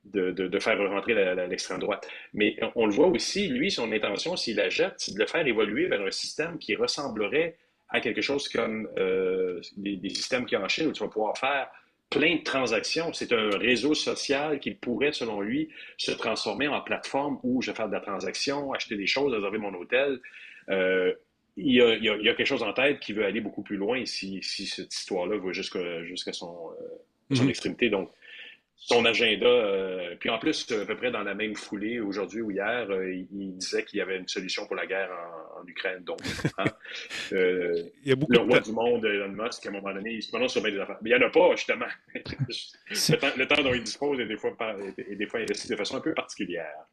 de, 0.04 0.58
faire 0.60 0.78
rentrer 0.78 1.14
l'extrême 1.48 1.80
droite. 1.80 2.08
Mais 2.32 2.56
on 2.76 2.86
le 2.86 2.92
voit 2.92 3.08
aussi, 3.08 3.48
lui, 3.48 3.70
son 3.70 3.90
intention, 3.90 4.36
s'il 4.36 4.56
la 4.56 4.68
jette, 4.68 4.94
c'est 4.98 5.14
de 5.14 5.18
le 5.18 5.26
faire 5.26 5.46
évoluer 5.46 5.86
vers 5.86 6.00
un 6.00 6.10
système 6.10 6.58
qui 6.58 6.76
ressemblerait 6.76 7.56
à 7.94 8.00
quelque 8.00 8.20
chose 8.20 8.48
comme 8.48 8.88
euh, 8.98 9.60
des, 9.76 10.08
systèmes 10.10 10.46
qui 10.46 10.56
enchaînent 10.56 10.88
où 10.88 10.92
tu 10.92 11.02
vas 11.02 11.08
pouvoir 11.08 11.38
faire 11.38 11.68
plein 12.10 12.36
de 12.36 12.42
transactions. 12.42 13.12
C'est 13.12 13.32
un 13.32 13.50
réseau 13.50 13.94
social 13.94 14.58
qui 14.58 14.72
pourrait, 14.72 15.12
selon 15.12 15.40
lui, 15.40 15.68
se 15.96 16.10
transformer 16.10 16.66
en 16.66 16.80
plateforme 16.80 17.38
où 17.44 17.62
je 17.62 17.70
vais 17.70 17.76
faire 17.76 17.86
de 17.86 17.92
la 17.92 18.00
transaction, 18.00 18.72
acheter 18.72 18.96
des 18.96 19.06
choses, 19.06 19.32
réserver 19.32 19.58
mon 19.58 19.72
hôtel. 19.74 20.20
Euh, 20.70 21.12
il, 21.56 21.72
y 21.72 21.80
a, 21.80 22.34
quelque 22.34 22.44
chose 22.44 22.64
en 22.64 22.72
tête 22.72 22.98
qui 22.98 23.12
veut 23.12 23.24
aller 23.24 23.40
beaucoup 23.40 23.62
plus 23.62 23.76
loin 23.76 24.04
si, 24.04 24.42
cette 24.42 24.92
histoire-là 24.92 25.36
va 25.38 25.52
jusqu'à 25.52 26.32
son, 26.32 26.70
euh, 26.72 27.34
son 27.34 27.44
mm-hmm. 27.44 27.48
extrémité. 27.48 27.90
Donc, 27.90 28.10
son 28.86 29.04
agenda. 29.06 29.46
Euh, 29.46 30.14
puis 30.20 30.28
en 30.28 30.38
plus, 30.38 30.70
à 30.70 30.84
peu 30.84 30.96
près 30.96 31.10
dans 31.10 31.22
la 31.22 31.34
même 31.34 31.56
foulée, 31.56 32.00
aujourd'hui 32.00 32.42
ou 32.42 32.50
hier, 32.50 32.86
euh, 32.90 33.14
il, 33.14 33.56
disait 33.56 33.84
qu'il 33.84 33.98
y 33.98 34.02
avait 34.02 34.18
une 34.18 34.28
solution 34.28 34.66
pour 34.66 34.76
la 34.76 34.86
guerre 34.86 35.10
en, 35.58 35.66
Ukraine. 35.66 36.04
Donc, 36.04 36.18
hein, 36.58 36.64
euh, 37.32 37.82
il 38.02 38.10
y 38.10 38.12
a 38.12 38.16
beaucoup 38.16 38.32
le 38.32 38.40
roi 38.40 38.60
du 38.60 38.72
monde, 38.72 39.04
Elon 39.04 39.30
Musk, 39.30 39.64
à 39.64 39.70
un 39.70 39.72
moment 39.72 39.94
donné, 39.94 40.12
il 40.12 40.22
se 40.22 40.28
prononce 40.28 40.52
sur 40.52 40.62
bien 40.62 40.72
des 40.72 40.78
affaires. 40.78 40.98
Mais 41.00 41.10
il 41.10 41.16
n'y 41.16 41.24
en 41.24 41.26
a 41.26 41.30
pas, 41.30 41.56
justement. 41.56 41.86
le, 42.14 43.44
temps, 43.46 43.62
dont 43.62 43.72
il 43.72 43.82
dispose 43.82 44.20
est 44.20 44.26
des 44.26 44.36
fois, 44.36 44.54
est 44.98 45.16
des 45.16 45.26
fois 45.26 45.40
investi 45.40 45.68
de 45.68 45.76
façon 45.76 45.96
un 45.96 46.00
peu 46.00 46.12
particulière. 46.12 46.84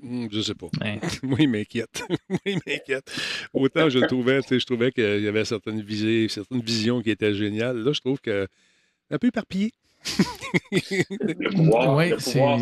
Hmm, 0.00 0.26
je 0.32 0.38
ne 0.38 0.42
sais 0.42 0.54
pas. 0.56 0.66
Moi, 1.22 1.38
il 1.40 1.48
m'inquiète. 1.48 2.02
Moi, 2.28 2.40
il 2.46 2.58
m'inquiète. 2.66 3.08
Autant 3.52 3.88
je 3.88 4.00
trouvais, 4.00 4.40
je 4.42 4.66
trouvais 4.66 4.90
qu'il 4.90 5.20
y 5.20 5.28
avait 5.28 5.44
certaines 5.44 5.82
visées, 5.82 6.26
certaines 6.28 6.62
visions 6.62 7.00
qui 7.00 7.10
étaient 7.10 7.34
géniales. 7.34 7.76
Là, 7.76 7.92
je 7.92 8.00
trouve 8.00 8.20
que 8.20 8.48
un 9.10 9.18
peu 9.18 9.28
éparpillé 9.28 9.70
le 10.70 11.50
pouvoir, 11.56 11.94
ouais, 11.96 12.10
le 12.10 12.16
pouvoir 12.16 12.58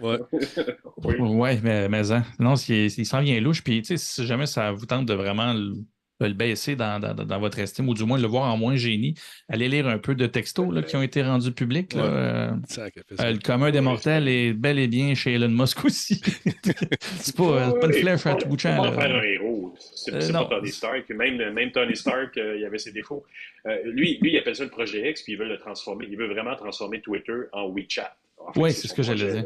oui. 1.04 1.14
Ouais, 1.18 1.60
mais, 1.62 1.88
mais 1.88 2.12
hein. 2.12 2.24
non, 2.38 2.54
il, 2.54 2.86
il 2.86 3.06
s'en 3.06 3.20
vient 3.20 3.40
louche. 3.40 3.62
Puis, 3.62 3.82
si 3.84 4.26
jamais 4.26 4.46
ça 4.46 4.72
vous 4.72 4.86
tente 4.86 5.06
de 5.06 5.14
vraiment 5.14 5.54
le 6.28 6.34
baisser 6.34 6.76
dans, 6.76 7.00
votre 7.40 7.58
estime, 7.58 7.88
ou 7.88 7.94
du 7.94 8.04
moins 8.04 8.18
le 8.18 8.26
voir 8.26 8.52
en 8.52 8.56
moins 8.56 8.76
génie, 8.76 9.14
allez 9.48 9.68
lire 9.68 9.88
un 9.88 9.98
peu 9.98 10.14
de 10.14 10.26
textos 10.26 10.72
là, 10.72 10.82
qui 10.82 10.96
ont 10.96 11.02
été 11.02 11.22
rendus 11.22 11.52
publics. 11.52 11.94
Euh, 11.96 12.50
euh, 12.78 13.32
le 13.32 13.38
commun 13.38 13.70
des 13.70 13.80
mortels 13.80 14.28
est 14.28 14.52
bel 14.52 14.78
et 14.78 14.88
bien 14.88 15.14
chez 15.14 15.34
Elon 15.34 15.48
Musk 15.48 15.84
aussi. 15.84 16.20
c'est 17.18 17.36
pas, 17.36 17.72
pas 17.72 17.86
une 17.86 17.92
flèche 17.92 18.26
à 18.26 18.34
tout 18.34 18.48
bout 18.48 18.56
de 18.56 18.60
champ. 18.60 18.92
faire 18.92 19.14
un 19.14 19.22
héros. 19.22 19.74
C'est 19.78 20.14
euh, 20.14 20.32
pas 20.32 20.44
Tony 20.44 20.70
Stark. 20.70 21.08
Même, 21.10 21.52
même 21.52 21.70
Tony 21.70 21.96
Stark, 21.96 22.32
il 22.36 22.60
y 22.60 22.64
avait 22.64 22.78
ses 22.78 22.92
défauts. 22.92 23.24
lui, 23.84 24.18
lui, 24.20 24.32
il 24.32 24.38
appelle 24.38 24.56
ça 24.56 24.64
le 24.64 24.70
projet 24.70 25.10
X, 25.10 25.22
puis 25.22 25.32
il 25.32 25.38
veut 25.38 25.48
le 25.48 25.58
transformer. 25.58 26.06
Il 26.10 26.16
veut 26.16 26.28
vraiment 26.28 26.54
transformer 26.56 27.00
Twitter 27.00 27.42
en 27.52 27.68
WeChat. 27.68 28.14
oui, 28.56 28.72
c'est 28.72 28.88
ce 28.88 28.94
que 28.94 29.02
j'allais 29.02 29.32
dire. 29.32 29.44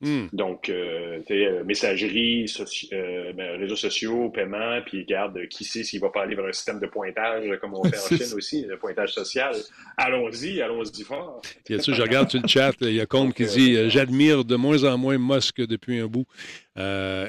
Hmm. 0.00 0.28
Donc, 0.32 0.70
euh, 0.70 1.20
euh 1.30 1.64
messagerie, 1.64 2.50
euh, 2.92 3.32
ben, 3.34 3.58
réseaux 3.58 3.76
sociaux, 3.76 4.30
paiement, 4.30 4.80
puis 4.84 5.04
garde, 5.04 5.46
qui 5.48 5.64
sait 5.64 5.84
s'il 5.84 6.00
va 6.00 6.08
pas 6.08 6.22
aller 6.22 6.34
vers 6.34 6.46
un 6.46 6.52
système 6.52 6.80
de 6.80 6.86
pointage 6.86 7.46
comme 7.60 7.74
on 7.74 7.84
fait 7.84 7.98
en 7.98 8.16
Chine 8.16 8.34
aussi, 8.34 8.64
le 8.64 8.78
pointage 8.78 9.12
social. 9.12 9.54
Allons-y, 9.98 10.62
allons-y 10.62 11.02
fort. 11.02 11.42
Bien 11.68 11.78
sûr, 11.80 11.94
je 11.94 12.02
regarde 12.02 12.30
sur 12.30 12.40
le 12.40 12.48
chat, 12.48 12.72
il 12.80 12.94
y 12.94 13.00
a 13.00 13.06
Combe 13.06 13.32
qui 13.34 13.44
dit 13.44 13.76
euh, 13.76 13.90
J'admire 13.90 14.44
de 14.44 14.56
moins 14.56 14.84
en 14.84 14.96
moins 14.96 15.18
Musk 15.18 15.60
depuis 15.60 15.98
un 15.98 16.06
bout. 16.06 16.26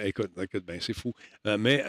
écoute, 0.06 0.32
écoute, 0.42 0.64
ben, 0.66 0.80
c'est 0.80 0.94
fou. 0.94 1.14
mais 1.46 1.84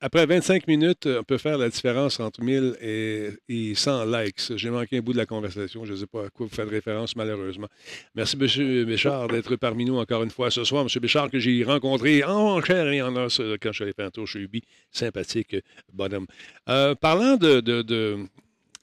après 0.00 0.26
25 0.26 0.66
minutes, 0.66 1.06
on 1.06 1.22
peut 1.22 1.38
faire 1.38 1.58
la 1.58 1.68
différence 1.68 2.20
entre 2.20 2.42
1000 2.42 2.76
et, 2.80 3.74
100 3.74 4.04
likes. 4.06 4.56
J'ai 4.56 4.70
manqué 4.70 4.98
un 4.98 5.00
bout 5.00 5.12
de 5.12 5.18
la 5.18 5.26
conversation. 5.26 5.84
Je 5.84 5.92
ne 5.92 5.96
sais 5.98 6.06
pas 6.06 6.26
à 6.26 6.30
quoi 6.30 6.46
vous 6.46 6.54
faites 6.54 6.68
référence, 6.68 7.14
malheureusement. 7.16 7.68
Merci, 8.14 8.36
M. 8.40 8.84
Béchard, 8.84 9.28
d'être 9.28 9.56
parmi 9.56 9.84
nous 9.84 9.98
encore 9.98 10.22
une 10.22 10.30
fois 10.30 10.50
ce 10.50 10.64
soir. 10.64 10.82
M. 10.82 11.00
Béchard, 11.00 11.30
que 11.30 11.38
j'ai 11.38 11.62
rencontré 11.64 12.24
en 12.24 12.62
chair 12.62 12.88
et 12.88 13.02
en 13.02 13.14
os 13.16 13.40
quand 13.60 13.72
je 13.72 13.76
suis 13.76 13.84
allé 13.84 13.92
faire 13.92 14.06
un 14.06 14.10
tour 14.10 14.26
chez 14.26 14.40
Ubi. 14.40 14.62
Sympathique 14.90 15.56
bonhomme. 15.92 16.26
Euh, 16.68 16.94
parlant 16.94 17.36
de, 17.36 18.26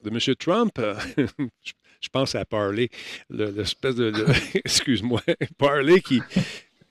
M. 0.04 0.18
Trump, 0.38 0.80
je 2.00 2.08
pense 2.12 2.34
à 2.34 2.44
Parley, 2.44 2.90
l'espèce 3.30 3.96
de. 3.96 4.12
Excuse-moi, 4.54 5.22
Parley 5.58 6.00
qui 6.00 6.20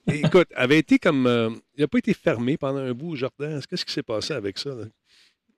écoute, 0.08 0.48
avait 0.56 0.80
été 0.80 1.00
comme. 1.00 1.28
Euh, 1.28 1.50
il 1.76 1.82
n'a 1.82 1.88
pas 1.88 1.98
été 2.00 2.14
fermé 2.14 2.58
pendant 2.58 2.80
un 2.80 2.94
bout, 2.94 3.16
Jordan. 3.16 3.62
Qu'est-ce 3.70 3.86
qui 3.86 3.94
s'est 3.94 4.04
passé 4.04 4.34
avec 4.34 4.58
ça? 4.58 4.72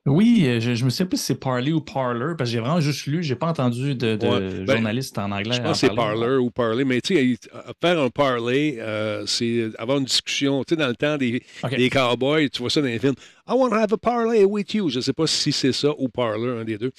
Oui, 0.06 0.46
euh, 0.48 0.60
je, 0.60 0.76
je 0.76 0.86
me 0.86 0.90
souviens 0.90 1.06
plus 1.06 1.18
si 1.18 1.26
c'est 1.26 1.36
Parler 1.40 1.74
ou 1.74 1.82
Parler, 1.82 2.34
parce 2.38 2.50
que 2.50 2.54
j'ai 2.54 2.60
vraiment 2.60 2.80
juste 2.80 3.06
lu, 3.06 3.22
j'ai 3.22 3.36
pas 3.36 3.48
entendu 3.48 3.96
de, 3.96 4.16
de 4.16 4.28
Ouais, 4.28 4.64
ben, 4.64 4.76
journaliste 4.76 5.18
en 5.18 5.32
anglais. 5.32 5.56
Je 5.56 5.60
en 5.60 5.64
pense 5.66 5.82
que 5.82 5.88
c'est 5.88 5.96
parler. 5.96 6.22
parler 6.22 6.38
ou 6.38 6.50
parler, 6.50 6.86
mais 6.86 7.02
tu 7.02 7.16
sais, 7.16 7.38
faire 7.82 8.00
un 8.00 8.10
parler, 8.10 8.78
euh, 8.80 9.26
c'est 9.28 9.70
avoir 9.78 9.98
une 9.98 10.06
discussion. 10.06 10.64
Tu 10.64 10.74
sais, 10.74 10.82
dans 10.82 10.88
le 10.88 10.96
temps 10.96 11.18
des, 11.18 11.44
OK. 11.64 11.76
des 11.76 11.90
cowboys, 11.90 12.50
tu 12.50 12.62
vois 12.62 12.70
ça 12.70 12.82
dans 12.82 12.88
les 12.88 12.98
films. 12.98 13.16
I 13.48 13.54
want 13.54 13.70
to 13.70 13.76
have 13.76 13.94
a 13.94 13.98
parley 13.98 14.46
with 14.46 14.74
you. 14.74 14.90
Je 14.90 14.98
ne 14.98 15.02
sais 15.02 15.14
pas 15.14 15.28
si 15.28 15.52
c'est 15.52 15.74
ça 15.74 15.94
ou 15.98 16.08
parler, 16.08 16.48
un 16.62 16.64
des 16.64 16.78
deux. 16.78 16.92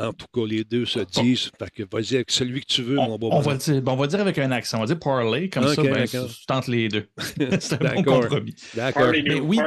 Mais 0.00 0.06
en 0.06 0.12
tout 0.12 0.26
cas, 0.32 0.46
les 0.46 0.64
deux 0.64 0.86
se 0.86 1.00
disent. 1.00 1.50
Fait 1.58 1.70
que 1.70 1.82
vas-y 1.90 2.16
avec 2.16 2.30
celui 2.30 2.60
que 2.60 2.66
tu 2.72 2.82
veux, 2.82 2.96
mon 2.96 3.14
On, 3.14 3.18
beau 3.18 3.28
on 3.32 3.40
va 3.40 3.54
dire, 3.56 3.82
bon, 3.82 3.92
on 3.92 3.96
va 3.96 4.06
dire 4.06 4.20
avec 4.20 4.38
un 4.38 4.50
accent. 4.52 4.78
On 4.78 4.80
va 4.80 4.86
dire 4.86 4.98
parler, 4.98 5.48
comme 5.50 5.66
ça, 5.68 5.82
ben, 5.82 6.06
tu 6.06 6.18
tentes 6.46 6.68
les 6.68 6.88
deux. 6.88 7.08
c'est 7.60 7.74
un 7.74 7.78
bon 7.78 8.02
D'accord. 8.02 8.20
compromis. 8.22 8.54
D'accord. 8.74 9.12
Mais 9.12 9.40
oui. 9.40 9.58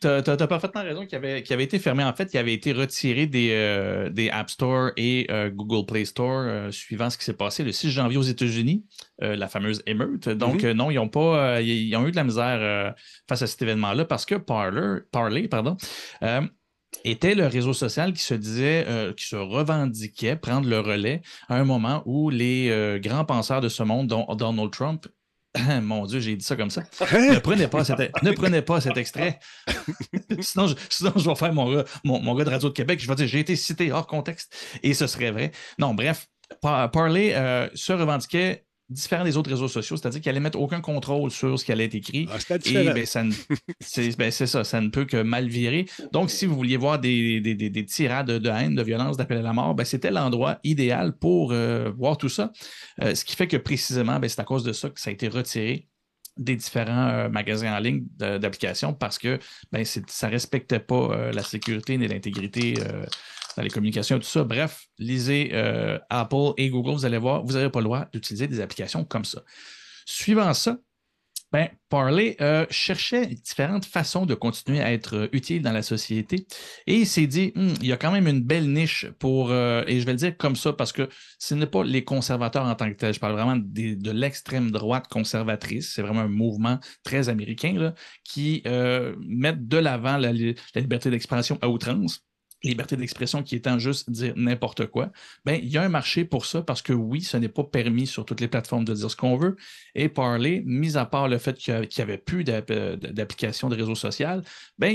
Tu 0.00 0.08
as, 0.08 0.22
parfaitement 0.46 0.82
raison 0.82 1.06
qu'il 1.06 1.16
avait, 1.16 1.44
avait 1.50 1.64
été 1.64 1.78
fermé. 1.78 2.04
En 2.04 2.12
fait, 2.12 2.32
il 2.34 2.38
avait 2.38 2.52
été 2.54 2.72
retiré 2.72 3.26
des, 3.26 3.50
euh, 3.52 4.10
des 4.10 4.30
App 4.30 4.50
Store 4.50 4.90
et 4.96 5.26
euh, 5.30 5.50
Google 5.50 5.86
Play 5.86 6.04
Store 6.04 6.42
euh, 6.44 6.70
suivant 6.70 7.08
ce 7.10 7.18
qui 7.18 7.24
s'est 7.24 7.32
passé 7.32 7.62
le 7.64 7.72
6 7.72 7.90
janvier 7.90 8.18
aux 8.18 8.22
États-Unis, 8.22 8.84
euh, 9.22 9.36
la 9.36 9.48
fameuse 9.48 9.82
émeute. 9.86 10.28
Donc, 10.28 10.62
Mhm. 10.62 10.68
euh, 10.68 10.74
non, 10.74 10.90
ils 10.90 10.98
ont 10.98 11.08
pas, 11.08 11.56
euh, 11.56 11.60
ils, 11.62 11.88
ils 11.88 11.96
ont 11.96 12.06
eu 12.06 12.10
de 12.10 12.16
la 12.16 12.24
misère 12.24 12.58
euh, 12.60 12.90
face 13.28 13.42
à 13.42 13.46
cet 13.46 13.62
événement-là 13.62 14.04
parce 14.04 14.26
que 14.26 14.34
Parler, 14.34 14.98
Parler 15.12 15.48
pardon, 15.48 15.76
euh, 16.22 16.40
était 17.04 17.34
le 17.34 17.46
réseau 17.46 17.72
social 17.72 18.12
qui 18.12 18.22
se 18.22 18.34
disait, 18.34 18.84
euh, 18.86 19.12
qui 19.12 19.26
se 19.26 19.36
revendiquait 19.36 20.36
prendre 20.36 20.68
le 20.68 20.78
relais 20.80 21.22
à 21.48 21.56
un 21.56 21.64
moment 21.64 22.02
où 22.06 22.30
les 22.30 22.68
euh, 22.70 22.98
grands 22.98 23.24
penseurs 23.24 23.60
de 23.60 23.68
ce 23.68 23.82
monde, 23.82 24.06
dont 24.08 24.26
Donald 24.34 24.70
Trump, 24.70 25.06
mon 25.82 26.06
Dieu, 26.06 26.20
j'ai 26.20 26.36
dit 26.36 26.44
ça 26.44 26.56
comme 26.56 26.70
ça, 26.70 26.82
ne 27.00 27.38
prenez 27.38 27.68
pas 27.68 27.84
cet, 27.84 27.98
ne 28.22 28.30
prenez 28.32 28.62
pas 28.62 28.80
cet 28.80 28.96
extrait. 28.96 29.38
sinon, 30.40 30.66
je, 30.68 30.74
sinon, 30.88 31.12
je 31.16 31.28
vais 31.28 31.34
faire 31.34 31.52
mon 31.52 31.84
mon, 32.04 32.20
mon 32.20 32.34
gars 32.34 32.44
de 32.44 32.50
Radio 32.50 32.68
de 32.68 32.74
Québec. 32.74 33.00
Je 33.00 33.08
vais 33.08 33.14
dire, 33.14 33.26
j'ai 33.26 33.40
été 33.40 33.56
cité 33.56 33.92
hors 33.92 34.06
contexte 34.06 34.54
et 34.82 34.94
ce 34.94 35.06
serait 35.06 35.30
vrai. 35.30 35.52
Non, 35.78 35.94
bref, 35.94 36.28
Par- 36.60 36.90
Parler 36.90 37.32
euh, 37.34 37.68
se 37.74 37.92
revendiquait 37.92 38.64
différent 38.92 39.24
des 39.24 39.36
autres 39.36 39.50
réseaux 39.50 39.68
sociaux, 39.68 39.96
c'est-à-dire 39.96 40.20
qu'il 40.20 40.30
allait 40.30 40.40
mettre 40.40 40.58
aucun 40.60 40.80
contrôle 40.80 41.30
sur 41.30 41.58
ce 41.58 41.64
qui 41.64 41.72
allait 41.72 41.86
être 41.86 41.94
écrit. 41.94 42.28
Ah, 42.30 42.38
Et 42.66 42.72
ben, 42.94 43.06
ça 43.06 43.24
ne- 43.24 43.32
c'est 43.80 44.16
ben, 44.16 44.30
c'est 44.30 44.46
ça, 44.46 44.62
ça 44.64 44.80
ne 44.80 44.88
peut 44.88 45.04
que 45.04 45.22
mal 45.22 45.48
virer. 45.48 45.86
Donc, 46.12 46.30
si 46.30 46.46
vous 46.46 46.54
vouliez 46.54 46.76
voir 46.76 46.98
des, 46.98 47.40
des, 47.40 47.54
des, 47.54 47.70
des 47.70 47.84
tirades 47.86 48.30
de, 48.30 48.48
haine, 48.50 48.74
de 48.74 48.82
violence, 48.82 49.16
d'appel 49.16 49.38
à 49.38 49.42
la 49.42 49.52
mort, 49.52 49.74
ben, 49.74 49.84
c'était 49.84 50.10
l'endroit 50.10 50.58
idéal 50.64 51.16
pour 51.18 51.52
euh, 51.52 51.90
voir 51.98 52.16
tout 52.16 52.28
ça. 52.28 52.52
Euh, 53.02 53.14
ce 53.14 53.24
qui 53.24 53.34
fait 53.36 53.46
que 53.48 53.56
précisément, 53.56 54.18
ben, 54.20 54.28
c'est 54.28 54.40
à 54.40 54.44
cause 54.44 54.64
de 54.64 54.72
ça 54.72 54.90
que 54.90 55.00
ça 55.00 55.10
a 55.10 55.12
été 55.12 55.28
retiré 55.28 55.88
des 56.38 56.56
différents 56.56 57.08
euh, 57.08 57.28
magasins 57.28 57.76
en 57.76 57.78
ligne 57.78 58.04
d'applications 58.18 58.94
parce 58.94 59.18
que 59.18 59.38
ben, 59.70 59.84
c'est- 59.84 60.08
ça 60.08 60.28
ne 60.28 60.32
respectait 60.32 60.78
pas 60.80 61.30
la 61.32 61.42
sécurité 61.42 61.98
ni 61.98 62.08
l'intégrité 62.08 62.74
dans 63.56 63.62
les 63.62 63.70
communications 63.70 64.16
et 64.16 64.20
tout 64.20 64.26
ça. 64.26 64.44
Bref, 64.44 64.86
lisez 64.98 65.50
euh, 65.52 65.98
Apple 66.10 66.52
et 66.56 66.70
Google, 66.70 66.92
vous 66.92 67.04
allez 67.04 67.18
voir, 67.18 67.44
vous 67.44 67.54
n'avez 67.54 67.70
pas 67.70 67.80
le 67.80 67.84
droit 67.84 68.06
d'utiliser 68.12 68.46
des 68.46 68.60
applications 68.60 69.04
comme 69.04 69.24
ça. 69.24 69.42
Suivant 70.06 70.52
ça, 70.54 70.78
ben, 71.50 71.68
Parley 71.90 72.34
euh, 72.40 72.64
cherchait 72.70 73.26
différentes 73.26 73.84
façons 73.84 74.24
de 74.24 74.34
continuer 74.34 74.80
à 74.80 74.90
être 74.90 75.16
euh, 75.16 75.28
utile 75.32 75.60
dans 75.60 75.72
la 75.72 75.82
société 75.82 76.46
et 76.86 76.96
il 76.96 77.06
s'est 77.06 77.26
dit, 77.26 77.52
Hum, 77.56 77.74
il 77.82 77.88
y 77.88 77.92
a 77.92 77.98
quand 77.98 78.10
même 78.10 78.26
une 78.26 78.40
belle 78.40 78.72
niche 78.72 79.06
pour, 79.18 79.52
et 79.52 80.00
je 80.00 80.06
vais 80.06 80.12
le 80.12 80.18
dire 80.18 80.36
comme 80.38 80.56
ça 80.56 80.72
parce 80.72 80.92
que 80.92 81.10
ce 81.38 81.54
n'est 81.54 81.66
pas 81.66 81.84
les 81.84 82.04
conservateurs 82.04 82.64
en 82.64 82.74
tant 82.74 82.88
que 82.88 82.96
tels, 82.96 83.12
je 83.12 83.20
parle 83.20 83.34
vraiment 83.34 83.56
de 83.56 84.10
l'extrême 84.10 84.70
droite 84.70 85.08
conservatrice, 85.08 85.92
c'est 85.94 86.00
vraiment 86.00 86.22
un 86.22 86.28
mouvement 86.28 86.78
très 87.02 87.28
américain 87.28 87.74
là, 87.74 87.94
qui 88.24 88.62
mettent 89.20 89.68
de 89.68 89.76
l'avant 89.76 90.16
la 90.16 90.32
liberté 90.32 91.10
d'expression 91.10 91.58
à 91.60 91.68
outrance. 91.68 92.24
Liberté 92.64 92.96
d'expression 92.96 93.42
qui 93.42 93.56
étant 93.56 93.78
juste 93.78 94.08
dire 94.10 94.34
n'importe 94.36 94.86
quoi, 94.86 95.10
ben, 95.44 95.58
il 95.62 95.68
y 95.68 95.78
a 95.78 95.82
un 95.82 95.88
marché 95.88 96.24
pour 96.24 96.46
ça 96.46 96.62
parce 96.62 96.80
que 96.82 96.92
oui, 96.92 97.20
ce 97.22 97.36
n'est 97.36 97.48
pas 97.48 97.64
permis 97.64 98.06
sur 98.06 98.24
toutes 98.24 98.40
les 98.40 98.48
plateformes 98.48 98.84
de 98.84 98.94
dire 98.94 99.10
ce 99.10 99.16
qu'on 99.16 99.36
veut. 99.36 99.56
Et 99.94 100.08
Parler, 100.08 100.62
mis 100.64 100.96
à 100.96 101.04
part 101.04 101.28
le 101.28 101.38
fait 101.38 101.56
qu'il 101.58 101.74
n'y 101.74 102.02
avait 102.02 102.18
plus 102.18 102.44
d'app- 102.44 102.72
d'application 102.72 103.68
de 103.68 103.74
réseau 103.76 103.94
social, 103.96 104.42
ben, 104.78 104.92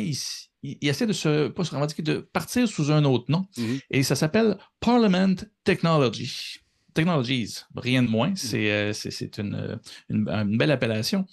il, 0.64 0.78
essaie 0.88 1.06
de 1.08 1.14
se, 1.14 1.50
pas 1.50 1.64
se 1.64 1.72
revendiquer, 1.76 2.02
de 2.04 2.18
partir 2.20 2.68
sous 2.68 2.92
un 2.92 3.04
autre 3.04 3.26
nom. 3.30 3.46
Mhm. 3.58 3.80
Et 3.92 4.04
ça 4.04 4.16
s'appelle 4.16 4.58
Parliament 4.80 5.36
Technology. 5.64 6.60
Technologies, 6.94 7.60
rien 7.76 8.02
de 8.02 8.08
moins. 8.10 8.34
C'est 8.36 8.72
euh, 8.72 8.92
une, 9.38 9.80
une- 10.10 10.30
une 10.30 10.58
belle 10.58 10.72
appellation. 10.72 11.26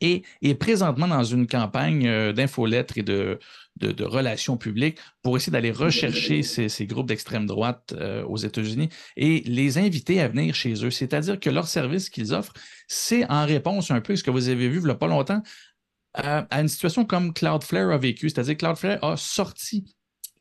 Et 0.00 0.22
présentement 0.58 1.08
dans 1.08 1.24
une 1.24 1.46
campagne 1.46 2.06
euh, 2.06 2.32
d'infolettres 2.32 2.98
et 2.98 3.02
de, 3.02 3.38
relations 4.00 4.56
publiques 4.56 4.98
pour 5.22 5.36
essayer 5.36 5.52
d'aller 5.52 5.70
rechercher 5.70 6.42
ces, 6.42 6.86
groupes 6.86 7.08
d'extrême 7.08 7.46
droite 7.46 7.94
euh, 7.96 8.22
aux 8.24 8.36
États-Unis 8.36 8.88
et 9.16 9.40
les 9.46 9.78
inviter 9.78 10.20
à 10.20 10.28
venir 10.28 10.54
chez 10.54 10.84
eux. 10.84 10.90
C'est-à-dire 10.90 11.40
que 11.40 11.50
leur 11.50 11.66
service 11.66 12.10
qu'ils 12.10 12.34
offrent, 12.34 12.52
c'est 12.88 13.28
en 13.30 13.46
réponse 13.46 13.90
un 13.90 14.00
peu 14.00 14.12
à 14.12 14.16
ce 14.16 14.22
que 14.22 14.30
vous 14.30 14.48
avez 14.48 14.68
vu 14.68 14.78
il 14.78 14.84
n'y 14.84 14.90
a 14.90 14.94
pas 14.94 15.06
longtemps, 15.06 15.42
à, 16.12 16.40
à 16.50 16.60
une 16.60 16.68
situation 16.68 17.04
comme 17.04 17.32
Cloudflare 17.32 17.90
a 17.90 17.98
vécu. 17.98 18.28
C'est-à-dire 18.28 18.56
Cloudflare 18.56 19.02
a 19.02 19.16
sorti 19.16 19.84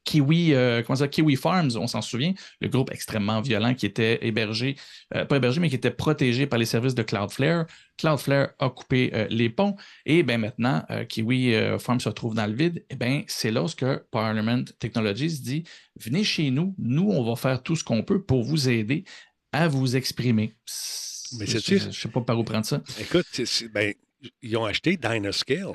Kiwi, 0.06 0.54
euh, 0.54 0.82
comment 0.84 0.98
ça, 0.98 1.08
Kiwi 1.08 1.36
Farms, 1.36 1.72
on 1.76 1.88
s'en 1.88 2.02
souvient, 2.02 2.34
le 2.60 2.68
groupe 2.68 2.92
extrêmement 2.92 3.42
violent 3.42 3.74
qui 3.74 3.86
était 3.86 4.26
hébergé, 4.26 4.76
euh, 5.16 5.26
pas 5.26 5.38
hébergé, 5.38 5.60
mais 5.60 5.70
qui 5.70 5.76
était 5.76 5.92
protégé 5.92 6.46
par 6.46 6.60
les 6.60 6.66
services 6.66 6.96
de 6.96 7.04
Cloudflare. 7.04 7.66
Cloudflare 7.98 8.50
a 8.60 8.70
coupé 8.70 9.12
euh, 9.14 9.28
les 9.30 9.50
ponts 9.50 9.76
et 10.06 10.24
ben 10.24 10.40
maintenant, 10.40 10.86
Kiwi 11.08 11.54
Farms 11.80 12.00
se 12.00 12.10
retrouve 12.10 12.36
dans 12.36 12.48
le 12.48 12.54
vide. 12.54 12.84
Et 12.90 12.96
ben 12.96 13.24
c'est 13.28 13.52
là 13.52 13.66
que 13.76 14.04
Parliament 14.12 14.64
Technologies 14.80 15.40
dit 15.42 15.64
venez 16.00 16.24
chez 16.24 16.52
nous, 16.52 16.76
nous, 16.78 17.10
on 17.10 17.24
va 17.24 17.36
faire 17.36 17.64
tout 17.64 17.76
ce 17.76 17.84
qu'on 17.84 18.04
peut 18.04 18.22
pour 18.22 18.44
vous 18.44 18.70
aider 18.70 19.06
à 19.52 19.68
vous 19.68 19.96
exprimer. 19.96 20.54
Mais 21.40 21.46
je 21.46 21.86
ne 21.88 21.92
sais 21.92 22.10
pas 22.10 22.22
par 22.22 22.38
où 22.40 22.44
prendre 22.44 22.66
ça. 22.66 22.82
Écoute, 23.00 23.26
ben, 23.72 23.94
ils 24.42 24.58
ont 24.58 24.66
acheté 24.66 24.98
Dynascale. 24.98 25.74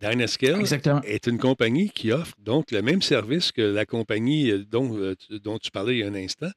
Dynascale 0.00 0.60
Exactement. 0.60 1.00
est 1.02 1.26
une 1.26 1.38
compagnie 1.38 1.88
qui 1.90 2.12
offre 2.12 2.34
donc 2.38 2.70
le 2.70 2.82
même 2.82 3.00
service 3.02 3.50
que 3.52 3.62
la 3.62 3.86
compagnie 3.86 4.50
euh, 4.50 4.64
dont, 4.64 4.96
euh, 4.98 5.14
tu- 5.16 5.40
dont 5.40 5.58
tu 5.58 5.70
parlais 5.70 5.94
il 5.94 5.98
y 6.00 6.02
a 6.02 6.08
un 6.08 6.14
instant. 6.14 6.50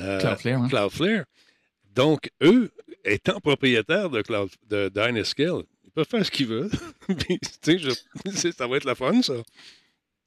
euh, 0.00 0.20
Cloudflare, 0.20 0.62
hein. 0.62 0.68
Cloudflare. 0.68 1.24
Donc, 1.94 2.30
eux, 2.42 2.70
étant 3.04 3.40
propriétaires 3.40 4.10
de, 4.10 4.20
Cloud, 4.22 4.50
de 4.68 4.88
Dynascale, 4.94 5.62
ils 5.84 5.90
peuvent 5.92 6.08
faire 6.08 6.26
ce 6.26 6.30
qu'ils 6.30 6.46
veulent. 6.48 6.70
Puis, 7.62 7.78
je- 7.78 8.50
ça 8.52 8.66
va 8.66 8.76
être 8.76 8.84
la 8.84 8.94
fun, 8.96 9.22
ça. 9.22 9.34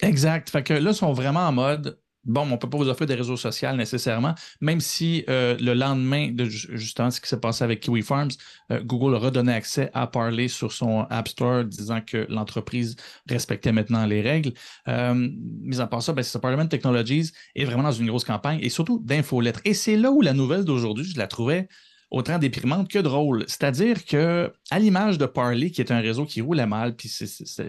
Exact. 0.01 0.49
Fait 0.49 0.63
que 0.63 0.73
là, 0.73 0.91
ils 0.91 0.95
sont 0.95 1.13
vraiment 1.13 1.47
en 1.47 1.51
mode. 1.51 1.99
Bon, 2.27 2.41
on 2.41 2.45
ne 2.47 2.55
peut 2.57 2.69
pas 2.69 2.77
vous 2.77 2.89
offrir 2.89 3.07
des 3.07 3.15
réseaux 3.15 3.37
sociaux 3.37 3.71
nécessairement, 3.73 4.35
même 4.61 4.81
si 4.81 5.23
euh, 5.29 5.55
le 5.59 5.73
lendemain 5.73 6.29
de 6.31 6.45
ju- 6.45 6.67
justement 6.77 7.09
ce 7.09 7.21
qui 7.21 7.27
s'est 7.29 7.39
passé 7.39 7.63
avec 7.63 7.79
Kiwi 7.79 8.01
Farms, 8.01 8.31
euh, 8.71 8.81
Google 8.83 9.15
a 9.15 9.19
redonné 9.19 9.53
accès 9.53 9.89
à 9.93 10.07
parler 10.07 10.49
sur 10.49 10.71
son 10.73 11.07
App 11.09 11.29
Store, 11.29 11.63
disant 11.63 12.01
que 12.01 12.25
l'entreprise 12.29 12.97
respectait 13.29 13.71
maintenant 13.71 14.05
les 14.05 14.21
règles. 14.21 14.51
Mis 14.87 15.79
à 15.79 15.87
part 15.87 16.01
ça, 16.03 16.13
c'est 16.21 16.41
Parliament 16.41 16.67
Technologies 16.67 17.31
est 17.55 17.65
vraiment 17.65 17.83
dans 17.83 17.91
une 17.91 18.07
grosse 18.07 18.23
campagne 18.25 18.59
et 18.61 18.69
surtout 18.69 18.99
d'infolettres. 19.03 19.61
Et 19.65 19.73
c'est 19.73 19.95
là 19.95 20.11
où 20.11 20.21
la 20.21 20.33
nouvelle 20.33 20.65
d'aujourd'hui, 20.65 21.05
je 21.05 21.17
la 21.17 21.27
trouvais 21.27 21.67
autant 22.09 22.39
déprimante 22.39 22.89
que 22.89 22.99
drôle. 22.99 23.43
C'est-à-dire 23.47 24.05
que, 24.05 24.51
à 24.71 24.79
l'image 24.79 25.17
de 25.17 25.25
Parley, 25.25 25.71
qui 25.71 25.81
est 25.81 25.91
un 25.91 25.99
réseau 25.99 26.25
qui 26.25 26.41
roulait 26.41 26.65
mal, 26.65 26.95
puis 26.95 27.11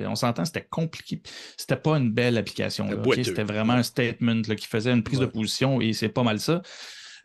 on 0.07 0.15
s'entend, 0.15 0.45
c'était 0.45 0.67
compliqué. 0.69 1.23
C'était 1.57 1.77
pas 1.77 1.97
une 1.99 2.13
belle 2.13 2.39
application. 2.39 2.89
C'était 3.17 3.43
vraiment 3.45 3.73
un 3.75 3.83
statement 3.83 4.43
là, 4.47 4.55
qui 4.55 4.67
faisait 4.67 4.93
une 4.93 5.03
prise 5.03 5.19
Ouais. 5.19 5.27
de 5.27 5.31
position 5.33 5.81
et 5.81 5.93
c'est 5.93 6.09
pas 6.09 6.23
mal 6.23 6.39
ça. 6.41 6.63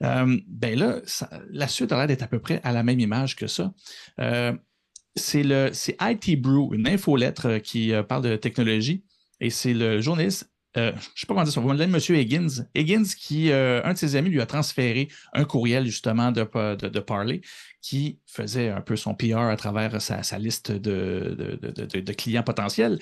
Euh, 0.04 0.38
ben 0.48 0.78
là, 0.78 1.02
ça- 1.06 1.30
la 1.52 1.68
suite 1.68 1.92
a 1.92 1.98
l'air 1.98 2.08
d'être 2.08 2.24
à 2.24 2.28
peu 2.28 2.40
près 2.40 2.60
à 2.64 2.72
la 2.72 2.84
même 2.84 3.00
image 3.00 3.36
que 3.36 3.48
ça. 3.48 3.72
Euh, 4.20 4.54
c'est 5.16 5.44
le 5.44 5.70
c'est 5.72 5.96
IT 6.02 6.36
Brew, 6.42 6.74
une 6.74 6.88
infolettre 6.88 7.46
euh, 7.48 7.60
qui 7.60 7.94
euh, 7.94 8.02
parle 8.02 8.24
de 8.24 8.36
technologie. 8.36 9.04
Et 9.40 9.50
c'est 9.52 9.74
le 9.74 10.02
journaliste, 10.02 10.50
euh, 10.78 10.92
je 10.92 10.96
ne 10.96 11.02
sais 11.16 11.28
pas 11.28 11.34
comment 11.34 11.44
dire 11.44 11.54
son 11.54 11.62
nom, 11.62 11.78
M. 11.80 11.98
Higgins. 12.10 12.66
Higgins, 12.76 13.04
qui, 13.18 13.52
euh, 13.52 13.82
un 13.84 13.94
de 13.94 13.98
ses 13.98 14.16
amis, 14.16 14.30
lui 14.30 14.42
a 14.42 14.46
transféré 14.46 15.08
un 15.34 15.46
courriel 15.46 15.86
justement 15.86 16.32
de, 16.32 16.42
de, 16.76 16.88
de 16.90 17.00
Parley 17.00 17.42
qui 17.82 18.20
faisait 18.26 18.70
un 18.70 18.82
peu 18.82 18.96
son 18.96 19.14
PR 19.14 19.38
à 19.40 19.56
travers 19.58 20.02
sa, 20.02 20.24
sa 20.24 20.40
liste 20.40 20.72
de, 20.72 21.38
de, 21.62 22.14
clients 22.14 22.44
potentiels. 22.44 22.98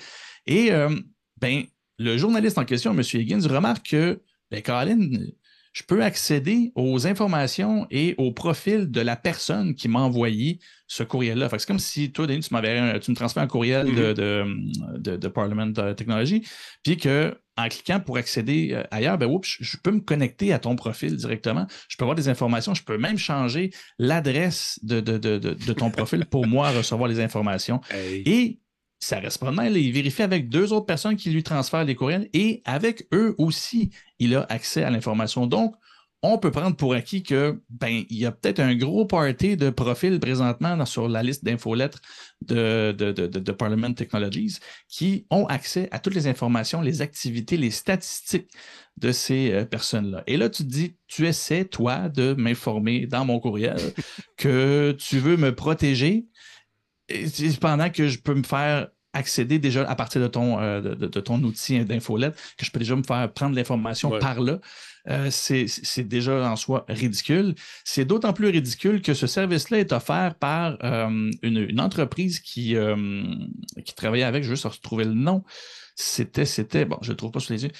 Et 0.46 0.72
euh, 0.72 0.90
ben, 1.40 1.64
le 1.98 2.18
journaliste 2.18 2.58
en 2.58 2.64
question, 2.64 2.92
M. 2.92 3.02
Higgins, 3.14 3.46
remarque 3.48 3.88
que, 3.90 4.20
ben, 4.50 4.60
Colin, 4.62 5.08
je 5.72 5.82
peux 5.84 6.02
accéder 6.02 6.70
aux 6.74 7.06
informations 7.06 7.86
et 7.90 8.14
au 8.18 8.32
profil 8.32 8.90
de 8.90 9.00
la 9.00 9.16
personne 9.16 9.74
qui 9.74 9.88
m'a 9.88 10.00
envoyé 10.00 10.58
ce 10.86 11.02
courriel-là. 11.02 11.48
C'est 11.50 11.66
comme 11.66 11.78
si 11.78 12.12
toi, 12.12 12.26
Denis, 12.26 12.40
tu, 12.40 12.54
un- 12.54 12.98
tu 12.98 13.10
me 13.10 13.16
transfères 13.16 13.42
un 13.42 13.46
courriel 13.46 13.86
de, 13.94 14.12
de, 14.12 14.98
de- 14.98 15.16
de 15.16 15.28
Parliament 15.28 15.72
euh, 15.78 15.94
Technology, 15.94 16.46
puis 16.82 16.98
que 16.98 17.34
en 17.56 17.68
cliquant 17.68 18.00
pour 18.00 18.16
accéder 18.16 18.70
euh, 18.72 18.82
ailleurs, 18.90 19.18
ben, 19.18 19.28
oups, 19.28 19.56
je, 19.60 19.76
peux 19.76 19.90
me 19.90 20.00
connecter 20.00 20.52
à 20.52 20.58
ton 20.58 20.74
profil 20.76 21.16
directement. 21.16 21.66
Je 21.88 21.96
peux 21.96 22.04
avoir 22.04 22.16
des 22.16 22.28
informations. 22.28 22.74
Je 22.74 22.82
peux 22.82 22.98
même 22.98 23.18
changer 23.18 23.70
l'adresse 23.98 24.78
de, 24.82 25.00
de, 25.00 25.18
de, 25.18 25.38
de, 25.38 25.54
de 25.54 25.72
ton 25.72 25.90
profil 25.90 26.24
pour 26.26 26.46
moi 26.46 26.70
recevoir 26.70 27.08
les 27.08 27.20
informations. 27.20 27.80
Hey. 27.92 28.22
Et 28.24 28.60
ça 29.02 29.18
reste 29.18 29.38
pas 29.38 29.50
mal. 29.50 29.76
Il 29.76 29.92
vérifie 29.92 30.22
avec 30.22 30.48
deux 30.48 30.72
autres 30.72 30.86
personnes 30.86 31.16
qui 31.16 31.30
lui 31.30 31.42
transfèrent 31.42 31.84
les 31.84 31.94
courriels 31.94 32.30
et 32.32 32.62
avec 32.64 33.06
eux 33.12 33.34
aussi, 33.36 33.90
il 34.18 34.34
a 34.34 34.46
accès 34.48 34.82
à 34.82 34.90
l'information. 34.90 35.46
Donc, 35.46 35.74
on 36.22 36.38
peut 36.38 36.52
prendre 36.52 36.76
pour 36.76 36.94
acquis 36.94 37.22
que 37.24 37.60
ben 37.68 38.04
il 38.08 38.16
y 38.16 38.26
a 38.26 38.32
peut-être 38.32 38.60
un 38.60 38.76
gros 38.76 39.04
party 39.04 39.56
de 39.56 39.70
profils 39.70 40.20
présentement 40.20 40.84
sur 40.86 41.08
la 41.08 41.22
liste 41.22 41.44
d'infolettres 41.44 42.00
de, 42.46 42.92
de, 42.92 43.12
de, 43.12 43.52
Parliament 43.52 43.92
Technologies 43.92 44.58
qui 44.88 45.26
ont 45.30 45.46
accès 45.46 45.88
à 45.90 45.98
toutes 45.98 46.14
les 46.14 46.28
informations, 46.28 46.80
les 46.80 47.02
activités, 47.02 47.56
les 47.56 47.72
statistiques 47.72 48.50
de 48.98 49.10
ces 49.10 49.52
euh, 49.52 49.64
personnes-là. 49.64 50.22
Et 50.26 50.36
là, 50.36 50.48
tu 50.48 50.64
te 50.64 50.68
dis, 50.68 50.96
tu 51.08 51.26
essaies, 51.26 51.64
toi, 51.64 52.08
de 52.08 52.34
m'informer 52.34 53.06
dans 53.06 53.24
mon 53.24 53.40
courriel 53.40 53.76
que 54.36 54.94
tu 54.98 55.18
veux 55.18 55.36
me 55.36 55.54
protéger 55.54 56.26
pendant 57.60 57.90
que 57.90 58.08
je 58.08 58.18
peux 58.18 58.34
me 58.34 58.42
faire 58.42 58.88
accéder 59.12 59.58
déjà 59.58 59.82
à 59.88 59.94
partir 59.94 60.20
de 60.20 60.26
ton, 60.26 60.58
euh, 60.60 60.80
de, 60.80 61.20
ton 61.20 61.42
outil 61.42 61.84
d'infolette, 61.84 62.34
que 62.56 62.64
je 62.64 62.70
peux 62.70 62.78
déjà 62.78 62.96
me 62.96 63.02
faire 63.02 63.30
prendre 63.32 63.54
l'information 63.54 64.18
par 64.18 64.40
là. 64.40 64.58
Euh, 65.08 65.30
c'est 65.30 66.04
déjà 66.04 66.50
en 66.50 66.56
soi 66.56 66.84
ridicule. 66.88 67.54
C'est 67.84 68.04
d'autant 68.04 68.32
plus 68.32 68.48
ridicule 68.48 69.02
que 69.02 69.14
ce 69.14 69.26
service-là 69.26 69.80
est 69.80 69.92
offert 69.92 70.34
par 70.36 70.78
euh, 70.84 71.30
une, 71.42 71.80
entreprise 71.80 72.40
qui, 72.40 72.76
qui 73.84 73.94
travaillait 73.94 74.24
avec, 74.24 74.44
je 74.44 74.50
veux 74.50 74.54
juste 74.54 74.66
retrouver 74.66 75.04
le 75.04 75.14
nom. 75.14 75.42
C'était, 75.94 76.46
c'était, 76.46 76.84
bon, 76.84 76.98
je 77.02 77.08
ne 77.08 77.12
le 77.12 77.16
trouve 77.16 77.32
pas 77.32 77.40
sous 77.40 77.52
les 77.52 77.64
yeux 77.64 77.72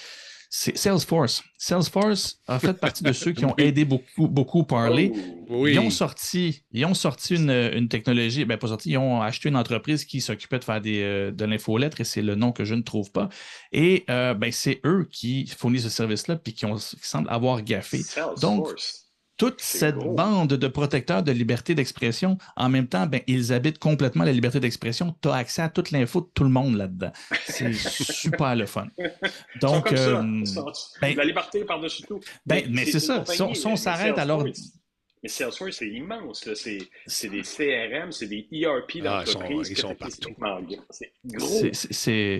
c'est 0.55 0.77
Salesforce. 0.77 1.43
Salesforce 1.57 2.39
a 2.47 2.59
fait 2.59 2.73
partie 2.73 3.03
de 3.03 3.11
ceux 3.11 3.31
qui 3.31 3.43
ont 3.43 3.55
aidé 3.57 3.85
beaucoup, 3.85 4.27
beaucoup 4.27 4.63
Parler. 4.63 5.11
Oh, 5.49 5.65
ils 5.65 5.79
ont 5.79 5.89
sorti, 5.89 6.61
ils 6.71 6.85
ont 6.85 6.93
sorti 6.93 7.37
une, 7.37 7.87
technologie, 7.89 8.45
ben 8.45 8.59
pas 8.59 8.67
sorti, 8.67 8.91
ils 8.91 8.99
ont 8.99 9.19
acheté 9.19 9.49
une 9.49 9.55
entreprise 9.55 10.05
qui 10.05 10.21
s'occupait 10.21 10.59
de 10.59 10.63
faire 10.63 10.79
des, 10.79 11.01
euh, 11.01 11.31
de 11.31 11.45
l'infolettre 11.45 12.01
et 12.01 12.03
c'est 12.03 12.21
le 12.21 12.35
nom 12.35 12.51
que 12.51 12.65
je 12.65 12.75
ne 12.75 12.83
trouve 12.83 13.11
pas. 13.11 13.29
Et 13.71 14.05
euh, 14.11 14.35
ben, 14.35 14.51
c'est 14.51 14.79
eux 14.85 15.07
qui 15.11 15.47
fournissent 15.47 15.85
ce 15.85 15.89
service-là 15.89 16.35
puis 16.35 16.53
qui, 16.53 16.67
ont, 16.67 16.75
qui 16.75 16.97
semblent 17.01 17.31
avoir 17.31 17.63
gaffé. 17.63 18.01
Donc, 18.39 18.67
toute 19.37 19.61
cette 19.61 19.97
bande 19.97 20.53
de 20.53 20.67
protecteurs 20.67 21.23
de 21.23 21.31
liberté 21.31 21.75
d'expression, 21.75 22.37
en 22.55 22.69
même 22.69 22.87
temps, 22.87 23.07
ben, 23.07 23.21
ils 23.27 23.51
habitent 23.51 23.79
complètement 23.79 24.23
la 24.23 24.31
liberté 24.31 24.59
d'expression. 24.59 25.15
Tu 25.21 25.29
as 25.29 25.35
accès 25.35 25.61
à 25.61 25.69
toute 25.69 25.91
l'info 25.91 26.21
de 26.21 26.29
tout 26.33 26.43
le 26.43 26.49
monde 26.49 26.75
là-dedans. 26.75 27.11
C'est 27.45 27.73
super 27.73 28.55
le 28.55 28.65
fun. 28.65 28.87
Donc, 29.61 29.91
euh, 29.91 30.43
ben 31.01 31.15
la 31.15 31.25
liberté 31.25 31.63
par-dessus 31.65 32.03
tout. 32.03 32.19
Ben, 32.45 32.65
mais 32.69 32.85
c'est 32.85 32.99
ça. 32.99 33.23
Si 33.25 33.65
on 33.67 33.75
s'arrête 33.75 34.17
alors. 34.17 34.45
Mais 35.23 35.29
Salesforce, 35.29 35.77
c'est 35.77 35.87
immense. 35.87 36.47
C'est 37.07 37.29
des 37.29 37.41
CRM, 37.41 38.11
c'est 38.11 38.27
des 38.27 38.45
ERP 38.51 38.97
d'entreprise. 39.01 39.69
ils 39.69 39.77
sont, 39.77 39.95
partout. 39.95 40.35
C'est 40.89 41.11
gros. 41.25 41.61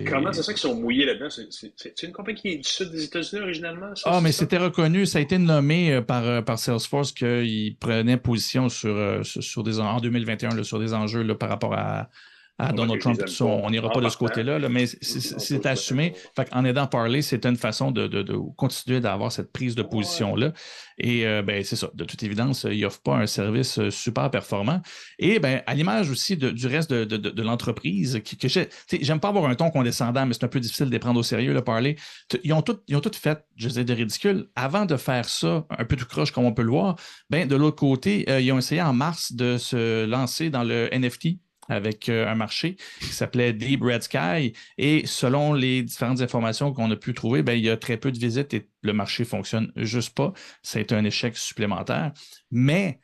Comment 0.06 0.32
c'est 0.32 0.42
ça 0.42 0.52
qu'ils 0.52 0.60
sont 0.60 0.74
mouillés 0.74 1.06
là-dedans? 1.06 1.28
C'est 1.30 2.02
une 2.02 2.12
compagnie 2.12 2.40
qui 2.40 2.48
est 2.48 2.56
du 2.58 2.68
sud 2.68 2.90
des 2.90 3.04
États-Unis 3.04 3.40
originalement? 3.40 3.94
ah, 4.04 4.20
mais 4.20 4.32
c'était 4.32 4.58
reconnu. 4.58 5.06
Ça 5.06 5.18
a 5.18 5.22
été 5.22 5.38
nommé 5.38 5.94
euh, 5.94 6.02
par, 6.02 6.24
euh, 6.26 6.42
par 6.42 6.58
Salesforce 6.58 7.12
qu'ils 7.12 7.76
prenaient 7.76 8.18
position 8.18 8.68
sur, 8.68 8.94
euh, 8.94 9.22
sur 9.22 9.62
des, 9.62 9.80
en 9.80 9.98
2021 9.98 10.62
sur 10.62 10.78
des 10.78 10.92
enjeux 10.92 11.22
là, 11.22 11.34
par 11.34 11.48
rapport 11.48 11.72
à, 11.74 12.10
à 12.58 12.72
Donald 12.72 13.00
Trump. 13.00 13.20
on 13.40 13.70
n'ira 13.70 13.90
pas 13.90 14.00
de 14.00 14.08
ce 14.08 14.16
côté-là, 14.16 14.60
mais 14.68 14.86
c'est 14.86 15.66
assumé. 15.66 16.14
en 16.52 16.64
aidant 16.64 16.86
parler, 16.86 17.20
c'est 17.22 17.46
une 17.46 17.56
façon 17.56 17.90
de, 17.90 18.36
continuer 18.56 19.00
d'avoir 19.00 19.32
cette 19.32 19.52
prise 19.52 19.74
de 19.74 19.82
position-là. 19.82 20.52
Et 20.98 21.26
euh, 21.26 21.42
ben, 21.42 21.64
c'est 21.64 21.74
ça. 21.74 21.90
De 21.94 22.04
toute 22.04 22.22
évidence, 22.22 22.66
il 22.70 22.80
n'offre 22.80 23.00
pas 23.02 23.16
un 23.16 23.26
service 23.26 23.78
euh, 23.78 23.90
super 23.90 24.30
performant. 24.30 24.80
Et 25.18 25.40
ben, 25.40 25.60
à 25.66 25.74
l'image 25.74 26.08
aussi 26.08 26.36
du 26.36 26.66
reste 26.68 26.92
de, 26.92 27.42
l'entreprise, 27.42 28.22
que, 28.22 28.48
j'aime 28.48 29.18
pas 29.18 29.28
avoir 29.28 29.46
un 29.46 29.56
ton 29.56 29.70
condescendant, 29.70 30.24
mais 30.24 30.34
c'est 30.34 30.44
un 30.44 30.48
peu 30.48 30.60
difficile 30.60 30.86
de 30.86 30.92
les 30.92 31.00
prendre 31.00 31.18
au 31.18 31.24
sérieux, 31.24 31.52
le 31.52 31.62
parler. 31.62 31.96
Ils 32.44 32.52
ont 32.52 32.62
tout, 32.62 32.78
ils 32.86 32.94
ont 32.94 33.00
tout 33.00 33.10
fait, 33.12 33.44
je 33.56 33.68
sais, 33.68 33.84
de 33.84 33.92
ridicule. 33.92 34.46
Avant 34.54 34.86
de 34.86 34.96
faire 34.96 35.28
ça, 35.28 35.66
un 35.76 35.84
peu 35.84 35.96
tout 35.96 36.06
croche 36.06 36.30
comme 36.30 36.44
on 36.44 36.52
peut 36.52 36.62
le 36.62 36.70
voir, 36.70 36.94
ben, 37.28 37.48
de 37.48 37.56
l'autre 37.56 37.76
côté, 37.76 38.24
euh, 38.28 38.40
ils 38.40 38.52
ont 38.52 38.58
essayé 38.58 38.80
en 38.80 38.92
mars 38.92 39.32
de 39.32 39.58
se 39.58 40.04
lancer 40.04 40.50
dans 40.50 40.62
le 40.62 40.88
NFT 40.92 41.38
avec 41.68 42.08
euh, 42.08 42.26
un 42.28 42.34
marché 42.34 42.76
qui 43.00 43.06
s'appelait 43.06 43.52
Deep 43.52 43.82
Red 43.82 44.02
Sky. 44.02 44.52
Et 44.78 45.06
selon 45.06 45.54
les 45.54 45.82
différentes 45.82 46.20
informations 46.20 46.72
qu'on 46.72 46.90
a 46.90 46.96
pu 46.96 47.14
trouver, 47.14 47.42
ben, 47.42 47.54
il 47.54 47.64
y 47.64 47.70
a 47.70 47.76
très 47.76 47.96
peu 47.96 48.12
de 48.12 48.18
visites 48.18 48.54
et 48.54 48.68
le 48.82 48.92
marché 48.92 49.24
fonctionne 49.24 49.72
juste 49.76 50.14
pas. 50.14 50.32
C'est 50.62 50.92
un 50.92 51.04
échec 51.04 51.36
supplémentaire. 51.36 52.12
Mais 52.50 53.00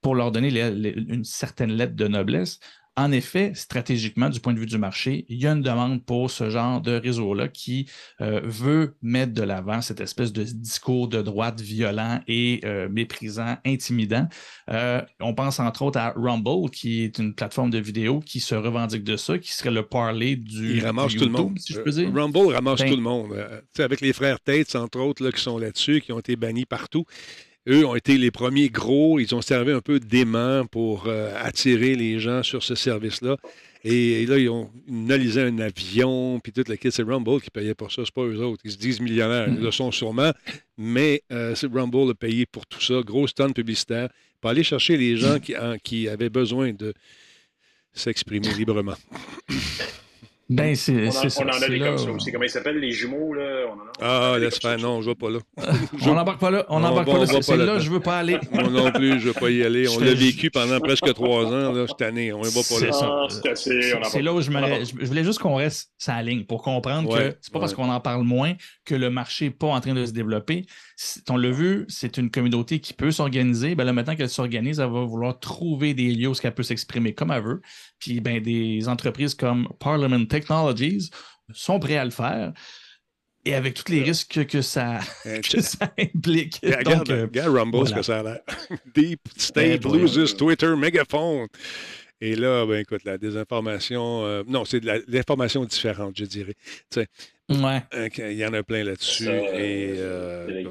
pour 0.00 0.14
leur 0.16 0.32
donner 0.32 0.48
une 0.60 1.24
certaine 1.24 1.72
lettre 1.72 1.94
de 1.94 2.08
noblesse, 2.08 2.58
en 2.96 3.10
effet, 3.10 3.52
stratégiquement, 3.54 4.28
du 4.28 4.38
point 4.38 4.52
de 4.52 4.58
vue 4.58 4.66
du 4.66 4.76
marché, 4.76 5.24
il 5.30 5.38
y 5.38 5.46
a 5.46 5.52
une 5.52 5.62
demande 5.62 6.04
pour 6.04 6.30
ce 6.30 6.50
genre 6.50 6.82
de 6.82 6.92
réseau-là 6.92 7.48
qui 7.48 7.88
euh, 8.20 8.42
veut 8.44 8.96
mettre 9.00 9.32
de 9.32 9.42
l'avant 9.42 9.80
cette 9.80 10.02
espèce 10.02 10.30
de 10.30 10.42
discours 10.42 11.08
de 11.08 11.22
droite 11.22 11.60
violent 11.62 12.20
et 12.28 12.60
euh, 12.64 12.90
méprisant, 12.90 13.56
intimidant. 13.64 14.28
Euh, 14.70 15.00
on 15.20 15.32
pense 15.32 15.58
entre 15.58 15.82
autres 15.82 15.98
à 15.98 16.12
Rumble, 16.14 16.70
qui 16.70 17.04
est 17.04 17.18
une 17.18 17.34
plateforme 17.34 17.70
de 17.70 17.78
vidéo 17.78 18.20
qui 18.20 18.40
se 18.40 18.54
revendique 18.54 19.04
de 19.04 19.16
ça, 19.16 19.38
qui 19.38 19.54
serait 19.54 19.70
le 19.70 19.84
parler 19.84 20.36
du. 20.36 20.76
Il 20.76 20.84
ramasse 20.84 21.14
tout 21.14 21.24
le 21.24 21.30
monde. 21.30 21.58
Si 21.58 21.72
je 21.72 21.80
peux 21.80 21.92
dire. 21.92 22.12
Rumble 22.14 22.52
ramasse 22.52 22.80
ben 22.80 22.90
tout 22.90 22.96
le 22.96 23.02
monde. 23.02 23.34
avec 23.78 24.02
les 24.02 24.12
frères 24.12 24.38
Tates, 24.38 24.74
entre 24.76 25.00
autres, 25.00 25.24
là, 25.24 25.32
qui 25.32 25.40
sont 25.40 25.56
là-dessus, 25.56 26.02
qui 26.02 26.12
ont 26.12 26.18
été 26.18 26.36
bannis 26.36 26.66
partout. 26.66 27.06
Eux 27.68 27.86
ont 27.86 27.94
été 27.94 28.18
les 28.18 28.30
premiers 28.30 28.70
gros. 28.70 29.20
Ils 29.20 29.34
ont 29.34 29.42
servi 29.42 29.72
un 29.72 29.80
peu 29.80 30.00
d'aimant 30.00 30.66
pour 30.66 31.04
euh, 31.06 31.32
attirer 31.36 31.94
les 31.94 32.18
gens 32.18 32.42
sur 32.42 32.62
ce 32.62 32.74
service-là. 32.74 33.36
Et, 33.84 34.26
là, 34.26 34.38
ils 34.38 34.48
ont 34.48 34.70
nalisé 34.86 35.42
un 35.42 35.58
avion, 35.58 36.38
puis 36.40 36.52
toute 36.52 36.68
la 36.68 36.76
kit. 36.76 36.92
C'est 36.92 37.02
Rumble 37.02 37.40
qui 37.40 37.50
payait 37.50 37.74
pour 37.74 37.90
ça, 37.90 38.02
c'est 38.04 38.14
pas 38.14 38.22
eux 38.22 38.40
autres. 38.40 38.62
Ils 38.64 38.72
se 38.72 38.78
disent 38.78 39.00
millionnaires. 39.00 39.48
Ils 39.48 39.60
le 39.60 39.70
sont 39.72 39.90
sûrement, 39.90 40.32
mais 40.76 41.22
euh, 41.32 41.54
Rumble 41.72 42.10
a 42.10 42.14
payé 42.14 42.46
pour 42.46 42.66
tout 42.66 42.80
ça. 42.80 43.00
Grosse 43.04 43.34
tonne 43.34 43.54
publicitaire 43.54 44.08
pour 44.40 44.50
aller 44.50 44.62
chercher 44.62 44.96
les 44.96 45.16
gens 45.16 45.38
qui 45.82 46.08
avaient 46.08 46.30
besoin 46.30 46.72
de 46.72 46.94
s'exprimer 47.92 48.52
librement. 48.54 48.96
Ben, 50.52 50.74
c'est, 50.74 51.08
on, 51.08 51.42
en 51.42 51.62
a 51.62 51.68
des 51.68 51.78
comme 51.78 51.98
ça 51.98 52.10
aussi. 52.10 52.30
Comment 52.30 52.44
ils 52.44 52.50
s'appellent, 52.50 52.78
les 52.78 52.92
jumeaux, 52.92 53.32
là? 53.32 53.66
On 53.70 53.78
ah, 54.00 54.36
laisse 54.38 54.58
faire. 54.58 54.78
Non, 54.78 55.00
je 55.00 55.08
ne 55.08 55.12
vais 55.12 55.14
pas 55.18 55.30
là. 55.30 55.38
on 56.02 56.14
n'embarque 56.14 56.40
pas 56.40 56.50
là. 56.50 56.66
On 56.68 56.80
n'embarque 56.80 57.06
pas 57.06 57.18
là. 57.18 57.42
C'est 57.42 57.56
là, 57.56 57.78
je 57.78 57.88
ne 57.88 57.94
veux 57.94 58.00
pas 58.00 58.18
aller. 58.18 58.38
Moi 58.52 58.68
non 58.68 58.92
plus, 58.92 59.20
je 59.20 59.28
ne 59.28 59.32
veux 59.32 59.40
pas 59.40 59.50
y 59.50 59.62
aller. 59.62 59.88
On 59.88 59.98
l'a 59.98 60.14
vécu 60.14 60.50
pendant 60.50 60.78
presque 60.80 61.12
trois 61.14 61.46
ans. 61.46 61.72
Là, 61.72 61.86
cette 61.88 62.02
année. 62.02 62.32
On 62.32 62.40
ne 62.40 62.48
va 62.48 62.60
pas 62.62 62.86
là. 62.86 63.54
C'est 63.54 64.22
là 64.22 64.32
où 64.32 64.40
je, 64.40 64.50
me, 64.50 64.84
je 64.84 65.06
voulais 65.06 65.24
juste 65.24 65.38
qu'on 65.38 65.56
reste 65.56 65.92
sa 65.98 66.20
ligne 66.22 66.44
pour 66.44 66.62
comprendre 66.62 67.16
que 67.16 67.36
c'est 67.40 67.52
pas 67.52 67.60
parce 67.60 67.74
qu'on 67.74 67.90
en 67.90 68.00
parle 68.00 68.24
moins 68.24 68.54
que 68.84 68.94
le 68.94 69.10
marché 69.10 69.46
n'est 69.46 69.50
pas 69.50 69.68
en 69.68 69.80
train 69.80 69.94
de 69.94 70.04
se 70.04 70.12
développer. 70.12 70.66
On 71.28 71.36
l'a 71.36 71.50
vu, 71.50 71.84
c'est 71.88 72.16
une 72.18 72.30
communauté 72.30 72.80
qui 72.80 72.92
peut 72.92 73.10
s'organiser. 73.10 73.74
Ben 73.74 73.84
là, 73.84 73.92
maintenant 73.92 74.16
qu'elle 74.16 74.28
s'organise, 74.28 74.80
elle 74.80 74.90
va 74.90 75.04
vouloir 75.04 75.38
trouver 75.38 75.94
des 75.94 76.12
lieux 76.12 76.28
où 76.28 76.34
elle 76.42 76.54
peut 76.54 76.62
s'exprimer 76.62 77.14
comme 77.14 77.30
elle 77.30 77.42
veut. 77.42 77.62
Puis 77.98 78.20
ben, 78.20 78.40
des 78.40 78.88
entreprises 78.88 79.34
comme 79.34 79.68
Parliament 79.78 80.24
Technologies 80.26 81.10
sont 81.52 81.78
prêts 81.78 81.96
à 81.96 82.04
le 82.04 82.10
faire. 82.10 82.52
Et 83.44 83.54
avec 83.54 83.74
tous 83.74 83.90
les 83.90 84.02
risques 84.02 84.46
que 84.46 84.62
ça, 84.62 85.00
implique. 85.98 86.60
regarde, 86.62 87.10
euh, 87.10 87.28
Rumble, 87.46 87.88
ce 87.88 87.94
que 87.94 88.02
ça 88.02 88.20
a 88.20 88.22
l'air. 88.22 88.40
Deep 88.94 89.20
State 89.36 89.82
ben, 89.82 89.92
loses 89.92 90.36
Twitter 90.36 90.74
megaphone. 90.76 91.48
Et 92.20 92.36
là, 92.36 92.64
ben 92.66 92.78
écoute, 92.78 93.02
la 93.04 93.18
désinformation, 93.18 94.24
euh, 94.24 94.44
non, 94.46 94.64
c'est 94.64 94.78
de 94.78 95.04
l'information 95.08 95.64
différente, 95.64 96.16
je 96.16 96.24
dirais. 96.24 96.54
Ouais. 97.50 97.82
Il 98.18 98.36
y 98.36 98.46
en 98.46 98.52
a 98.54 98.62
plein 98.62 98.84
là-dessus. 98.84 99.28
et, 99.28 99.94
euh, 99.98 100.64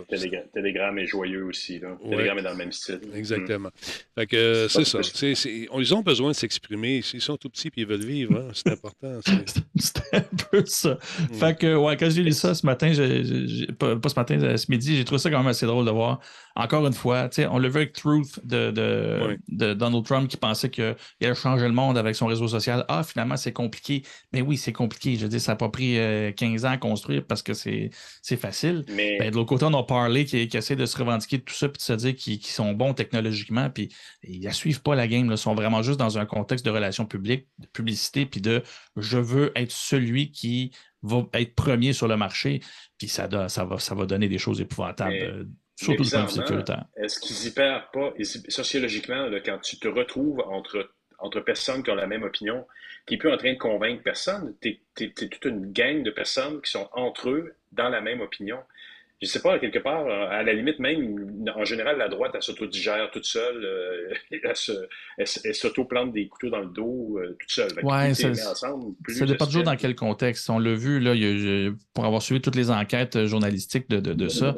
Telegram 0.53 0.97
est 0.97 1.05
joyeux 1.05 1.43
aussi. 1.43 1.79
Là. 1.79 1.97
Telegram 2.01 2.37
est 2.37 2.41
dans 2.41 2.51
le 2.51 2.57
même 2.57 2.71
style. 2.71 3.01
Exactement. 3.13 3.69
Fait 4.15 4.27
que 4.27 4.67
c'est 4.69 4.85
ça. 4.85 4.99
ils 5.45 5.93
ont 5.93 6.01
besoin 6.01 6.31
de 6.31 6.35
s'exprimer. 6.35 7.01
Ils 7.13 7.21
sont 7.21 7.37
tout 7.37 7.49
petits 7.49 7.67
et 7.67 7.71
ils 7.75 7.85
veulent 7.85 8.05
vivre. 8.05 8.35
Hein. 8.37 8.51
C'est 8.53 8.69
important. 8.69 9.19
c'est 9.75 10.13
un 10.13 10.23
peu 10.49 10.65
ça. 10.65 10.97
Mm. 11.29 11.33
Fait 11.35 11.57
que, 11.57 11.75
ouais, 11.75 11.97
quand 11.97 12.09
j'ai 12.09 12.23
lu 12.23 12.31
ça 12.31 12.55
ce 12.55 12.65
matin, 12.65 12.87
pas, 13.77 14.09
ce 14.09 14.15
matin, 14.15 14.41
euh, 14.41 14.57
ce 14.57 14.71
midi, 14.71 14.95
j'ai 14.95 15.05
trouvé 15.05 15.19
ça 15.19 15.29
quand 15.29 15.39
même 15.39 15.47
assez 15.47 15.65
drôle 15.65 15.85
de 15.85 15.91
voir. 15.91 16.19
Encore 16.55 16.85
une 16.85 16.93
fois, 16.93 17.29
on 17.49 17.59
l'a 17.59 17.69
vu 17.69 17.77
avec 17.77 17.93
Truth 17.93 18.45
de, 18.45 18.71
de, 18.71 19.73
Donald 19.73 20.05
Trump 20.05 20.27
qui 20.29 20.37
pensait 20.37 20.69
qu'il 20.69 20.95
allait 21.21 21.35
changer 21.35 21.65
le 21.65 21.73
monde 21.73 21.97
avec 21.97 22.15
son 22.15 22.27
réseau 22.27 22.47
social. 22.47 22.85
Ah, 22.87 23.03
finalement, 23.03 23.37
c'est 23.37 23.53
compliqué. 23.53 24.03
Mais 24.33 24.41
oui, 24.41 24.57
c'est 24.57 24.73
compliqué. 24.73 25.15
Je 25.15 25.21
veux 25.21 25.29
dire, 25.29 25.39
ça 25.39 25.53
n'a 25.53 25.55
pas 25.57 25.69
pris 25.69 25.97
15 26.35 26.60
ans 26.65 26.71
à 26.71 26.77
construire 26.77 27.25
parce 27.25 27.43
que 27.43 27.53
c'est 27.53 27.91
facile. 28.37 28.83
Mais... 28.89 29.17
Ben, 29.19 29.31
de 29.31 29.35
l'autre 29.35 29.49
côté, 29.49 29.65
on 29.65 29.73
a 29.73 29.83
parlé 29.83 30.25
qui, 30.25 30.47
qui 30.47 30.57
essaie 30.57 30.75
de 30.75 30.85
se 30.85 30.97
revendiquer 30.97 31.37
de 31.37 31.43
tout 31.43 31.53
ça 31.53 31.69
puis 31.69 31.77
de 31.77 31.83
se 31.83 31.93
dire 31.93 32.15
qu'ils 32.15 32.45
sont 32.45 32.73
bons 32.73 32.93
technologiquement. 32.93 33.69
Puis 33.69 33.89
ils 34.23 34.45
ne 34.45 34.51
suivent 34.51 34.81
pas 34.81 34.95
la 34.95 35.07
game. 35.07 35.29
Ils 35.29 35.37
sont 35.37 35.55
vraiment 35.55 35.81
juste 35.81 35.99
dans 35.99 36.17
un 36.17 36.25
contexte 36.25 36.65
de 36.65 36.71
relations 36.71 37.05
publiques, 37.05 37.47
de 37.59 37.67
publicité, 37.67 38.25
puis 38.25 38.41
de 38.41 38.63
je 38.97 39.17
veux 39.17 39.51
être 39.55 39.71
celui 39.71 40.31
qui 40.31 40.71
va 41.03 41.25
être 41.33 41.55
premier 41.55 41.93
sur 41.93 42.07
le 42.07 42.17
marché. 42.17 42.61
Puis 42.97 43.07
ça, 43.07 43.27
ça, 43.49 43.65
va, 43.65 43.79
ça 43.79 43.95
va 43.95 44.05
donner 44.05 44.29
des 44.29 44.37
choses 44.37 44.61
épouvantables. 44.61 45.13
Euh, 45.13 45.43
Surtout 45.81 46.03
le 46.03 47.03
Est-ce 47.03 47.19
qu'ils 47.19 47.47
y 47.47 47.51
perdent 47.51 47.89
pas, 47.91 48.13
sociologiquement, 48.49 49.27
quand 49.43 49.57
tu 49.59 49.79
te 49.79 49.87
retrouves 49.87 50.39
entre 50.41 50.91
entre 51.21 51.39
personnes 51.39 51.83
qui 51.83 51.91
ont 51.91 51.95
la 51.95 52.07
même 52.07 52.23
opinion. 52.23 52.67
Tu 53.05 53.13
n'es 53.13 53.17
plus 53.17 53.31
en 53.31 53.37
train 53.37 53.53
de 53.53 53.57
convaincre 53.57 54.03
personne. 54.03 54.55
Tu 54.61 54.79
toute 54.95 55.45
une 55.45 55.71
gang 55.71 56.03
de 56.03 56.11
personnes 56.11 56.61
qui 56.61 56.71
sont 56.71 56.89
entre 56.93 57.29
eux 57.29 57.55
dans 57.71 57.89
la 57.89 58.01
même 58.01 58.21
opinion 58.21 58.59
je 59.21 59.27
sais 59.27 59.39
pas, 59.39 59.59
quelque 59.59 59.77
part, 59.77 60.07
euh, 60.07 60.27
à 60.31 60.41
la 60.41 60.53
limite 60.53 60.79
même, 60.79 61.45
en 61.55 61.63
général, 61.63 61.99
la 61.99 62.09
droite, 62.09 62.31
elle 62.33 62.41
s'auto-digère 62.41 63.11
toute 63.11 63.25
seule, 63.25 63.63
euh, 63.63 64.13
elle, 65.17 65.55
s'auto-plante 65.55 66.11
des 66.11 66.27
couteaux 66.27 66.49
dans 66.49 66.61
le 66.61 66.69
dos 66.69 67.19
euh, 67.19 67.37
toute 67.39 67.51
seule. 67.51 67.71
Oui, 67.83 68.15
ça, 68.15 68.33
ça 68.33 69.25
dépend 69.25 69.45
toujours 69.45 69.63
dans 69.63 69.75
quel 69.75 69.95
contexte. 69.95 70.49
On 70.49 70.57
l'a 70.57 70.73
vu, 70.73 70.99
là, 70.99 71.13
pour 71.93 72.05
avoir 72.05 72.23
suivi 72.23 72.41
toutes 72.41 72.55
les 72.55 72.71
enquêtes 72.71 73.25
journalistiques 73.25 73.87
de, 73.89 73.99
de, 73.99 74.27
ça, 74.27 74.55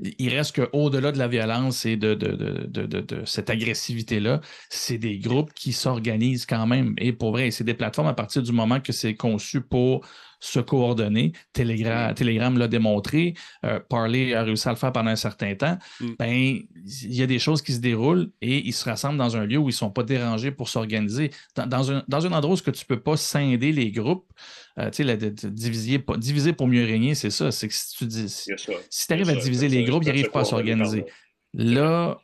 il 0.00 0.28
reste 0.28 0.60
qu'au-delà 0.60 1.10
de 1.10 1.18
la 1.18 1.26
violence 1.26 1.84
et 1.84 1.96
de, 1.96 2.14
de 2.14 3.24
cette 3.24 3.50
agressivité-là, 3.50 4.40
c'est 4.68 4.98
des 4.98 5.18
groupes 5.18 5.52
qui 5.54 5.72
s'organisent 5.72 6.46
quand 6.46 6.66
même. 6.68 6.94
Et 6.98 7.12
pour 7.12 7.32
vrai, 7.32 7.50
c'est 7.50 7.64
des 7.64 7.74
plateformes 7.74 8.08
à 8.08 8.14
partir 8.14 8.42
du 8.42 8.52
moment 8.52 8.78
que 8.80 8.92
c'est 8.92 9.14
conçu 9.14 9.60
pour 9.60 10.06
se 10.40 10.60
coordonner. 10.60 11.32
Telegram, 11.52 12.14
Telegram 12.14 12.56
l'a 12.58 12.68
démontré. 12.68 13.34
Euh, 13.64 13.80
Parler 13.88 14.34
a 14.34 14.42
réussi 14.42 14.68
à 14.68 14.72
le 14.72 14.76
faire 14.76 14.92
pendant 14.92 15.10
un 15.10 15.16
certain 15.16 15.54
temps. 15.54 15.78
Mm. 16.00 16.08
Ben, 16.18 16.32
il 16.32 17.14
y 17.14 17.22
a 17.22 17.26
des 17.26 17.38
choses 17.38 17.62
qui 17.62 17.72
se 17.72 17.80
déroulent 17.80 18.30
et 18.40 18.66
ils 18.66 18.72
se 18.72 18.84
rassemblent 18.84 19.18
dans 19.18 19.36
un 19.36 19.46
lieu 19.46 19.58
où 19.58 19.64
ils 19.64 19.66
ne 19.66 19.72
sont 19.72 19.90
pas 19.90 20.02
dérangés 20.02 20.50
pour 20.50 20.68
s'organiser. 20.68 21.30
Dans, 21.56 21.92
un, 21.92 22.04
dans 22.08 22.26
un 22.26 22.32
endroit 22.32 22.54
où 22.54 22.60
tu 22.60 22.70
ne 22.70 22.86
peux 22.86 23.00
pas 23.00 23.16
scinder 23.16 23.72
les 23.72 23.90
groupes, 23.90 24.30
euh, 24.78 24.90
tu 24.90 25.04
sais, 25.04 25.30
diviser, 25.50 26.04
diviser 26.18 26.52
pour 26.52 26.66
mieux 26.66 26.84
régner, 26.84 27.14
c'est 27.14 27.30
ça. 27.30 27.50
C'est 27.50 27.68
que 27.68 27.74
si 27.74 27.96
tu 27.96 28.06
dis, 28.06 28.28
si, 28.28 29.12
arrives 29.12 29.28
à 29.28 29.36
diviser 29.36 29.68
les 29.68 29.84
groupes, 29.84 30.02
ils 30.02 30.08
n'arrivent 30.08 30.30
pas 30.30 30.40
à 30.40 30.44
s'organiser. 30.44 31.04
Là, 31.52 32.18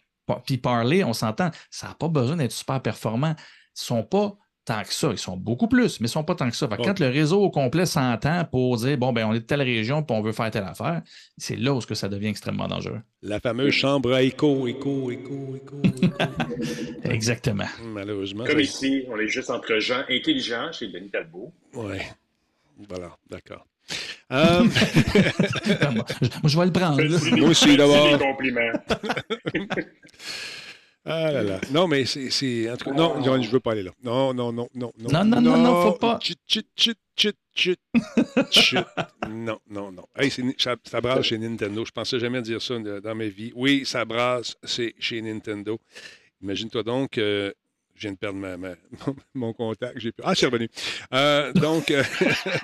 puis 0.44 0.58
parler, 0.58 1.04
on 1.04 1.12
s'entend, 1.12 1.50
ça 1.70 1.88
n'a 1.88 1.94
pas 1.94 2.08
besoin 2.08 2.36
d'être 2.36 2.52
super 2.52 2.80
performant. 2.80 3.34
Ils 3.36 3.82
ne 3.82 3.84
sont 3.86 4.02
pas 4.02 4.36
tant 4.64 4.82
que 4.82 4.92
ça. 4.92 5.08
Ils 5.10 5.18
sont 5.18 5.36
beaucoup 5.36 5.68
plus, 5.68 6.00
mais 6.00 6.04
ils 6.04 6.10
ne 6.10 6.12
sont 6.12 6.24
pas 6.24 6.34
tant 6.34 6.48
que 6.50 6.56
ça. 6.56 6.68
Quand 6.68 6.98
le 6.98 7.08
réseau 7.08 7.42
au 7.42 7.50
complet 7.50 7.86
s'entend 7.86 8.44
pour 8.44 8.76
dire 8.76 8.96
bon, 8.98 9.12
ben, 9.12 9.26
on 9.26 9.34
est 9.34 9.40
de 9.40 9.44
telle 9.44 9.62
région 9.62 10.00
et 10.00 10.12
on 10.12 10.22
veut 10.22 10.32
faire 10.32 10.50
telle 10.50 10.64
affaire, 10.64 11.02
c'est 11.36 11.56
là 11.56 11.72
où 11.74 11.80
ça 11.80 12.08
devient 12.08 12.28
extrêmement 12.28 12.68
dangereux. 12.68 13.00
La 13.22 13.40
fameuse 13.40 13.72
chambre 13.72 14.12
à 14.12 14.22
écho, 14.22 14.66
écho, 14.66 15.10
écho, 15.10 15.56
écho. 15.56 15.82
Exactement. 17.04 17.68
Malheureusement. 17.84 18.44
Comme 18.44 18.60
ici, 18.60 19.04
on 19.08 19.18
est 19.18 19.28
juste 19.28 19.50
entre 19.50 19.78
gens 19.78 20.02
intelligents 20.08 20.72
chez 20.72 20.88
Denis 20.88 21.10
Talbot. 21.10 21.52
Oui. 21.74 21.98
Voilà, 22.88 23.10
d'accord. 23.28 23.66
Euh, 24.32 24.62
moi, 25.92 26.04
je 26.44 26.58
vais 26.58 26.66
le 26.66 26.72
prendre. 26.72 27.02
Moi 27.36 27.48
aussi, 27.48 27.76
d'abord. 27.76 28.18
compliments. 28.18 28.72
Ah 31.04 31.32
là 31.32 31.42
là. 31.42 31.60
Non, 31.70 31.88
mais 31.88 32.04
c'est. 32.04 32.28
Non, 32.94 33.22
je 33.22 33.30
ne 33.30 33.46
veux 33.50 33.60
pas 33.60 33.72
aller 33.72 33.82
là. 33.82 33.92
Non, 34.02 34.34
non, 34.34 34.52
non, 34.52 34.68
non. 34.74 34.92
Non, 34.98 35.24
non, 35.24 35.40
non, 35.40 35.56
non, 35.56 35.82
faut 35.82 35.98
pas. 35.98 36.18
Chut, 36.22 36.38
chut, 36.46 36.66
chut, 36.76 36.98
chut, 37.16 37.36
chut. 37.54 37.80
chut. 38.50 38.78
Non, 39.28 39.58
non, 39.70 39.90
non. 39.92 40.04
Hey, 40.16 40.30
ça, 40.58 40.76
ça, 40.84 41.00
brasse 41.00 41.22
chez 41.26 41.38
Nintendo. 41.38 41.84
Je 41.84 41.92
pensais 41.92 42.18
jamais 42.18 42.42
dire 42.42 42.60
ça 42.60 42.78
dans 42.78 43.14
ma 43.14 43.26
vie. 43.26 43.52
Oui, 43.54 43.84
ça 43.86 44.04
brasse, 44.04 44.56
c'est 44.62 44.94
chez 44.98 45.22
Nintendo. 45.22 45.80
Imagine-toi 46.42 46.82
donc. 46.82 47.16
Euh, 47.18 47.52
je 48.00 48.06
viens 48.06 48.12
de 48.12 48.18
perdre 48.18 48.38
ma, 48.38 48.56
mon, 49.34 49.52
contact. 49.52 49.98
J'ai 49.98 50.12
Ah, 50.22 50.34
c'est 50.34 50.46
revenu. 50.46 50.70
Euh, 51.12 51.52
donc, 51.52 51.90
euh, 51.90 52.02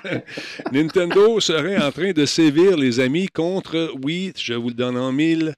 Nintendo 0.71 1.39
serait 1.39 1.77
en 1.77 1.91
train 1.91 2.11
de 2.11 2.25
sévir, 2.25 2.75
les 2.75 2.99
amis, 2.99 3.27
contre, 3.27 3.93
oui, 4.03 4.33
je 4.35 4.55
vous 4.55 4.69
le 4.69 4.73
donne 4.73 4.97
en 4.97 5.11
mille, 5.11 5.53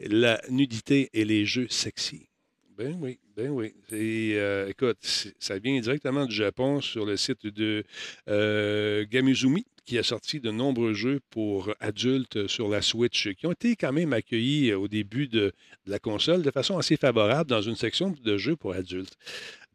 la 0.00 0.40
nudité 0.48 1.10
et 1.12 1.24
les 1.24 1.44
jeux 1.44 1.68
sexy. 1.68 2.28
Ben 2.78 2.96
oui, 3.00 3.18
ben 3.36 3.50
oui. 3.50 3.74
Euh, 3.92 4.68
écoute, 4.68 4.98
ça 5.40 5.58
vient 5.58 5.80
directement 5.80 6.26
du 6.26 6.34
Japon 6.34 6.80
sur 6.80 7.04
le 7.04 7.16
site 7.16 7.44
de 7.44 7.82
euh, 8.28 9.04
Gamizumi, 9.10 9.66
qui 9.84 9.98
a 9.98 10.04
sorti 10.04 10.38
de 10.38 10.52
nombreux 10.52 10.94
jeux 10.94 11.18
pour 11.30 11.74
adultes 11.80 12.46
sur 12.46 12.68
la 12.68 12.80
Switch, 12.80 13.34
qui 13.34 13.48
ont 13.48 13.52
été 13.52 13.74
quand 13.74 13.92
même 13.92 14.12
accueillis 14.12 14.74
au 14.74 14.86
début 14.86 15.26
de, 15.26 15.52
la 15.86 15.98
console 15.98 16.42
de 16.42 16.52
façon 16.52 16.78
assez 16.78 16.96
favorable 16.96 17.50
dans 17.50 17.62
une 17.62 17.74
section 17.74 18.14
de 18.22 18.36
jeux 18.36 18.54
pour 18.54 18.74
adultes. 18.74 19.16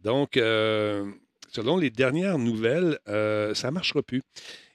Donc, 0.01 0.37
euh, 0.37 1.11
selon 1.49 1.75
les 1.75 1.89
dernières 1.89 2.37
nouvelles, 2.37 2.99
ça 3.05 3.67
ne 3.67 3.71
marchera 3.71 4.01
plus. 4.01 4.21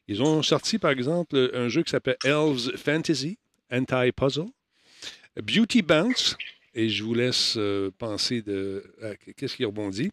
Ils 0.07 0.23
ont 0.23 0.43
sorti, 0.43 0.79
par 0.79 0.91
exemple, 0.91 1.51
un 1.55 1.69
jeu 1.69 1.83
qui 1.83 1.91
s'appelle 1.93 2.19
Elves 2.25 2.77
Fantasy 2.77 3.39
Anti-Puzzle 3.73 4.49
Beauty 5.43 5.83
Bounce. 5.83 6.37
Et 6.75 6.89
je 6.89 7.03
vous 7.03 7.15
laisse 7.15 7.55
euh, 7.57 7.91
penser 7.99 8.43
de 8.43 8.85
qu'est-ce 9.37 9.57
qui 9.57 9.65
rebondit. 9.65 10.11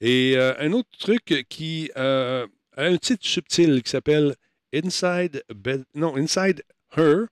Et 0.00 0.34
euh, 0.36 0.54
un 0.58 0.72
autre 0.72 0.88
truc 0.98 1.44
qui 1.48 1.90
euh, 1.96 2.46
a 2.76 2.84
un 2.84 2.96
titre 2.96 3.26
subtil 3.26 3.82
qui 3.82 3.90
s'appelle 3.90 4.34
Inside 4.72 5.42
Bed, 5.54 5.84
non, 5.94 6.16
Inside 6.16 6.62
Her 6.96 7.26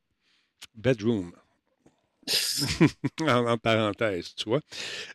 Bedroom. 0.74 1.32
en, 3.20 3.59
parenthèse, 3.59 4.34
tu 4.34 4.49
vois. 4.49 4.61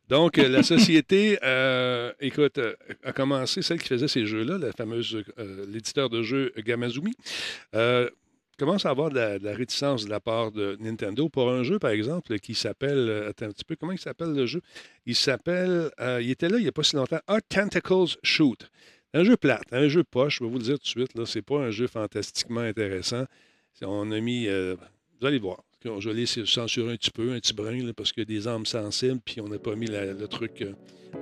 Donc, 0.08 0.38
la 0.38 0.62
société, 0.62 1.34
écoute, 2.20 2.60
a 3.04 3.14
commencé, 3.14 3.64
celle 3.64 3.80
qui 3.80 3.88
faisait 3.88 4.08
ces 4.08 4.28
jeux-là, 4.28 4.60
la 4.60 4.72
fameuse, 4.72 5.24
l'éditeur 5.68 6.10
de 6.10 6.22
jeux 6.22 6.54
Gamazumi, 6.58 7.16
commence 8.60 8.86
à 8.86 8.90
avoir 8.90 9.10
de 9.10 9.40
la, 9.42 9.56
réticence 9.56 10.06
de 10.06 10.10
la 10.10 10.20
part 10.20 10.52
de 10.52 10.78
Nintendo 10.80 11.30
pour 11.30 11.50
un 11.50 11.64
jeu, 11.64 11.80
par 11.80 11.92
exemple, 11.92 12.38
qui 12.40 12.54
s'appelle. 12.54 13.10
Euh, 13.10 13.30
attends 13.30 13.46
un 13.46 13.52
petit 13.52 13.64
peu, 13.64 13.76
comment 13.76 13.94
il 13.94 14.00
s'appelle 14.00 14.34
le 14.34 14.46
jeu? 14.46 14.62
Il 15.06 15.16
s'appelle. 15.16 15.90
Euh, 16.00 16.22
il 16.22 16.30
était 16.30 16.50
là 16.50 16.58
il 16.58 16.64
n'y 16.64 16.68
a 16.68 16.72
pas 16.72 16.84
si 16.84 16.96
longtemps. 16.96 17.20
Art 17.28 17.42
Tentacles 17.48 18.18
Shoot. 18.22 18.70
Un 19.14 19.24
jeu 19.24 19.38
plate, 19.38 19.64
un 19.72 19.88
jeu 19.88 20.04
poche, 20.04 20.38
je 20.38 20.44
vais 20.44 20.50
vous 20.50 20.58
le 20.58 20.64
dire 20.64 20.78
tout 20.78 20.84
de 20.84 20.88
suite. 20.88 21.16
Là, 21.16 21.26
c'est 21.26 21.42
pas 21.42 21.58
un 21.58 21.72
jeu 21.72 21.88
fantastiquement 21.88 22.62
intéressant. 22.62 23.26
On 23.82 24.12
a 24.12 24.20
mis. 24.20 24.48
Euh, 24.48 24.76
vous 25.20 25.26
allez 25.26 25.40
voir. 25.40 25.64
Je 25.84 26.10
l'ai 26.10 26.26
censuré 26.26 26.92
un 26.92 26.98
petit 26.98 27.12
peu, 27.12 27.32
un 27.32 27.40
petit 27.40 27.54
brin, 27.54 27.94
parce 27.96 28.12
qu'il 28.12 28.24
y 28.24 28.28
a 28.28 28.38
des 28.38 28.48
armes 28.48 28.66
sensibles, 28.66 29.22
puis 29.24 29.40
on 29.40 29.48
n'a 29.48 29.58
pas 29.58 29.76
mis 29.76 29.88
le 29.88 30.28
truc 30.28 30.66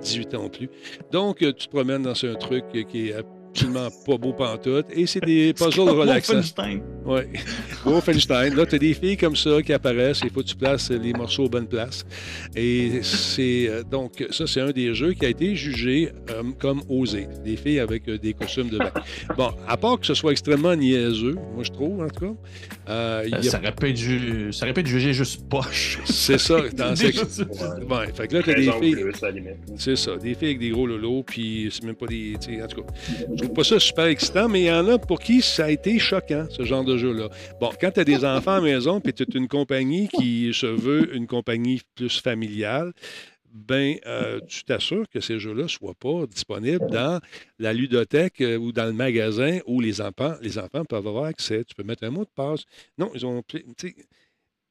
18 0.00 0.34
ans 0.34 0.48
plus. 0.48 0.68
Donc, 1.12 1.38
tu 1.38 1.54
te 1.54 1.68
promènes 1.68 2.02
dans 2.02 2.24
un 2.24 2.34
truc 2.34 2.64
qui 2.88 3.10
est 3.10 3.14
absolument 3.50 3.88
pas 4.06 4.16
beau 4.16 4.32
pantoute. 4.32 4.86
Et 4.90 5.06
c'est 5.06 5.24
des 5.24 5.52
puzzles 5.56 5.90
relaxants. 5.90 6.34
Wolfenstein. 6.34 6.82
Oui. 7.04 7.20
Wolfenstein. 7.84 8.54
Là, 8.54 8.66
tu 8.66 8.74
as 8.76 8.78
des 8.78 8.94
filles 8.94 9.16
comme 9.16 9.36
ça 9.36 9.62
qui 9.62 9.72
apparaissent. 9.72 10.20
Il 10.22 10.30
faut 10.30 10.40
que 10.40 10.46
tu 10.46 10.56
places 10.56 10.90
les 10.90 11.12
morceaux 11.12 11.44
aux 11.44 11.48
bonnes 11.48 11.66
places. 11.66 12.04
Et 12.54 13.02
c'est. 13.02 13.68
Euh, 13.68 13.82
donc, 13.82 14.24
ça, 14.30 14.46
c'est 14.46 14.60
un 14.60 14.70
des 14.70 14.94
jeux 14.94 15.12
qui 15.12 15.26
a 15.26 15.28
été 15.28 15.54
jugé 15.54 16.12
euh, 16.30 16.42
comme 16.58 16.82
osé. 16.88 17.28
Des 17.44 17.56
filles 17.56 17.80
avec 17.80 18.08
euh, 18.08 18.18
des 18.18 18.34
costumes 18.34 18.68
de 18.68 18.78
bain. 18.78 18.92
Bon, 19.36 19.52
à 19.66 19.76
part 19.76 19.98
que 19.98 20.06
ce 20.06 20.14
soit 20.14 20.32
extrêmement 20.32 20.74
niaiseux, 20.74 21.36
moi, 21.54 21.64
je 21.64 21.70
trouve, 21.70 22.02
en 22.02 22.08
tout 22.08 22.34
cas. 22.86 23.22
ça, 23.42 23.58
aurait 23.58 23.74
pu 23.74 23.90
être 23.90 24.52
ça 24.52 24.64
aurait 24.64 24.74
pu 24.74 24.80
être 24.80 24.86
jugé 24.86 25.12
juste 25.12 25.48
poche. 25.48 25.98
C'est 26.04 26.38
ça. 26.38 26.60
Dans 26.76 26.94
ces... 26.94 27.06
ouais. 27.06 28.12
Fait 28.14 28.28
que 28.28 28.36
là, 28.36 28.42
tu 28.42 28.50
as 28.50 28.54
des 28.54 28.72
filles. 28.72 29.04
C'est 29.76 29.96
ça. 29.96 30.16
Des 30.16 30.34
filles 30.34 30.48
avec 30.48 30.58
des 30.60 30.70
gros 30.70 30.86
lolos, 30.86 31.22
puis 31.24 31.68
c'est 31.72 31.84
même 31.84 31.94
pas 31.94 32.06
des. 32.06 32.36
En 32.36 32.66
tout 32.66 32.82
cas, 32.82 32.92
je 33.34 33.47
trouve 33.48 33.64
pas 33.64 33.64
ça 33.64 33.80
super 33.80 34.04
excitant, 34.06 34.48
mais 34.48 34.60
il 34.60 34.66
y 34.66 34.70
en 34.70 34.86
a 34.88 34.98
pour 34.98 35.20
qui 35.20 35.40
ça 35.40 35.66
a 35.66 35.70
été 35.70 35.98
choquant, 35.98 36.46
ce 36.50 36.64
genre 36.64 36.84
de 36.84 36.98
jeu-là. 36.98 37.28
Bon, 37.60 37.70
quand 37.80 37.90
tu 37.90 38.00
as 38.00 38.04
des 38.04 38.24
enfants 38.24 38.52
à 38.52 38.56
la 38.56 38.60
maison, 38.60 39.00
puis 39.00 39.14
tu 39.14 39.22
es 39.22 39.26
une 39.34 39.48
compagnie 39.48 40.08
qui 40.08 40.52
se 40.52 40.66
veut 40.66 41.14
une 41.14 41.26
compagnie 41.26 41.80
plus 41.94 42.20
familiale, 42.20 42.92
ben, 43.50 43.96
euh, 44.06 44.40
tu 44.46 44.64
t'assures 44.64 45.08
que 45.08 45.20
ces 45.20 45.38
jeux-là 45.38 45.62
ne 45.62 45.68
soient 45.68 45.94
pas 45.94 46.26
disponibles 46.26 46.90
dans 46.90 47.20
la 47.58 47.72
ludothèque 47.72 48.42
euh, 48.42 48.58
ou 48.58 48.72
dans 48.72 48.84
le 48.84 48.92
magasin 48.92 49.60
où 49.66 49.80
les 49.80 50.02
enfants, 50.02 50.34
les 50.42 50.58
enfants 50.58 50.84
peuvent 50.84 51.06
avoir 51.06 51.24
accès. 51.24 51.64
Tu 51.64 51.74
peux 51.74 51.82
mettre 51.82 52.04
un 52.04 52.10
mot 52.10 52.24
de 52.24 52.30
passe. 52.34 52.64
Non, 52.98 53.10
ils 53.14 53.24
ont. 53.24 53.42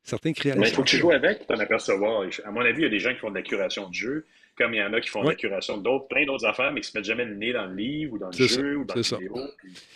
Certains 0.04 0.32
créateurs. 0.32 0.62
Mais 0.62 0.70
il 0.70 0.74
faut 0.76 0.84
que 0.84 0.90
tu 0.90 0.98
joues 0.98 1.12
avec 1.12 1.40
pour 1.40 1.48
t'en 1.48 1.60
apercevoir. 1.60 2.24
À 2.46 2.52
mon 2.52 2.62
avis, 2.62 2.82
il 2.82 2.84
y 2.84 2.86
a 2.86 2.90
des 2.90 3.00
gens 3.00 3.14
qui 3.14 3.20
font 3.20 3.30
de 3.30 3.36
la 3.36 3.42
curation 3.42 3.90
de 3.90 3.94
jeux 3.96 4.26
comme 4.58 4.74
il 4.74 4.78
y 4.78 4.84
en 4.84 4.92
a 4.94 5.00
qui 5.00 5.10
font 5.10 5.22
la 5.22 5.36
curation 5.36 5.78
d'autres, 5.78 6.08
plein 6.08 6.26
d'autres 6.26 6.46
affaires, 6.46 6.72
mais 6.72 6.82
qui 6.82 6.90
se 6.90 6.98
mettent 6.98 7.06
jamais 7.06 7.26
le 7.26 7.36
nez 7.36 7.54
dans 7.54 7.66
le 7.66 7.76
livre 7.76 8.14
ou 8.14 8.18
dans 8.18 8.28
le 8.28 8.48
jeu 8.48 8.78
ou 8.78 8.86
dans 8.86 8.96
le 8.96 9.02
vidéo. 9.02 9.38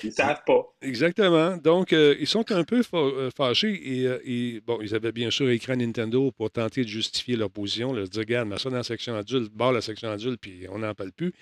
Ils 0.03 0.07
ne 0.07 0.12
savent 0.12 0.43
pas. 0.45 0.74
Exactement. 0.82 1.57
Donc, 1.57 1.93
euh, 1.93 2.16
ils 2.20 2.28
sont 2.28 2.49
un 2.51 2.64
peu 2.64 2.82
euh, 2.93 3.30
fâchés 3.36 3.82
euh, 4.05 4.20
et, 4.24 4.62
bon, 4.66 4.80
ils 4.82 4.93
avaient 4.93 5.12
bien 5.12 5.32
sûr 5.32 5.49
écrit 5.49 5.76
Nintendo 5.76 6.32
pour 6.32 6.51
tenter 6.51 6.84
de 6.84 6.88
justifier 6.88 7.36
leur 7.36 7.49
position, 7.49 7.93
leur 7.93 8.07
dire, 8.07 8.20
regarde, 8.20 8.47
mets 8.47 8.59
ça 8.59 8.70
dans 8.70 8.78
la 8.78 8.84
section 8.84 9.16
adulte, 9.16 9.51
barre 9.51 9.74
la 9.74 9.82
section 9.82 10.09
adulte, 10.09 10.39
puis 10.39 10.66
on 10.70 10.80
n'en 10.80 10.93
parle 10.93 11.12
plus. 11.12 11.34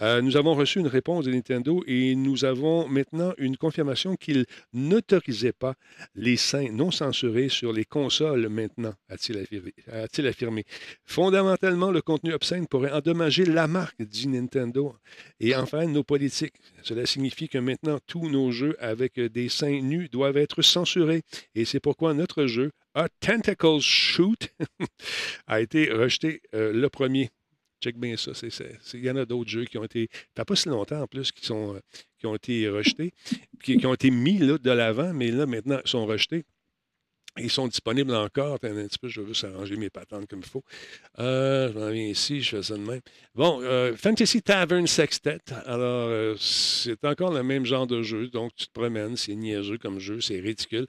nous 0.00 0.36
avons 0.36 0.54
reçu 0.54 0.80
une 0.80 0.88
réponse 0.88 1.26
de 1.26 1.32
Nintendo 1.32 1.82
et 1.86 2.14
nous 2.14 2.44
avons 2.44 2.88
maintenant 2.88 3.32
une 3.38 3.56
confirmation 3.56 4.16
qu'ils 4.16 4.46
n'autorisaient 4.72 5.52
pas 5.52 5.74
les 6.14 6.36
seins 6.36 6.70
non 6.72 6.90
censurés 6.90 7.48
sur 7.48 7.72
les 7.72 7.84
consoles 7.84 8.48
maintenant, 8.48 8.94
a-t-il 9.08 10.26
affirmé. 10.26 10.64
Fondamentalement, 11.04 11.90
le 11.90 12.02
contenu 12.02 12.32
obscène 12.32 12.63
pourrait 12.66 12.92
endommager 12.92 13.44
la 13.44 13.66
marque 13.66 14.02
du 14.02 14.28
Nintendo. 14.28 14.94
Et 15.40 15.54
enfin, 15.54 15.86
nos 15.86 16.04
politiques. 16.04 16.54
Cela 16.82 17.06
signifie 17.06 17.48
que 17.48 17.58
maintenant, 17.58 17.98
tous 18.06 18.28
nos 18.28 18.50
jeux 18.50 18.76
avec 18.78 19.18
des 19.20 19.48
seins 19.48 19.80
nus 19.80 20.08
doivent 20.08 20.36
être 20.36 20.62
censurés. 20.62 21.22
Et 21.54 21.64
c'est 21.64 21.80
pourquoi 21.80 22.14
notre 22.14 22.46
jeu, 22.46 22.72
A 22.94 23.08
Tentacles 23.20 23.80
Shoot, 23.80 24.48
a 25.46 25.60
été 25.60 25.90
rejeté 25.90 26.42
euh, 26.54 26.72
le 26.72 26.88
premier. 26.88 27.30
Check 27.82 27.98
bien 27.98 28.16
ça. 28.16 28.32
Il 28.94 29.04
y 29.04 29.10
en 29.10 29.16
a 29.16 29.26
d'autres 29.26 29.50
jeux 29.50 29.66
qui 29.66 29.76
ont 29.76 29.84
été, 29.84 30.08
pas, 30.34 30.44
pas 30.44 30.56
si 30.56 30.68
longtemps 30.68 31.02
en 31.02 31.06
plus, 31.06 31.32
qui, 31.32 31.44
sont, 31.44 31.78
qui 32.18 32.26
ont 32.26 32.34
été 32.34 32.68
rejetés, 32.68 33.12
qui, 33.62 33.76
qui 33.76 33.86
ont 33.86 33.92
été 33.92 34.10
mis 34.10 34.38
de 34.38 34.70
l'avant, 34.70 35.12
mais 35.12 35.30
là, 35.30 35.44
maintenant, 35.44 35.80
sont 35.84 36.06
rejetés. 36.06 36.44
Ils 37.38 37.50
sont 37.50 37.66
disponibles 37.66 38.14
encore. 38.14 38.54
un 38.54 38.58
petit 38.58 38.98
peu, 38.98 39.08
je 39.08 39.20
veux 39.20 39.34
s'arranger 39.34 39.76
mes 39.76 39.90
patentes 39.90 40.28
comme 40.28 40.40
il 40.40 40.48
faut. 40.48 40.62
Euh, 41.18 41.72
je 41.72 41.78
m'en 41.78 41.90
viens 41.90 42.06
ici, 42.06 42.40
je 42.40 42.56
fais 42.56 42.62
ça 42.62 42.74
de 42.74 42.80
même. 42.80 43.00
Bon, 43.34 43.60
euh, 43.62 43.96
Fantasy 43.96 44.40
Tavern 44.40 44.86
Sextet. 44.86 45.40
Alors, 45.66 46.08
euh, 46.10 46.36
c'est 46.38 47.04
encore 47.04 47.32
le 47.32 47.42
même 47.42 47.66
genre 47.66 47.88
de 47.88 48.02
jeu. 48.02 48.28
Donc, 48.28 48.52
tu 48.54 48.68
te 48.68 48.72
promènes, 48.72 49.16
c'est 49.16 49.34
niaiseux 49.34 49.78
comme 49.78 49.98
jeu, 49.98 50.20
c'est 50.20 50.38
ridicule. 50.38 50.86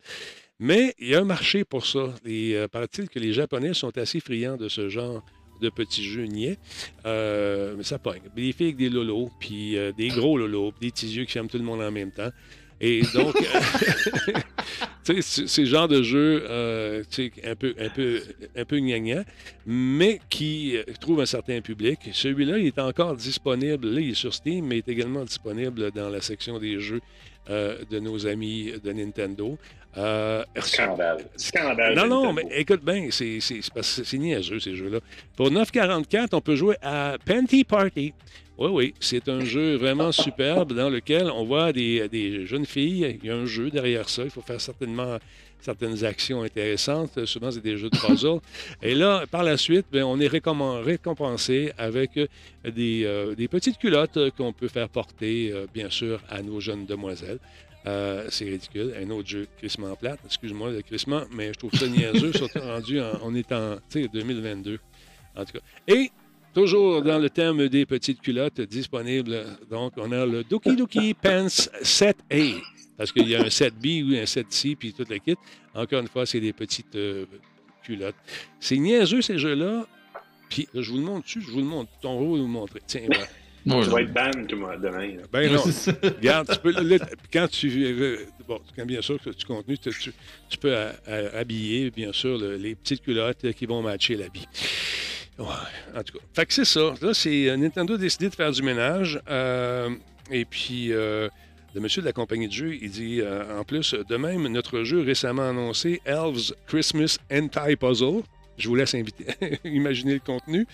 Mais 0.59 0.93
il 0.99 1.07
y 1.07 1.15
a 1.15 1.21
un 1.21 1.25
marché 1.25 1.65
pour 1.65 1.85
ça. 1.85 2.13
Et 2.25 2.55
paraît-il 2.71 3.09
que 3.09 3.19
les 3.19 3.33
Japonais 3.33 3.73
sont 3.73 3.97
assez 3.97 4.19
friands 4.19 4.55
de 4.55 4.69
ce 4.69 4.87
genre 4.87 5.25
de 5.61 5.69
petits 5.69 6.03
jeux 6.03 6.25
niais. 6.25 6.59
mais 7.03 7.83
ça 7.83 7.97
pogne. 7.97 8.21
Des 8.35 8.51
filles 8.53 8.67
avec 8.67 8.77
des 8.77 8.89
lolos, 8.89 9.31
puis 9.39 9.77
des 9.97 10.09
gros 10.09 10.37
lolos, 10.37 10.73
des 10.79 10.91
petits 10.91 11.09
yeux 11.09 11.25
qui 11.25 11.39
aiment 11.39 11.49
tout 11.49 11.57
le 11.57 11.63
monde 11.63 11.81
en 11.81 11.91
même 11.91 12.11
temps. 12.11 12.29
Et 12.79 13.01
donc, 13.13 13.35
tu 15.05 15.21
sais, 15.21 15.47
c'est 15.47 15.61
le 15.61 15.67
genre 15.67 15.87
de 15.87 16.01
jeu 16.01 16.45
euh, 16.49 17.03
un 17.43 17.55
peu, 17.55 17.75
un 17.79 17.89
peu, 17.89 18.21
un 18.55 18.65
peu 18.65 18.79
mais 19.65 20.19
qui 20.29 20.77
euh, 20.77 20.83
trouve 20.99 21.21
un 21.21 21.25
certain 21.25 21.61
public. 21.61 21.99
Celui-là, 22.11 22.57
il 22.57 22.67
est 22.67 22.79
encore 22.79 23.15
disponible. 23.15 23.87
Là, 23.87 24.01
il 24.01 24.11
est 24.11 24.15
sur 24.15 24.33
Steam, 24.33 24.65
mais 24.65 24.77
il 24.77 24.79
est 24.79 24.89
également 24.89 25.23
disponible 25.23 25.91
dans 25.91 26.09
la 26.09 26.21
section 26.21 26.57
des 26.57 26.79
jeux 26.79 27.01
euh, 27.49 27.77
de 27.89 27.99
nos 27.99 28.25
amis 28.25 28.73
de 28.83 28.91
Nintendo. 28.91 29.57
Scandale. 30.59 31.25
Scandale. 31.37 31.95
Non, 31.95 32.07
non, 32.07 32.33
mais 32.33 32.47
écoute 32.51 32.83
bien, 32.83 33.07
c'est 33.11 34.17
niaiseux, 34.17 34.59
ces 34.59 34.75
jeux-là. 34.75 34.99
Pour 35.35 35.51
9,44, 35.51 36.29
on 36.33 36.41
peut 36.41 36.55
jouer 36.55 36.77
à 36.81 37.15
Panty 37.23 37.63
Party. 37.63 38.13
Oui, 38.57 38.69
oui, 38.71 38.93
c'est 39.01 39.27
un 39.27 39.41
jeu 39.41 39.75
vraiment 39.75 40.13
superbe 40.13 40.71
dans 40.73 40.89
lequel 40.89 41.29
on 41.29 41.43
voit 41.43 41.73
des, 41.73 42.45
jeunes 42.45 42.65
filles. 42.65 43.19
Il 43.21 43.27
y 43.27 43.29
a 43.29 43.35
un 43.35 43.45
jeu 43.45 43.69
derrière 43.69 44.07
ça. 44.07 44.23
Il 44.23 44.29
faut 44.29 44.41
faire 44.41 44.61
certainement 44.61 45.17
certaines 45.59 46.05
actions 46.05 46.41
intéressantes. 46.41 47.25
Souvent, 47.25 47.51
c'est 47.51 47.61
des 47.61 47.75
jeux 47.75 47.89
de 47.89 47.97
puzzle. 47.97 48.39
Et 48.81 48.95
là, 48.95 49.25
par 49.29 49.43
la 49.43 49.57
suite, 49.57 49.87
bien, 49.91 50.05
on 50.05 50.19
est 50.21 50.27
récompensé 50.27 51.73
avec 51.77 52.11
des, 52.63 53.03
euh, 53.03 53.35
des 53.35 53.47
petites 53.49 53.77
culottes 53.77 54.19
qu'on 54.37 54.53
peut 54.53 54.69
faire 54.69 54.87
porter, 54.87 55.51
euh, 55.51 55.65
bien 55.73 55.89
sûr, 55.89 56.21
à 56.29 56.41
nos 56.41 56.61
jeunes 56.61 56.85
demoiselles. 56.85 57.39
Euh, 57.87 58.27
c'est 58.29 58.45
ridicule. 58.45 58.93
Un 59.01 59.09
autre 59.09 59.27
jeu 59.27 59.47
crissement 59.57 59.95
plate. 59.95 60.19
Excuse-moi 60.25 60.71
le 60.71 60.81
crissement, 60.81 61.23
mais 61.31 61.53
je 61.53 61.59
trouve 61.59 61.73
ça 61.73 61.87
niaiseux, 61.87 62.31
surtout 62.35 62.59
rendu 62.59 63.01
en, 63.01 63.19
on 63.23 63.35
est 63.35 63.51
en 63.51 63.77
2022. 63.93 64.79
En 65.35 65.45
tout 65.45 65.53
cas. 65.53 65.59
Et 65.87 66.09
Toujours 66.55 67.01
dans 67.01 67.19
le 67.19 67.29
thème 67.29 67.67
des 67.67 67.85
petites 67.85 68.21
culottes 68.21 68.61
disponibles. 68.61 69.45
Donc, 69.69 69.91
on 69.97 70.09
a 70.13 70.25
le 70.25 70.41
Doki 70.45 70.73
Doki 70.73 71.13
Pants 71.21 71.47
7A. 71.47 72.61
Parce 72.97 73.11
qu'il 73.11 73.27
y 73.27 73.35
a 73.35 73.41
un 73.41 73.47
7B 73.47 74.05
ou 74.05 74.15
un 74.15 74.23
7C, 74.23 74.77
puis 74.77 74.93
toute 74.93 75.09
la 75.09 75.19
kit. 75.19 75.35
Encore 75.73 75.99
une 75.99 76.07
fois, 76.07 76.25
c'est 76.25 76.39
des 76.39 76.53
petites 76.53 76.95
euh, 76.95 77.25
culottes. 77.83 78.15
C'est 78.57 78.77
niaiseux, 78.77 79.21
ces 79.21 79.37
jeux-là. 79.37 79.85
Puis, 80.49 80.69
je 80.73 80.91
vous 80.91 80.97
le 80.97 81.03
montre 81.03 81.25
dessus, 81.25 81.41
je 81.41 81.51
vous 81.51 81.59
le 81.59 81.65
montre. 81.65 81.91
On 82.05 82.19
va 82.21 82.25
vous 82.25 82.37
le 82.37 82.43
montrer. 82.43 82.79
Tiens, 82.87 83.01
voilà. 83.05 83.25
Moi, 83.65 83.81
je 83.81 83.89
vais 83.89 84.03
être 84.03 84.13
ban 84.13 84.29
demain. 84.47 85.17
Ben 85.33 85.51
non. 85.51 85.61
Regarde, 86.03 86.47
tu 86.53 86.59
peux. 86.59 86.99
quand 87.33 87.47
tu. 87.49 87.83
Euh, 87.83 88.17
bon, 88.47 88.61
quand 88.77 88.85
bien 88.85 89.01
sûr 89.01 89.21
que 89.21 89.31
tu 89.31 89.45
continues, 89.45 89.79
tu, 89.79 90.13
tu, 90.47 90.57
peux 90.57 90.73
habiller, 91.33 91.91
bien 91.91 92.13
sûr, 92.13 92.37
les 92.37 92.75
petites 92.75 93.01
culottes 93.01 93.51
qui 93.53 93.65
vont 93.65 93.81
matcher 93.81 94.15
l'habit. 94.15 94.47
Ouais, 95.37 95.45
en 95.95 96.03
tout 96.03 96.17
cas. 96.17 96.25
Fait 96.33 96.45
que 96.45 96.53
c'est 96.53 96.65
ça. 96.65 96.93
Là, 97.01 97.13
c'est 97.13 97.49
euh, 97.49 97.57
Nintendo 97.57 97.95
a 97.95 97.97
décidé 97.97 98.29
de 98.29 98.35
faire 98.35 98.51
du 98.51 98.61
ménage. 98.61 99.19
Euh, 99.29 99.89
et 100.31 100.45
puis, 100.45 100.93
euh, 100.93 101.27
le 101.73 101.81
monsieur 101.81 102.01
de 102.01 102.07
la 102.07 102.13
compagnie 102.13 102.47
de 102.47 102.53
jeu, 102.53 102.75
il 102.81 102.89
dit 102.89 103.21
en 103.21 103.63
plus, 103.63 103.93
de 103.93 104.15
même, 104.15 104.47
notre 104.47 104.83
jeu 104.83 105.01
récemment 105.01 105.49
annoncé, 105.49 106.01
Elves 106.05 106.53
Christmas 106.67 107.17
Anti-Puzzle. 107.31 108.21
Je 108.57 108.69
vous 108.69 108.75
laisse 108.75 108.95
inviter, 108.95 109.25
imaginer 109.65 110.13
le 110.13 110.21
contenu. 110.21 110.65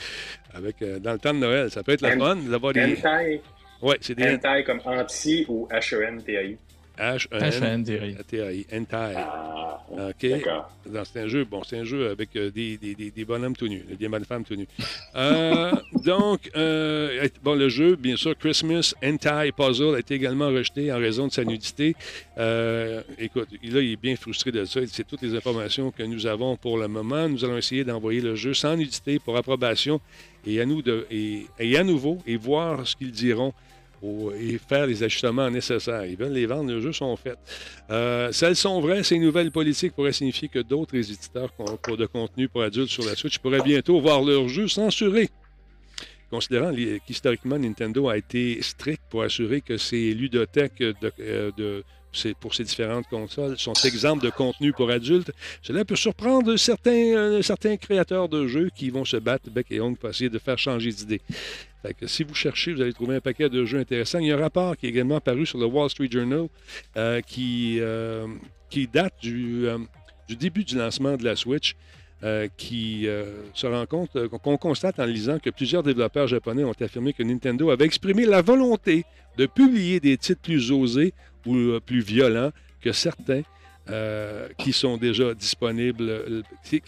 Avec, 0.54 0.84
dans 1.02 1.14
le 1.14 1.18
temps 1.18 1.34
de 1.34 1.40
Noël, 1.40 1.72
ça 1.72 1.82
peut 1.82 1.94
être 1.94 2.02
la 2.02 2.16
fun 2.16 2.36
d'avoir 2.36 2.74
des. 2.74 2.84
Anti. 2.84 3.42
Ouais, 3.82 3.98
c'est 4.02 4.14
des. 4.14 4.36
Anti 4.36 4.64
comme 4.64 4.82
anti 4.86 5.46
ou 5.50 5.68
H-E-N-T-I. 5.72 6.58
H-E-N-T-A-I. 7.02 8.68
Hentai. 8.72 9.16
Ah, 9.18 9.80
OK. 10.10 10.28
C'est 11.04 11.20
un 11.20 11.28
jeu, 11.28 11.46
bon, 11.46 11.64
c'est 11.64 11.80
un 11.80 11.84
jeu 11.84 12.10
avec 12.10 12.36
euh, 12.36 12.52
des, 12.52 12.78
des, 12.78 12.94
des, 13.12 13.26
bonhommes 13.26 13.56
tout 13.56 13.68
nus, 13.68 13.84
des 14.00 14.08
bonnes 14.08 14.26
femmes 14.26 14.44
tout 14.44 14.56
nues. 14.56 14.68
Euh, 15.14 15.72
donc, 16.06 16.50
euh, 16.56 17.28
bon, 17.44 17.56
le 17.56 17.68
jeu, 17.68 17.98
bien 17.98 18.16
sûr, 18.16 18.38
Christmas 18.38 18.94
Hentai 19.04 19.52
Puzzle 19.52 19.96
a 19.96 20.00
été 20.00 20.16
également 20.16 20.48
rejeté 20.48 20.92
en 20.92 20.98
raison 20.98 21.28
de 21.28 21.34
sa 21.34 21.44
nudité. 21.44 21.96
écoute, 23.18 23.50
là, 23.52 23.82
il 23.82 23.92
est 23.92 24.02
bien 24.02 24.16
frustré 24.16 24.52
de 24.52 24.64
ça. 24.64 24.80
C'est 24.88 25.06
toutes 25.06 25.22
les 25.22 25.36
informations 25.36 25.92
que 25.92 26.04
nous 26.04 26.26
avons 26.26 26.56
pour 26.56 26.78
le 26.78 26.88
moment. 26.88 27.28
Nous 27.28 27.44
allons 27.44 27.58
essayer 27.58 27.84
d'envoyer 27.84 28.22
le 28.22 28.36
jeu 28.36 28.54
sans 28.54 28.78
nudité 28.78 29.20
pour 29.20 29.36
approbation 29.36 30.00
et 30.46 30.62
à 30.62 30.66
nous 30.66 30.82
de, 30.82 31.06
et, 31.12 31.46
et 31.60 31.78
à 31.78 31.84
nouveau 31.84 32.20
et 32.26 32.38
voir 32.38 32.88
ce 32.88 32.96
qu'ils 32.96 33.12
diront 33.12 33.54
et 34.04 34.58
faire 34.58 34.88
les 34.88 35.04
ajustements 35.04 35.50
nécessaires. 35.50 36.06
Ils 36.06 36.18
veulent 36.18 36.34
les 36.34 36.46
vendre, 36.46 36.72
les 36.72 36.82
jeux 36.82 36.94
sont 36.94 37.16
faits. 37.16 37.38
Euh, 37.90 38.32
celles 38.32 38.56
sont 38.56 38.82
vraies, 38.82 39.04
ces 39.04 39.20
nouvelles 39.20 39.52
politiques 39.52 39.94
pourraient 39.94 40.14
signifier 40.14 40.48
que 40.48 40.60
d'autres 40.60 40.96
éditeurs 40.96 41.52
de 41.88 42.06
contenu 42.06 42.48
pour 42.48 42.64
adultes 42.64 42.90
sur 42.90 43.06
la 43.06 43.16
Switch 43.16 43.40
pourraient 43.40 43.62
bientôt 43.62 44.00
voir 44.00 44.22
leurs 44.22 44.48
jeux 44.48 44.68
censurés. 44.68 45.30
Considérant 46.30 46.74
qu'historiquement, 47.06 47.60
Nintendo 47.60 48.08
a 48.08 48.18
été 48.18 48.62
strict 48.62 49.02
pour 49.10 49.24
assurer 49.24 49.60
que 49.60 49.78
ces 49.78 50.14
ludothèques 50.14 50.80
de, 50.80 51.12
euh, 51.20 51.52
de 51.58 51.84
pour 52.40 52.54
ces 52.54 52.64
différentes 52.64 53.08
consoles 53.08 53.58
sont 53.58 53.74
exemples 53.86 54.24
de 54.24 54.30
contenu 54.30 54.74
pour 54.74 54.90
adultes. 54.90 55.32
Cela 55.62 55.86
peut 55.86 55.96
surprendre 55.96 56.56
certains, 56.58 56.92
euh, 56.92 57.42
certains 57.42 57.78
créateurs 57.78 58.30
de 58.30 58.48
jeux 58.48 58.70
qui 58.76 58.90
vont 58.90 59.06
se 59.06 59.18
battre 59.18 59.50
bec 59.50 59.68
et 59.72 59.80
ongle 59.80 59.98
pour 59.98 60.10
essayer 60.10 60.30
de 60.30 60.40
faire 60.40 60.58
changer 60.58 60.92
d'idée. 60.92 61.22
si 62.06 62.24
vous 62.24 62.36
cherchez, 62.36 62.74
vous 62.74 62.82
allez 62.82 62.94
trouver 62.94 63.16
un 63.16 63.22
paquet 63.22 63.50
de 63.50 63.66
jeux 63.66 63.80
intéressants. 63.80 64.20
Il 64.20 64.28
y 64.28 64.32
a 64.32 64.36
un 64.36 64.40
rapport 64.40 64.76
qui 64.78 64.88
est 64.88 64.90
également 64.90 65.20
paru 65.20 65.46
sur 65.46 65.58
le 65.58 65.66
Wall 65.66 65.90
Street 65.90 66.10
Journal 66.12 66.48
euh, 66.98 67.22
qui, 67.22 67.78
euh, 67.80 68.28
qui 68.70 68.88
date 68.88 69.14
du, 69.22 69.68
début 70.30 70.64
du 70.64 70.78
lancement 70.78 71.18
de 71.18 71.24
la 71.24 71.36
Switch. 71.36 71.76
qui 72.56 73.08
se 73.56 73.66
rend 73.66 73.86
compte, 73.88 74.28
qu'on 74.28 74.58
constate 74.58 75.00
en 75.00 75.06
lisant 75.06 75.40
que 75.40 75.50
plusieurs 75.50 75.82
développeurs 75.82 76.28
japonais 76.28 76.64
ont 76.64 76.76
affirmé 76.80 77.14
que 77.14 77.24
Nintendo 77.24 77.72
avait 77.72 77.86
exprimé 77.86 78.28
la 78.28 78.44
volonté 78.44 79.06
de 79.38 79.46
publier 79.46 80.00
des 80.00 80.18
titres 80.18 80.42
plus 80.42 80.72
osés 80.72 81.14
ou 81.46 81.56
euh, 81.56 81.80
plus 81.80 82.02
violents 82.02 82.52
que 82.82 82.92
certains 82.92 83.42
euh, 83.90 84.48
qui 84.58 84.74
sont 84.74 84.98
déjà 84.98 85.34
disponibles. 85.34 86.10
Euh, 86.10 86.42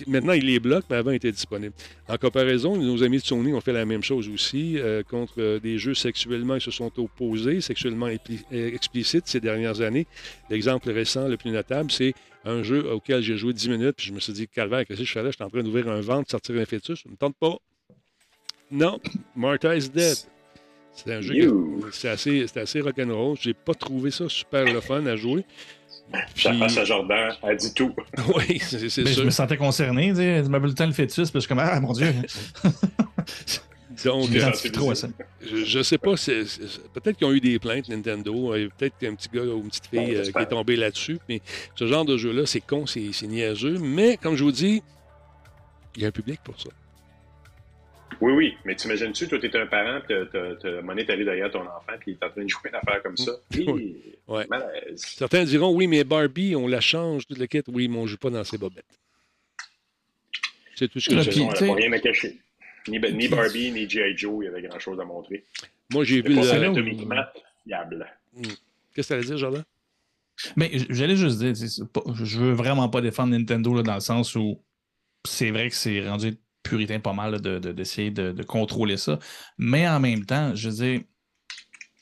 maintenant, 0.07 0.33
ils 0.33 0.45
les 0.45 0.59
bloquent, 0.59 0.87
mais 0.89 0.97
avant, 0.97 1.11
ils 1.11 1.15
étaient 1.15 1.31
disponibles. 1.31 1.73
En 2.07 2.17
comparaison, 2.17 2.77
nos 2.77 3.03
amis 3.03 3.17
de 3.17 3.23
Sony 3.23 3.53
ont 3.53 3.61
fait 3.61 3.73
la 3.73 3.85
même 3.85 4.03
chose 4.03 4.29
aussi 4.29 4.77
contre 5.09 5.59
des 5.59 5.77
jeux 5.77 5.95
sexuellement, 5.95 6.55
ils 6.55 6.61
se 6.61 6.71
sont 6.71 6.91
opposés, 6.99 7.61
sexuellement 7.61 8.09
explicites 8.51 9.27
ces 9.27 9.39
dernières 9.39 9.81
années. 9.81 10.07
L'exemple 10.49 10.91
récent, 10.91 11.27
le 11.27 11.37
plus 11.37 11.51
notable, 11.51 11.91
c'est 11.91 12.13
un 12.45 12.61
jeu 12.61 12.91
auquel 12.91 13.21
j'ai 13.21 13.37
joué 13.37 13.53
10 13.53 13.69
minutes, 13.69 13.95
puis 13.97 14.07
je 14.07 14.13
me 14.13 14.19
suis 14.19 14.33
dit, 14.33 14.47
Calvaire, 14.47 14.85
qu'est-ce 14.85 14.99
que 14.99 15.05
je 15.05 15.11
fais 15.11 15.23
là? 15.23 15.31
Je 15.31 15.35
suis 15.35 15.43
en 15.43 15.49
train 15.49 15.63
d'ouvrir 15.63 15.89
un 15.89 16.01
ventre, 16.01 16.29
sortir 16.29 16.55
un 16.57 16.65
fœtus. 16.65 17.01
Ça 17.01 17.09
ne 17.09 17.11
me 17.11 17.17
tente 17.17 17.35
pas. 17.37 17.57
Non, 18.71 18.99
Martha 19.35 19.75
is 19.75 19.89
dead. 19.89 20.17
C'est 20.93 21.13
un 21.13 21.21
jeu 21.21 21.51
c'est 21.91 22.09
assez, 22.09 22.45
assez 22.55 22.81
rock'n'roll. 22.81 23.35
J'ai 23.41 23.53
pas 23.53 23.73
trouvé 23.73 24.11
ça 24.11 24.29
super 24.29 24.65
le 24.65 24.79
fun 24.79 25.05
à 25.05 25.15
jouer. 25.15 25.43
Puis... 26.35 26.43
Ça 26.43 26.53
passe 26.53 26.77
à 26.77 26.85
Jordan, 26.85 27.33
elle 27.41 27.57
dit 27.57 27.73
tout. 27.73 27.95
oui, 28.35 28.59
c'est 28.59 28.89
sûr. 28.89 29.05
Je 29.05 29.23
me 29.23 29.29
sentais 29.31 29.57
concerné. 29.57 30.13
Tu 30.13 30.49
m'as 30.49 30.59
le 30.59 30.73
temps 30.73 30.85
le 30.85 30.93
fœtus, 30.93 31.31
puis 31.31 31.39
je 31.39 31.39
suis 31.39 31.47
comme 31.47 31.59
Ah 31.59 31.79
mon 31.79 31.93
Dieu. 31.93 32.13
Donc, 34.03 34.29
je, 34.31 34.67
trop 34.69 34.93
ça. 34.95 35.07
je, 35.41 35.81
sais 35.81 35.97
pas, 35.97 36.15
peut-être 36.15 37.17
qu'ils 37.17 37.27
ont 37.27 37.31
eu 37.31 37.39
des 37.39 37.57
plaintes 37.59 37.87
Nintendo, 37.87 38.53
peut-être 38.77 38.97
qu'un 38.97 39.15
petit 39.15 39.29
gars 39.33 39.43
ou 39.43 39.61
une 39.61 39.69
petite 39.69 39.87
fille 39.87 40.15
euh, 40.15 40.23
qui 40.23 40.37
est 40.37 40.45
tombé 40.47 40.75
là-dessus, 40.75 41.19
mais 41.29 41.41
ce 41.75 41.87
genre 41.87 42.03
de 42.03 42.17
jeu-là, 42.17 42.45
c'est 42.45 42.59
con, 42.59 42.85
c'est 42.85 43.11
niaiseux, 43.23 43.77
mais 43.79 44.17
comme 44.17 44.35
je 44.35 44.43
vous 44.43 44.51
dis, 44.51 44.81
il 45.95 46.01
y 46.01 46.05
a 46.05 46.09
un 46.09 46.11
public 46.11 46.39
pour 46.43 46.59
ça. 46.59 46.69
Oui, 48.21 48.33
oui, 48.33 48.57
mais 48.65 48.75
t'imagines-tu, 48.75 49.27
toi, 49.27 49.39
t'es 49.39 49.55
un 49.57 49.65
parent, 49.65 49.99
t'as 50.07 50.81
monnaie 50.81 51.09
allé 51.09 51.25
derrière 51.25 51.51
ton 51.51 51.61
enfant, 51.61 51.93
puis 51.99 52.11
il 52.11 52.13
est 52.13 52.25
en 52.25 52.29
train 52.29 52.43
de 52.43 52.49
jouer 52.49 52.69
une 52.69 52.75
affaire 52.75 53.03
comme 53.03 53.17
ça. 53.17 53.31
Oui, 53.55 53.95
ouais. 54.27 54.47
Certains 54.95 55.43
diront, 55.43 55.75
oui, 55.75 55.87
mais 55.87 56.03
Barbie, 56.03 56.55
on 56.55 56.67
la 56.67 56.81
change, 56.81 57.27
toute 57.27 57.37
la 57.37 57.47
quête. 57.47 57.65
Oui, 57.67 57.87
mais 57.87 57.97
on 57.97 58.03
ne 58.03 58.07
joue 58.07 58.17
pas 58.17 58.29
dans 58.29 58.43
ses 58.43 58.57
bobettes. 58.57 58.85
C'est 60.75 60.87
tout 60.87 60.99
ce 60.99 61.09
que 61.09 61.21
j'ai. 61.21 61.41
On 61.41 61.51
n'a 61.67 61.73
rien 61.75 61.91
à 61.91 61.99
cacher. 61.99 62.39
Ni, 62.87 62.99
ni 62.99 63.27
Barbie, 63.27 63.71
ni 63.71 63.89
G.I. 63.89 64.17
Joe, 64.17 64.43
il 64.43 64.45
y 64.45 64.47
avait 64.47 64.61
grand-chose 64.67 64.99
à 64.99 65.05
montrer. 65.05 65.45
Moi, 65.91 66.03
j'ai 66.03 66.21
vu 66.21 66.33
le... 66.35 66.41
Hmm. 68.33 68.41
Qu'est-ce 68.93 69.07
que 69.07 69.13
tu 69.13 69.13
allais 69.13 69.25
dire, 69.25 69.37
Jordan? 69.37 69.63
Mais 70.55 70.71
j'allais 70.89 71.15
juste 71.15 71.39
dire, 71.39 71.53
je 71.55 72.39
veux 72.39 72.51
vraiment 72.53 72.89
pas 72.89 73.01
défendre 73.01 73.37
Nintendo 73.37 73.73
là, 73.75 73.83
dans 73.83 73.95
le 73.95 74.01
sens 74.01 74.35
où 74.35 74.59
c'est 75.25 75.51
vrai 75.51 75.69
que 75.69 75.75
c'est 75.75 76.07
rendu 76.07 76.35
puritain 76.63 76.99
pas 76.99 77.13
mal 77.13 77.39
d'essayer 77.41 78.11
de, 78.11 78.31
de, 78.31 78.43
contrôler 78.43 78.97
ça. 78.97 79.19
Mais 79.57 79.87
en 79.87 79.99
même 79.99 80.25
temps, 80.25 80.55
je 80.55 80.69
veux 80.69 80.75
dire, 80.75 81.01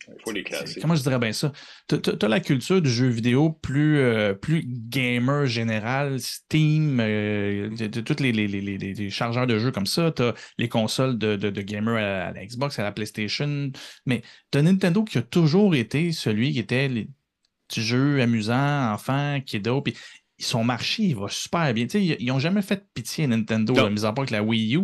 il 0.08 0.22
faut 0.24 0.32
les 0.32 0.44
classer. 0.44 0.80
Comment 0.82 0.96
je 0.96 1.04
dirais 1.04 1.20
bien 1.20 1.32
ça? 1.32 1.52
Tu 1.88 1.96
as, 1.96 2.28
la 2.28 2.40
culture 2.40 2.82
du 2.82 2.90
jeu 2.90 3.08
vidéo 3.08 3.52
plus, 3.52 4.00
euh, 4.00 4.34
plus 4.34 4.64
gamer 4.66 5.46
général, 5.46 6.20
Steam, 6.20 7.00
euh, 7.00 7.70
tous 8.06 8.22
les, 8.22 8.32
les, 8.32 9.10
chargeurs 9.10 9.48
de 9.48 9.60
jeux 9.60 9.72
comme 9.72 9.86
ça. 9.86 10.12
Tu 10.12 10.24
as 10.24 10.34
les 10.58 10.70
consoles 10.70 11.18
de, 11.18 11.36
de, 11.36 11.62
gamer 11.62 11.96
à, 11.96 12.32
la 12.32 12.46
Xbox, 12.46 12.80
à 12.80 12.84
la 12.84 12.92
PlayStation. 12.92 13.72
Mais 14.06 14.22
tu 14.52 14.58
as 14.58 14.62
Nintendo 14.62 15.04
qui 15.04 15.18
a 15.18 15.22
toujours 15.22 15.76
été 15.76 16.12
celui 16.12 16.52
qui 16.54 16.60
était 16.60 16.88
les 16.88 17.08
petits 17.68 17.84
jeux 17.84 18.22
amusants, 18.22 18.94
enfants, 18.94 19.40
kiddos. 19.46 19.82
Puis 19.82 19.96
son 20.42 20.64
marché, 20.64 21.04
il 21.04 21.16
va 21.16 21.28
super 21.30 21.74
bien. 21.74 21.86
ils 21.94 22.26
n'ont 22.26 22.40
jamais 22.40 22.62
fait 22.62 22.84
pitié 22.94 23.28
Nintendo, 23.28 23.78
à 23.78 23.90
mis 23.90 24.06
à 24.06 24.12
part 24.12 24.26
que 24.26 24.34
la 24.34 24.44
Wii 24.44 24.76
U. 24.76 24.82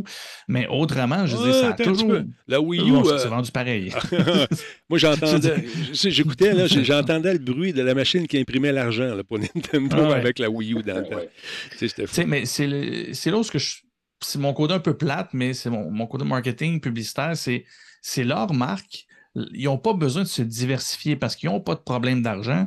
Mais 0.47 0.68
autrement, 0.68 1.26
je 1.26 1.38
dis, 1.38 1.53
ça 1.53 1.70
a 1.70 1.74
toujours. 1.74 2.20
La 2.47 2.62
Wii 2.62 2.82
U. 2.82 2.95
C'est 3.05 3.26
euh, 3.26 3.30
vendu 3.30 3.51
pareil. 3.51 3.91
Moi, 4.89 4.99
j'entendais. 4.99 5.66
J'écoutais, 5.93 6.53
là, 6.53 6.68
j'entendais 6.68 7.34
le 7.34 7.39
bruit 7.39 7.74
de 7.74 7.82
la 7.82 7.93
machine 7.93 8.28
qui 8.28 8.38
imprimait 8.38 8.72
l'argent 8.72 9.18
pour 9.28 9.39
Nintendo 9.39 10.12
avec 10.12 10.39
la 10.39 10.49
Wii 10.49 10.74
U 10.74 10.84
dans 10.84 10.97
le 10.97 11.03
temps. 11.03 12.26
Mais 12.28 12.45
c'est 12.45 12.68
là 12.68 13.38
où 13.38 13.43
je. 13.43 13.76
C'est 14.20 14.39
mon 14.39 14.51
code 14.51 14.72
un 14.72 14.80
peu 14.80 14.97
plate, 14.97 15.30
mais 15.34 15.53
c'est 15.53 15.70
mon, 15.70 15.91
mon 15.91 16.08
code 16.08 16.24
marketing 16.24 16.80
publicitaire, 16.82 17.34
c'est 17.36 18.24
leur 18.24 18.51
marque. 18.53 19.05
Ils 19.53 19.66
n'ont 19.66 19.78
pas 19.78 19.93
besoin 19.93 20.24
de 20.24 20.28
se 20.28 20.41
diversifier 20.41 21.16
parce 21.16 21.36
qu'ils 21.36 21.49
n'ont 21.49 21.62
pas 21.62 21.76
de 21.76 21.82
problème 21.82 22.24
d'argent. 22.24 22.66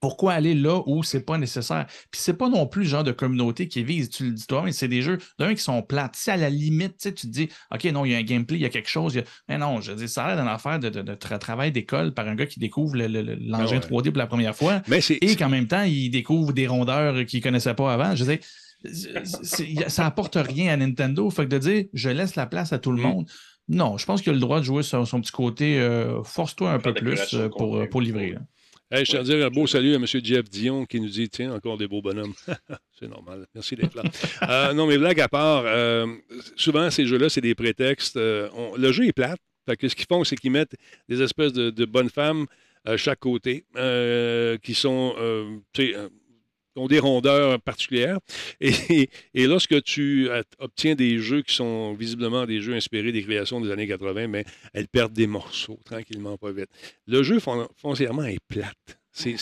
Pourquoi 0.00 0.34
aller 0.34 0.54
là 0.54 0.82
où 0.86 1.02
c'est 1.02 1.24
pas 1.24 1.38
nécessaire? 1.38 1.86
Puis 2.10 2.20
c'est 2.20 2.34
pas 2.34 2.48
non 2.48 2.66
plus 2.66 2.82
le 2.82 2.88
genre 2.88 3.04
de 3.04 3.12
communauté 3.12 3.66
qui 3.68 3.82
vise, 3.82 4.10
tu 4.10 4.24
le 4.24 4.32
dis 4.32 4.46
toi, 4.46 4.62
mais 4.64 4.72
c'est 4.72 4.88
des 4.88 5.02
jeux 5.02 5.18
d'un 5.38 5.54
qui 5.54 5.62
sont 5.62 5.82
plates. 5.82 6.14
Si 6.14 6.30
à 6.30 6.36
la 6.36 6.50
limite, 6.50 6.98
tu 6.98 7.12
te 7.12 7.26
dis, 7.26 7.48
OK, 7.74 7.84
non, 7.86 8.04
il 8.04 8.12
y 8.12 8.14
a 8.14 8.18
un 8.18 8.22
gameplay, 8.22 8.58
il 8.58 8.62
y 8.62 8.66
a 8.66 8.68
quelque 8.68 8.88
chose. 8.88 9.20
Mais 9.48 9.58
non, 9.58 9.80
je 9.80 9.92
dis, 9.92 10.08
ça 10.08 10.24
a 10.24 10.28
l'air 10.28 10.36
d'une 10.36 10.52
affaire 10.52 10.78
de, 10.78 10.88
de, 10.88 11.14
travail 11.14 11.72
d'école 11.72 12.14
par 12.14 12.28
un 12.28 12.34
gars 12.34 12.46
qui 12.46 12.60
découvre 12.60 12.96
l'engin 12.96 13.78
3D 13.78 14.08
ah 14.08 14.10
pour 14.10 14.18
la 14.18 14.26
première 14.26 14.54
fois. 14.56 14.82
et 15.20 15.36
qu'en 15.36 15.48
même 15.48 15.66
temps, 15.66 15.82
il 15.82 16.10
découvre 16.10 16.52
des 16.52 16.66
rondeurs 16.66 17.26
qu'il 17.26 17.42
connaissait 17.42 17.74
pas 17.74 17.92
avant. 17.92 18.14
Je 18.14 18.24
dis, 18.24 18.38
ça 19.88 20.06
apporte 20.06 20.36
rien 20.36 20.72
à 20.72 20.76
Nintendo. 20.76 21.28
Fait 21.30 21.44
que 21.44 21.50
de 21.50 21.58
dire, 21.58 21.84
je 21.92 22.10
laisse 22.10 22.36
la 22.36 22.46
place 22.46 22.72
à 22.72 22.78
tout 22.78 22.92
le 22.92 22.98
mm. 22.98 23.06
monde. 23.06 23.30
Non, 23.68 23.98
je 23.98 24.06
pense 24.06 24.22
qu'il 24.22 24.30
a 24.30 24.34
le 24.34 24.40
droit 24.40 24.60
de 24.60 24.64
jouer 24.64 24.82
sur 24.82 25.06
son 25.06 25.20
petit 25.20 25.32
côté. 25.32 25.78
Euh, 25.78 26.22
force-toi 26.22 26.70
un 26.70 26.78
peu 26.78 26.94
plus 26.94 27.34
euh, 27.34 27.48
pour, 27.50 27.86
pour 27.90 28.00
livrer. 28.00 28.36
Hey, 28.90 29.04
je 29.04 29.10
tiens 29.10 29.20
à 29.20 29.22
dire 29.22 29.44
un 29.44 29.50
beau 29.50 29.66
salut 29.66 29.92
à 29.92 29.96
M. 29.96 30.06
Jeff 30.06 30.48
Dion 30.48 30.86
qui 30.86 30.98
nous 30.98 31.10
dit 31.10 31.28
Tiens, 31.28 31.52
encore 31.52 31.76
des 31.76 31.86
beaux 31.86 32.00
bonhommes. 32.00 32.32
c'est 32.98 33.06
normal. 33.06 33.46
Merci 33.54 33.76
d'être 33.76 33.94
là. 33.94 34.02
Euh, 34.48 34.72
non, 34.72 34.86
mais 34.86 34.96
blague 34.96 35.20
à 35.20 35.28
part, 35.28 35.64
euh, 35.66 36.06
souvent, 36.56 36.90
ces 36.90 37.04
jeux-là, 37.04 37.28
c'est 37.28 37.42
des 37.42 37.54
prétextes. 37.54 38.16
Euh, 38.16 38.48
le 38.78 38.90
jeu 38.90 39.04
est 39.04 39.12
plate. 39.12 39.40
Fait 39.66 39.76
que 39.76 39.88
ce 39.88 39.94
qu'ils 39.94 40.06
font, 40.06 40.24
c'est 40.24 40.36
qu'ils 40.36 40.52
mettent 40.52 40.74
des 41.06 41.20
espèces 41.20 41.52
de, 41.52 41.84
bonnes 41.84 42.08
femmes 42.08 42.46
à 42.86 42.96
chaque 42.96 43.18
côté 43.18 43.66
qui 44.62 44.74
sont 44.74 45.14
ont 46.78 46.86
des 46.86 46.98
rondeurs 46.98 47.60
particulières. 47.60 48.18
Et, 48.60 49.08
lorsque 49.34 49.82
tu 49.82 50.28
obtiens 50.58 50.94
des 50.94 51.18
jeux 51.18 51.42
qui 51.42 51.54
sont 51.54 51.94
visiblement 51.94 52.46
des 52.46 52.60
jeux 52.60 52.74
inspirés 52.74 53.12
des 53.12 53.22
créations 53.22 53.60
des 53.60 53.70
années 53.70 53.88
80, 53.88 54.28
mais 54.28 54.44
elles 54.72 54.88
perdent 54.88 55.12
des 55.12 55.26
morceaux 55.26 55.78
tranquillement, 55.84 56.36
pas 56.36 56.52
vite. 56.52 56.70
Le 57.06 57.22
jeu 57.22 57.38
foncièrement 57.76 58.24
est 58.24 58.40
plate. 58.48 58.98
C'est 59.12 59.36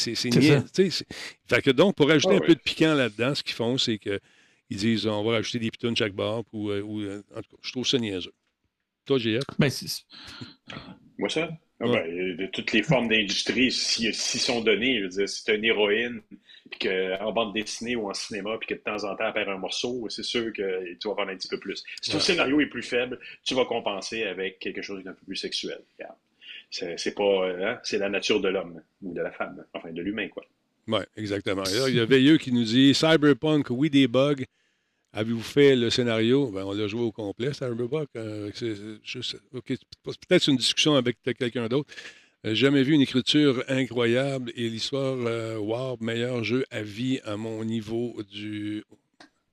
Fait 1.46 1.62
que 1.62 1.70
donc, 1.70 1.96
pour 1.96 2.10
ajouter 2.10 2.36
ah 2.40 2.42
un 2.42 2.46
peu 2.46 2.54
de 2.54 2.60
piquant 2.60 2.94
là-dedans, 2.94 3.34
ce 3.34 3.42
qu'ils 3.42 3.54
font, 3.54 3.76
c'est 3.76 3.98
qu'ils 3.98 4.20
disent 4.70 5.06
on 5.06 5.22
va 5.22 5.32
rajouter 5.32 5.58
des 5.58 5.70
pitons 5.70 5.92
de 5.92 5.96
chaque 5.96 6.14
barre. 6.14 6.42
Ou, 6.52 6.70
euh, 6.70 6.82
euh, 6.82 7.22
en 7.34 7.42
tout 7.42 7.50
cas, 7.50 7.56
je 7.62 7.72
trouve 7.72 7.86
ça 7.86 7.98
niaiseux. 7.98 8.32
Toi, 9.04 9.18
JF? 9.18 9.42
Ben, 9.58 9.70
Moi, 11.18 11.28
ça? 11.28 11.50
Ah 11.78 11.84
ben, 11.88 12.36
de 12.36 12.46
toutes 12.46 12.72
les 12.72 12.82
formes 12.82 13.08
d'industrie, 13.08 13.70
s'ils 13.70 14.14
si 14.14 14.38
sont 14.38 14.62
données, 14.62 14.98
je 14.98 15.02
veux 15.02 15.08
dire, 15.10 15.28
si 15.28 15.42
c'est 15.42 15.56
une 15.56 15.64
héroïne, 15.64 16.22
puis 16.70 16.88
qu'en 16.88 17.32
bande 17.32 17.52
dessinée 17.52 17.96
ou 17.96 18.08
en 18.08 18.14
cinéma, 18.14 18.56
puis 18.58 18.68
que 18.68 18.74
de 18.74 18.80
temps 18.80 19.04
en 19.04 19.14
temps, 19.14 19.26
elle 19.26 19.34
perd 19.34 19.50
un 19.50 19.58
morceau, 19.58 20.08
c'est 20.08 20.22
sûr 20.22 20.52
que 20.54 20.94
tu 20.94 21.08
vas 21.08 21.14
vendre 21.14 21.32
un 21.32 21.36
petit 21.36 21.48
peu 21.48 21.58
plus. 21.58 21.84
Si 22.00 22.10
ton 22.10 22.18
scénario 22.18 22.60
est 22.60 22.66
plus 22.66 22.82
faible, 22.82 23.18
tu 23.44 23.54
vas 23.54 23.66
compenser 23.66 24.22
avec 24.24 24.58
quelque 24.58 24.80
chose 24.80 25.04
d'un 25.04 25.12
peu 25.12 25.24
plus 25.26 25.36
sexuel. 25.36 25.78
C'est 26.70 27.14
pas, 27.14 27.46
hein, 27.46 27.78
c'est 27.82 27.98
la 27.98 28.08
nature 28.08 28.40
de 28.40 28.48
l'homme 28.48 28.80
ou 29.02 29.12
de 29.12 29.20
la 29.20 29.30
femme, 29.30 29.62
enfin 29.74 29.92
de 29.92 30.00
l'humain, 30.00 30.28
quoi. 30.28 30.44
Oui, 30.88 31.00
exactement. 31.16 31.64
il 31.88 31.94
y 31.94 32.00
a 32.00 32.06
Veilleux 32.06 32.38
qui 32.38 32.52
nous 32.52 32.64
dit 32.64 32.94
Cyberpunk, 32.94 33.66
oui, 33.70 33.90
des 33.90 34.08
bugs. 34.08 34.44
Avez-vous 35.16 35.40
fait 35.40 35.76
le 35.76 35.88
scénario? 35.88 36.50
Ben, 36.50 36.64
on 36.66 36.74
l'a 36.74 36.88
joué 36.88 37.00
au 37.00 37.10
complet, 37.10 37.54
Cyberpunk. 37.54 38.10
Euh, 38.16 38.50
peut-être 40.04 40.48
une 40.48 40.58
discussion 40.58 40.94
avec 40.94 41.16
quelqu'un 41.22 41.68
d'autre. 41.68 41.90
Euh, 42.44 42.54
jamais 42.54 42.82
vu 42.82 42.92
une 42.92 43.00
écriture 43.00 43.64
incroyable 43.68 44.52
et 44.56 44.68
l'histoire, 44.68 45.16
euh, 45.16 45.56
wow, 45.56 45.96
meilleur 46.02 46.44
jeu 46.44 46.66
à 46.70 46.82
vie 46.82 47.18
à 47.24 47.38
mon 47.38 47.64
niveau 47.64 48.22
du. 48.30 48.84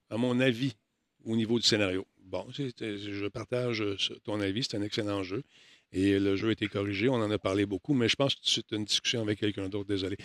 à 0.10 0.18
mon 0.18 0.42
avis, 0.42 0.74
au 1.24 1.38
niveau 1.38 1.58
du 1.60 1.66
scénario. 1.66 2.06
Bon, 2.26 2.46
je 2.52 3.28
partage 3.30 3.82
ton 4.26 4.42
avis, 4.42 4.66
c'est 4.70 4.76
un 4.76 4.82
excellent 4.82 5.24
jeu. 5.24 5.44
Et 5.94 6.20
le 6.20 6.36
jeu 6.36 6.50
a 6.50 6.52
été 6.52 6.68
corrigé. 6.68 7.08
On 7.08 7.16
en 7.16 7.30
a 7.30 7.38
parlé 7.38 7.68
beaucoup, 7.68 7.94
mais 7.94 8.10
je 8.10 8.16
pense 8.16 8.34
que 8.34 8.42
c'est 8.44 8.72
une 8.72 8.84
discussion 8.84 9.22
avec 9.22 9.40
quelqu'un 9.40 9.70
d'autre. 9.70 9.88
Désolé. 9.88 10.18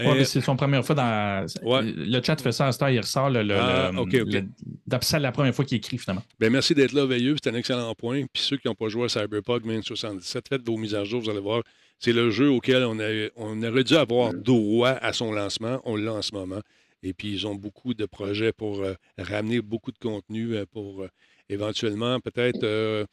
Euh, 0.00 0.24
c'est 0.24 0.40
son 0.40 0.56
première 0.56 0.84
fois 0.84 0.96
dans. 0.96 1.46
Le 1.62 2.22
chat 2.22 2.40
fait 2.40 2.50
ça 2.50 2.68
à 2.68 2.90
il 2.90 2.98
ressort 2.98 3.30
le. 3.30 3.42
le, 3.42 3.54
ah, 3.54 4.98
C'est 5.00 5.20
la 5.20 5.30
première 5.30 5.54
fois 5.54 5.64
qu'il 5.64 5.78
écrit 5.78 5.98
finalement. 5.98 6.24
Ben, 6.40 6.50
merci 6.50 6.74
d'être 6.74 6.92
là, 6.92 7.06
Veilleux. 7.06 7.36
C'est 7.42 7.50
un 7.50 7.54
excellent 7.54 7.94
point. 7.94 8.24
Puis 8.32 8.42
ceux 8.42 8.56
qui 8.56 8.66
n'ont 8.66 8.74
pas 8.74 8.88
joué 8.88 9.04
à 9.04 9.08
Cyberpunk 9.08 9.62
2077, 9.62 10.48
faites 10.48 10.66
vos 10.66 10.76
mises 10.76 10.94
à 10.94 11.04
jour, 11.04 11.22
vous 11.22 11.30
allez 11.30 11.40
voir. 11.40 11.62
C'est 12.00 12.12
le 12.12 12.30
jeu 12.30 12.50
auquel 12.50 12.82
on, 12.82 12.98
a, 12.98 13.28
on 13.36 13.62
aurait 13.62 13.84
dû 13.84 13.94
avoir 13.94 14.34
droit 14.34 14.90
à 14.90 15.12
son 15.12 15.30
lancement. 15.30 15.80
On 15.84 15.94
l'a 15.94 16.14
en 16.14 16.22
ce 16.22 16.34
moment. 16.34 16.60
Et 17.04 17.12
puis, 17.12 17.32
ils 17.32 17.46
ont 17.46 17.54
beaucoup 17.54 17.94
de 17.94 18.06
projets 18.06 18.52
pour 18.52 18.82
euh, 18.82 18.94
ramener 19.18 19.60
beaucoup 19.60 19.92
de 19.92 19.98
contenu 19.98 20.54
euh, 20.54 20.64
pour 20.70 21.06
éventuellement 21.52 22.20
peut-être, 22.20 22.64
euh, 22.64 23.04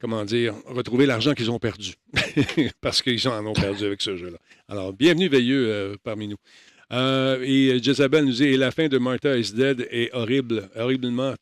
comment 0.00 0.24
dire, 0.24 0.54
retrouver 0.66 1.06
l'argent 1.06 1.34
qu'ils 1.34 1.50
ont 1.50 1.58
perdu. 1.58 1.94
Parce 2.80 3.02
qu'ils 3.02 3.26
en 3.28 3.44
ont 3.46 3.52
perdu 3.52 3.84
avec 3.84 4.02
ce 4.02 4.16
jeu-là. 4.16 4.38
Alors, 4.68 4.92
bienvenue, 4.92 5.28
Veilleux, 5.28 5.66
euh, 5.68 5.96
parmi 6.02 6.28
nous. 6.28 6.36
Euh, 6.92 7.40
et 7.42 7.80
Jezabel 7.80 8.24
nous 8.24 8.32
dit 8.32 8.56
la 8.56 8.72
fin 8.72 8.88
de 8.88 8.98
Martha 8.98 9.36
is 9.36 9.52
Dead 9.52 9.86
est 9.90 10.12
horrible, 10.12 10.68
horriblement 10.74 11.34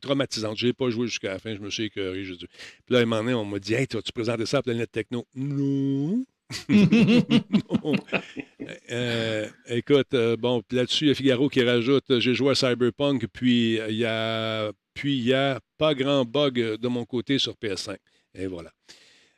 traumatisante. 0.00 0.58
Je 0.58 0.66
n'ai 0.66 0.72
pas 0.74 0.90
joué 0.90 1.06
jusqu'à 1.06 1.32
la 1.32 1.38
fin, 1.38 1.54
je 1.54 1.60
me 1.60 1.70
suis 1.70 1.84
écœuré. 1.84 2.22
Puis 2.22 2.48
là, 2.90 2.98
à 2.98 3.02
un 3.02 3.06
moment 3.06 3.40
on 3.40 3.46
m'a 3.46 3.58
dit 3.58 3.72
Hey, 3.72 3.86
tu 3.86 3.96
vas-tu 3.96 4.12
présenter 4.12 4.44
ça 4.44 4.58
à 4.58 4.62
Planète 4.62 4.92
Techno 4.92 5.26
Non. 5.34 6.26
écoute, 9.68 10.16
bon, 10.38 10.62
là-dessus, 10.70 11.04
il 11.04 11.08
y 11.08 11.10
a 11.10 11.14
Figaro 11.14 11.48
qui 11.48 11.62
rajoute 11.62 12.18
J'ai 12.18 12.34
joué 12.34 12.50
à 12.50 12.54
Cyberpunk, 12.54 13.26
puis 13.32 13.78
il 13.88 13.96
y 13.96 14.04
a 14.04 14.72
puis, 14.94 15.16
il 15.16 15.24
n'y 15.24 15.32
a 15.32 15.60
pas 15.78 15.94
grand 15.94 16.24
bug 16.24 16.54
de 16.54 16.88
mon 16.88 17.04
côté 17.04 17.38
sur 17.38 17.54
PS5. 17.54 17.96
Et 18.34 18.46
voilà. 18.46 18.70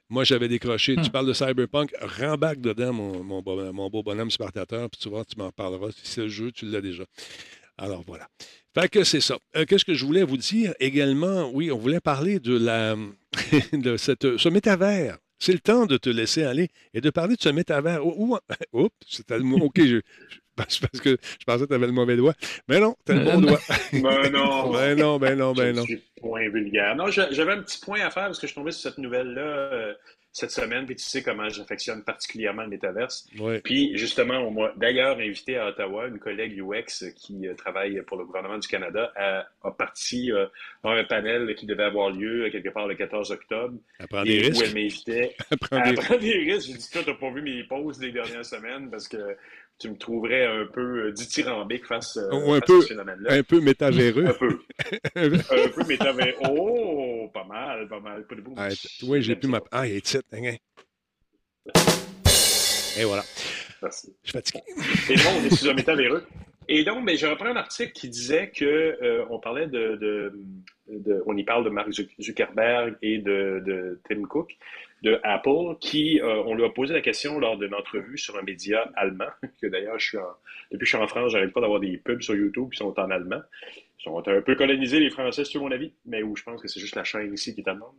Moi, 0.09 0.25
j'avais 0.25 0.49
décroché. 0.49 0.97
Tu 0.97 1.03
hmm. 1.03 1.11
parles 1.11 1.29
de 1.29 1.33
Cyberpunk, 1.33 1.93
rembarque 2.01 2.61
dedans, 2.61 2.93
mon, 2.93 3.23
mon, 3.23 3.89
beau 3.89 4.03
bonhomme 4.03 4.31
spartateur, 4.31 4.91
puis 4.91 5.01
tu 5.01 5.09
vois, 5.09 5.25
tu 5.25 5.39
m'en 5.39 5.51
parleras. 5.51 5.91
Si 5.93 6.01
c'est 6.03 6.23
le 6.23 6.29
jeu, 6.29 6.53
tu 6.53 6.67
l'as 6.67 6.81
déjà. 6.81 7.05
Alors, 7.79 8.03
voilà. 8.07 8.29
Fait 8.75 8.89
que 8.89 9.05
c'est 9.05 9.21
ça. 9.21 9.39
Euh, 9.57 9.65
qu'est-ce 9.65 9.85
que 9.85 9.95
je 9.95 10.05
voulais 10.05 10.25
vous 10.25 10.37
dire 10.37 10.75
également? 10.81 11.51
Oui, 11.53 11.71
on 11.71 11.79
voulait 11.79 12.01
parler 12.01 12.41
de, 12.41 12.57
la, 12.57 12.97
de 13.73 13.97
cette, 13.97 14.37
ce 14.37 14.49
métavers. 14.49 15.19
C'est 15.43 15.53
le 15.53 15.59
temps 15.59 15.86
de 15.86 15.97
te 15.97 16.09
laisser 16.09 16.45
aller 16.45 16.68
et 16.95 17.01
de 17.01 17.11
parler 17.11 17.34
de 17.34 17.43
ce 17.43 17.49
métavers. 17.49 18.07
Oups, 18.72 18.95
c'était 19.09 19.38
le 19.38 19.43
mot. 19.43 19.59
OK, 19.59 19.80
je, 19.84 20.01
parce 20.55 20.78
que 20.78 21.16
je 21.40 21.45
pensais 21.45 21.64
que 21.64 21.68
tu 21.68 21.74
avais 21.74 21.86
le 21.88 21.93
mauvais 21.93 22.16
doigt. 22.16 22.34
Mais 22.68 22.78
non, 22.78 22.95
tu 23.05 23.11
as 23.11 23.16
le 23.16 23.24
bon 23.24 23.40
doigt. 23.49 23.59
ben 23.93 24.30
non. 24.30 24.70
ben 24.72 24.97
non, 24.97 25.18
ben 25.18 25.36
non, 25.36 25.53
ben 25.53 25.74
non. 25.74 25.84
Point 26.20 26.49
vulgaire. 26.49 26.95
Non, 26.95 27.09
j'avais 27.09 27.55
un 27.55 27.62
petit 27.62 27.80
point 27.80 28.03
à 28.03 28.11
faire 28.11 28.26
parce 28.26 28.38
que 28.38 28.47
je 28.47 28.53
suis 28.53 28.55
tombé 28.55 28.70
sur 28.70 28.88
cette 28.88 28.99
nouvelle-là 28.99 29.40
euh, 29.40 29.95
cette 30.33 30.51
semaine, 30.51 30.87
puis 30.87 30.97
tu 30.97 31.05
sais 31.05 31.22
comment 31.22 31.49
j'affectionne 31.51 32.03
particulièrement 32.03 32.62
le 32.62 32.68
métaverse. 32.68 33.28
Puis 33.64 33.97
justement, 33.99 34.39
on 34.39 34.51
m'a 34.51 34.72
d'ailleurs 34.76 35.18
invité 35.18 35.59
à 35.59 35.68
Ottawa, 35.68 36.07
une 36.07 36.18
collègue 36.18 36.59
UX 36.59 37.12
qui 37.14 37.47
euh, 37.47 37.55
travaille 37.55 38.01
pour 38.03 38.16
le 38.16 38.24
gouvernement 38.24 38.57
du 38.57 38.66
Canada 38.66 39.12
a, 39.14 39.47
a 39.62 39.70
parti 39.70 40.33
euh, 40.33 40.47
un 40.85 41.05
panel 41.05 41.55
qui 41.55 41.66
devait 41.66 41.85
avoir 41.85 42.11
lieu 42.11 42.49
quelque 42.51 42.70
part 42.70 42.87
le 42.87 42.95
14 42.95 43.30
octobre. 43.30 43.74
À 43.99 44.07
prendre 44.07 44.24
des 44.24 44.39
risques. 44.39 44.62
Où 44.62 44.64
elle 44.64 44.74
m'invitait 44.74 45.37
à 45.51 45.57
prendre 45.59 46.18
des 46.18 46.39
risques. 46.39 46.68
J'ai 46.68 46.78
dit, 46.78 46.91
toi, 46.91 47.03
t'as 47.05 47.14
pas 47.14 47.30
vu 47.30 47.43
mes 47.43 47.64
pauses 47.64 47.99
des 47.99 48.11
dernières 48.11 48.47
semaines 48.47 48.91
parce 48.91 49.09
que 49.09 49.37
tu 49.79 49.91
me 49.91 49.97
trouverais 49.97 50.47
un 50.47 50.66
peu 50.66 51.07
euh, 51.07 51.12
dithyrambique 51.12 51.87
face, 51.87 52.16
euh, 52.16 52.31
un 52.31 52.61
peu, 52.61 52.79
à 52.79 52.83
ce 52.83 52.87
phénomène-là. 52.89 53.33
Un 53.35 53.43
peu 53.43 53.61
métavéreux. 53.61 54.27
un 54.27 54.33
peu. 54.33 54.61
un 55.16 55.68
peu 55.68 55.85
métavéreux. 55.89 56.35
Oh, 56.49 57.31
pas 57.35 57.45
mal, 57.45 57.89
pas 57.89 58.01
mal. 58.01 58.27
Pas 58.27 58.35
de 58.37 58.43
ah, 58.57 58.68
oui, 59.05 59.23
j'ai 59.23 59.37
pu 59.37 59.49
ma... 59.49 59.61
Ah, 59.70 59.87
il 59.87 59.97
est 59.97 60.01
titre. 60.01 60.25
Hein. 60.33 60.55
Et 62.99 63.05
voilà. 63.05 63.25
Merci. 63.83 64.14
Je 64.23 64.31
suis 64.31 64.39
fatigué. 64.39 64.62
Et 65.11 65.16
non, 65.16 65.41
on 65.41 65.45
est 65.45 65.57
sur 65.57 65.70
un 65.70 65.75
métavéreux. 65.75 66.25
Et 66.69 66.85
donc, 66.85 67.05
ben, 67.05 67.17
je 67.17 67.27
un 67.27 67.57
article 67.57 67.93
qui 67.93 68.09
disait 68.09 68.51
que 68.51 68.65
euh, 68.65 69.25
on 69.31 69.39
parlait 69.39 69.67
de, 69.67 70.33
on 71.27 71.37
y 71.37 71.45
parle 71.45 71.65
de 71.65 71.71
Mark 71.71 71.91
Zuckerberg 72.21 72.97
et 73.03 73.19
de, 73.19 74.01
Tim 74.09 74.23
Cook 74.23 74.57
de 75.03 75.19
Apple, 75.25 75.77
qui 75.81 76.21
euh, 76.21 76.45
on 76.47 76.55
lui 76.55 76.65
a 76.65 76.69
posé 76.69 76.95
la 76.95 77.01
question 77.01 77.41
lors 77.41 77.59
d'une 77.59 77.75
entrevue 77.75 78.17
sur 78.17 78.39
un 78.39 78.43
média 78.43 78.89
allemand, 78.95 79.31
que 79.61 79.67
d'ailleurs 79.67 79.99
je 79.99 80.11
suis 80.11 80.19
depuis 80.71 80.79
que 80.79 80.85
je 80.85 80.91
suis 80.91 81.05
en 81.05 81.09
France, 81.09 81.33
j'arrête 81.33 81.53
pas 81.53 81.61
d'avoir 81.61 81.81
des 81.81 81.97
pubs 81.97 82.23
sur 82.23 82.37
YouTube 82.37 82.71
qui 82.71 82.79
sont 82.79 82.99
en 82.99 83.11
allemand. 83.11 83.43
Sont 84.03 84.18
un 84.18 84.40
peu 84.40 84.57
colonisés, 84.57 84.98
les 84.98 85.11
Français, 85.11 85.44
sur 85.44 85.62
mon 85.62 85.70
avis, 85.70 85.92
mais 86.07 86.24
où 86.24 86.34
je 86.34 86.42
pense 86.42 86.61
que 86.61 86.66
c'est 86.66 86.80
juste 86.80 86.96
la 86.96 87.05
chaîne 87.05 87.32
ici 87.32 87.55
qui 87.55 87.61
est 87.61 87.68
allemande. 87.68 87.94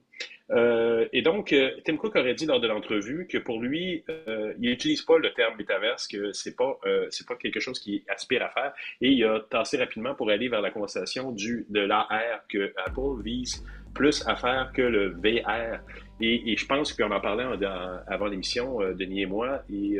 Euh, 0.51 1.07
et 1.13 1.21
donc, 1.21 1.53
euh, 1.53 1.71
Tim 1.85 1.95
Cook 1.95 2.17
aurait 2.17 2.33
dit 2.33 2.45
lors 2.45 2.59
de 2.59 2.67
l'entrevue 2.67 3.25
que 3.25 3.37
pour 3.37 3.61
lui, 3.61 4.03
euh, 4.09 4.53
il 4.59 4.69
n'utilise 4.69 5.01
pas 5.01 5.17
le 5.17 5.31
terme 5.31 5.55
métaverse, 5.55 6.07
que 6.07 6.33
c'est 6.33 6.57
pas 6.57 6.77
c'est 7.09 7.25
pas 7.25 7.35
quelque 7.35 7.61
chose 7.61 7.79
qu'il 7.79 8.01
aspire 8.09 8.43
à 8.43 8.49
faire, 8.49 8.73
et 8.99 9.09
il 9.09 9.23
a 9.23 9.39
tassé 9.49 9.77
rapidement 9.77 10.13
pour 10.13 10.29
aller 10.29 10.49
vers 10.49 10.61
la 10.61 10.71
conversation 10.71 11.31
du 11.31 11.65
de 11.69 11.79
l'AR 11.79 12.41
que 12.49 12.73
Apple 12.85 13.23
vise 13.23 13.63
plus 13.93 14.23
à 14.27 14.35
faire 14.35 14.71
que 14.73 14.81
le 14.81 15.09
VR. 15.09 15.79
Et, 16.21 16.55
je 16.55 16.65
pense 16.65 16.93
qu'on 16.93 17.11
en 17.11 17.19
parlait 17.19 17.45
avant 18.07 18.27
l'émission, 18.27 18.79
Denis 18.97 19.23
et 19.23 19.25
moi, 19.25 19.61
et 19.71 19.99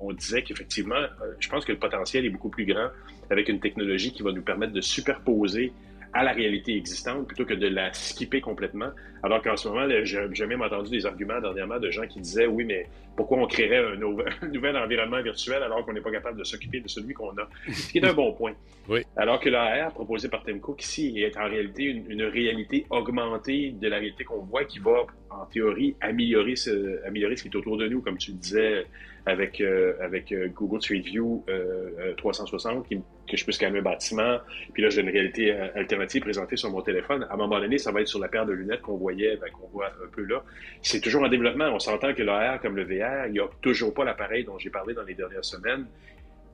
on 0.00 0.12
disait 0.12 0.42
qu'effectivement, 0.42 1.06
je 1.38 1.48
pense 1.48 1.64
que 1.64 1.72
le 1.72 1.78
potentiel 1.78 2.24
est 2.24 2.30
beaucoup 2.30 2.48
plus 2.48 2.66
grand 2.66 2.88
avec 3.30 3.48
une 3.48 3.60
technologie 3.60 4.12
qui 4.12 4.22
va 4.22 4.32
nous 4.32 4.42
permettre 4.42 4.72
de 4.72 4.80
superposer 4.80 5.72
à 6.14 6.22
la 6.22 6.32
réalité 6.32 6.76
existante 6.76 7.26
plutôt 7.26 7.44
que 7.44 7.54
de 7.54 7.66
la 7.66 7.92
skipper 7.92 8.40
complètement. 8.40 8.90
Alors 9.24 9.42
qu'en 9.42 9.56
ce 9.56 9.68
moment, 9.68 9.86
j'ai 10.04 10.46
même 10.46 10.62
entendu 10.62 10.90
des 10.90 11.06
arguments 11.06 11.40
dernièrement 11.40 11.80
de 11.80 11.90
gens 11.90 12.06
qui 12.06 12.20
disaient 12.20 12.46
oui, 12.46 12.64
mais 12.64 12.86
pourquoi 13.16 13.38
on 13.38 13.46
créerait 13.46 13.84
un, 13.92 13.96
nouvel 13.96 14.76
environnement 14.76 15.20
virtuel 15.22 15.62
alors 15.62 15.84
qu'on 15.84 15.92
n'est 15.92 16.00
pas 16.00 16.12
capable 16.12 16.38
de 16.38 16.44
s'occuper 16.44 16.80
de 16.80 16.88
celui 16.88 17.14
qu'on 17.14 17.30
a? 17.30 17.48
Ce 17.72 17.90
qui 17.90 17.98
est 17.98 18.06
un 18.06 18.14
bon 18.14 18.32
point. 18.32 18.52
Oui. 18.86 19.00
Alors 19.16 19.40
que 19.40 19.48
l'AR 19.48 19.92
proposé 19.94 20.28
par 20.28 20.42
Tim 20.44 20.58
Cook 20.58 20.82
ici 20.82 21.18
est 21.18 21.38
en 21.38 21.48
réalité 21.48 21.84
une, 21.84 22.22
réalité 22.22 22.84
augmentée 22.90 23.70
de 23.80 23.88
la 23.88 23.96
réalité 23.96 24.24
qu'on 24.24 24.42
voit 24.42 24.64
qui 24.64 24.78
va, 24.78 25.06
en 25.30 25.46
théorie, 25.46 25.96
améliorer 26.02 26.54
ce, 26.54 27.02
améliorer 27.06 27.34
ce 27.34 27.44
qui 27.44 27.48
est 27.48 27.56
autour 27.56 27.78
de 27.78 27.88
nous, 27.88 28.02
comme 28.02 28.18
tu 28.18 28.32
le 28.32 28.36
disais 28.36 28.84
avec, 29.26 29.60
euh, 29.60 29.94
euh, 30.00 30.48
Google 30.48 30.82
Street 30.82 31.00
View 31.00 31.44
360, 32.16 32.78
euh, 32.78 32.82
qui, 32.88 33.02
que 33.30 33.36
je 33.36 33.44
peux 33.44 33.52
scanner 33.52 33.78
un 33.78 33.82
bâtiment, 33.82 34.38
puis 34.72 34.82
là 34.82 34.90
j'ai 34.90 35.00
une 35.00 35.08
réalité 35.08 35.50
alternative 35.52 36.22
présentée 36.22 36.56
sur 36.56 36.70
mon 36.70 36.82
téléphone. 36.82 37.26
À 37.30 37.34
un 37.34 37.36
moment 37.36 37.58
donné, 37.58 37.78
ça 37.78 37.90
va 37.90 38.02
être 38.02 38.08
sur 38.08 38.18
la 38.18 38.28
paire 38.28 38.46
de 38.46 38.52
lunettes 38.52 38.82
qu'on 38.82 38.96
voyait, 38.96 39.36
ben, 39.36 39.50
qu'on 39.50 39.68
voit 39.68 39.88
un 39.88 40.08
peu 40.12 40.22
là. 40.22 40.42
C'est 40.82 41.00
toujours 41.00 41.22
en 41.22 41.28
développement. 41.28 41.66
On 41.66 41.78
s'entend 41.78 42.12
que 42.12 42.22
l'AR 42.22 42.60
comme 42.60 42.76
le 42.76 42.84
VR, 42.84 43.26
il 43.26 43.32
n'y 43.32 43.40
a 43.40 43.48
toujours 43.62 43.94
pas 43.94 44.04
l'appareil 44.04 44.44
dont 44.44 44.58
j'ai 44.58 44.70
parlé 44.70 44.94
dans 44.94 45.04
les 45.04 45.14
dernières 45.14 45.44
semaines 45.44 45.86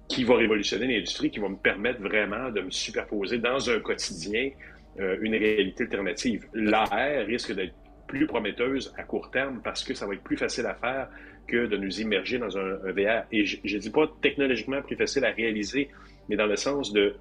qui 0.09 0.25
va 0.25 0.37
révolutionner 0.37 0.87
l'industrie, 0.87 1.31
qui 1.31 1.39
va 1.39 1.49
me 1.49 1.57
permettre 1.57 2.01
vraiment 2.01 2.51
de 2.51 2.61
me 2.61 2.71
superposer 2.71 3.39
dans 3.39 3.71
un 3.71 3.81
quotidien 3.81 4.51
une 4.99 5.35
réalité 5.35 5.85
alternative. 5.85 6.47
L'AR 6.53 6.91
risque 7.27 7.55
d'être 7.55 7.75
plus 8.09 8.27
prometteuse 8.27 8.93
à 8.99 9.05
court 9.05 9.31
terme 9.31 9.61
parce 9.63 9.85
que 9.85 9.95
ça 9.95 10.05
va 10.05 10.15
être 10.15 10.23
plus 10.23 10.37
facile 10.37 10.67
à 10.67 10.75
faire 10.75 11.09
que 11.47 11.67
de 11.67 11.77
nous 11.77 12.01
immerger 12.01 12.39
dans 12.39 12.57
un, 12.59 12.75
VR. 12.93 13.25
Et 13.33 13.45
je 13.45 13.59
ne 13.65 13.81
dis 13.81 13.91
pas 13.91 14.11
technologiquement 14.21 14.83
plus 14.83 14.97
facile 14.97 15.25
à 15.25 15.31
réaliser, 15.31 15.89
mais 16.29 16.37
dans 16.37 16.47
le 16.47 16.57
sens 16.57 16.93
de 16.93 17.15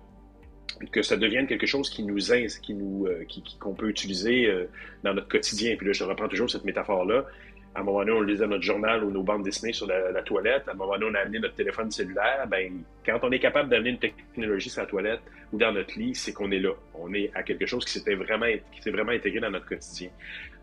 que 0.91 1.01
ça 1.01 1.17
devienne 1.17 1.47
quelque 1.47 1.65
chose 1.65 1.89
qui 1.89 2.03
nous 2.03 2.17
qui 2.61 2.73
nous 2.73 3.05
euh, 3.07 3.25
qu'on 3.59 3.73
peut 3.73 3.89
utiliser 3.89 4.45
euh, 4.45 4.69
dans 5.03 5.13
notre 5.13 5.27
quotidien. 5.27 5.75
Puis 5.75 5.87
là, 5.87 5.93
je 5.93 6.03
reprends 6.03 6.27
toujours 6.27 6.49
cette 6.49 6.63
métaphore-là. 6.63 7.25
À 7.75 7.81
un 7.81 7.83
moment 7.83 7.99
donné, 7.99 8.11
on 8.11 8.21
lisait 8.21 8.47
notre 8.47 8.63
journal 8.63 9.03
ou 9.03 9.11
nos 9.11 9.21
bandes 9.21 9.43
dessinées 9.43 9.73
sur 9.73 9.85
la, 9.85 10.21
toilette. 10.23 10.67
À 10.67 10.71
un 10.71 10.73
moment 10.73 10.97
donné, 10.97 11.05
on 11.11 11.13
a 11.13 11.19
amené 11.19 11.39
notre 11.39 11.53
téléphone 11.53 11.91
cellulaire. 11.91 12.47
Ben, 12.49 12.81
quand 13.05 13.19
on 13.21 13.31
est 13.31 13.39
capable 13.39 13.69
d'amener 13.69 13.91
une 13.91 13.99
technologie 13.99 14.69
sur 14.69 14.81
la 14.81 14.87
toilette 14.87 15.21
ou 15.53 15.57
dans 15.57 15.71
notre 15.71 15.97
lit, 15.97 16.15
c'est 16.15 16.33
qu'on 16.33 16.51
est 16.51 16.59
là. 16.59 16.71
On 16.95 17.13
est 17.13 17.31
à 17.35 17.43
quelque 17.43 17.67
chose 17.67 17.85
qui 17.85 17.91
s'était 17.91 18.15
vraiment, 18.15 18.47
qui 18.71 18.81
s'est 18.81 18.89
vraiment 18.89 19.11
intégré 19.11 19.39
dans 19.39 19.51
notre 19.51 19.67
quotidien. 19.67 20.09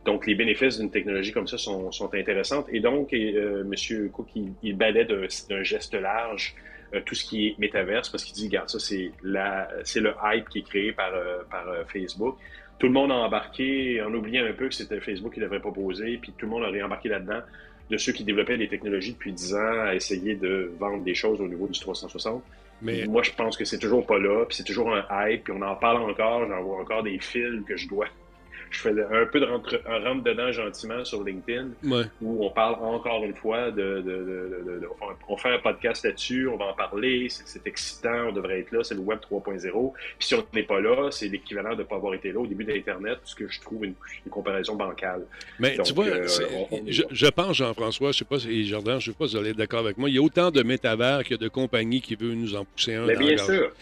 Donc, 0.07 0.27
les 0.27 0.37
bénéfices 0.37 0.79
d'une 0.79 0.91
technologie 0.91 1.33
comme 1.33 1.49
ça 1.49 1.59
sont, 1.59 1.91
sont 1.91 2.15
intéressantes. 2.15 2.67
Et 2.71 2.79
donc, 2.79 3.13
euh, 3.13 3.65
M. 3.65 4.11
Cook, 4.11 4.29
il, 4.37 4.53
il 4.63 4.77
balait 4.77 5.05
d'un 5.05 5.63
geste 5.65 5.95
large 5.95 6.55
euh, 6.95 7.01
tout 7.05 7.17
ce 7.17 7.25
qui 7.25 7.49
est 7.49 7.59
métaverse 7.59 8.09
parce 8.09 8.23
qu'il 8.23 8.35
dit, 8.35 8.47
regarde, 8.47 8.69
ça, 8.69 8.79
c'est 8.79 9.11
le 9.25 10.13
hype 10.23 10.49
qui 10.49 10.61
est 10.61 10.63
créé 10.63 10.93
par, 10.93 11.13
euh, 11.13 11.43
par 11.51 11.67
Facebook. 11.89 12.37
Tout 12.79 12.87
le 12.87 12.93
monde 12.93 13.11
a 13.11 13.17
embarqué, 13.17 14.01
en 14.01 14.15
oubliant 14.15 14.45
un 14.47 14.53
peu 14.53 14.69
que 14.69 14.75
c'était 14.75 15.01
Facebook 15.01 15.35
qui 15.35 15.41
l'avait 15.41 15.59
proposé, 15.59 16.19
puis 16.19 16.33
tout 16.39 16.47
le 16.47 16.53
monde 16.53 16.63
a 16.63 16.69
réembarqué 16.69 17.09
là-dedans 17.09 17.41
de 17.91 17.97
ceux 17.97 18.13
qui 18.13 18.23
développaient 18.23 18.59
des 18.59 18.69
technologies 18.69 19.13
depuis 19.13 19.33
10 19.33 19.55
ans 19.55 19.81
à 19.87 19.95
essayer 19.95 20.35
de 20.35 20.73
vendre 20.79 21.03
des 21.03 21.15
choses 21.15 21.41
au 21.41 21.49
niveau 21.49 21.67
du 21.67 21.79
360. 21.79 22.43
Mais 22.83 23.07
moi, 23.07 23.23
je 23.23 23.31
pense 23.33 23.57
que 23.57 23.65
c'est 23.65 23.79
toujours 23.79 24.07
pas 24.07 24.19
là, 24.19 24.45
puis 24.45 24.57
c'est 24.57 24.65
toujours 24.65 24.95
un 24.95 25.05
hype, 25.11 25.45
puis 25.45 25.53
on 25.57 25.63
en 25.63 25.75
parle 25.75 26.03
encore, 26.09 26.47
j'en 26.47 26.63
vois 26.63 26.81
encore 26.81 27.03
des 27.03 27.19
fils 27.19 27.65
que 27.67 27.77
je 27.77 27.89
dois 27.89 28.09
je 28.71 28.81
fais 28.81 28.91
un 28.91 29.27
peu 29.27 29.41
de 29.41 29.47
rentre, 29.47 29.81
rentre 29.87 30.23
dedans 30.23 30.53
gentiment 30.53 31.05
sur 31.05 31.23
LinkedIn, 31.23 31.69
où 32.21 32.45
on 32.45 32.51
parle 32.51 32.75
encore 32.75 33.25
une 33.25 33.35
fois 33.35 33.71
de, 33.71 34.03
on 35.29 35.37
fait 35.37 35.55
un 35.55 35.59
podcast 35.59 36.05
là-dessus, 36.05 36.49
on 36.49 36.57
va 36.57 36.67
en 36.67 36.75
parler, 36.75 37.29
c'est 37.29 37.67
excitant, 37.67 38.29
on 38.29 38.33
devrait 38.33 38.61
être 38.61 38.73
là, 38.73 38.83
c'est 38.83 38.95
le 38.95 39.01
web 39.01 39.19
3.0. 39.31 39.93
Puis 40.19 40.29
si 40.29 40.35
on 40.35 40.45
n'est 40.55 40.62
pas 40.62 40.81
là, 40.81 41.11
c'est 41.11 41.29
l'équivalent 41.29 41.73
de 41.73 41.79
ne 41.79 41.83
pas 41.85 41.97
avoir 41.97 42.14
été 42.14 42.33
là 42.33 42.41
au 42.41 42.47
début 42.47 42.64
d'Internet, 42.64 43.19
ce 43.25 43.35
que 43.35 43.49
je 43.49 43.61
trouve 43.61 43.85
une, 43.85 43.95
comparaison 44.31 44.75
bancale. 44.75 45.23
Mais 45.59 45.79
tu 45.79 45.95
vois, 45.95 46.07
euh, 46.07 46.27
je, 46.87 47.27
pense, 47.31 47.57
Jean-François, 47.57 48.12
je 48.12 48.19
sais 48.19 48.25
pas, 48.25 48.37
et 48.49 48.64
Jordan, 48.64 49.01
je 49.01 49.11
ne 49.11 49.14
sais 49.14 49.19
pas 49.19 49.27
si 49.29 49.35
vous 49.35 49.41
allez 49.41 49.51
être 49.51 49.57
d'accord 49.57 49.81
avec 49.81 49.97
moi, 49.97 50.09
il 50.09 50.17
y 50.17 50.19
a 50.19 50.23
autant 50.23 50.51
de 50.51 50.62
métavers 50.62 51.25
que 51.25 51.35
de 51.35 51.49
compagnies 51.49 52.01
qui 52.01 52.17
veulent 52.17 52.35
nous 52.35 52.55
en 52.55 52.64
pousser 52.64 52.95
un. 52.95 53.07
Mais 53.07 53.17
bien 53.17 53.37
sûr 53.37 53.73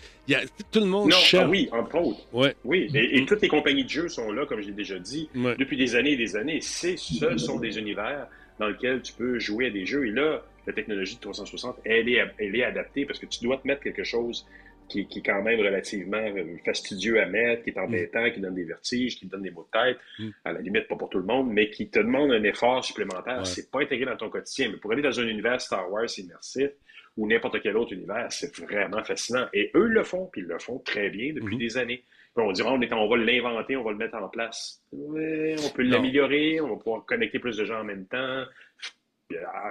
tout 0.70 0.80
le 0.80 0.86
monde 0.86 1.10
non, 1.10 1.16
ah 1.34 1.48
oui, 1.48 1.68
entre 1.72 1.96
autres. 1.96 2.26
Oui, 2.64 2.90
et, 2.94 3.20
mm-hmm. 3.20 3.26
toutes 3.26 3.42
les 3.42 3.48
compagnies 3.48 3.84
de 3.84 3.90
jeux 3.90 4.08
sont 4.08 4.32
là, 4.32 4.46
comme 4.46 4.60
je 4.60 4.68
l'ai 4.68 4.74
déjà 4.74 4.98
dit, 4.98 5.28
depuis 5.34 5.76
des 5.76 5.96
années 5.96 6.12
et 6.12 6.16
des 6.16 6.36
années. 6.36 6.60
Ce 6.60 6.96
sont 7.36 7.58
des 7.58 7.78
univers 7.78 8.28
dans 8.58 8.68
lesquels 8.68 9.02
tu 9.02 9.12
peux 9.12 9.38
jouer 9.38 9.66
à 9.66 9.70
des 9.70 9.84
jeux. 9.84 10.06
Et 10.06 10.10
là, 10.10 10.42
la 10.66 10.72
technologie 10.72 11.16
de 11.16 11.20
360, 11.20 11.76
elle 11.84 12.08
est, 12.08 12.24
elle 12.38 12.56
est 12.56 12.64
adaptée 12.64 13.04
parce 13.04 13.18
que 13.18 13.26
tu 13.26 13.44
dois 13.44 13.58
te 13.58 13.66
mettre 13.66 13.82
quelque 13.82 14.04
chose 14.04 14.46
qui, 14.88 15.00
est 15.00 15.22
quand 15.24 15.42
même 15.42 15.58
relativement 15.60 16.18
euh, 16.18 16.56
fastidieux 16.64 17.20
à 17.20 17.26
mettre, 17.26 17.64
qui 17.64 17.70
est 17.70 17.78
embêtant, 17.78 18.30
qui 18.30 18.40
donne 18.40 18.54
des 18.54 18.64
vertiges, 18.64 19.16
qui 19.18 19.26
donne 19.26 19.42
des 19.42 19.50
maux 19.50 19.66
de 19.72 19.78
tête, 19.78 19.98
mm. 20.18 20.28
à 20.44 20.52
la 20.52 20.60
limite 20.60 20.88
pas 20.88 20.96
pour 20.96 21.08
tout 21.08 21.18
le 21.18 21.24
monde, 21.24 21.50
mais 21.50 21.70
qui 21.70 21.88
te 21.88 21.98
demande 21.98 22.32
un 22.32 22.42
effort 22.44 22.84
supplémentaire. 22.84 23.46
C'est 23.46 23.70
pas 23.70 23.80
intégré 23.80 24.06
dans 24.06 24.16
ton 24.16 24.30
quotidien. 24.30 24.70
Mais 24.70 24.76
pour 24.76 24.92
aller 24.92 25.02
dans 25.02 25.18
un 25.18 25.26
univers 25.26 25.60
Star 25.60 25.90
Wars 25.90 26.06
immersif, 26.18 26.70
ou 27.16 27.28
n'importe 27.28 27.60
quel 27.62 27.76
autre 27.76 27.92
univers. 27.92 28.26
C'est 28.30 28.56
vraiment 28.58 29.02
fascinant. 29.04 29.46
Et 29.52 29.70
eux 29.74 29.86
le 29.86 30.02
font, 30.02 30.28
puis 30.32 30.40
ils 30.42 30.46
le 30.46 30.58
font 30.58 30.78
très 30.78 31.10
bien 31.10 31.32
depuis 31.32 31.54
mhm. 31.54 31.60
des 31.60 31.76
années. 31.76 32.04
Puis 32.34 32.44
on 32.44 32.52
dira, 32.52 32.72
on, 32.72 32.80
est, 32.80 32.92
on 32.92 33.08
va 33.08 33.16
l'inventer, 33.16 33.76
on 33.76 33.84
va 33.84 33.92
le 33.92 33.98
mettre 33.98 34.16
en 34.16 34.28
place. 34.28 34.82
on 34.92 35.70
peut 35.74 35.82
l'améliorer, 35.82 36.60
on 36.60 36.70
va 36.70 36.76
pouvoir 36.76 37.04
connecter 37.04 37.38
plus 37.38 37.56
de 37.56 37.64
gens 37.64 37.80
en 37.80 37.84
même 37.84 38.06
temps. 38.06 38.44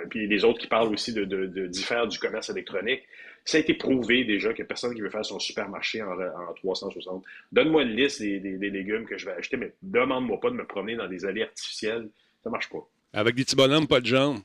Puis 0.10 0.28
les 0.28 0.46
autres 0.46 0.60
qui 0.60 0.68
parlent 0.68 0.92
aussi 0.92 1.14
de, 1.14 1.26
de, 1.26 1.46
de 1.46 1.68
diffère 1.68 2.08
du 2.08 2.18
commerce 2.18 2.50
électronique. 2.50 3.04
Ça 3.46 3.58
a 3.58 3.60
été 3.60 3.74
prouvé 3.74 4.24
déjà 4.24 4.52
a 4.52 4.64
personne 4.64 4.96
qui 4.96 5.02
veut 5.02 5.10
faire 5.10 5.26
son 5.26 5.38
supermarché 5.38 6.02
en, 6.02 6.14
en 6.14 6.54
360. 6.56 7.26
Donne-moi 7.52 7.84
une 7.84 7.96
liste 7.96 8.22
des, 8.22 8.40
des, 8.40 8.70
légumes 8.70 9.06
que 9.06 9.18
je 9.18 9.26
vais 9.26 9.34
acheter, 9.34 9.58
mais 9.58 9.74
demande-moi 9.82 10.40
pas 10.40 10.50
de 10.50 10.56
me 10.56 10.66
promener 10.66 10.96
dans 10.96 11.08
des 11.08 11.26
allées 11.26 11.44
artificielles. 11.44 12.10
Ça 12.42 12.50
marche 12.50 12.70
pas. 12.70 12.88
Avec 13.12 13.36
des 13.36 13.44
petits 13.44 13.58
bonhommes, 13.58 13.88
pas 13.88 14.00
de 14.00 14.06
jambes 14.06 14.40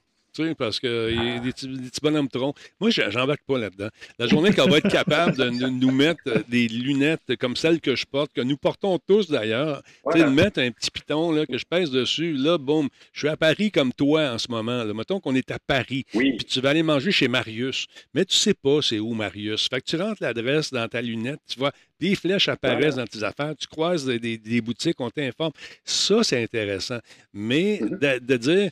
parce 0.57 0.81
qu'il 0.81 0.91
y 0.91 1.37
a 1.37 1.39
des 1.39 1.53
petits, 1.53 2.01
bonhommes 2.03 2.29
troncs. 2.29 2.57
Moi, 2.81 2.91
j'embarque 2.91 3.43
pas 3.47 3.59
là-dedans. 3.59 3.89
La 4.19 4.27
journée 4.27 4.53
qu'on 4.53 4.69
va 4.69 4.79
être 4.79 4.89
capable 4.89 5.37
de 5.37 5.51
nous 5.51 5.91
mettre 5.91 6.45
des 6.49 6.69
lunettes 6.69 7.37
comme 7.39 7.57
celles 7.57 7.81
que 7.81 7.97
je 7.97 8.07
porte, 8.07 8.33
que 8.33 8.41
nous 8.41 8.57
portons 8.57 8.99
tous 8.99 9.29
d'ailleurs, 9.29 9.83
tu 10.13 10.19
sais, 10.19 10.25
de 10.25 10.31
mettre 10.31 10.61
un 10.61 10.71
petit 10.71 10.91
piton 10.91 11.33
là, 11.33 11.47
que 11.47 11.59
je 11.59 11.65
pèse 11.65 11.91
dessus, 11.91 12.33
là, 12.35 12.59
boum, 12.59 12.89
je 13.13 13.21
suis 13.21 13.29
à 13.29 13.37
Paris 13.37 13.71
comme 13.71 13.93
toi 13.93 14.31
en 14.33 14.39
ce 14.39 14.51
moment. 14.51 14.85
Là. 14.85 14.95
Mettons 14.95 15.21
qu'on 15.21 15.35
est 15.35 15.51
à 15.51 15.59
Paris, 15.59 16.05
puis 16.13 16.39
tu 16.39 16.61
vas 16.61 16.71
aller 16.71 16.83
manger 16.83 17.13
chez 17.13 17.29
Marius, 17.29 17.87
mais 18.15 18.25
tu 18.25 18.35
sais 18.35 18.55
pas 18.55 18.81
c'est 18.83 18.99
où 18.99 19.15
Marius. 19.15 19.69
Fait 19.69 19.81
que 19.81 19.87
tu 19.87 19.97
rentres 19.97 20.23
l'adresse 20.23 20.73
dans 20.73 20.89
ta 20.89 21.01
lunette, 21.01 21.41
tu 21.49 21.59
vois, 21.59 21.73
des 22.01 22.15
flèches 22.15 22.49
apparaissent 22.49 22.97
dans 22.97 23.07
tes 23.07 23.23
affaires, 23.23 23.55
tu 23.57 23.67
croises 23.67 24.07
des, 24.07 24.61
boutiques, 24.61 25.01
on 25.01 25.11
t'informe. 25.11 25.53
Ça, 25.85 26.23
c'est 26.23 26.43
intéressant. 26.43 26.99
Mais 27.33 27.81
mm-hmm. 27.83 28.21
de 28.21 28.37
dire, 28.37 28.71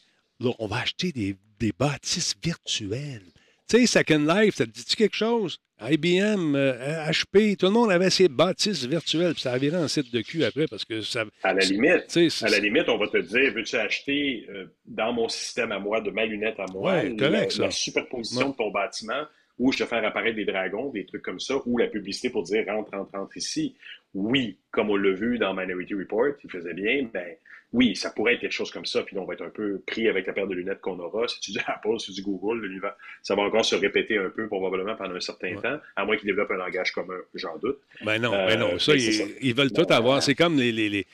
on 0.58 0.66
va 0.66 0.78
acheter 0.78 1.12
des 1.12 1.36
des 1.58 1.72
bâtisses 1.78 2.34
virtuelles. 2.42 3.32
Tu 3.68 3.78
sais, 3.78 3.86
Second 3.86 4.24
Life, 4.24 4.56
ça 4.56 4.66
te 4.66 4.70
dit-tu 4.70 4.96
quelque 4.96 5.16
chose? 5.16 5.58
IBM, 5.80 6.56
HP, 6.56 7.52
euh, 7.52 7.56
tout 7.56 7.66
le 7.66 7.72
monde 7.72 7.90
avait 7.90 8.08
ses 8.08 8.28
bâtisses 8.28 8.84
virtuelles, 8.84 9.34
puis 9.34 9.42
ça 9.42 9.52
a 9.52 9.58
viré 9.58 9.76
en 9.76 9.88
site 9.88 10.10
de 10.12 10.22
cul 10.22 10.42
après 10.44 10.66
parce 10.66 10.84
que 10.86 11.02
ça. 11.02 11.24
À 11.42 11.52
la 11.52 11.64
limite, 11.64 12.16
à 12.42 12.48
la 12.48 12.58
limite, 12.58 12.88
on 12.88 12.96
va 12.96 13.08
te 13.08 13.18
dire, 13.18 13.52
veux-tu 13.52 13.76
acheter 13.76 14.46
euh, 14.48 14.66
dans 14.86 15.12
mon 15.12 15.28
système 15.28 15.72
à 15.72 15.78
moi, 15.78 16.00
de 16.00 16.10
ma 16.10 16.24
lunette 16.24 16.58
à 16.58 16.66
moi, 16.72 17.02
la, 17.02 17.70
superposition 17.70 18.50
de 18.50 18.56
ton 18.56 18.70
bâtiment? 18.70 19.24
Ou 19.58 19.72
je 19.72 19.78
te 19.78 19.84
faire 19.84 20.04
apparaître 20.04 20.36
des 20.36 20.44
dragons, 20.44 20.90
des 20.90 21.06
trucs 21.06 21.22
comme 21.22 21.40
ça, 21.40 21.56
ou 21.66 21.78
la 21.78 21.86
publicité 21.86 22.30
pour 22.30 22.42
dire 22.42 22.64
rentre, 22.66 22.90
rentre, 22.92 23.10
rentre 23.12 23.36
ici. 23.36 23.76
Oui, 24.14 24.58
comme 24.70 24.90
on 24.90 24.96
l'a 24.96 25.12
vu 25.12 25.38
dans 25.38 25.54
Minority 25.54 25.94
Report, 25.94 26.34
il 26.42 26.50
faisait 26.50 26.74
bien, 26.74 27.08
ben 27.12 27.36
oui, 27.72 27.96
ça 27.96 28.10
pourrait 28.10 28.34
être 28.34 28.40
quelque 28.40 28.52
chose 28.52 28.70
comme 28.70 28.86
ça, 28.86 29.02
puis 29.02 29.18
on 29.18 29.24
va 29.24 29.34
être 29.34 29.44
un 29.44 29.50
peu 29.50 29.80
pris 29.86 30.08
avec 30.08 30.26
la 30.26 30.32
paire 30.32 30.46
de 30.46 30.54
lunettes 30.54 30.80
qu'on 30.80 30.98
aura. 30.98 31.26
Si 31.28 31.40
tu 31.40 31.50
dis 31.50 31.58
Apple, 31.66 31.98
si 31.98 32.06
tu 32.06 32.12
dis 32.12 32.22
Google, 32.22 32.80
ça 33.22 33.34
va 33.34 33.42
encore 33.42 33.64
se 33.64 33.74
répéter 33.74 34.18
un 34.18 34.30
peu 34.30 34.46
probablement 34.46 34.94
pendant 34.94 35.14
un 35.14 35.20
certain 35.20 35.54
temps, 35.56 35.78
à 35.96 36.04
moins 36.04 36.16
qu'ils 36.16 36.26
développent 36.26 36.52
un 36.52 36.56
langage 36.56 36.92
commun, 36.92 37.18
j'en 37.34 37.58
doute. 37.58 37.78
Ben 38.04 38.18
non, 38.18 38.30
ben 38.30 38.58
non, 38.58 38.74
euh, 38.74 38.78
ça, 38.78 38.94
ils, 38.94 39.54
veulent 39.54 39.72
tout 39.72 39.86
avoir. 39.90 40.22
C'est 40.22 40.34
comme 40.34 40.56
les, 40.56 40.72
les, 40.72 40.88
les, 40.88 41.06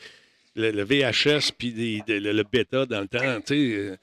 le, 0.55 0.85
VHS 0.85 1.53
puis 1.57 2.03
le, 2.07 2.33
le, 2.33 2.43
bêta 2.45 2.87
dans 2.87 3.01
le 3.01 3.09
temps, 3.09 3.41
tu 3.41 3.47
sais 3.47 3.77
euh, 3.77 3.97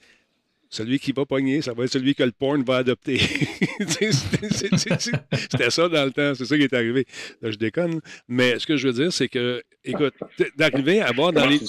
celui 0.70 1.00
qui 1.00 1.12
va 1.12 1.26
pogner, 1.26 1.60
ça 1.62 1.74
va 1.74 1.84
être 1.84 1.92
celui 1.92 2.14
que 2.14 2.22
le 2.22 2.30
porn 2.30 2.62
va 2.62 2.76
adopter. 2.78 3.18
C'était 3.90 5.70
ça 5.70 5.88
dans 5.88 6.04
le 6.04 6.12
temps, 6.12 6.34
c'est 6.34 6.46
ça 6.46 6.56
qui 6.56 6.62
est 6.62 6.72
arrivé. 6.72 7.06
Là, 7.42 7.50
je 7.50 7.56
déconne. 7.56 8.00
Mais 8.28 8.58
ce 8.58 8.66
que 8.66 8.76
je 8.76 8.86
veux 8.86 8.94
dire, 8.94 9.12
c'est 9.12 9.28
que, 9.28 9.62
écoute, 9.84 10.14
d'arriver 10.56 11.02
à 11.02 11.12
voir 11.12 11.32
dans 11.32 11.46
les. 11.46 11.58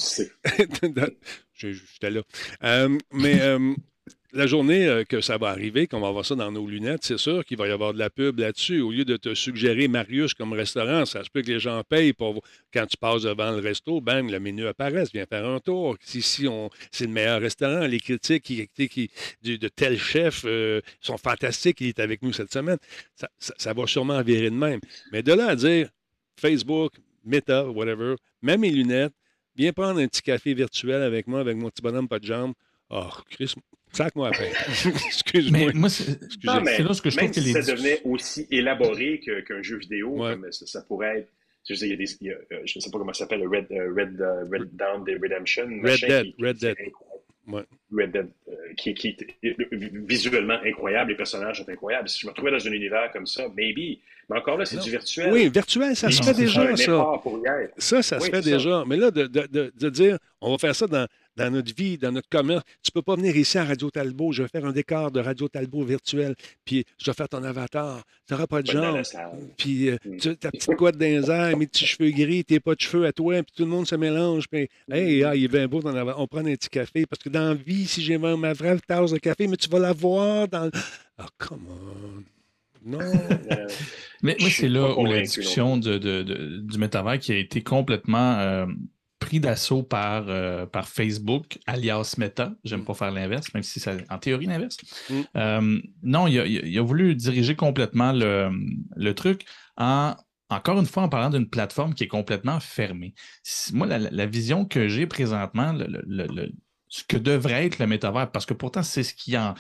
J'étais 1.56 2.10
là. 2.10 2.22
Euh, 2.64 2.98
mais 3.12 3.42
euh, 3.42 3.74
la 4.34 4.48
journée 4.48 4.88
euh, 4.88 5.04
que 5.04 5.22
ça 5.22 5.38
va 5.38 5.50
arriver, 5.50 5.88
qu'on 5.88 6.00
va 6.00 6.12
voir 6.12 6.26
ça 6.26 6.36
dans 6.36 6.52
nos 6.52 6.66
lunettes, 6.68 7.04
c'est 7.04 7.18
sûr 7.18 7.44
qu'il 7.44 7.58
va 7.58 7.68
y 7.68 7.72
avoir 7.72 7.94
de 7.94 8.00
la 8.00 8.10
pub 8.10 8.40
là-dessus. 8.40 8.82
Au 8.82 8.92
lieu 8.92 9.06
de 9.06 9.18
te 9.18 9.34
suggérer 9.34 9.88
Marius 9.88 10.34
comme 10.34 10.54
restaurant, 10.54 11.06
ça 11.06 11.24
se 11.24 11.30
peut 11.30 11.42
que 11.42 11.52
les 11.52 11.60
gens 11.60 11.82
payent 11.84 12.14
pour 12.14 12.42
quand 12.74 12.86
tu 12.86 12.98
passes 12.98 13.24
devant 13.24 13.52
le 13.52 13.60
resto, 13.60 14.00
bam, 14.02 14.30
le 14.30 14.40
menu 14.40 14.68
apparaît, 14.68 15.04
viens 15.14 15.26
faire 15.26 15.46
un 15.46 15.60
tour. 15.60 15.98
Ici, 16.14 16.48
on, 16.48 16.70
c'est 16.92 17.06
le 17.06 17.12
meilleur 17.12 17.42
restaurant. 17.42 17.86
Les 17.86 18.00
critiques 18.00 18.44
qui, 18.44 19.12
de, 19.44 19.68
tel 19.68 19.98
chef 19.98 20.44
euh, 20.46 20.82
sont 21.02 21.18
fantastiques. 21.18 21.82
Il 21.82 21.88
est 21.88 22.00
avec 22.00 22.22
nous 22.22 22.34
cette 22.34 22.52
semaine. 22.52 22.78
Ça, 23.16 23.30
ça, 23.40 23.74
va 23.74 23.88
sûrement 23.88 24.22
virer 24.22 24.50
de 24.50 24.56
même. 24.56 24.80
Mais 25.12 25.24
de 25.24 25.34
là 25.34 25.50
à 25.50 25.56
dire 25.56 25.90
Facebook, 26.38 26.94
Meta, 27.26 27.70
whatever, 27.70 28.16
même 28.42 28.62
mes 28.62 28.72
lunettes, 28.72 29.14
viens 29.56 29.74
prendre 29.74 30.00
un 30.00 30.08
petit 30.08 30.22
café 30.22 30.54
virtuel 30.54 31.02
avec 31.02 31.28
moi, 31.28 31.40
avec 31.40 31.58
mon 31.58 31.70
petit 31.70 31.82
bonhomme 31.82 32.08
pas 32.08 32.20
de 32.20 32.26
jambes. 32.26 32.54
Oh, 32.90 33.10
Chris, 33.30 33.54
Sac-moi 33.94 34.30
après. 34.30 34.52
Excuse-moi. 35.06 35.72
Moi, 35.74 35.90
c'est 35.90 36.40
là 36.42 36.94
ce 36.94 37.02
que 37.02 37.10
je 37.10 37.18
trouve 37.18 37.32
que 37.32 37.42
si 37.42 37.52
ça 37.52 37.62
devenait 37.62 38.02
aussi 38.06 38.48
élaboré 38.50 39.20
qu'un 39.48 39.62
jeu 39.62 39.78
vidéo, 39.78 40.18
comme 40.18 40.52
ça, 40.52 40.82
pourrait 40.82 41.20
être. 41.20 41.30
Je 41.70 41.76
sais, 41.76 41.86
il 41.86 41.92
y 41.92 41.94
a 41.94 41.96
des, 41.96 42.12
il 42.22 42.28
y 42.28 42.32
a, 42.32 42.34
euh, 42.34 42.62
je 42.66 42.80
ne 42.80 42.82
sais 42.82 42.90
pas 42.90 42.98
comment 42.98 43.14
ça 43.14 43.26
s'appelle, 43.26 43.48
Red, 43.48 43.68
euh, 43.70 43.94
Red, 43.96 44.18
uh, 44.20 44.52
Red 44.52 44.76
Down 44.76 45.06
Redemption. 45.08 45.68
Red 45.84 46.00
Dead. 46.00 46.36
Qui, 46.36 46.44
Red 46.44 46.58
Dead. 46.58 46.76
Ouais. 47.48 47.64
Red 47.92 48.12
Dead, 48.12 48.28
euh, 48.48 48.54
qui, 48.78 48.94
qui, 48.94 49.18
est 49.44 49.58
visuellement 49.94 50.58
incroyable, 50.66 51.12
les 51.12 51.18
personnages 51.18 51.60
sont 51.60 51.70
incroyables. 51.70 52.08
Si 52.10 52.20
je 52.20 52.26
me 52.26 52.32
retrouvais 52.32 52.52
dans 52.52 52.68
un 52.68 52.72
univers 52.72 53.12
comme 53.12 53.26
ça, 53.26 53.48
maybe. 53.56 54.00
Mais 54.30 54.38
encore 54.38 54.58
là, 54.58 54.66
c'est 54.66 54.78
du 54.78 54.90
virtuel. 54.90 55.34
Oui, 55.34 55.50
virtuel, 55.50 55.96
ça 55.96 56.10
se 56.10 56.24
fait 56.24 56.34
déjà, 56.34 56.76
ça. 56.78 57.22
Ça, 57.78 58.02
ça 58.02 58.20
se 58.20 58.30
fait 58.30 58.42
déjà. 58.42 58.84
Mais 58.88 58.98
là, 58.98 59.12
de, 59.12 59.28
de, 59.28 59.72
de, 59.76 59.90
dire, 59.90 60.18
on 60.40 60.52
va 60.52 60.58
faire 60.58 60.76
ça 60.76 60.88
dans 60.88 61.08
dans 61.36 61.50
notre 61.52 61.74
vie, 61.74 61.98
dans 61.98 62.12
notre 62.12 62.30
commerce. 62.30 62.64
Tu 62.84 62.92
ne 62.94 63.00
peux 63.00 63.02
pas 63.02 63.16
venir 63.16 63.36
ici 63.36 63.58
à 63.58 63.66
Radio 63.66 63.90
Talbot, 63.90 64.32
je 64.32 64.44
vais 64.44 64.50
faire 64.50 64.66
un 64.66 64.72
décor 64.72 65.12
de 65.12 65.20
Radio 65.20 65.48
Talbot 65.48 65.84
virtuel, 65.84 66.36
puis 66.66 66.86
je 66.98 67.10
vais 67.10 67.16
faire 67.16 67.30
ton 67.30 67.44
avatar. 67.44 68.04
Tu 68.28 68.34
n'auras 68.34 68.48
pas 68.48 68.62
de 68.62 68.68
genre. 68.68 68.98
Puis 69.58 69.90
euh, 69.90 69.98
mm. 70.06 70.18
tu, 70.18 70.38
ta 70.38 70.52
petite 70.52 70.76
couette 70.76 70.98
dans 70.98 71.58
mes 71.58 71.68
petits 71.68 71.86
cheveux 71.86 72.12
gris, 72.12 72.44
tes 72.44 72.60
pas 72.60 72.76
de 72.76 72.82
cheveux 72.82 73.06
à 73.06 73.12
toi, 73.12 73.42
puis 73.44 73.54
tout 73.56 73.64
le 73.64 73.70
monde 73.70 73.88
se 73.88 73.96
mélange. 73.96 74.48
Puis, 74.50 74.70
hey, 74.92 75.24
ah, 75.24 75.36
il 75.36 75.46
est 75.46 75.48
bien 75.48 75.68
beau, 75.68 75.82
on 75.84 76.28
prend 76.28 76.40
un 76.40 76.56
petit 76.56 76.70
café. 76.70 77.06
Parce 77.06 77.22
que 77.22 77.30
dans 77.30 77.50
la 77.50 77.54
vie, 77.54 77.81
si 77.86 78.02
j'ai 78.02 78.18
ma 78.18 78.54
vraie 78.54 78.78
tasse 78.80 79.12
de 79.12 79.18
café, 79.18 79.48
mais 79.48 79.58
tu 79.58 79.70
vas 79.70 79.80
la 79.80 79.94
voir 79.94 80.48
dans. 80.48 80.70
Ah, 81.18 81.26
oh, 81.26 81.30
come 81.38 81.68
on. 81.70 82.24
Non. 82.84 83.00
mais 84.24 84.36
moi, 84.40 84.50
c'est 84.50 84.70
là 84.70 84.98
où 84.98 85.06
la 85.06 85.22
discussion 85.22 85.78
de, 85.78 85.98
de, 85.98 86.58
du 86.62 86.78
métavers 86.80 87.20
qui 87.20 87.32
a 87.32 87.38
été 87.38 87.62
complètement 87.62 88.40
euh, 88.40 88.66
pris 89.20 89.40
d'assaut 89.40 89.84
par, 89.84 90.26
euh, 90.28 90.66
par 90.66 90.90
Facebook, 90.90 91.60
alias 91.68 92.16
Meta. 92.18 92.54
J'aime 92.64 92.82
mm. 92.82 92.86
pas 92.86 92.94
faire 92.96 93.12
l'inverse, 93.12 93.54
même 93.54 93.64
si 93.64 93.80
c'est 93.80 94.04
en 94.10 94.18
théorie 94.18 94.48
l'inverse. 94.48 94.78
Mm. 95.10 95.22
Euh, 95.36 95.80
non, 96.04 96.28
il 96.28 96.78
a, 96.78 96.82
voulu 96.82 97.16
diriger 97.16 97.56
complètement 97.56 98.12
le, 98.14 99.14
truc 99.14 99.46
en, 99.78 100.16
encore 100.50 100.80
une 100.80 100.88
fois, 100.88 101.04
en 101.04 101.10
parlant 101.10 101.30
d'une 101.30 101.48
plateforme 101.48 101.94
qui 101.94 102.04
est 102.06 102.10
complètement 102.10 102.60
fermée. 102.60 103.14
Moi, 103.74 103.88
la, 103.88 104.26
vision 104.26 104.66
que 104.66 104.88
j'ai 104.88 105.06
présentement, 105.06 105.74
ce 106.92 107.04
que 107.04 107.18
devrait 107.18 107.66
être 107.66 107.80
le 107.80 107.88
métavers, 107.88 108.30
parce 108.30 108.46
que 108.46 108.54
pourtant, 108.54 108.84
c'est 108.84 109.04
ce 109.04 109.16
qui 109.16 109.36
en. 109.38 109.56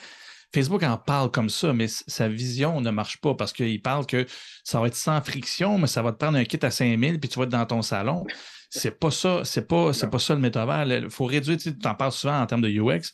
Facebook 0.54 0.84
en 0.84 0.98
parle 0.98 1.32
comme 1.32 1.50
ça, 1.50 1.72
mais 1.72 1.88
sa 1.88 2.28
vision 2.28 2.82
ne 2.82 2.92
marche 2.92 3.22
pas 3.22 3.36
parce 3.36 3.54
qu'il 3.54 3.82
parle 3.82 4.06
que 4.06 4.26
ça 4.66 4.82
va 4.82 4.88
être 4.88 4.98
sans 4.98 5.22
friction, 5.22 5.78
mais 5.78 5.88
ça 5.88 6.02
va 6.02 6.12
te 6.12 6.18
prendre 6.18 6.38
un 6.38 6.44
kit 6.44 6.60
à 6.62 6.70
5000 6.70 7.22
puis 7.22 7.30
tu 7.30 7.40
vas 7.40 7.46
être 7.46 7.52
dans 7.52 7.66
ton 7.66 7.82
salon. 7.82 8.26
C'est 8.74 8.98
pas 8.98 9.12
ça, 9.12 9.42
c'est 9.44 9.68
pas, 9.68 9.92
c'est 9.92 10.10
pas 10.10 10.18
ça 10.18 10.34
le 10.34 10.40
métavers. 10.40 10.88
Il 10.88 11.10
faut 11.10 11.26
réduire, 11.26 11.58
tu 11.58 11.74
en 11.84 11.94
parles 11.94 12.14
souvent 12.14 12.40
en 12.40 12.46
termes 12.46 12.62
de 12.62 12.70
UX, 12.70 13.12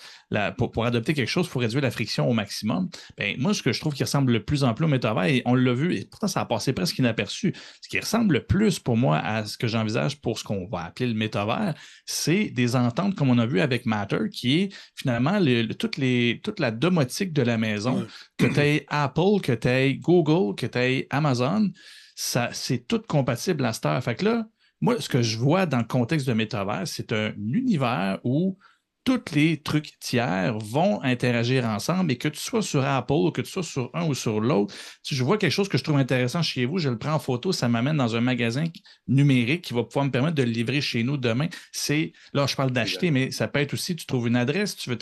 pour, 0.56 0.86
adopter 0.86 1.16
quelque 1.16 1.28
chose, 1.28 1.48
il 1.48 1.50
faut 1.50 1.58
réduire 1.58 1.82
la 1.82 1.90
friction 1.90 2.30
au 2.30 2.34
maximum. 2.34 2.90
Ben, 3.18 3.36
moi, 3.40 3.56
ce 3.56 3.64
que 3.64 3.74
je 3.74 3.80
trouve 3.80 3.96
qui 3.96 4.04
ressemble 4.04 4.34
le 4.34 4.44
plus 4.44 4.64
en 4.64 4.76
plus 4.76 4.86
au 4.86 4.88
métavers, 4.88 5.26
et 5.26 5.42
on 5.46 5.56
l'a 5.56 5.74
vu, 5.74 5.96
et 5.96 6.06
pourtant 6.06 6.28
ça 6.28 6.42
a 6.42 6.46
passé 6.46 6.74
presque 6.74 7.00
inaperçu, 7.00 7.56
ce 7.82 7.90
qui 7.90 8.00
ressemble 8.00 8.36
le 8.36 8.46
plus 8.46 8.78
pour 8.78 8.98
moi 8.98 9.18
à 9.18 9.46
ce 9.46 9.58
que 9.58 9.68
j'envisage 9.68 10.22
pour 10.22 10.38
ce 10.38 10.44
qu'on 10.44 10.68
va 10.68 10.86
appeler 10.86 11.08
le 11.08 11.16
métavers, 11.16 11.74
c'est 12.06 12.52
des 12.52 12.76
ententes 12.76 13.16
comme 13.16 13.32
on 13.32 13.40
a 13.40 13.48
vu 13.48 13.60
avec 13.60 13.88
Matter, 13.88 14.30
qui 14.32 14.60
est 14.60 14.70
finalement 14.94 15.40
toute, 15.80 15.98
les, 15.98 16.40
toute 16.44 16.60
la 16.60 16.70
domotique 16.70 17.34
de 17.34 17.42
la 17.42 17.58
maison, 17.58 18.06
que 18.38 18.46
tu 18.46 18.60
aies 18.60 18.86
Apple, 18.90 19.42
que 19.42 19.54
tu 19.54 19.68
aies 19.68 19.96
Google, 19.96 20.54
que 20.56 20.68
tu 20.68 20.78
aies 20.78 21.08
Amazon, 21.10 21.72
ça, 22.16 22.50
c'est 22.52 22.88
tout 22.88 23.02
compatible 23.08 23.66
à 23.66 23.74
cette 23.74 23.86
heure. 23.86 24.04
Fait 24.04 24.16
que 24.16 24.26
là, 24.26 24.48
moi, 24.82 25.00
ce 25.02 25.10
que 25.10 25.22
je 25.22 25.38
vois 25.38 25.66
dans 25.66 25.80
le 25.80 25.84
contexte 25.84 26.28
de 26.28 26.34
métavers, 26.34 26.88
c'est 26.88 27.12
un 27.14 27.34
univers 27.38 28.20
où 28.24 28.58
tous 29.04 29.34
les 29.36 29.62
trucs 29.62 29.98
tiers 30.02 30.58
vont 30.60 31.02
interagir 31.02 31.64
ensemble 31.64 32.12
et 32.12 32.18
que 32.18 32.28
tu 32.28 32.42
sois 32.42 32.62
sur 32.62 32.84
Apple 32.84 33.14
ou 33.14 33.32
que 33.32 33.40
tu 33.40 33.50
sois 33.50 33.64
sur 33.64 33.90
un 33.94 34.06
ou 34.06 34.14
sur 34.14 34.42
l'autre, 34.42 34.76
si 35.02 35.16
je 35.16 35.24
vois 35.24 35.38
quelque 35.38 35.54
chose 35.54 35.70
que 35.70 35.78
je 35.78 35.84
trouve 35.84 35.96
intéressant 35.96 36.42
chez 36.42 36.66
vous, 36.66 36.78
je 36.78 36.90
le 36.90 36.98
prends 36.98 37.14
en 37.14 37.20
photo, 37.20 37.54
ça 37.54 37.70
m'amène 37.70 37.96
dans 37.96 38.18
un 38.18 38.22
magasin 38.22 38.66
numérique 39.08 39.62
qui 39.62 39.74
va 39.74 39.86
pouvoir 39.86 40.04
me 40.04 40.12
permettre 40.12 40.36
de 40.36 40.44
le 40.44 40.52
livrer 40.52 40.82
chez 40.82 41.04
nous 41.04 41.16
demain. 41.16 41.48
C'est 41.72 42.12
là, 42.34 42.48
je 42.48 42.56
parle 42.58 42.72
d'acheter, 42.72 43.10
mais 43.12 43.32
ça 43.32 43.48
peut 43.48 43.62
être 43.62 43.74
aussi, 43.74 43.96
tu 43.96 44.06
trouves 44.06 44.28
une 44.28 44.36
adresse, 44.36 44.76
tu 44.76 44.90
veux. 44.90 44.98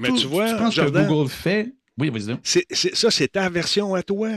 Mais 0.00 0.12
tu 0.14 0.26
vois, 0.26 0.50
tu 0.50 0.56
penses 0.56 0.74
que 0.74 1.06
Google 1.06 1.28
fait? 1.28 1.72
Oui, 1.98 2.10
vas-y. 2.10 2.36
Ça, 2.92 3.10
c'est 3.12 3.28
ta 3.28 3.48
version 3.48 3.94
à 3.94 4.02
toi? 4.02 4.30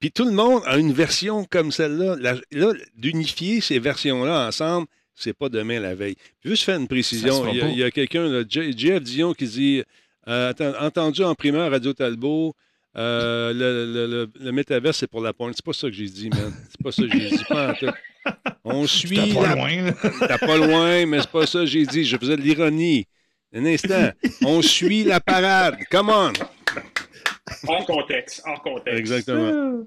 Puis 0.00 0.10
tout 0.12 0.24
le 0.24 0.32
monde 0.32 0.62
a 0.66 0.78
une 0.78 0.92
version 0.92 1.44
comme 1.44 1.72
celle-là. 1.72 2.16
Là, 2.50 2.72
d'unifier 2.96 3.60
ces 3.60 3.78
versions-là 3.78 4.48
ensemble, 4.48 4.86
c'est 5.14 5.32
pas 5.32 5.48
demain 5.48 5.80
la 5.80 5.94
veille. 5.94 6.16
Puis 6.40 6.50
juste 6.50 6.64
faire 6.64 6.78
une 6.78 6.88
précision, 6.88 7.48
il 7.48 7.76
y 7.76 7.82
a, 7.82 7.90
quelqu'un, 7.90 8.44
Jeff 8.48 9.02
Dion, 9.02 9.32
qui 9.32 9.46
dit 9.46 9.82
euh, 10.28 10.52
Entendu 10.80 11.22
en 11.22 11.34
primeur 11.34 11.70
Radio 11.70 11.92
Talbot, 11.94 12.54
euh, 12.96 13.52
le, 13.52 14.30
le, 14.38 14.52
métaverse, 14.52 14.98
c'est 14.98 15.06
pour 15.06 15.20
la 15.20 15.32
pointe. 15.32 15.54
C'est 15.54 15.64
pas 15.64 15.74
ça 15.74 15.88
que 15.88 15.94
j'ai 15.94 16.08
dit, 16.08 16.30
man. 16.30 16.52
C'est 16.70 16.82
pas 16.82 16.92
ça 16.92 17.02
que 17.02 17.18
j'ai 17.18 17.28
dit. 17.28 17.44
Pas 17.46 17.74
On 18.64 18.86
suit. 18.86 19.16
T'as 19.16 19.34
pas 19.34 19.54
loin. 19.54 19.92
T'as 20.20 20.38
pas 20.38 20.56
loin, 20.56 21.06
mais 21.06 21.20
c'est 21.20 21.30
pas 21.30 21.46
ça 21.46 21.60
que 21.60 21.66
j'ai 21.66 21.84
dit. 21.84 22.04
Je 22.04 22.16
faisais 22.16 22.36
de 22.36 22.42
l'ironie. 22.42 23.06
Un 23.54 23.66
instant. 23.66 24.10
On 24.44 24.62
suit 24.62 25.04
la 25.04 25.20
parade. 25.20 25.76
Come 25.90 26.10
on. 26.10 26.32
Hors 27.68 27.86
contexte, 27.86 28.42
hors 28.46 28.62
contexte. 28.62 28.98
Exactement. 28.98 29.84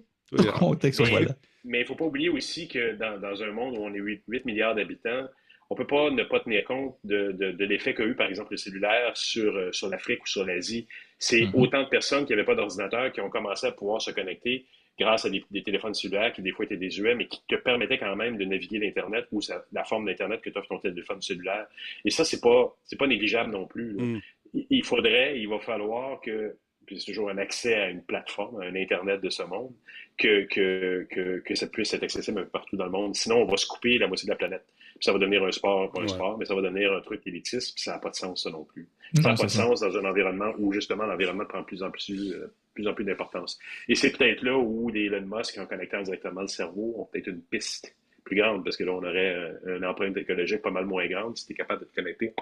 contexte, 0.57 1.01
mais, 1.01 1.27
Mais 1.65 1.77
il 1.79 1.81
ne 1.81 1.87
faut 1.87 1.95
pas 1.95 2.05
oublier 2.05 2.29
aussi 2.29 2.67
que 2.67 2.95
dans, 2.95 3.19
dans, 3.19 3.41
un 3.43 3.51
monde 3.51 3.77
où 3.77 3.81
on 3.81 3.93
est 3.93 3.99
8, 3.99 4.23
8 4.27 4.45
milliards 4.45 4.75
d'habitants, 4.75 5.27
on 5.69 5.75
ne 5.75 5.77
peut 5.77 5.87
pas 5.87 6.09
ne 6.09 6.23
pas 6.23 6.39
tenir 6.39 6.63
compte 6.63 6.95
de, 7.03 7.31
de, 7.31 7.51
de 7.51 7.65
l'effet 7.65 7.93
qu'a 7.93 8.05
eu, 8.05 8.15
par 8.15 8.27
exemple, 8.27 8.51
le 8.51 8.57
cellulaire 8.57 9.15
sur, 9.15 9.55
euh, 9.55 9.71
sur 9.71 9.89
l'Afrique 9.89 10.23
ou 10.23 10.27
sur 10.27 10.45
l'Asie. 10.45 10.87
C'est 11.19 11.41
mm-hmm. 11.41 11.61
autant 11.61 11.83
de 11.83 11.89
personnes 11.89 12.25
qui 12.25 12.31
n'avaient 12.31 12.45
pas 12.45 12.55
d'ordinateur 12.55 13.11
qui 13.11 13.21
ont 13.21 13.29
commencé 13.29 13.67
à 13.67 13.71
pouvoir 13.71 14.01
se 14.01 14.11
connecter 14.11 14.65
grâce 14.99 15.25
à 15.25 15.29
des, 15.29 15.63
téléphones 15.63 15.93
cellulaires 15.93 16.33
qui, 16.33 16.41
des 16.41 16.51
fois, 16.51 16.65
étaient 16.65 16.77
désuets, 16.77 17.15
mais 17.15 17.27
qui 17.27 17.41
te 17.47 17.55
permettaient 17.55 17.97
quand 17.97 18.15
même 18.15 18.37
de 18.37 18.45
naviguer 18.45 18.79
l'Internet 18.79 19.27
ou 19.31 19.39
la 19.71 19.83
forme 19.85 20.05
d'Internet 20.05 20.41
que 20.41 20.49
tu 20.49 20.57
offre 20.57 20.67
ton 20.67 20.79
téléphone 20.79 21.21
cellulaire. 21.21 21.67
Et 22.03 22.09
ça, 22.09 22.25
c'est 22.25 22.41
pas, 22.41 22.75
pas 22.97 23.07
négligeable 23.07 23.51
non 23.51 23.65
plus. 23.65 23.93
Mm. 23.93 24.21
Il 24.69 24.83
faudrait, 24.83 25.39
il 25.39 25.47
va 25.47 25.59
falloir 25.59 26.19
que 26.19 26.55
c'est 26.97 27.11
toujours 27.11 27.29
un 27.29 27.37
accès 27.37 27.75
à 27.75 27.89
une 27.89 28.01
plateforme, 28.01 28.61
à 28.61 28.65
un 28.65 28.75
Internet 28.75 29.21
de 29.21 29.29
ce 29.29 29.43
monde, 29.43 29.71
que, 30.17 30.45
que, 30.45 31.07
que, 31.09 31.39
que, 31.39 31.55
ça 31.55 31.67
puisse 31.67 31.93
être 31.93 32.03
accessible 32.03 32.47
partout 32.47 32.75
dans 32.75 32.85
le 32.85 32.91
monde. 32.91 33.15
Sinon, 33.15 33.43
on 33.43 33.45
va 33.45 33.57
se 33.57 33.67
couper 33.67 33.97
la 33.97 34.07
moitié 34.07 34.25
de 34.25 34.31
la 34.31 34.37
planète. 34.37 34.65
Puis 34.67 35.05
ça 35.05 35.13
va 35.13 35.19
devenir 35.19 35.43
un 35.43 35.51
sport, 35.51 35.91
pas 35.91 36.01
un 36.01 36.07
sport, 36.07 36.37
mais 36.37 36.45
ça 36.45 36.55
va 36.55 36.61
devenir 36.61 36.91
un 36.91 37.01
truc 37.01 37.21
élitiste, 37.25 37.73
puis 37.73 37.83
ça 37.83 37.93
n'a 37.93 37.99
pas 37.99 38.09
de 38.09 38.15
sens, 38.15 38.43
ça 38.43 38.49
non 38.49 38.65
plus. 38.65 38.87
Ça 39.15 39.29
n'a 39.29 39.35
pas 39.35 39.43
de 39.43 39.49
sens 39.49 39.79
dans 39.79 39.95
un 39.95 40.05
environnement 40.05 40.53
où, 40.57 40.73
justement, 40.73 41.05
l'environnement 41.05 41.45
prend 41.45 41.63
plus 41.63 41.81
en 41.83 41.89
plus, 41.89 42.33
euh, 42.33 42.53
plus, 42.73 42.87
en 42.87 42.93
plus 42.93 43.05
d'importance. 43.05 43.57
Et 43.87 43.95
c'est 43.95 44.11
peut-être 44.11 44.43
là 44.43 44.57
où 44.57 44.89
les 44.89 45.05
Elon 45.05 45.25
Musk, 45.25 45.57
en 45.57 45.65
connectant 45.65 46.01
directement 46.01 46.41
le 46.41 46.47
cerveau, 46.47 46.95
ont 46.97 47.05
peut-être 47.05 47.27
une 47.27 47.41
piste 47.41 47.95
plus 48.25 48.35
grande, 48.35 48.63
parce 48.63 48.75
que 48.75 48.83
là, 48.83 48.91
on 48.91 49.03
aurait 49.03 49.53
une 49.65 49.85
empreinte 49.85 50.17
écologique 50.17 50.61
pas 50.61 50.69
mal 50.69 50.85
moins 50.85 51.07
grande 51.07 51.37
si 51.37 51.47
tu 51.47 51.53
es 51.53 51.55
capable 51.55 51.81
de 51.81 51.85
te 51.85 51.95
connecter 51.95 52.33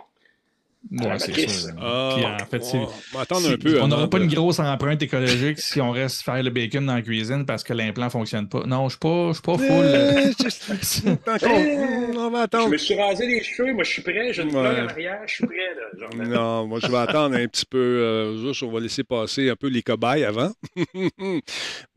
Ouais, 0.91 1.19
c'est 1.19 1.49
ça. 1.49 1.69
Ah, 1.79 2.37
en 2.41 2.45
fait, 2.45 2.63
on, 2.73 2.87
un 3.19 3.25
peu 3.57 3.81
on 3.81 3.87
n'aura 3.87 4.09
pas 4.09 4.19
une 4.19 4.27
grosse 4.27 4.59
empreinte 4.59 5.01
écologique 5.01 5.59
si 5.59 5.81
on 5.81 5.91
reste 5.91 6.21
faire 6.21 6.41
le 6.41 6.49
bacon 6.49 6.85
dans 6.85 6.95
la 6.95 7.01
cuisine 7.01 7.45
parce 7.45 7.63
que 7.63 7.73
l'implant 7.73 8.05
ne 8.05 8.09
fonctionne 8.09 8.47
pas. 8.47 8.63
Non, 8.65 8.87
je 8.89 8.97
ne 9.03 9.33
suis 9.33 9.41
pas, 9.41 9.57
full. 9.57 9.67
on 12.17 12.29
va 12.29 12.41
attendre. 12.41 12.67
Je 12.67 12.71
me 12.71 12.77
suis 12.77 12.95
rasé 12.95 13.27
les 13.27 13.43
cheveux, 13.43 13.73
moi 13.73 13.83
je 13.83 13.91
suis 13.91 14.01
prêt, 14.01 14.31
j'ai 14.31 14.43
une 14.43 14.55
ouais. 14.55 14.59
en 14.59 14.87
arrière, 14.87 15.21
je 15.25 15.33
suis 15.33 15.45
prêt. 15.45 15.55
Là, 15.97 16.25
non, 16.25 16.67
moi 16.67 16.79
je 16.81 16.87
vais 16.87 16.97
attendre 16.97 17.35
un 17.35 17.47
petit 17.47 17.65
peu. 17.65 17.77
Euh, 17.77 18.37
juste, 18.37 18.63
on 18.63 18.71
va 18.71 18.79
laisser 18.79 19.03
passer 19.03 19.49
un 19.49 19.55
peu 19.55 19.67
les 19.67 19.81
cobayes 19.81 20.23
avant. 20.23 20.51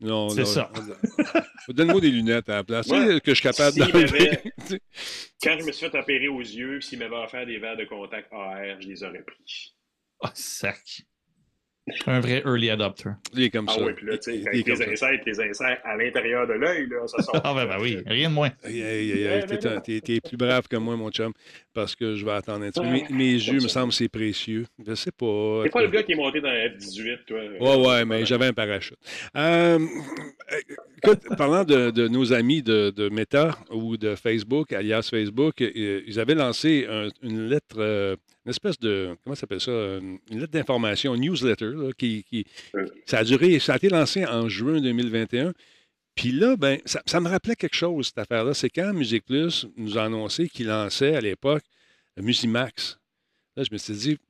non, 0.01 0.29
c'est 0.29 0.45
ça. 0.45 0.69
Donne-moi 1.69 2.01
des 2.01 2.09
lunettes 2.09 2.49
à 2.49 2.55
la 2.55 2.63
place. 2.63 2.87
Tu 2.87 2.95
sais, 2.95 3.21
que 3.21 3.31
je 3.31 3.35
suis 3.35 3.43
capable 3.43 3.77
de. 3.77 3.81
Quand 5.43 5.57
je 5.59 5.65
me 5.65 5.71
suis 5.71 5.89
fait 5.89 5.97
opérer 5.97 6.27
aux 6.27 6.39
yeux, 6.39 6.81
s'il 6.81 6.99
m'avait 6.99 7.15
offert 7.15 7.45
des 7.45 7.57
verres 7.57 7.77
de 7.77 7.85
contact 7.85 8.31
AR, 8.31 8.79
je 8.81 8.87
les 8.87 9.03
aurais 9.03 9.23
pris. 9.23 9.75
Oh, 10.19 10.27
sac. 10.33 11.05
Un 12.05 12.19
vrai 12.19 12.43
early 12.45 12.69
adopter. 12.69 13.09
Il 13.33 13.43
est 13.43 13.49
comme 13.49 13.65
ah 13.67 13.73
ça. 13.73 13.79
Ah 13.81 13.85
oui, 13.87 13.93
puis 13.93 14.05
là, 14.05 14.17
tu 14.17 14.31
sais, 14.31 14.47
avec 14.47 14.67
les 14.67 14.81
insectes, 14.83 15.25
les 15.25 15.39
insectes 15.39 15.81
à 15.83 15.97
l'intérieur 15.97 16.47
de 16.47 16.53
l'œil, 16.53 16.87
là, 16.87 17.07
ça 17.07 17.21
sort. 17.23 17.35
ah 17.43 17.53
ben, 17.55 17.65
ben 17.65 17.77
oui, 17.81 17.97
rien 18.05 18.29
de 18.29 18.35
moins. 18.35 18.51
T'es 18.61 20.21
plus 20.21 20.37
brave 20.37 20.67
que 20.67 20.77
moi, 20.77 20.95
mon 20.95 21.09
chum, 21.09 21.33
parce 21.73 21.95
que 21.95 22.15
je 22.15 22.23
vais 22.23 22.33
attendre 22.33 22.65
un 22.65 22.69
petit 22.69 22.79
peu. 22.79 23.13
Mes, 23.13 23.33
yeux, 23.33 23.55
me 23.55 23.67
semblent, 23.67 23.91
c'est 23.91 24.09
précieux. 24.09 24.67
Je 24.85 24.93
sais 24.93 25.11
pas. 25.11 25.61
T'es 25.63 25.69
pas 25.69 25.81
le 25.81 25.89
gars 25.89 26.03
qui 26.03 26.11
est 26.11 26.15
monté 26.15 26.39
dans 26.39 26.51
la 26.51 26.69
F-18, 26.69 27.25
toi. 27.25 27.39
Ouais, 27.59 27.87
ouais, 27.87 28.05
mais 28.05 28.25
j'avais 28.25 28.45
un 28.45 28.53
parachute. 28.53 28.99
Euh, 29.35 29.79
écoute, 31.03 31.21
parlant 31.35 31.63
de, 31.63 31.89
de, 31.89 32.07
nos 32.07 32.31
amis 32.31 32.61
de, 32.61 32.91
de, 32.91 33.09
Meta 33.09 33.57
ou 33.71 33.97
de 33.97 34.13
Facebook, 34.13 34.71
alias 34.71 35.07
Facebook, 35.09 35.61
euh, 35.61 36.03
ils 36.05 36.19
avaient 36.19 36.35
lancé 36.35 36.87
une 37.23 37.47
lettre... 37.47 38.17
Une 38.45 38.49
espèce 38.49 38.79
de, 38.79 39.15
comment 39.23 39.35
ça 39.35 39.41
s'appelle 39.41 39.61
ça, 39.61 39.71
une 39.71 40.39
lettre 40.39 40.51
d'information, 40.51 41.13
une 41.13 41.21
newsletter, 41.21 41.73
qui, 41.97 42.45
ça 43.05 43.19
a 43.19 43.23
duré, 43.23 43.59
ça 43.59 43.73
a 43.73 43.75
été 43.75 43.89
lancé 43.89 44.25
en 44.25 44.49
juin 44.49 44.81
2021. 44.81 45.53
Puis 46.15 46.31
là, 46.31 46.55
ben, 46.55 46.79
ça, 46.85 47.19
me 47.19 47.29
rappelait 47.29 47.55
quelque 47.55 47.75
chose, 47.75 48.07
cette 48.07 48.17
affaire-là. 48.17 48.53
C'est 48.53 48.69
quand 48.69 48.93
Musique 48.93 49.25
Plus 49.25 49.67
nous 49.77 49.97
a 49.97 50.03
annoncé 50.05 50.49
qu'il 50.49 50.67
lançait 50.67 51.15
à 51.15 51.21
l'époque 51.21 51.63
Musimax. 52.17 52.97
Là, 53.55 53.63
je 53.63 53.69
me 53.71 53.77
suis 53.77 53.93
dit, 53.93 54.17
tu 54.17 54.21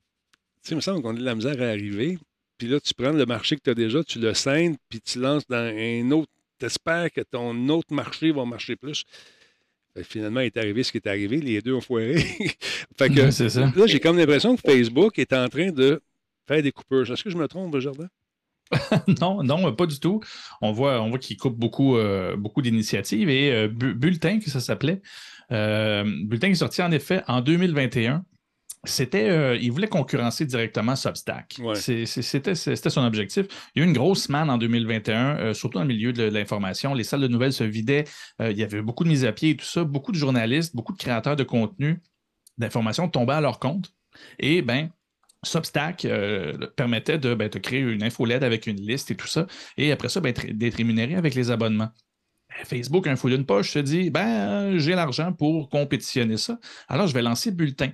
sais, 0.62 0.74
il 0.74 0.76
me 0.76 0.80
semble 0.80 1.02
qu'on 1.02 1.16
a 1.16 1.18
de 1.18 1.24
la 1.24 1.34
misère 1.34 1.60
à 1.60 1.66
arriver. 1.66 2.18
Puis 2.58 2.68
là, 2.68 2.78
tu 2.80 2.94
prends 2.94 3.12
le 3.12 3.26
marché 3.26 3.56
que 3.56 3.62
tu 3.62 3.70
as 3.70 3.74
déjà, 3.74 4.04
tu 4.04 4.20
le 4.20 4.34
scènes, 4.34 4.76
puis 4.88 5.00
tu 5.00 5.18
lances 5.18 5.46
dans 5.48 5.56
un 5.56 6.10
autre. 6.12 6.30
Tu 6.60 6.66
espères 6.66 7.10
que 7.10 7.22
ton 7.22 7.68
autre 7.68 7.92
marché 7.92 8.30
va 8.30 8.44
marcher 8.44 8.76
plus. 8.76 9.04
Finalement, 10.02 10.40
il 10.40 10.46
est 10.46 10.56
arrivé 10.56 10.82
ce 10.82 10.90
qui 10.90 10.98
est 10.98 11.06
arrivé. 11.06 11.40
Les 11.40 11.60
deux 11.60 11.74
ont 11.74 11.80
foiré. 11.80 12.16
fait 12.98 13.10
que, 13.10 13.30
ça. 13.48 13.60
Là, 13.60 13.86
j'ai 13.86 14.00
comme 14.00 14.16
l'impression 14.16 14.56
que 14.56 14.62
Facebook 14.64 15.18
est 15.18 15.32
en 15.32 15.48
train 15.48 15.70
de 15.70 16.00
faire 16.46 16.62
des 16.62 16.72
coupures. 16.72 17.10
Est-ce 17.10 17.22
que 17.22 17.30
je 17.30 17.36
me 17.36 17.46
trompe, 17.46 17.78
Jardin? 17.78 18.08
non, 19.20 19.42
non, 19.42 19.74
pas 19.74 19.86
du 19.86 19.98
tout. 20.00 20.20
On 20.60 20.72
voit, 20.72 21.02
on 21.02 21.10
voit 21.10 21.18
qu'il 21.18 21.36
coupe 21.36 21.58
beaucoup, 21.58 21.96
euh, 21.96 22.36
beaucoup 22.36 22.62
d'initiatives 22.62 23.28
et 23.28 23.52
euh, 23.52 23.68
Bulletin, 23.68 24.38
que 24.38 24.50
ça 24.50 24.60
s'appelait. 24.60 25.02
Euh, 25.50 26.04
Bulletin 26.24 26.48
est 26.48 26.54
sorti 26.54 26.82
en 26.82 26.90
effet 26.90 27.22
en 27.28 27.42
2021 27.42 28.24
c'était, 28.84 29.30
euh, 29.30 29.56
il 29.56 29.70
voulait 29.70 29.88
concurrencer 29.88 30.44
directement 30.44 30.96
Substack. 30.96 31.60
C'était 31.76 32.90
son 32.90 33.04
objectif. 33.04 33.46
Il 33.74 33.78
y 33.78 33.82
a 33.82 33.86
eu 33.86 33.88
une 33.88 33.94
grosse 33.94 34.24
semaine 34.24 34.50
en 34.50 34.58
2021, 34.58 35.38
euh, 35.38 35.54
surtout 35.54 35.78
dans 35.78 35.84
le 35.84 35.88
milieu 35.88 36.12
de 36.12 36.24
l'information. 36.24 36.92
Les 36.92 37.04
salles 37.04 37.20
de 37.20 37.28
nouvelles 37.28 37.52
se 37.52 37.62
vidaient. 37.62 38.04
Euh, 38.40 38.50
il 38.50 38.58
y 38.58 38.64
avait 38.64 38.82
beaucoup 38.82 39.04
de 39.04 39.08
mises 39.08 39.24
à 39.24 39.32
pied 39.32 39.50
et 39.50 39.56
tout 39.56 39.64
ça. 39.64 39.84
Beaucoup 39.84 40.10
de 40.10 40.16
journalistes, 40.16 40.74
beaucoup 40.74 40.92
de 40.92 40.98
créateurs 40.98 41.36
de 41.36 41.44
contenu, 41.44 42.02
d'information 42.58 43.08
tombaient 43.08 43.34
à 43.34 43.40
leur 43.40 43.60
compte. 43.60 43.92
Et 44.40 44.62
ben, 44.62 44.90
Substack 45.44 46.04
permettait 46.74 47.18
de, 47.18 47.34
ben, 47.34 47.48
de, 47.48 47.58
créer 47.60 47.80
une 47.80 48.02
infolette 48.02 48.42
avec 48.42 48.66
une 48.66 48.80
liste 48.80 49.12
et 49.12 49.14
tout 49.14 49.28
ça. 49.28 49.46
Et 49.76 49.92
après 49.92 50.08
ça, 50.08 50.20
ben, 50.20 50.34
d'être 50.34 50.74
rémunéré 50.74 51.14
avec 51.14 51.36
les 51.36 51.52
abonnements. 51.52 51.90
Facebook, 52.64 53.06
un 53.06 53.16
fou 53.16 53.30
d'une 53.30 53.46
poche, 53.46 53.70
se 53.70 53.78
dit 53.78 54.10
ben, 54.10 54.76
j'ai 54.76 54.94
l'argent 54.94 55.32
pour 55.32 55.68
compétitionner 55.68 56.36
ça. 56.36 56.58
Alors, 56.88 57.06
je 57.06 57.14
vais 57.14 57.22
lancer 57.22 57.52
Bulletin 57.52 57.92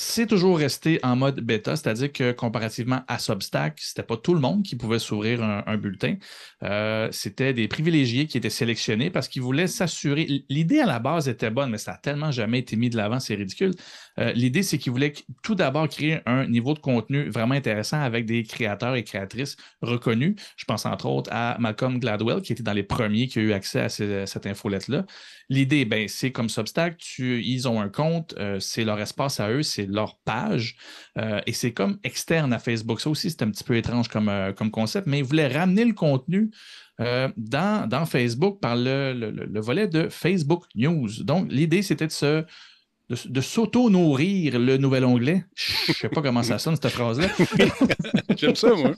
c'est 0.00 0.28
toujours 0.28 0.58
resté 0.58 1.00
en 1.02 1.16
mode 1.16 1.40
bêta, 1.40 1.74
c'est-à-dire 1.74 2.12
que 2.12 2.30
comparativement 2.30 3.02
à 3.08 3.18
Substack, 3.18 3.80
c'était 3.80 4.04
pas 4.04 4.16
tout 4.16 4.32
le 4.32 4.38
monde 4.38 4.62
qui 4.62 4.76
pouvait 4.76 5.00
s'ouvrir 5.00 5.42
un, 5.42 5.76
bulletin. 5.76 6.14
Euh, 6.62 7.08
c'était 7.10 7.52
des 7.52 7.66
privilégiés 7.66 8.28
qui 8.28 8.38
étaient 8.38 8.48
sélectionnés 8.48 9.10
parce 9.10 9.26
qu'ils 9.26 9.42
voulaient 9.42 9.66
s'assurer. 9.66 10.44
L'idée 10.48 10.78
à 10.78 10.86
la 10.86 11.00
base 11.00 11.28
était 11.28 11.50
bonne, 11.50 11.70
mais 11.70 11.78
ça 11.78 11.92
n'a 11.92 11.98
tellement 11.98 12.30
jamais 12.30 12.60
été 12.60 12.76
mis 12.76 12.90
de 12.90 12.96
l'avant, 12.96 13.18
c'est 13.18 13.34
ridicule. 13.34 13.72
Euh, 14.18 14.32
l'idée, 14.32 14.62
c'est 14.62 14.78
qu'ils 14.78 14.92
voulaient 14.92 15.14
tout 15.42 15.54
d'abord 15.54 15.88
créer 15.88 16.20
un 16.26 16.46
niveau 16.46 16.74
de 16.74 16.78
contenu 16.78 17.28
vraiment 17.28 17.54
intéressant 17.54 18.00
avec 18.00 18.26
des 18.26 18.42
créateurs 18.42 18.94
et 18.96 19.04
créatrices 19.04 19.56
reconnus. 19.80 20.34
Je 20.56 20.64
pense 20.64 20.86
entre 20.86 21.06
autres 21.06 21.30
à 21.32 21.56
Malcolm 21.58 21.98
Gladwell, 21.98 22.42
qui 22.42 22.52
était 22.52 22.62
dans 22.62 22.72
les 22.72 22.82
premiers 22.82 23.28
qui 23.28 23.38
a 23.38 23.42
eu 23.42 23.52
accès 23.52 23.80
à, 23.80 23.88
cette 23.88 24.46
infolette-là. 24.46 25.06
L'idée, 25.48 25.84
ben, 25.84 26.08
c'est 26.08 26.32
comme 26.32 26.48
Substack, 26.48 27.18
ils 27.18 27.68
ont 27.68 27.80
un 27.80 27.88
compte, 27.88 28.34
euh, 28.38 28.60
c'est 28.60 28.84
leur 28.84 29.00
espace 29.00 29.40
à 29.40 29.50
eux, 29.50 29.62
c'est 29.62 29.86
leur 29.86 30.18
page, 30.18 30.76
euh, 31.16 31.40
et 31.46 31.52
c'est 31.52 31.72
comme 31.72 31.98
externe 32.02 32.52
à 32.52 32.58
Facebook. 32.58 33.00
Ça 33.00 33.10
aussi, 33.10 33.30
c'est 33.30 33.42
un 33.42 33.50
petit 33.50 33.64
peu 33.64 33.76
étrange 33.76 34.08
comme, 34.08 34.30
concept, 34.70 35.06
mais 35.06 35.18
ils 35.18 35.24
voulaient 35.24 35.48
ramener 35.48 35.84
le 35.84 35.94
contenu 35.94 36.50
dans, 36.98 38.06
Facebook 38.06 38.60
par 38.60 38.74
le, 38.74 39.60
volet 39.60 39.86
de 39.86 40.08
Facebook 40.08 40.64
News. 40.74 41.22
Donc, 41.22 41.46
l'idée, 41.50 41.82
c'était 41.82 42.08
de 42.08 42.12
se 42.12 42.44
de, 43.08 43.40
s'auto-nourrir 43.40 44.58
le 44.58 44.76
nouvel 44.76 45.04
onglet. 45.04 45.44
Je 45.54 45.90
ne 45.90 45.94
sais 45.94 46.08
pas 46.08 46.22
comment 46.22 46.42
ça 46.42 46.58
sonne, 46.58 46.76
cette 46.76 46.92
phrase-là. 46.92 47.28
J'aime 48.36 48.54
ça, 48.54 48.74
moi. 48.74 48.92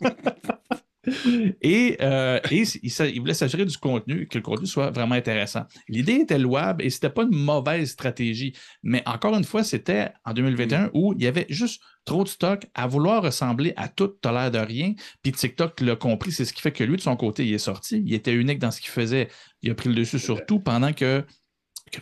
Et, 1.63 1.97
euh, 2.01 2.39
il, 2.51 3.21
voulait 3.21 3.35
s'assurer 3.35 3.65
du 3.65 3.77
contenu, 3.79 4.27
que 4.27 4.39
le 4.39 4.43
contenu 4.43 4.67
soit 4.67 4.91
vraiment 4.91 5.15
intéressant. 5.15 5.65
L'idée 5.89 6.15
était 6.15 6.39
louable 6.39 6.85
et 6.85 6.91
ce 6.91 6.97
n'était 6.97 7.11
pas 7.11 7.23
une 7.23 7.37
mauvaise 7.37 7.91
stratégie. 7.91 8.55
Mais 8.83 9.03
encore 9.07 9.35
une 9.35 9.45
fois, 9.45 9.65
c'était 9.65 10.11
en 10.25 10.33
2021 10.33 10.87
mm. 10.87 10.91
où 10.95 11.15
il 11.15 11.23
y 11.23 11.27
avait 11.27 11.47
juste 11.49 11.81
trop 12.05 12.25
de 12.25 12.29
stock 12.29 12.67
à 12.75 12.87
vouloir 12.87 13.23
ressembler 13.23 13.73
à 13.77 13.89
tout, 13.89 14.09
t'as 14.09 14.33
l'air 14.33 14.51
de 14.51 14.59
rien. 14.59 14.95
Puis 15.23 15.33
TikTok 15.33 15.81
l'a 15.81 15.97
compris, 15.97 16.33
c'est 16.33 16.45
ce 16.45 16.53
qui 16.53 16.61
fait 16.61 16.73
que 16.73 16.85
lui, 16.85 16.97
de 16.97 17.03
son 17.03 17.17
côté, 17.17 17.47
il 17.47 17.55
est 17.55 17.59
sorti. 17.59 18.03
Il 18.05 18.13
était 18.15 18.35
unique 18.35 18.59
dans 18.59 18.71
ce 18.71 18.81
qu'il 18.81 18.91
faisait. 18.91 19.29
Il 19.63 19.71
a 19.71 19.75
pris 19.75 19.89
le 19.89 19.95
dessus 19.95 20.19
sur 20.19 20.45
tout 20.45 20.61
pendant 20.61 20.93
que 20.93 21.25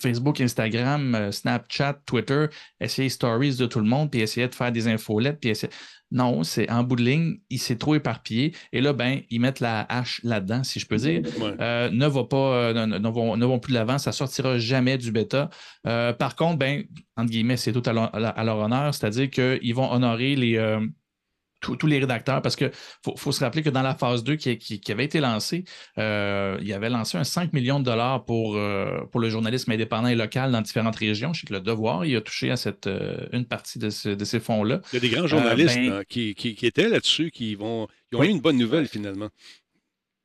Facebook, 0.01 0.40
Instagram, 0.40 1.15
euh, 1.15 1.32
Snapchat, 1.32 2.01
Twitter 2.06 2.47
essayaient 2.81 3.09
stories 3.09 3.56
de 3.56 3.66
tout 3.66 3.81
le 3.81 3.86
monde, 3.86 4.10
puis 4.10 4.20
essayaient 4.20 4.48
de 4.48 4.55
faire 4.55 4.73
des 4.73 4.89
infolettes, 4.89 5.40
puis 5.40 5.52
Non, 6.10 6.43
c'est 6.43 6.70
en 6.70 6.85
bout 6.85 6.97
de 6.97 7.02
ligne, 7.02 7.39
il 7.51 7.59
s'est 7.59 7.77
trop 7.77 7.94
éparpillé. 7.94 8.55
Et 8.73 8.81
là, 8.81 8.93
ben, 8.93 9.20
ils 9.31 9.40
mettent 9.40 9.60
la 9.60 9.86
hache 9.89 10.20
là-dedans, 10.24 10.65
si 10.65 10.81
je 10.81 10.86
peux 10.86 10.97
dire. 10.97 11.23
Euh, 11.60 11.90
ne 11.90 12.06
va 12.06 12.24
pas, 12.24 12.36
euh, 12.36 12.86
ne, 12.86 13.09
vont, 13.09 13.59
plus 13.59 13.73
de 13.73 13.78
l'avant, 13.78 13.98
ça 13.98 14.12
sortira 14.12 14.59
jamais 14.59 14.98
du 14.98 15.12
bêta. 15.12 15.51
par 15.85 16.36
contre, 16.36 16.59
ben, 16.59 16.85
entre 17.16 17.31
guillemets, 17.31 17.56
c'est 17.56 17.73
tout 17.73 17.82
à 17.86 17.93
leur, 17.93 18.59
honneur, 18.59 18.94
c'est-à-dire 18.94 19.31
qu'ils 19.31 19.74
vont 19.74 19.90
honorer 19.93 20.36
les 20.36 20.59
tous 21.61 21.87
les 21.87 21.99
rédacteurs, 21.99 22.43
parce 22.43 22.57
qu'il 22.57 22.71
faut, 23.05 23.33
se 23.33 23.41
rappeler 23.41 23.63
que 23.63 23.71
dans 23.71 23.83
la 23.83 23.95
phase 23.95 24.25
2 24.25 24.37
qui, 24.37 24.81
avait 24.91 25.05
été 25.05 25.21
lancée, 25.21 25.65
euh, 25.99 26.59
il 26.63 26.73
avait 26.73 26.91
lancé 26.91 27.19
un 27.19 27.25
5 27.25 27.53
millions 27.53 27.81
de 27.81 27.85
dollars 27.85 28.25
pour, 28.25 28.57
euh, 28.57 29.05
pour 29.11 29.21
le 29.21 29.29
journalisme 29.29 29.73
indépendant 29.73 30.09
et 30.09 30.15
local 30.15 30.53
dans 30.53 30.61
différentes 30.61 30.97
régions. 30.97 31.33
Je 31.33 31.41
sais 31.41 31.47
que 31.47 31.55
le 31.55 31.61
Devoir, 31.61 32.05
il 32.05 32.17
a 32.17 32.21
touché 32.21 32.51
à 32.51 32.57
cette, 32.57 32.87
euh, 32.87 33.27
une 33.33 33.45
partie 33.45 33.79
de, 33.79 33.91
ces 33.91 34.41
fonds-là. 34.41 34.81
Il 34.93 34.97
y 34.97 34.99
a 34.99 35.01
des 35.01 35.09
grands 35.09 35.27
journalistes 35.27 35.77
ben 35.77 36.05
qui, 36.09 36.35
étaient 36.63 36.89
là-dessus, 36.89 37.31
qui, 37.31 37.55
vont, 37.55 37.89
ont 38.15 38.23
eu 38.23 38.29
une 38.29 38.41
bonne 38.41 38.59
nouvelle 38.59 38.87
finalement. 38.87 39.29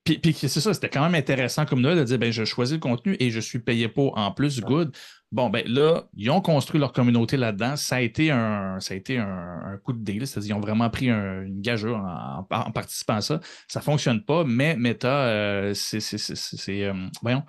Puis, 0.04 0.34
c'est 0.34 0.50
ça, 0.50 0.74
c'était 0.74 0.90
quand 0.90 1.04
même 1.04 1.16
intéressant 1.16 1.66
comme 1.66 1.80
nouvelle 1.82 2.00
de 2.00 2.04
dire 2.04 2.20
ben, 2.20 2.32
je 2.32 2.44
choisis 2.44 2.74
le 2.74 2.82
contenu 2.82 3.16
et 3.22 3.30
je 3.30 3.40
suis 3.40 3.60
payé 3.60 3.88
pour 3.88 4.18
en 4.18 4.32
plus 4.34 4.60
good. 4.60 4.94
Bon, 5.34 5.50
ben 5.50 5.64
là, 5.66 6.04
ils 6.16 6.30
ont 6.30 6.42
construit 6.42 6.80
leur 6.80 6.94
communauté 6.94 7.38
là-dedans. 7.38 7.76
Ça 7.76 7.96
a 7.96 8.02
été 8.02 8.30
un, 8.30 8.80
ça 8.80 8.94
a 8.94 8.98
été 8.98 9.18
un, 9.18 9.80
coup 9.84 9.92
de 9.92 9.98
dé. 9.98 10.24
C'est-à-dire 10.28 10.42
qu'ils 10.42 10.54
ont 10.54 10.60
vraiment 10.60 10.88
pris 10.92 11.10
une 11.10 11.60
gageure 11.60 11.98
en, 11.98 12.72
participant 12.72 13.16
à 13.16 13.22
ça. 13.22 13.40
Ça 13.68 13.80
ne 13.80 13.84
fonctionne 13.84 14.24
pas, 14.24 14.44
mais 14.44 14.76
Meta, 14.76 15.26
euh, 15.26 15.74
c'est. 15.74 16.84
Euh, 16.84 16.94
voyons 17.24 17.44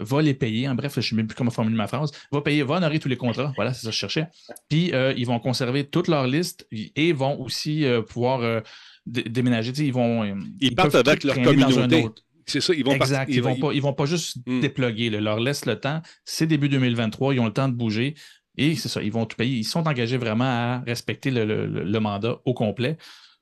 va 0.00 0.22
les 0.22 0.34
payer. 0.34 0.68
En 0.68 0.74
bref, 0.74 0.94
je 0.94 0.98
ne 0.98 1.02
sais 1.04 1.14
même 1.14 1.28
plus 1.28 1.36
comment 1.36 1.52
formuler 1.52 1.76
ma 1.76 1.86
phrase. 1.86 2.10
Va 2.32 2.40
payer, 2.40 2.64
va 2.64 2.76
honorer 2.76 2.98
tous 2.98 3.08
les 3.08 3.16
contrats. 3.16 3.52
Voilà, 3.54 3.72
c'est 3.72 3.82
ça 3.82 3.88
que 3.88 3.94
je 3.94 3.98
cherchais. 3.98 4.28
Puis, 4.68 4.92
euh, 4.92 5.12
ils 5.16 5.26
vont 5.26 5.38
conserver 5.40 5.84
toute 5.84 6.08
leur 6.08 6.26
liste 6.26 6.66
et 6.72 7.12
vont 7.12 7.40
aussi 7.40 7.84
pouvoir 8.08 8.62
déménager. 9.06 9.72
Ils 9.78 9.92
vont. 9.92 10.36
Ils, 10.60 10.74
partent 10.74 10.96
avec 10.96 11.22
leur 11.22 11.36
communauté. 11.36 12.08
C'est 12.48 12.60
ça, 12.60 12.72
ils 12.74 12.84
vont 12.84 12.92
Exact. 12.92 13.30
ils, 13.30 13.42
vont 13.42 13.56
pas, 13.56 13.72
ils 13.72 13.82
vont 13.82 13.92
pas 13.92 14.06
juste 14.06 14.38
hmm. 14.46 14.60
déploguer. 14.60 15.10
Leur 15.10 15.38
laisse 15.38 15.66
le 15.66 15.78
temps. 15.78 16.00
C'est 16.24 16.46
début 16.46 16.68
2023, 16.68 17.34
ils 17.34 17.40
ont 17.40 17.46
le 17.46 17.52
temps 17.52 17.68
de 17.68 17.74
bouger. 17.74 18.14
Et 18.56 18.74
c'est 18.74 18.88
ça, 18.88 19.02
ils 19.02 19.12
vont 19.12 19.26
tout 19.26 19.36
payer. 19.36 19.58
Ils 19.58 19.64
sont 19.64 19.86
engagés 19.86 20.16
vraiment 20.16 20.44
à 20.44 20.78
respecter 20.80 21.30
le, 21.30 22.00
mandat 22.00 22.38
au 22.44 22.54
complet. 22.54 22.96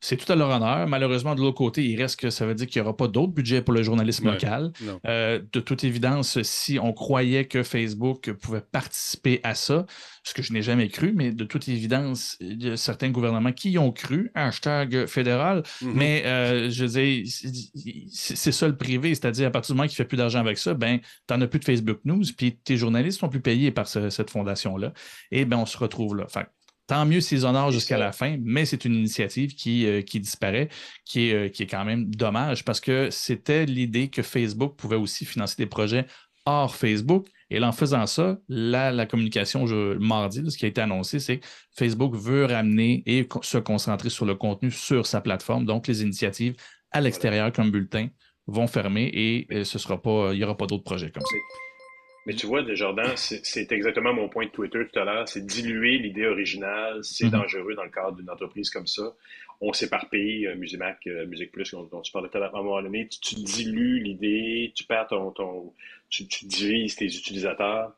C'est 0.07 0.17
tout 0.17 0.31
à 0.31 0.37
leur 0.37 0.51
honneur. 0.51 0.87
Malheureusement, 0.87 1.35
de 1.35 1.41
l'autre 1.41 1.57
côté, 1.57 1.85
il 1.85 2.01
reste 2.01 2.21
que 2.21 2.31
ça 2.31 2.47
veut 2.47 2.55
dire 2.55 2.69
qu'il 2.69 2.81
n'y 2.81 2.87
aura 2.87 2.97
pas 2.97 3.09
d'autre 3.09 3.33
budget 3.33 3.61
pour 3.61 3.75
le 3.75 3.83
journalisme 3.83 4.31
local. 4.31 4.71
Euh, 5.05 5.41
de 5.53 5.59
toute 5.59 5.83
évidence, 5.83 6.41
si 6.43 6.79
on 6.79 6.93
croyait 6.93 7.47
que 7.47 7.65
Facebook 7.65 8.33
pouvait 8.35 8.61
participer 8.61 9.41
à 9.43 9.57
ça, 9.57 9.85
ce 10.23 10.33
que 10.33 10.43
je 10.43 10.53
n'ai 10.53 10.63
jamais 10.63 10.87
cru, 10.91 11.13
mais 11.13 11.33
de 11.33 11.45
toute 11.45 11.67
évidence, 11.69 12.37
il 12.39 12.63
y 12.63 12.71
a 12.71 12.77
certains 12.77 13.11
gouvernements 13.11 13.51
qui 13.51 13.73
y 13.73 13.79
ont 13.79 13.91
cru, 13.91 14.31
hashtag 14.37 15.07
fédéral, 15.07 15.65
mm-hmm. 15.83 15.93
mais 15.93 16.23
euh, 16.25 16.71
je 16.71 16.85
veux 16.85 17.25
c'est 18.13 18.53
ça 18.53 18.69
le 18.69 18.77
privé, 18.77 19.13
c'est-à-dire 19.13 19.49
à 19.49 19.51
partir 19.51 19.75
du 19.75 19.77
moment 19.77 19.89
qu'il 19.89 19.95
ne 19.95 19.97
fait 19.97 20.05
plus 20.05 20.17
d'argent 20.17 20.39
avec 20.39 20.59
ça, 20.59 20.75
ben, 20.75 21.01
tu 21.01 21.35
n'en 21.35 21.41
as 21.41 21.49
plus 21.49 21.59
de 21.59 21.65
Facebook 21.65 21.99
News, 22.05 22.23
puis 22.37 22.57
tes 22.57 22.77
journalistes 22.77 23.19
sont 23.19 23.29
plus 23.29 23.41
payés 23.41 23.73
par 23.73 23.89
cette 23.89 24.31
fondation-là. 24.31 24.93
Et 25.33 25.45
ben, 25.45 25.57
on 25.57 25.67
se 25.67 25.77
retrouve 25.77 26.15
là. 26.15 26.27
Tant 26.87 27.05
mieux 27.05 27.21
s'ils 27.21 27.45
honorent 27.45 27.73
jusqu'à 27.73 27.99
la 27.99 28.13
fin, 28.13 28.37
mais 28.41 28.65
c'est 28.65 28.85
une 28.85 28.95
initiative 28.95 29.55
qui, 29.55 29.87
euh, 29.87 30.03
qui 30.03 30.21
disparaît, 30.21 30.69
qui 31.05 31.29
est, 31.29 31.35
euh, 31.35 31.49
qui 31.49 31.65
est 31.65 31.67
quand 31.67 31.85
même 31.85 32.15
dommage 32.15 32.65
parce 32.65 32.81
que 32.81 33.09
c'était 33.11 33.67
l'idée 33.67 34.09
que 34.09 34.23
Facebook 34.23 34.77
pouvait 34.77 34.97
aussi 34.97 35.25
financer 35.25 35.57
des 35.59 35.67
projets 35.67 36.07
hors 36.45 36.75
Facebook. 36.75 37.27
Et 37.51 37.63
en 37.63 37.73
faisant 37.73 38.07
ça, 38.07 38.39
la 38.49 39.07
communication 39.07 39.67
je, 39.67 39.97
mardi, 39.99 40.49
ce 40.51 40.57
qui 40.57 40.65
a 40.65 40.69
été 40.69 40.81
annoncé, 40.81 41.21
c'est 41.21 41.39
que 41.39 41.47
Facebook 41.73 42.15
veut 42.15 42.45
ramener 42.45 43.03
et 43.07 43.29
se 43.43 43.59
concentrer 43.59 44.11
sur 44.11 44.25
le 44.25 44.35
contenu 44.35 44.71
sur 44.71 45.07
sa 45.07 45.21
plateforme. 45.21 45.65
Donc, 45.65 45.87
les 45.87 46.03
initiatives 46.03 46.55
à 46.91 47.01
l'extérieur 47.01 47.53
comme 47.53 47.71
bulletin 47.71 48.09
vont 48.47 48.67
fermer 48.67 49.11
et 49.13 49.47
euh, 49.53 49.65
ce 49.65 49.79
sera 49.79 50.01
pas, 50.01 50.33
il 50.33 50.39
n'y 50.39 50.45
aura 50.45 50.57
pas 50.57 50.67
d'autres 50.67 50.85
projets 50.85 51.11
comme 51.11 51.25
ça. 51.25 51.66
Mais 52.27 52.35
tu 52.35 52.47
vois, 52.47 52.63
Desjardins, 52.63 53.15
c'est 53.15 53.71
exactement 53.71 54.13
mon 54.13 54.29
point 54.29 54.47
de 54.47 54.51
Twitter 54.51 54.85
tout 54.93 54.99
à 54.99 55.05
l'heure. 55.05 55.29
C'est 55.29 55.47
diluer 55.47 55.99
l'idée 55.99 56.27
originale. 56.27 57.05
C'est 57.05 57.27
mhm. 57.27 57.31
dangereux 57.31 57.75
dans 57.75 57.85
le 57.85 57.91
cadre 57.91 58.17
d'une 58.17 58.29
entreprise 58.29 58.69
comme 58.69 58.89
ça. 58.89 59.15
On 59.61 59.73
s'éparpille, 59.73 60.47
euh, 60.47 60.57
Musimac, 60.57 60.99
euh, 61.07 61.25
Musique 61.27 61.53
Plus, 61.53 61.71
dont, 61.71 62.01
tu 62.03 62.13
parlais 62.13 62.29
tout 62.29 62.37
à 62.37 62.41
l'heure, 62.41 62.55
à 62.55 62.59
un 62.59 62.63
moment 62.63 62.83
donné. 62.83 63.09
Tu, 63.09 63.37
dilues 63.37 64.01
l'idée, 64.01 64.73
tu 64.75 64.85
perds 64.85 65.07
ton. 65.07 65.31
ton 65.31 65.73
tu, 66.11 66.27
tu, 66.27 66.47
divises 66.47 66.97
tes 66.97 67.07
utilisateurs. 67.07 67.93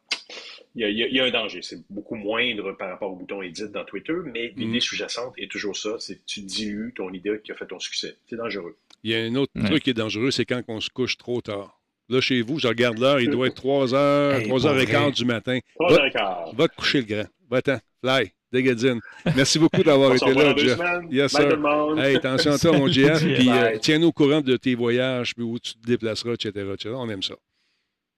Il 0.75 0.87
y, 0.87 1.21
a, 1.21 1.25
un 1.25 1.31
danger. 1.31 1.63
C'est 1.63 1.83
beaucoup 1.91 2.15
moindre 2.15 2.73
par 2.73 2.91
rapport 2.91 3.11
au 3.11 3.17
bouton 3.17 3.41
Edit 3.41 3.71
dans 3.73 3.85
Twitter, 3.85 4.15
mais 4.27 4.53
mhm. 4.55 4.63
l'idée 4.63 4.81
sous-jacente 4.81 5.33
est 5.39 5.51
toujours 5.51 5.75
ça 5.75 5.97
c'est 5.99 6.17
que 6.17 6.25
tu 6.27 6.41
dilues 6.43 6.93
ton 6.95 7.13
idée 7.13 7.41
qui 7.43 7.51
a 7.51 7.55
fait 7.55 7.67
ton 7.67 7.81
succès. 7.81 8.17
C'est 8.29 8.37
dangereux. 8.37 8.77
Il 9.03 9.11
y 9.11 9.15
a 9.15 9.19
un 9.19 9.35
autre 9.37 9.53
truc 9.65 9.83
qui 9.83 9.91
est 9.91 9.95
dangereux, 9.95 10.31
c'est 10.31 10.45
quand 10.45 10.63
on 10.69 10.81
se 10.81 10.91
couche 10.91 11.17
trop 11.17 11.41
tard. 11.41 11.78
Là, 12.09 12.21
chez 12.21 12.41
vous, 12.41 12.59
je 12.59 12.69
regarde 12.69 12.99
l'heure, 12.99 13.21
il 13.21 13.31
doit 13.31 13.49
être 13.49 13.55
3 13.55 13.87
h 13.87 14.45
3 14.45 14.61
3h15 14.61 15.15
du 15.15 15.25
matin. 15.25 15.59
3h15. 15.79 16.57
Va, 16.57 16.69
te 16.69 16.75
coucher, 16.75 17.01
le 17.01 17.07
grand. 17.07 17.27
Va-t'en. 17.51 17.79
Fly. 18.03 18.33
Dégadine. 18.51 19.01
Merci 19.37 19.59
beaucoup 19.59 19.83
d'avoir 19.83 20.15
été 20.15 20.33
là, 20.33 20.57
Jeff. 20.57 20.79
Yes, 21.11 21.33
sir. 21.33 21.59
Hey, 21.99 22.17
attention 22.17 22.53
à 22.53 22.59
toi, 22.59 22.73
mon 22.73 22.89
Jeff. 22.89 23.21
Puis 23.23 23.51
euh, 23.51 23.77
tiens-nous 23.79 24.07
au 24.07 24.13
courant 24.13 24.41
de 24.41 24.57
tes 24.57 24.75
voyages, 24.75 25.35
puis 25.35 25.45
où 25.45 25.59
tu 25.59 25.75
te 25.75 25.87
déplaceras, 25.87 26.33
etc. 26.33 26.53
On 26.87 27.11
aime 27.11 27.23
ça. 27.23 27.35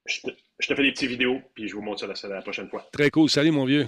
Je 0.07 0.21
te, 0.21 0.31
je 0.61 0.69
te, 0.69 0.75
fais 0.75 0.83
des 0.83 0.93
petites 0.93 1.11
vidéos, 1.11 1.41
puis 1.55 1.69
je 1.69 1.75
vous 1.75 1.83
montre 1.83 2.01
ça 2.01 2.29
la, 2.29 2.35
la 2.37 2.43
prochaine 2.43 2.69
fois. 2.69 2.87
Très 2.93 3.11
cool. 3.11 3.29
Salut, 3.29 3.51
mon 3.51 3.65
vieux. 3.65 3.87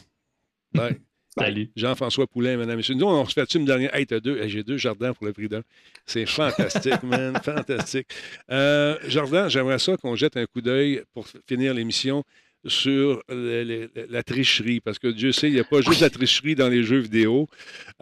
Bye. 0.74 1.01
Salut. 1.38 1.70
Jean-François 1.76 2.26
Poulain, 2.26 2.59
madame 2.59 2.74
et 2.74 2.76
messieurs. 2.76 2.94
Nous, 2.94 3.06
on 3.06 3.24
se 3.24 3.32
fait 3.32 3.54
une 3.54 3.64
dernière? 3.64 3.94
Hey, 3.94 4.06
t'as 4.06 4.20
deux. 4.20 4.46
J'ai 4.48 4.62
deux 4.62 4.76
jardins 4.76 5.14
pour 5.14 5.26
le 5.26 5.32
prix 5.32 5.48
d'un. 5.48 5.62
C'est 6.04 6.26
fantastique, 6.26 7.02
man. 7.02 7.38
Fantastique. 7.42 8.09
Euh, 8.50 8.98
Jardin, 9.09 9.48
j'aimerais 9.48 9.78
ça 9.78 9.96
qu'on 9.96 10.14
jette 10.14 10.36
un 10.36 10.44
coup 10.44 10.60
d'œil 10.60 11.02
pour 11.14 11.26
finir 11.46 11.72
l'émission 11.72 12.22
sur 12.64 13.24
la 13.28 14.22
tricherie, 14.22 14.78
parce 14.78 15.00
que 15.00 15.09
Dieu 15.09 15.32
sait, 15.32 15.48
il 15.48 15.54
n'y 15.54 15.59
a 15.59 15.64
pas 15.64 15.80
juste 15.80 16.00
la 16.00 16.10
tricherie 16.10 16.54
dans 16.54 16.68
les 16.68 16.84
jeux 16.84 17.00
vidéo. 17.00 17.48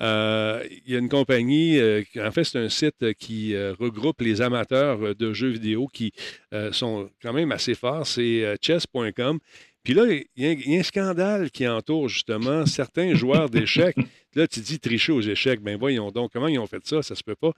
Euh, 0.02 0.62
il 0.86 0.92
y 0.92 0.96
a 0.96 0.98
une 0.98 1.08
compagnie, 1.08 1.78
euh, 1.78 2.02
en 2.18 2.30
fait, 2.30 2.44
c'est 2.44 2.58
un 2.58 2.68
site 2.68 3.14
qui 3.14 3.56
regroupe 3.56 4.20
les 4.20 4.42
amateurs 4.42 5.14
de 5.14 5.32
jeux 5.32 5.48
vidéo 5.48 5.86
qui 5.86 6.12
sont 6.72 7.08
quand 7.22 7.32
même 7.32 7.52
assez 7.52 7.74
forts. 7.74 8.06
C'est 8.06 8.58
chess.com. 8.60 9.38
Puis 9.82 9.94
là, 9.94 10.04
il 10.08 10.26
y, 10.36 10.76
a 10.76 10.80
un 10.80 10.82
scandale 10.82 11.50
qui 11.50 11.66
entoure 11.66 12.08
justement 12.08 12.66
certains 12.66 13.14
joueurs 13.14 13.48
d'échecs. 13.48 13.96
Là, 14.34 14.46
tu 14.46 14.60
dis 14.60 14.78
tricher 14.78 15.12
aux 15.12 15.22
échecs. 15.22 15.60
Ben 15.60 15.76
voyons 15.78 16.10
donc, 16.10 16.32
comment 16.32 16.48
ils 16.48 16.58
ont 16.58 16.66
fait 16.66 16.86
ça? 16.86 17.02
Ça 17.02 17.14
se 17.14 17.22
peut 17.22 17.34
pas. 17.34 17.52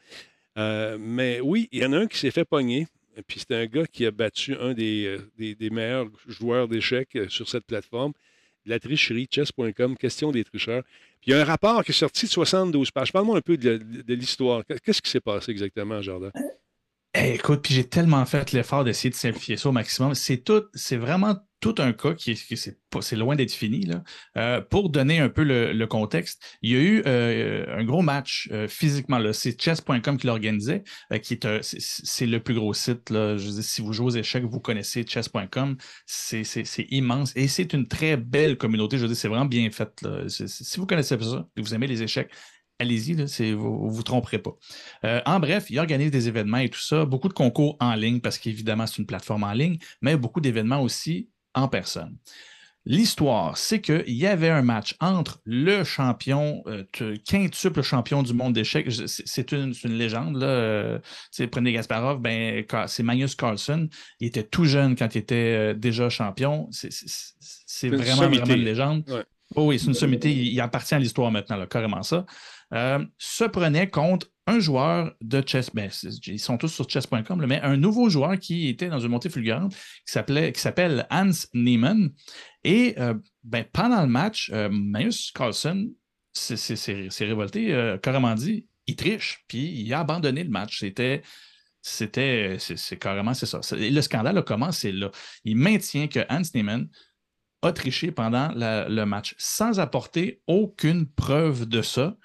Euh, 0.57 0.97
mais 1.01 1.41
oui, 1.41 1.69
il 1.73 1.83
y 1.83 1.85
en 1.85 1.93
a 1.93 1.99
un 1.99 2.07
qui 2.07 2.19
s'est 2.19 2.31
fait 2.31 2.45
pogner. 2.45 2.87
Puis 3.27 3.41
c'est 3.41 3.55
un 3.55 3.67
gars 3.67 3.87
qui 3.87 4.07
a 4.07 4.11
battu 4.11 4.55
un 4.57 4.73
des, 4.73 5.19
euh, 5.39 5.71
meilleurs 5.71 6.07
joueurs 6.27 6.69
d'échecs 6.69 7.15
euh, 7.17 7.29
sur 7.29 7.49
cette 7.49 7.67
plateforme. 7.67 8.13
La 8.65 8.79
tricherie, 8.79 9.29
chess.com, 9.31 9.97
question 9.97 10.31
des 10.31 10.45
tricheurs. 10.45 10.85
Puis 11.21 11.31
il 11.31 11.31
y 11.33 11.35
a 11.35 11.41
un 11.41 11.45
rapport 11.45 11.85
qui 11.85 11.91
est 11.91 11.95
sorti 11.95 12.27
de 12.27 12.31
72 12.31 12.91
pages. 12.91 13.13
Parle-moi 13.13 13.37
un 13.37 13.43
peu 13.43 13.57
de, 13.57 13.81
l'histoire. 14.09 14.63
Qu'est-ce 14.85 15.03
qui 15.03 15.11
s'est 15.11 15.21
passé 15.21 15.51
exactement, 15.51 16.01
Jardin? 16.01 16.31
Eh, 17.15 17.35
écoute, 17.35 17.61
puis 17.63 17.75
j'ai 17.75 17.87
tellement 17.87 18.25
fait 18.25 18.53
l'effort 18.53 18.85
d'essayer 18.85 19.11
de 19.11 19.15
simplifier 19.15 19.59
ça 19.59 19.69
au 19.69 19.73
maximum. 19.73 20.15
C'est 20.15 20.39
tout, 20.39 20.65
c'est 20.75 20.97
vraiment 20.97 21.37
tout 21.61 21.75
un 21.79 21.93
cas 21.93 22.15
qui, 22.15 22.35
qui 22.35 22.57
c'est 22.57 23.17
loin 23.17 23.37
d'être 23.37 23.53
fini. 23.53 23.85
Là. 23.85 24.03
Euh, 24.39 24.61
pour 24.63 24.89
donner 24.89 25.21
un 25.21 25.29
peu 25.29 25.45
le, 25.45 25.87
contexte, 25.87 26.43
il 26.63 26.71
y 26.73 26.75
a 26.75 26.81
eu 26.81 27.03
euh, 27.07 27.79
un 27.79 27.85
gros 27.85 28.01
match 28.01 28.49
euh, 28.51 28.67
physiquement. 28.67 29.21
C'est 29.33 29.61
chess.com 29.61 30.17
qui 30.17 30.27
l'organisait, 30.27 30.85
qui 31.23 31.35
est 31.35 31.47
c'est 31.63 32.27
le 32.27 32.41
plus 32.41 32.55
gros 32.55 32.73
site. 32.73 33.11
Là. 33.11 33.37
Je 33.37 33.49
si 33.61 33.83
vous 33.83 33.93
jouez 33.93 34.07
aux 34.07 34.17
échecs, 34.17 34.45
vous 34.45 34.61
connaissez 34.61 35.05
chess.com. 35.07 35.77
C'est 36.07 36.87
immense 36.91 37.33
et 37.37 37.47
c'est 37.47 37.75
une 37.75 37.87
très 37.89 38.17
belle 38.17 38.57
communauté. 38.57 38.97
Je 38.97 39.03
veux 39.03 39.09
dire, 39.09 39.17
c'est 39.17 39.29
vraiment 39.29 39.45
bien 39.45 39.71
fait. 39.71 40.01
Là. 40.01 40.25
Si 40.29 40.81
vous 40.81 40.87
connaissez 40.87 41.19
ça 41.21 41.47
et 41.57 41.61
vous 41.61 41.75
aimez 41.75 41.87
les 41.87 42.03
échecs, 42.03 42.31
allez-y, 42.83 43.15
vous 43.15 43.87
ne 43.87 43.91
vous 43.91 44.03
tromperez 44.03 44.39
pas. 44.39 44.53
en 45.27 45.41
bref, 45.41 45.67
il 45.71 45.79
organise 45.79 46.11
des 46.11 46.29
événements 46.29 46.59
et 46.59 46.69
tout 46.69 46.81
ça, 46.81 47.05
beaucoup 47.05 47.29
de 47.29 47.35
concours 47.35 47.77
en 47.81 47.95
ligne 47.95 48.21
parce 48.21 48.39
qu'évidemment, 48.39 48.87
c'est 48.87 48.99
une 48.99 49.07
plateforme 49.07 49.45
en 49.45 49.53
ligne, 49.53 49.79
mais 50.01 50.17
beaucoup 50.17 50.41
d'événements 50.41 50.83
aussi 50.83 51.29
en 51.55 51.69
personne. 51.69 52.17
L'histoire, 52.85 53.57
c'est 53.59 53.81
qu'il 53.81 54.03
y 54.09 54.27
avait 54.27 54.49
un 54.49 54.63
match 54.63 54.97
entre 54.99 55.41
le 55.45 55.85
champion, 55.85 56.65
euh, 56.67 56.83
quintuple 57.25 57.81
champion 57.83 58.25
du 58.25 58.35
monde 58.35 58.55
d'échecs. 58.55 58.89
C'est 59.07 59.53
une, 59.53 59.73
légende. 59.85 60.37
Là. 60.37 60.47
Euh, 60.47 60.99
prenez 61.53 61.73
Gasparov, 61.73 62.21
ben, 62.21 62.65
c'est 62.89 63.05
Magnus 63.05 63.37
Carlsen. 63.37 63.89
Il 64.19 64.27
était 64.27 64.43
tout 64.43 64.65
jeune 64.65 64.97
quand 64.97 65.15
il 65.15 65.19
était 65.19 65.35
euh, 65.35 65.75
déjà 65.75 66.09
champion. 66.09 66.69
C'est 66.73 67.89
vraiment, 67.89 68.29
vraiment 68.29 68.47
une 68.47 68.65
légende. 68.65 69.05
Oh 69.55 69.67
oui, 69.67 69.79
c'est 69.79 69.87
une 69.87 69.95
sommité. 69.95 70.33
Il, 70.33 70.61
appartient 70.61 70.95
à 70.95 70.99
l'histoire 70.99 71.31
maintenant, 71.31 71.57
là, 71.57 71.67
carrément 71.67 72.03
ça. 72.03 72.27
Se 72.73 73.45
prenait 73.45 73.91
contre 73.91 74.29
un 74.47 74.59
joueur 74.59 75.15
de 75.21 75.43
chess, 75.47 75.71
ben, 75.73 75.91
ils 76.27 76.41
sont 76.41 76.59
tous 76.59 76.69
sur 76.69 76.89
chess.com, 76.89 77.45
mais 77.47 77.61
un 77.61 77.77
nouveau 77.77 78.09
joueur 78.09 78.39
qui 78.39 78.69
était 78.69 78.89
dans 78.89 78.99
une 78.99 79.11
montée 79.11 79.31
fulgurante 79.31 79.75
qui 80.05 80.61
s'appelle 80.61 81.07
Hans 81.11 81.31
Niemann. 81.55 82.11
Et 82.65 82.95
euh, 82.99 83.15
ben, 83.45 83.65
pendant 83.73 84.01
le 84.01 84.09
match, 84.09 84.51
euh, 84.53 84.69
Magnus 84.71 85.31
Carlsen 85.33 85.93
s'est 86.33 87.25
révolté, 87.25 87.73
euh, 87.73 87.99
carrément 87.99 88.35
dit, 88.35 88.67
il 88.87 88.97
triche, 88.97 89.45
puis 89.47 89.81
il 89.81 89.95
a 89.95 90.01
abandonné 90.01 90.43
le 90.43 90.51
match. 90.51 90.81
C'était. 90.81 91.23
Carrément, 93.01 93.35
ça. 93.35 93.61
Le 93.73 94.01
scandale 94.03 94.39
a 94.39 94.43
commencé 94.43 94.93
là. 94.93 95.11
Il 95.45 95.57
maintient 95.57 96.07
que 96.07 96.21
Hans 96.29 96.43
Niemann 96.55 96.89
a 97.63 97.73
triché 97.73 98.13
pendant 98.13 98.53
le 98.55 99.05
match 99.05 99.35
sans 99.37 99.81
apporter 99.81 100.43
aucune 100.47 101.07
preuve 101.07 101.67
de 101.67 101.83
ça 101.83 102.17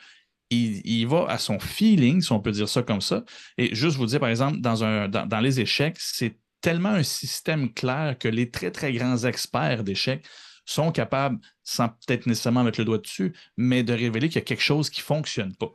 il, 0.49 1.05
va 1.07 1.25
à 1.27 1.37
son 1.37 1.59
feeling, 1.59 2.21
si 2.21 2.31
on 2.31 2.39
peut 2.39 2.51
dire 2.51 2.69
ça 2.69 2.83
comme 2.83 3.01
ça. 3.01 3.23
Et 3.57 3.73
juste 3.75 3.97
vous 3.97 4.05
dire, 4.05 4.19
par 4.19 4.29
exemple, 4.29 4.59
dans, 4.59 4.83
un, 4.83 5.07
dans, 5.07 5.39
les 5.39 5.59
échecs, 5.59 5.97
c'est 5.99 6.37
tellement 6.61 6.89
un 6.89 7.03
système 7.03 7.73
clair 7.73 8.17
que 8.17 8.27
les 8.27 8.49
très, 8.49 8.71
très 8.71 8.93
grands 8.93 9.17
experts 9.25 9.83
d'échecs 9.83 10.25
sont 10.65 10.91
capables, 10.91 11.39
sans 11.63 11.89
peut-être 11.89 12.27
nécessairement 12.27 12.63
mettre 12.63 12.79
le 12.79 12.85
doigt 12.85 12.97
dessus, 12.97 13.33
mais 13.55 13.83
de 13.83 13.93
révéler 13.93 14.27
qu'il 14.27 14.37
y 14.37 14.43
a 14.43 14.45
quelque 14.45 14.63
chose 14.63 14.89
qui 14.89 15.01
ne 15.01 15.05
fonctionne 15.05 15.55
pas. 15.55 15.71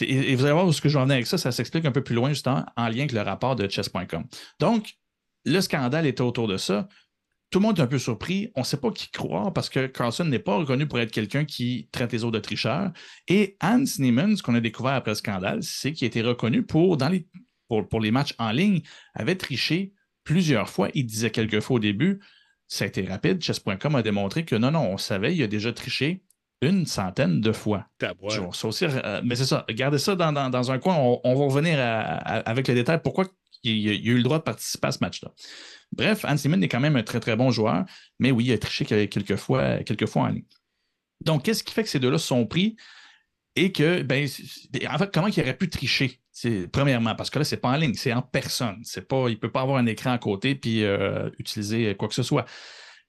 Et, 0.00 0.34
vous 0.36 0.44
allez 0.44 0.52
voir 0.52 0.66
où 0.66 0.72
ce 0.72 0.80
que 0.80 0.88
j'en 0.88 1.08
ai 1.10 1.14
avec 1.14 1.26
ça, 1.26 1.38
ça 1.38 1.52
s'explique 1.52 1.84
un 1.84 1.92
peu 1.92 2.02
plus 2.02 2.14
loin, 2.14 2.30
justement, 2.30 2.64
en 2.76 2.88
lien 2.88 3.00
avec 3.00 3.12
le 3.12 3.22
rapport 3.22 3.56
de 3.56 3.68
chess.com. 3.68 4.24
Donc, 4.58 4.96
le 5.44 5.60
scandale 5.60 6.06
était 6.06 6.22
autour 6.22 6.48
de 6.48 6.56
ça 6.56 6.88
tout 7.50 7.58
le 7.58 7.64
monde 7.64 7.78
est 7.78 7.82
un 7.82 7.86
peu 7.86 7.98
surpris. 7.98 8.52
On 8.54 8.60
ne 8.60 8.64
sait 8.64 8.76
pas 8.76 8.90
qui 8.90 9.10
croire 9.10 9.52
parce 9.52 9.68
que 9.68 9.86
Carlson 9.86 10.24
n'est 10.24 10.38
pas 10.38 10.56
reconnu 10.56 10.86
pour 10.86 11.00
être 11.00 11.10
quelqu'un 11.10 11.44
qui 11.44 11.88
traite 11.90 12.12
les 12.12 12.22
autres 12.22 12.38
de 12.38 12.38
tricheurs. 12.38 12.92
Et 13.26 13.56
Hans 13.60 13.84
Niemann, 13.98 14.36
ce 14.36 14.42
qu'on 14.42 14.54
a 14.54 14.60
découvert 14.60 14.92
après 14.92 15.10
le 15.10 15.16
scandale, 15.16 15.62
c'est 15.62 15.92
qu'il 15.92 16.06
a 16.06 16.08
été 16.08 16.22
reconnu 16.22 16.62
pour, 16.62 16.96
dans 16.96 17.08
les, 17.08 17.26
pour, 17.68 18.00
les 18.00 18.12
matchs 18.12 18.34
en 18.38 18.52
ligne, 18.52 18.82
avait 19.14 19.34
triché 19.34 19.92
plusieurs 20.22 20.68
fois. 20.68 20.90
Il 20.94 21.06
disait 21.06 21.30
quelques 21.30 21.60
fois 21.60 21.76
au 21.76 21.80
début, 21.80 22.20
ça 22.68 22.84
a 22.84 22.88
été 22.88 23.04
rapide. 23.04 23.42
Chess.com 23.42 23.96
a 23.96 24.02
démontré 24.02 24.44
que 24.44 24.54
non, 24.54 24.70
non, 24.70 24.92
on 24.92 24.96
savait, 24.96 25.34
il 25.34 25.42
a 25.42 25.48
déjà 25.48 25.72
triché 25.72 26.22
une 26.62 26.86
centaine 26.86 27.40
de 27.40 27.52
fois. 27.52 27.86
Euh, 28.02 29.22
mais 29.24 29.34
c'est 29.34 29.46
ça, 29.46 29.64
gardez 29.70 29.98
ça 29.98 30.14
dans, 30.14 30.70
un 30.70 30.78
coin. 30.78 30.94
On, 31.24 31.34
va 31.34 31.44
revenir 31.44 31.78
avec 31.80 32.68
le 32.68 32.74
détail 32.74 33.00
pourquoi 33.02 33.24
il, 33.64 33.76
il, 33.76 34.08
a 34.08 34.12
eu 34.12 34.16
le 34.18 34.22
droit 34.22 34.38
de 34.38 34.44
participer 34.44 34.88
à 34.88 34.92
ce 34.92 34.98
match-là. 35.00 35.32
Bref, 35.92 36.24
Hans 36.24 36.36
Simon 36.36 36.60
est 36.62 36.68
quand 36.68 36.80
même 36.80 36.96
un 36.96 37.02
très, 37.02 37.20
très 37.20 37.36
bon 37.36 37.50
joueur, 37.50 37.84
mais 38.18 38.30
oui, 38.30 38.46
il 38.46 38.52
a 38.52 38.58
triché 38.58 38.84
quelques 38.84 39.36
fois, 39.36 39.82
quelques 39.82 40.06
fois 40.06 40.22
en 40.22 40.28
ligne. 40.28 40.44
Donc, 41.20 41.44
qu'est-ce 41.44 41.64
qui 41.64 41.74
fait 41.74 41.82
que 41.82 41.88
ces 41.88 41.98
deux-là 41.98 42.18
sont 42.18 42.46
pris? 42.46 42.76
Et 43.56 43.72
que, 43.72 44.02
ben, 44.02 44.28
en 44.88 44.98
fait, 44.98 45.12
comment 45.12 45.26
il 45.26 45.40
aurait 45.40 45.56
pu 45.56 45.68
tricher? 45.68 46.20
Premièrement, 46.72 47.14
parce 47.16 47.28
que 47.28 47.40
là, 47.40 47.44
c'est 47.44 47.58
pas 47.58 47.68
en 47.68 47.76
ligne, 47.76 47.94
c'est 47.94 48.12
en 48.12 48.22
personne. 48.22 48.80
C'est 48.84 49.06
pas, 49.06 49.28
il 49.28 49.38
peut 49.38 49.50
pas 49.50 49.60
avoir 49.62 49.78
un 49.78 49.86
écran 49.86 50.12
à 50.12 50.18
côté 50.18 50.54
puis 50.54 50.84
euh, 50.84 51.28
utiliser 51.38 51.94
quoi 51.96 52.08
que 52.08 52.14
ce 52.14 52.22
soit. 52.22 52.46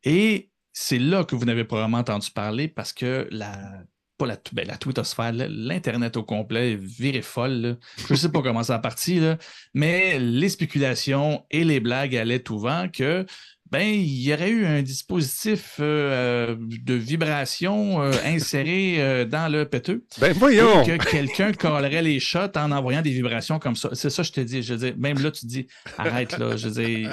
Et 0.04 0.50
c'est 0.74 1.00
là 1.00 1.24
que 1.24 1.36
vous 1.36 1.46
n'avez 1.46 1.64
probablement 1.64 2.00
entendu 2.00 2.32
parler 2.32 2.68
parce 2.68 2.92
que 2.92 3.28
la, 3.32 3.84
pas 4.22 4.28
la, 4.28 4.38
ben, 4.54 4.68
la 4.68 4.78
twittosphère, 4.78 5.32
l'Internet 5.34 6.16
au 6.16 6.24
complet 6.24 6.76
viré 6.76 7.24
folle. 7.24 7.78
Je 8.08 8.14
ne 8.14 8.18
sais 8.18 8.30
pas 8.30 8.42
comment 8.42 8.62
ça 8.62 8.76
a 8.76 8.80
parti, 8.80 9.20
là, 9.20 9.38
mais 9.74 10.20
les 10.20 10.50
spéculations 10.50 11.44
et 11.50 11.64
les 11.64 11.80
blagues 11.80 12.16
allaient 12.16 12.40
tout 12.40 12.60
vent 12.60 12.88
que 12.94 13.26
ben, 13.72 13.88
il 13.88 14.22
y 14.22 14.34
aurait 14.34 14.50
eu 14.50 14.66
un 14.66 14.82
dispositif 14.82 15.78
euh, 15.80 16.58
de 16.60 16.94
vibration 16.94 18.04
euh, 18.04 18.12
inséré 18.26 18.98
euh, 19.00 19.24
dans 19.24 19.50
le 19.50 19.64
péteux. 19.64 20.06
Ben 20.20 20.34
voyons! 20.34 20.84
que 20.84 20.98
quelqu'un 20.98 21.54
collerait 21.54 22.02
les 22.02 22.20
shots 22.20 22.58
en 22.58 22.72
envoyant 22.74 23.02
des 23.02 23.12
vibrations 23.12 23.60
comme 23.60 23.78
ça. 23.78 23.90
C'est 23.94 24.10
ça 24.10 24.24
que 24.24 24.28
je 24.28 24.34
te 24.34 24.42
dis. 24.42 24.62
Je 24.62 24.74
dis, 24.74 24.94
même 24.98 25.20
là, 25.20 25.32
tu 25.32 25.46
dis, 25.46 25.68
arrête 25.98 26.38
là. 26.38 26.58
Je 26.58 26.68
dis, 26.68 27.08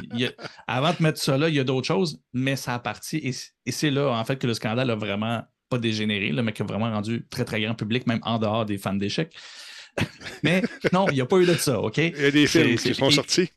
avant 0.66 0.90
de 0.90 1.00
mettre 1.00 1.20
ça 1.20 1.38
là, 1.38 1.48
il 1.48 1.54
y 1.54 1.60
a 1.60 1.64
d'autres 1.64 1.86
choses, 1.86 2.20
mais 2.32 2.56
ça 2.56 2.74
a 2.74 2.80
parti. 2.80 3.18
Et, 3.18 3.32
et 3.64 3.70
c'est 3.70 3.92
là, 3.92 4.10
en 4.10 4.24
fait, 4.24 4.36
que 4.36 4.48
le 4.48 4.54
scandale 4.54 4.90
a 4.90 4.96
vraiment 4.96 5.44
pas 5.68 5.78
dégénéré, 5.78 6.30
là, 6.32 6.42
mais 6.42 6.52
qui 6.52 6.62
a 6.62 6.64
vraiment 6.64 6.90
rendu 6.90 7.24
très, 7.30 7.44
très 7.44 7.60
grand 7.60 7.74
public, 7.74 8.06
même 8.06 8.20
en 8.22 8.38
dehors 8.38 8.64
des 8.64 8.78
fans 8.78 8.94
d'échecs. 8.94 9.34
Mais 10.42 10.62
non, 10.92 11.06
il 11.08 11.14
n'y 11.14 11.20
a 11.20 11.26
pas 11.26 11.38
eu 11.38 11.46
de 11.46 11.54
ça, 11.54 11.80
OK? 11.80 11.98
Il 11.98 12.20
y 12.20 12.24
a 12.24 12.30
des 12.30 12.46
films 12.46 12.76
qui 12.76 12.94
sont 12.94 13.10
sortis. 13.10 13.50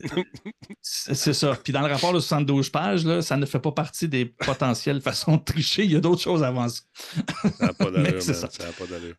C'est 0.82 1.34
ça. 1.34 1.58
Puis 1.64 1.74
dans 1.74 1.82
le 1.82 1.92
rapport 1.92 2.14
de 2.14 2.20
72 2.20 2.70
pages, 2.70 3.06
là, 3.06 3.22
ça 3.22 3.38
ne 3.38 3.46
fait 3.46 3.60
pas 3.60 3.72
partie 3.72 4.08
des 4.08 4.26
potentielles 4.26 5.02
façons 5.04 5.38
de 5.38 5.44
tricher. 5.44 5.84
Il 5.84 5.92
y 5.92 5.96
a 5.96 6.00
d'autres 6.00 6.22
choses 6.22 6.44
avant 6.44 6.68
ça. 6.70 6.82
Ça 7.58 7.68
n'a 7.68 7.74
pas 7.74 7.92
d'allure. 7.92 8.22
ça 8.22 8.34
n'a 8.34 8.72
pas 8.72 8.86
d'allure. 8.86 9.16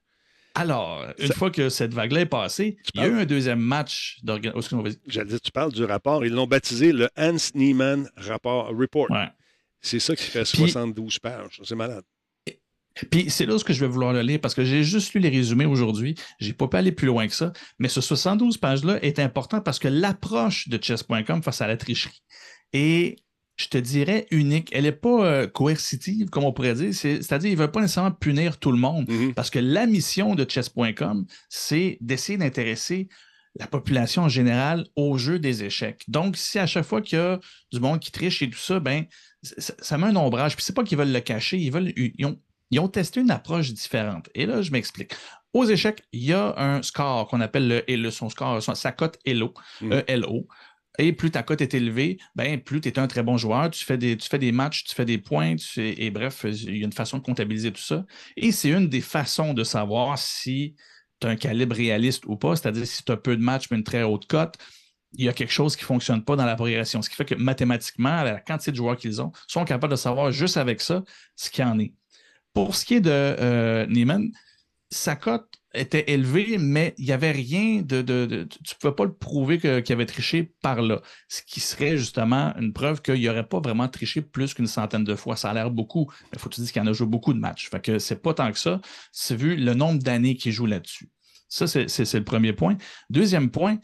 Alors, 0.55 1.07
une 1.19 1.33
fois 1.33 1.51
que 1.51 1.71
cette 1.71 1.95
vague-là 1.95 2.21
est 2.23 2.27
passée, 2.27 2.77
il 2.95 3.01
y 3.01 3.05
a 3.05 3.09
eu 3.09 3.21
un 3.21 3.25
deuxième 3.25 3.61
match 3.61 4.19
d'organisation. 4.23 4.85
J'allais 5.07 5.39
tu 5.39 5.51
parles 5.51 5.73
du 5.73 5.85
rapport. 5.85 6.27
Ils 6.27 6.33
l'ont 6.33 6.47
baptisé 6.47 6.93
le 6.93 7.09
Hans 7.17 7.37
Niemann 7.55 8.11
rapport, 8.17 8.69
Report. 8.69 9.09
C'est 9.81 9.99
ça 9.99 10.15
qui 10.15 10.25
fait 10.25 10.45
72 10.45 11.19
pages. 11.19 11.61
C'est 11.65 11.75
malade. 11.75 12.05
Puis 13.11 13.31
c'est 13.31 13.47
là 13.47 13.59
ce 13.59 13.65
que 13.65 13.73
je 13.73 13.81
vais 13.81 13.89
vouloir 13.89 14.13
le 14.13 14.23
lire 14.23 14.41
parce 14.41 14.55
que 14.55 14.65
j'ai 14.65 14.85
juste 14.85 15.15
lu 15.15 15.21
les 15.21 15.29
résumés 15.29 15.65
aujourd'hui. 15.65 16.15
Je 16.41 16.49
n'ai 16.49 16.53
pas 16.53 16.69
pu 16.69 16.77
aller 16.77 16.93
plus 16.93 17.07
loin 17.07 17.27
que 17.27 17.35
ça. 17.35 17.53
Mais 17.79 17.89
ce 17.89 18.01
72 18.01 18.59
pages-là 18.59 19.03
est 19.03 19.19
important 19.19 19.61
parce 19.61 19.79
que 19.79 19.89
l'approche 19.89 20.69
de 20.69 20.83
chess.com 20.83 21.43
face 21.43 21.61
à 21.61 21.67
la 21.67 21.77
tricherie 21.77 22.23
est, 22.73 23.17
je 23.57 23.69
te 23.69 23.79
dirais, 23.79 24.27
unique. 24.31 24.69
Elle 24.73 24.85
n'est 24.85 24.93
pas 24.93 25.27
euh, 25.27 25.47
coercitive, 25.47 26.29
comme 26.29 26.45
on 26.45 26.53
pourrait 26.53 26.75
dire. 26.75 26.95
C'est-à-dire, 26.95 27.51
il 27.51 27.57
ne 27.57 27.63
veut 27.63 27.71
pas 27.71 27.81
nécessairement 27.81 28.13
punir 28.13 28.59
tout 28.59 28.73
le 28.73 28.79
monde 28.79 29.09
mm-hmm. 29.09 29.35
parce 29.35 29.51
que 29.51 29.59
la 29.59 29.87
mission 29.87 30.35
de 30.35 30.49
chess.com, 30.49 31.27
c'est 31.49 31.99
d'essayer 32.01 32.39
d'intéresser 32.39 33.09
la 33.59 33.67
population 33.67 34.23
en 34.23 34.29
général 34.29 34.87
au 34.97 35.19
jeu 35.19 35.39
des 35.39 35.65
échecs. 35.65 36.05
Donc, 36.09 36.37
si 36.37 36.59
à 36.59 36.67
chaque 36.67 36.85
fois 36.85 37.03
qu'il 37.03 37.19
y 37.19 37.21
a 37.21 37.39
du 37.71 37.81
monde 37.81 38.01
qui 38.01 38.11
triche 38.11 38.41
et 38.41 38.49
tout 38.49 38.59
ça, 38.59 38.81
ben, 38.81 39.05
ça, 39.43 39.99
met 39.99 40.07
un 40.07 40.17
ombrage. 40.17 40.57
Puis 40.57 40.65
c'est 40.65 40.75
pas 40.75 40.85
qu'ils 40.85 40.97
veulent 40.97 41.13
le 41.13 41.21
cacher, 41.21 41.59
ils 41.59 41.71
veulent, 41.71 41.93
ils 41.97 42.25
ont 42.25 42.41
ils 42.73 42.81
ont 42.81 42.89
testé 42.89 43.21
une 43.21 43.31
approche 43.31 43.73
différente. 43.73 44.29
Et 44.35 44.47
là, 44.47 44.63
je 44.63 44.73
m'explique. 44.73 45.13
Aux 45.53 45.65
échecs, 45.65 46.03
il 46.13 46.25
y 46.25 46.33
a 46.33 46.55
un 46.57 46.83
score 46.83 47.29
qu'on 47.29 47.43
appelle 47.43 47.85
le, 47.87 48.11
son 48.11 48.31
score, 48.31 48.63
sa 48.63 48.93
cote 48.93 49.19
ELO, 49.27 49.53
mm. 49.83 49.93
e 49.93 50.47
Et 50.99 51.13
plus 51.13 51.31
ta 51.31 51.43
cote 51.43 51.61
est 51.61 51.75
élevée, 51.75 52.19
ben, 52.35 52.59
plus 52.59 52.81
tu 52.81 52.89
es 52.89 52.99
un 52.99 53.07
très 53.07 53.23
bon 53.23 53.37
joueur. 53.37 53.71
Tu 53.71 53.85
fais 53.85 53.99
des, 53.99 54.17
tu 54.17 54.27
fais 54.27 54.39
des 54.39 54.53
matchs, 54.53 54.85
tu 54.85 54.95
fais 54.95 55.05
des 55.05 55.19
points, 55.19 55.57
et 55.77 56.11
bref, 56.11 56.47
il 56.49 56.79
y 56.79 56.83
a 56.83 56.87
une 56.87 56.93
façon 56.93 57.19
de 57.19 57.23
comptabiliser 57.23 57.71
tout 57.71 57.83
ça. 57.83 58.07
Et 58.39 58.53
c'est 58.53 58.71
une 58.71 58.89
des 58.89 59.03
façons 59.03 59.53
de 59.53 59.65
savoir 59.65 60.19
si 60.19 60.75
tu 61.21 61.27
as 61.27 61.31
un 61.31 61.37
calibre 61.37 61.77
réaliste 61.77 62.25
ou 62.25 62.37
pas, 62.37 62.57
c'est-à-dire 62.57 62.87
si 62.87 63.05
tu 63.05 63.13
as 63.13 63.19
peu 63.19 63.37
de 63.37 63.43
matchs 63.43 63.67
mais 63.71 63.77
une 63.77 63.85
très 63.85 64.03
haute 64.03 64.27
cote, 64.27 64.57
il 65.13 65.27
y 65.27 65.29
a 65.29 65.35
quelque 65.35 65.53
chose 65.53 65.77
qui 65.77 65.83
ne 65.83 65.89
fonctionne 65.89 66.25
pas 66.25 66.37
dans 66.37 66.47
la 66.47 66.55
progression. 66.55 67.03
Ce 67.03 67.11
qui 67.11 67.17
fait 67.17 67.27
que 67.27 67.35
mathématiquement, 67.35 68.23
la 68.23 68.41
quantité 68.41 68.71
de 68.71 68.77
joueurs 68.77 68.97
qu'ils 68.97 69.21
ont, 69.21 69.31
sont 69.47 69.65
capables 69.67 69.91
de 69.91 69.97
savoir 69.97 70.33
juste 70.33 70.57
avec 70.57 70.81
ça 70.81 71.03
ce 71.37 71.51
qu'il 71.51 71.63
y 71.63 71.69
en 71.69 71.79
est. 71.79 71.93
Pour 72.55 72.75
ce 72.75 72.85
qui 72.85 72.95
est 72.95 73.01
de 73.01 73.11
euh, 73.11 73.87
Neiman, 73.87 74.31
sa 74.91 75.17
cote 75.17 75.49
était 75.75 76.05
élevée, 76.13 76.59
mais 76.59 76.95
il 76.99 77.07
n'y 77.07 77.13
avait 77.13 77.31
rien 77.31 77.81
de, 77.83 78.03
Tu 78.03 78.75
ne 78.75 78.79
pouvais 78.79 78.95
pas 78.95 79.05
le 79.05 79.15
prouver 79.15 79.59
qu'il 79.59 79.93
avait 79.93 80.07
triché 80.07 80.53
par 80.61 80.83
là. 80.83 81.01
Ce 81.29 81.41
qui 81.43 81.61
serait 81.61 81.97
justement 81.97 82.55
une 82.59 82.73
preuve 82.73 83.01
qu'il 83.01 83.23
n'aurait 83.23 83.47
pas 83.47 83.61
vraiment 83.61 83.89
triché 83.89 84.21
plus 84.21 84.53
qu'une 84.53 84.67
centaine 84.67 85.05
de 85.05 85.15
fois. 85.15 85.37
Ça 85.37 85.51
a 85.51 85.55
l'air 85.55 85.71
beaucoup, 85.71 86.11
mais 86.25 86.29
il 86.35 86.39
faut 86.39 86.51
que 86.51 86.55
tu 86.57 86.61
dises 86.61 86.73
qu'il 86.73 86.83
en 86.83 86.87
a 86.87 86.93
joué 86.93 87.07
beaucoup 87.07 87.33
de 87.33 87.39
matchs. 87.39 87.71
Fait 87.71 87.81
que 87.81 87.99
c'est 87.99 88.21
pas 88.21 88.35
tant 88.35 88.53
que 88.53 88.59
ça. 88.59 88.81
C'est 89.13 89.37
vu 89.37 89.57
le 89.57 89.73
nombre 89.73 90.03
d'années 90.03 90.37
qu'il 90.37 90.53
joue 90.53 90.67
là-dessus. 90.67 91.09
Ça, 91.49 91.67
c'est 91.67 92.15
le 92.15 92.25
premier 92.25 92.53
point. 92.53 92.77
Deuxième 93.11 93.51
point, 93.51 93.79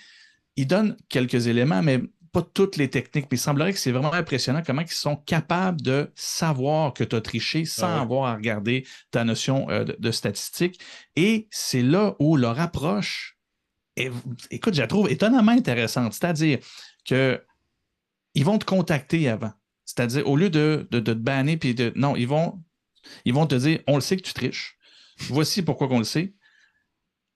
il 0.56 0.66
donne 0.66 0.96
quelques 1.08 1.46
éléments, 1.46 1.82
mais 1.82 2.02
pas 2.40 2.48
toutes 2.54 2.76
les 2.76 2.88
techniques, 2.88 3.26
mais 3.30 3.36
il 3.36 3.40
semblerait 3.40 3.72
que 3.72 3.78
c'est 3.78 3.90
vraiment 3.90 4.12
impressionnant 4.12 4.62
comment 4.64 4.82
ils 4.82 4.88
sont 4.88 5.16
capables 5.16 5.80
de 5.80 6.10
savoir 6.14 6.92
que 6.94 7.04
tu 7.04 7.16
as 7.16 7.20
triché 7.20 7.64
sans 7.64 7.88
ah 7.88 8.00
avoir 8.00 8.30
à 8.30 8.34
regarder 8.34 8.86
ta 9.10 9.24
notion 9.24 9.68
euh, 9.70 9.84
de, 9.84 10.10
statistique. 10.10 10.80
Et 11.16 11.48
c'est 11.50 11.82
là 11.82 12.14
où 12.18 12.36
leur 12.36 12.60
approche, 12.60 13.38
est, 13.96 14.12
écoute, 14.50 14.74
je 14.74 14.80
la 14.80 14.86
trouve 14.86 15.10
étonnamment 15.10 15.52
intéressante. 15.52 16.12
C'est-à-dire 16.12 16.58
qu'ils 17.04 18.44
vont 18.44 18.58
te 18.58 18.64
contacter 18.64 19.28
avant. 19.28 19.52
C'est-à-dire, 19.84 20.28
au 20.28 20.36
lieu 20.36 20.50
de, 20.50 20.86
de, 20.90 21.00
te 21.00 21.10
banner, 21.12 21.56
puis 21.56 21.74
de. 21.74 21.92
Non, 21.96 22.14
ils 22.14 22.28
vont, 22.28 22.62
ils 23.24 23.34
vont 23.34 23.46
te 23.46 23.54
dire 23.54 23.80
on 23.86 23.96
le 23.96 24.00
sait 24.00 24.16
que 24.16 24.22
tu 24.22 24.34
triches. 24.34 24.76
Voici 25.18 25.62
pourquoi 25.62 25.88
qu'on 25.88 25.98
le 25.98 26.04
sait. 26.04 26.34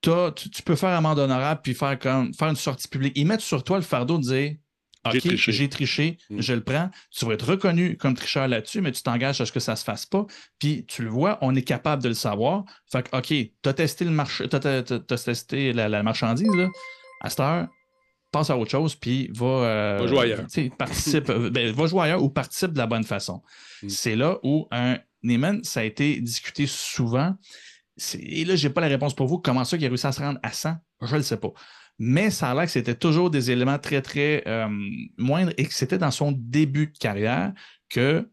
Tu, 0.03 0.11
tu, 0.51 0.63
peux 0.63 0.77
faire 0.77 0.91
amende 0.91 1.19
honorable 1.19 1.61
puis 1.63 1.75
faire, 1.75 1.99
comme, 1.99 2.35
faire 2.35 2.49
une 2.49 2.57
sortie 2.57 2.89
publique. 2.89 3.13
Ils 3.17 3.27
mettent 3.27 3.41
sur 3.41 3.65
toi 3.65 3.79
le 3.79 3.85
fardeau 3.85 4.19
de 4.19 4.23
dire 4.23 4.57
OK, 5.05 5.35
j'ai 5.35 5.69
triché, 5.69 6.19
mm. 6.31 6.41
je 6.41 6.53
le 6.53 6.63
prends. 6.63 6.91
Tu 7.11 7.25
vas 7.25 7.35
être 7.35 7.49
reconnu 7.49 7.97
comme 7.97 8.15
tricheur 8.15 8.47
là-dessus, 8.47 8.81
mais 8.81 8.93
tu 8.93 9.03
t'engages 9.03 9.41
à 9.41 9.47
ce 9.47 9.53
que 9.53 9.61
ça 9.61 9.73
ne 9.73 9.77
se 9.77 9.85
fasse 9.85 10.07
pas. 10.07 10.27
Puis 10.59 10.85
tu 10.87 11.03
le 11.03 11.11
vois, 11.11 11.39
on 11.41 11.55
est 11.55 11.63
capable 11.63 12.03
de 12.03 12.09
le 12.09 12.15
savoir. 12.15 12.65
Fait 12.91 13.09
que, 13.09 13.17
OK, 13.17 13.27
tu 13.27 13.69
as 13.69 13.75
testé 13.75 14.05
le 14.05 14.13
marché, 14.13 14.45
as, 14.53 15.17
testé 15.17 15.73
la, 15.73 16.03
marchandise, 16.03 16.55
là. 16.55 16.69
À 17.21 17.31
cette 17.31 17.41
heure, 17.41 17.69
passe 18.31 18.51
à 18.51 18.57
autre 18.57 18.71
chose, 18.71 18.95
puis 18.95 19.29
va, 19.33 19.47
euh, 19.47 19.99
va 20.01 20.07
jouer 20.07 20.19
ailleurs. 20.21 20.47
Participe, 20.79 21.31
euh, 21.31 21.51
ben, 21.51 21.73
va 21.73 21.87
jouer 21.87 22.03
ailleurs 22.03 22.23
ou 22.23 22.31
participe 22.31 22.73
de 22.73 22.79
la 22.79 22.87
bonne 22.87 23.05
façon. 23.05 23.43
Mm. 23.83 23.89
C'est 23.89 24.17
là 24.17 24.39
où 24.43 24.69
un 24.71 24.99
Neiman, 25.23 25.63
ça 25.65 25.81
a 25.81 25.85
été 25.85 26.21
discuté 26.21 26.67
souvent. 26.67 27.35
Et 28.19 28.45
là, 28.45 28.57
je 28.57 28.67
n'ai 28.67 28.73
pas 28.73 28.81
la 28.81 28.89
réponse 28.89 29.15
pour 29.15 29.27
vous. 29.27 29.39
Comment 29.39 29.65
ça 29.65 29.77
qu'il 29.77 29.87
a 29.87 29.89
réussi 29.89 30.07
à 30.07 30.13
se 30.13 30.21
rendre 30.21 30.41
à 30.43 30.51
100? 30.51 30.75
Je 31.03 31.13
ne 31.13 31.17
le 31.19 31.23
sais 31.23 31.37
pas 31.37 31.53
mais 31.99 32.31
ça 32.31 32.51
a 32.51 32.55
l'air 32.55 32.65
que 32.65 32.71
c'était 32.71 32.95
toujours 32.95 33.31
des 33.31 33.51
éléments 33.51 33.79
très, 33.79 34.03
très 34.03 34.43
euh, 34.47 34.69
moindres 35.19 35.53
et 35.57 35.67
que 35.67 35.75
c'était 35.75 35.99
dans 35.99 36.11
son 36.11 36.33
début 36.33 36.89
de 36.89 36.99
carrière 36.99 37.53
que, 37.89 38.29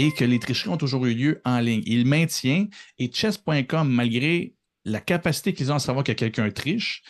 et 0.00 0.12
que 0.12 0.24
les 0.24 0.38
tricheries 0.38 0.70
ont 0.70 0.76
toujours 0.76 1.06
eu 1.06 1.14
lieu 1.14 1.40
en 1.44 1.60
ligne. 1.60 1.82
Il 1.86 2.06
maintient 2.06 2.66
et 2.98 3.10
chess.com, 3.12 3.88
malgré 3.88 4.54
la 4.84 5.00
capacité 5.00 5.54
qu'ils 5.54 5.72
ont 5.72 5.76
à 5.76 5.80
savoir 5.80 6.04
que 6.04 6.12
quelqu'un 6.12 6.50
triche, 6.50 7.02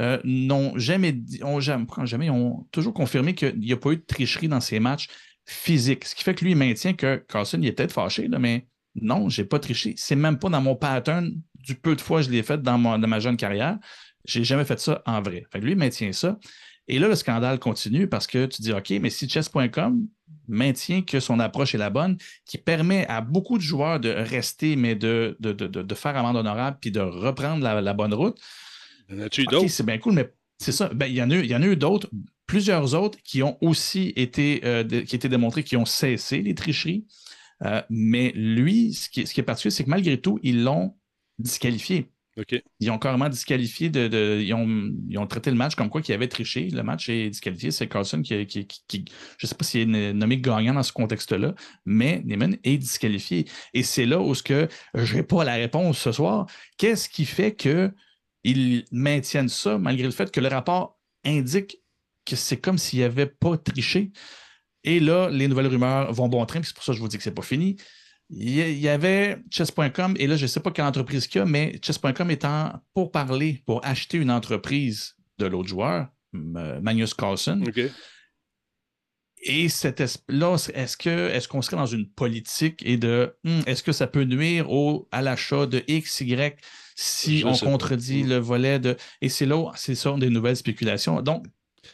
euh, 0.00 0.18
n'ont 0.24 0.76
jamais, 0.76 1.14
ont 1.42 1.60
jamais, 1.60 1.86
jamais, 2.04 2.28
ont 2.28 2.66
toujours 2.72 2.92
confirmé 2.92 3.34
qu'il 3.34 3.58
n'y 3.58 3.72
a 3.72 3.76
pas 3.76 3.92
eu 3.92 3.96
de 3.96 4.02
tricherie 4.02 4.48
dans 4.48 4.60
ces 4.60 4.80
matchs 4.80 5.08
physiques. 5.46 6.04
Ce 6.04 6.14
qui 6.14 6.24
fait 6.24 6.34
que 6.34 6.44
lui, 6.44 6.54
maintient 6.54 6.94
que 6.94 7.24
Carlson, 7.28 7.58
il 7.62 7.68
est 7.68 7.72
peut-être 7.72 7.92
fâché, 7.92 8.28
mais 8.28 8.66
non, 8.96 9.28
je 9.28 9.42
n'ai 9.42 9.48
pas 9.48 9.60
triché. 9.60 9.94
C'est 9.96 10.16
même 10.16 10.38
pas 10.38 10.48
dans 10.48 10.60
mon 10.60 10.74
pattern 10.74 11.32
du 11.54 11.74
peu 11.76 11.94
de 11.94 12.00
fois 12.00 12.20
que 12.20 12.26
je 12.26 12.30
l'ai 12.30 12.42
fait 12.42 12.60
dans, 12.60 12.78
dans 12.78 13.08
ma 13.08 13.20
jeune 13.20 13.36
carrière. 13.36 13.78
J'ai 14.24 14.44
jamais 14.44 14.64
fait 14.64 14.80
ça 14.80 15.02
en 15.06 15.20
vrai. 15.22 15.46
Fait 15.52 15.60
lui, 15.60 15.72
il 15.72 15.78
maintient 15.78 16.12
ça. 16.12 16.38
Et 16.88 16.98
là, 16.98 17.08
le 17.08 17.14
scandale 17.14 17.58
continue 17.58 18.08
parce 18.08 18.26
que 18.26 18.46
tu 18.46 18.62
dis, 18.62 18.72
OK, 18.72 18.90
mais 19.00 19.10
si 19.10 19.28
chess.com 19.28 20.06
maintient 20.48 21.02
que 21.02 21.20
son 21.20 21.40
approche 21.40 21.74
est 21.74 21.78
la 21.78 21.90
bonne, 21.90 22.18
qui 22.44 22.58
permet 22.58 23.06
à 23.06 23.20
beaucoup 23.22 23.56
de 23.56 23.62
joueurs 23.62 24.00
de 24.00 24.10
rester, 24.10 24.76
mais 24.76 24.94
de, 24.94 25.36
de, 25.40 25.94
faire 25.94 26.16
amende 26.16 26.36
honorable 26.36 26.76
puis 26.80 26.90
de 26.90 27.00
reprendre 27.00 27.62
la, 27.62 27.94
bonne 27.94 28.12
route. 28.12 28.38
OK, 29.10 29.42
c'est 29.68 29.86
bien 29.86 29.98
cool, 29.98 30.14
mais 30.14 30.30
c'est 30.58 30.72
ça. 30.72 30.88
Ben, 30.92 31.06
il, 31.06 31.14
y 31.14 31.22
en 31.22 31.30
a, 31.30 31.36
il 31.36 31.46
y 31.46 31.56
en 31.56 31.62
a 31.62 31.66
eu 31.66 31.76
d'autres, 31.76 32.10
plusieurs 32.46 32.94
autres 32.94 33.18
qui 33.22 33.42
ont 33.42 33.56
aussi 33.62 34.12
été, 34.16 34.60
euh, 34.64 34.84
qui 34.84 35.16
étaient 35.16 35.28
démontrés, 35.28 35.62
qui 35.62 35.76
ont 35.76 35.86
cessé 35.86 36.42
les 36.42 36.54
tricheries. 36.54 37.06
Euh, 37.62 37.80
mais 37.88 38.32
lui, 38.34 38.92
ce 38.92 39.08
qui, 39.08 39.26
ce 39.26 39.32
qui 39.32 39.40
est 39.40 39.44
particulier, 39.44 39.70
c'est 39.70 39.84
que 39.84 39.90
malgré 39.90 40.20
tout, 40.20 40.38
ils 40.42 40.62
l'ont 40.62 40.94
disqualifié. 41.38 42.10
Ils 42.80 42.90
ont 42.90 42.98
carrément 42.98 43.28
disqualifié, 43.28 43.90
de, 43.90 44.40
ils, 44.40 44.54
ont, 44.54 45.26
traité 45.26 45.50
le 45.50 45.56
match 45.56 45.74
comme 45.74 45.88
quoi 45.88 46.02
qu'il 46.02 46.14
avait 46.14 46.28
triché. 46.28 46.68
Le 46.68 46.82
match 46.82 47.08
est 47.08 47.30
disqualifié. 47.30 47.70
C'est 47.70 47.88
Carlson 47.88 48.22
qui, 48.22 48.34
je 48.40 48.98
ne 48.98 49.48
sais 49.48 49.54
pas 49.54 49.64
s'il 49.64 49.94
est 49.94 50.12
nommé 50.12 50.38
gagnant 50.38 50.74
dans 50.74 50.82
ce 50.82 50.92
contexte-là, 50.92 51.54
mais 51.84 52.22
Neyman 52.24 52.56
est 52.64 52.78
disqualifié. 52.78 53.46
Et 53.72 53.82
c'est 53.82 54.06
là 54.06 54.20
où 54.20 54.34
ce 54.34 54.42
que 54.42 54.68
je 54.94 55.14
n'ai 55.14 55.22
pas 55.22 55.44
la 55.44 55.54
réponse 55.54 55.98
ce 55.98 56.12
soir. 56.12 56.46
Qu'est-ce 56.76 57.08
qui 57.08 57.24
fait 57.24 57.54
qu'ils 57.54 58.84
maintiennent 58.90 59.48
ça 59.48 59.78
malgré 59.78 60.04
le 60.04 60.12
fait 60.12 60.30
que 60.30 60.40
le 60.40 60.48
rapport 60.48 60.98
indique 61.24 61.78
que 62.24 62.36
c'est 62.36 62.56
comme 62.56 62.78
s'il 62.78 62.98
n'y 62.98 63.04
avait 63.04 63.26
pas 63.26 63.56
triché? 63.56 64.10
Et 64.82 65.00
là, 65.00 65.30
les 65.30 65.48
nouvelles 65.48 65.68
rumeurs 65.68 66.12
vont 66.12 66.28
bon 66.28 66.44
train, 66.46 66.62
c'est 66.62 66.74
pour 66.74 66.84
ça 66.84 66.92
que 66.92 66.96
je 66.96 67.02
vous 67.02 67.08
dis 67.08 67.16
que 67.16 67.22
ce 67.22 67.30
n'est 67.30 67.34
pas 67.34 67.42
fini. 67.42 67.76
Il 68.30 68.78
y 68.78 68.88
avait 68.88 69.38
chess.com, 69.50 70.14
et 70.18 70.26
là, 70.26 70.36
je 70.36 70.42
ne 70.42 70.46
sais 70.46 70.60
pas 70.60 70.70
quelle 70.70 70.86
entreprise 70.86 71.26
qu'il 71.26 71.40
y 71.40 71.42
a, 71.42 71.44
mais 71.44 71.78
chess.com 71.82 72.30
étant 72.30 72.72
pour 72.94 73.12
parler, 73.12 73.62
pour 73.66 73.84
acheter 73.84 74.18
une 74.18 74.30
entreprise 74.30 75.16
de 75.38 75.46
l'autre 75.46 75.68
joueur, 75.68 76.08
Magnus 76.32 77.14
Carlsen. 77.14 77.64
Et 79.46 79.68
cet 79.68 80.02
là, 80.28 80.56
est-ce 80.72 80.96
que 80.96 81.28
est-ce 81.28 81.48
qu'on 81.48 81.60
serait 81.60 81.76
dans 81.76 81.84
une 81.84 82.08
politique 82.08 82.82
et 82.86 82.96
de 82.96 83.36
hmm, 83.44 83.60
est-ce 83.66 83.82
que 83.82 83.92
ça 83.92 84.06
peut 84.06 84.24
nuire 84.24 84.70
au, 84.70 85.06
à 85.12 85.20
l'achat 85.20 85.66
de 85.66 85.82
X, 85.86 86.22
Y 86.22 86.58
si 86.94 87.42
on 87.44 87.52
contredit 87.52 88.22
le 88.22 88.36
volet 88.38 88.78
de. 88.78 88.96
Et 89.20 89.28
c'est 89.28 89.46
là, 89.46 89.70
c'est 89.76 89.94
ça, 89.94 90.14
des 90.16 90.30
nouvelles 90.30 90.56
spéculations. 90.56 91.20
Donc, 91.20 91.44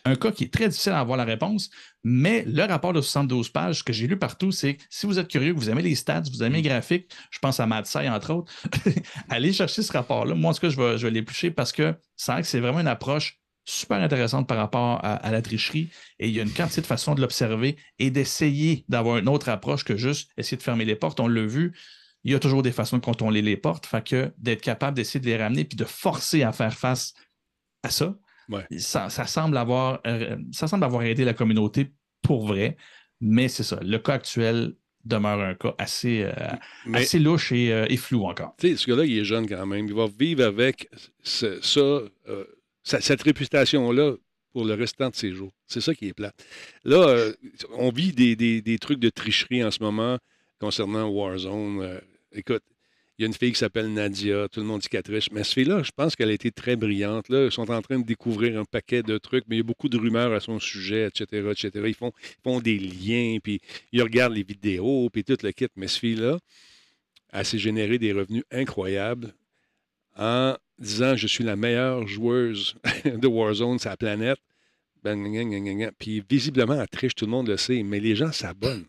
un 0.05 0.17
cas 0.17 0.33
qui 0.33 0.45
est 0.45 0.53
très 0.53 0.69
difficile 0.69 0.93
à 0.93 1.01
avoir 1.01 1.17
la 1.17 1.25
réponse, 1.25 1.71
mais 2.05 2.45
le 2.47 2.65
rapport 2.65 2.93
de 2.93 3.01
72 3.01 3.51
pages 3.51 3.85
que 3.85 3.93
j'ai 3.93 4.07
lu 4.07 4.19
partout, 4.19 4.53
c'est 4.53 4.77
que 4.77 4.83
si 4.91 5.07
vous 5.07 5.19
êtes 5.19 5.29
curieux, 5.29 5.53
vous 5.53 5.71
aimez 5.71 5.83
les 5.83 5.95
stats, 5.95 6.23
vous 6.33 6.43
aimez 6.43 6.63
les 6.63 6.69
graphiques, 6.69 7.11
je 7.31 7.39
pense 7.39 7.61
à 7.61 7.67
Madsai 7.67 8.09
entre 8.09 8.33
autres, 8.33 8.53
allez 9.29 9.53
chercher 9.53 9.83
ce 9.83 9.93
rapport-là. 9.93 10.35
Moi, 10.35 10.51
en 10.51 10.55
tout 10.55 10.61
cas, 10.61 10.71
je 10.71 10.77
vais, 10.77 10.99
je 10.99 11.07
vais 11.07 11.13
l'éplucher 11.13 11.51
parce 11.51 11.73
que 11.73 11.95
c'est 12.17 12.43
c'est 12.45 12.61
vraiment 12.61 12.81
une 12.81 12.87
approche 12.87 13.41
super 13.65 13.99
intéressante 13.99 14.49
par 14.49 14.57
rapport 14.57 15.01
à, 15.03 15.31
la 15.31 15.43
tricherie 15.43 15.91
et 16.19 16.29
il 16.29 16.35
y 16.35 16.41
a 16.41 16.43
une 16.43 16.53
quantité 16.53 16.81
de 16.81 16.87
façons 16.87 17.15
de 17.15 17.21
l'observer 17.21 17.77
et 17.99 18.11
d'essayer 18.11 18.85
d'avoir 18.89 19.19
une 19.19 19.29
autre 19.29 19.49
approche 19.49 19.85
que 19.85 19.97
juste 19.97 20.31
essayer 20.37 20.57
de 20.57 20.63
fermer 20.63 20.85
les 20.85 20.97
portes. 20.97 21.21
On 21.21 21.29
l'a 21.29 21.47
vu, 21.47 21.77
il 22.25 22.33
y 22.33 22.35
a 22.35 22.39
toujours 22.39 22.63
des 22.63 22.73
façons 22.73 22.97
de 22.97 23.05
contourner 23.05 23.43
les 23.43 23.57
portes, 23.57 23.87
fait 23.87 24.05
que 24.05 24.33
d'être 24.39 24.63
capable 24.63 24.97
d'essayer 24.97 25.21
de 25.21 25.27
les 25.27 25.37
ramener 25.37 25.65
puis 25.65 25.77
de 25.77 25.85
forcer 25.85 26.43
à 26.43 26.53
faire 26.53 26.75
face 26.75 27.15
à 27.83 27.91
ça, 27.91 28.17
ça, 28.79 29.09
semble 29.09 29.57
avoir, 29.57 30.01
euh, 30.07 30.37
ça 30.53 30.67
semble 30.67 30.85
avoir 30.85 31.03
aidé 31.03 31.25
la 31.25 31.35
communauté 31.35 31.93
pour 32.23 32.47
vrai, 32.47 32.77
mais 33.21 33.49
c'est 33.49 33.63
ça. 33.63 33.79
Le 33.83 33.99
cas 33.99 34.15
actuel 34.15 34.75
demeure 35.05 35.41
un 35.41 35.55
cas 35.55 35.75
assez, 35.79 36.23
euh, 36.25 36.33
assez 36.93 37.19
louche 37.19 37.53
euh, 37.53 37.87
et, 37.89 37.97
flou 37.97 38.25
encore. 38.25 38.55
Tu 38.59 38.69
sais, 38.69 38.77
ce 38.77 38.91
gars-là, 38.91 39.05
il 39.05 39.19
est 39.19 39.25
jeune 39.25 39.49
quand 39.49 39.65
même. 39.67 39.87
Il 39.87 39.95
va 39.95 40.07
vivre 40.07 40.45
avec 40.45 40.91
ça, 41.23 41.49
cette 42.85 43.23
réputation-là 43.23 44.15
pour 44.53 44.65
le 44.65 44.75
restant 44.75 45.09
de 45.09 45.15
ses 45.15 45.33
jours. 45.33 45.53
C'est 45.67 45.81
ça 45.81 45.95
qui 45.95 46.09
est 46.09 46.13
plat. 46.13 46.33
Là, 46.85 47.31
on 47.79 47.91
vit 47.91 48.13
des, 48.13 48.37
des, 48.37 48.79
trucs 48.79 48.99
de 48.99 49.09
tricherie 49.09 49.65
en 49.65 49.71
ce 49.71 49.83
moment 49.83 50.19
concernant 50.59 51.09
Warzone. 51.09 52.01
écoute, 52.33 52.63
il 53.21 53.25
y 53.25 53.27
a 53.27 53.27
une 53.27 53.35
fille 53.35 53.53
qui 53.53 53.59
s'appelle 53.59 53.93
Nadia, 53.93 54.49
tout 54.49 54.61
le 54.61 54.67
monde 54.67 54.81
dit 54.81 54.89
qu'elle 54.89 55.03
triche. 55.03 55.31
Mais 55.31 55.45
cette 55.45 55.53
fille-là, 55.53 55.83
je 55.83 55.91
pense 55.95 56.17
qu'elle 56.17 56.31
a 56.31 56.33
été 56.33 56.51
très 56.51 56.75
brillante. 56.75 57.29
Là. 57.29 57.45
Ils 57.45 57.53
sont 57.53 57.71
en 57.71 57.83
train 57.83 57.99
de 57.99 58.05
découvrir 58.07 58.59
un 58.59 58.65
paquet 58.65 59.03
de 59.03 59.19
trucs, 59.19 59.45
mais 59.47 59.57
il 59.57 59.59
y 59.59 59.61
a 59.61 59.65
beaucoup 59.65 59.91
de 59.91 59.99
rumeurs 59.99 60.33
à 60.33 60.41
son 60.41 60.59
sujet, 60.59 61.07
etc.. 61.07 61.47
Ils 61.63 61.95
font, 61.95 62.61
des 62.61 62.79
liens, 62.79 63.37
puis 63.43 63.61
ils 63.93 64.03
regardent 64.03 64.33
les 64.33 64.43
vidéos, 64.43 65.11
puis 65.13 65.23
tout 65.23 65.37
le 65.43 65.53
kit. 65.53 65.67
Mais 65.77 65.87
cette 65.87 66.01
fille-là, 66.01 66.39
elle 67.31 67.45
s'est 67.45 67.59
généré 67.59 67.99
des 67.99 68.15
revenus 68.15 68.45
incroyables 68.51 69.35
en 70.17 70.57
disant 70.79 71.15
je 71.15 71.27
suis 71.27 71.45
la 71.45 71.57
meilleure 71.57 72.07
joueuse 72.09 72.75
de 73.05 73.27
Warzone 73.27 73.79
sur 73.79 73.91
la 73.91 73.99
planète. 73.99 74.39
Ben, 75.05 75.93
puis 75.99 76.25
visiblement, 76.27 76.81
elle 76.81 76.89
triche, 76.89 77.15
tout 77.15 77.27
le 77.27 77.33
monde 77.33 77.49
le 77.49 77.59
sait, 77.59 77.83
mais 77.83 78.01
les 78.01 78.17
gens 78.17 78.33
s'abonnent. 78.33 78.87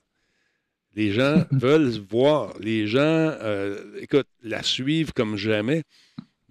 Les 0.95 1.11
gens 1.11 1.45
veulent 1.51 1.91
voir. 2.09 2.53
Les 2.59 2.87
gens, 2.87 2.99
euh, 2.99 3.99
écoute, 3.99 4.27
la 4.43 4.63
suivent 4.63 5.13
comme 5.13 5.37
jamais. 5.37 5.83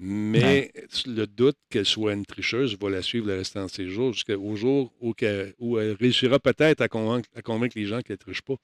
Mais 0.02 0.72
le 1.04 1.26
doute 1.26 1.58
qu'elle 1.68 1.84
soit 1.84 2.14
une 2.14 2.24
tricheuse 2.24 2.78
va 2.80 2.88
la 2.88 3.02
suivre 3.02 3.26
le 3.26 3.36
restant 3.36 3.66
de 3.66 3.70
ses 3.70 3.86
jours 3.86 4.14
jusqu'au 4.14 4.56
jour 4.56 4.94
où, 4.98 5.14
elle, 5.20 5.92
réussira 6.00 6.38
peut-être 6.38 6.80
à 6.80 6.88
convaincre, 6.88 7.28
les 7.76 7.84
gens 7.84 8.00
qu'elle 8.00 8.14
ne 8.14 8.16
triche 8.16 8.40
pas. 8.40 8.54